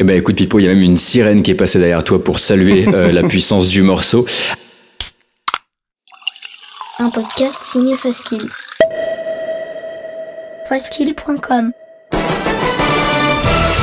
Eh 0.00 0.02
ben 0.02 0.16
écoute 0.16 0.36
Pipo, 0.36 0.58
il 0.58 0.64
y 0.64 0.66
a 0.66 0.72
même 0.72 0.82
une 0.82 0.96
sirène 0.96 1.42
qui 1.42 1.50
est 1.50 1.54
passée 1.54 1.78
derrière 1.78 2.02
toi 2.02 2.24
pour 2.24 2.38
saluer 2.38 2.88
euh, 2.88 3.12
la 3.12 3.22
puissance 3.22 3.68
du 3.68 3.82
morceau. 3.82 4.24
Un 6.98 7.10
podcast 7.10 7.62
signé 7.62 7.94
Faskill. 7.98 8.48
Faskill.com 10.66 11.72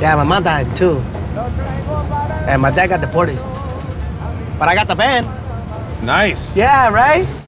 Yeah, 0.00 0.14
my 0.16 0.24
mom 0.24 0.42
died 0.42 0.76
too. 0.76 0.98
And 2.46 2.60
my 2.62 2.70
dad 2.70 2.88
got 2.88 3.00
deported. 3.00 3.36
But 4.58 4.68
I 4.68 4.74
got 4.74 4.88
the 4.88 4.94
van. 4.94 5.24
It's 5.88 6.02
nice. 6.02 6.54
Yeah, 6.56 6.90
right? 6.90 7.45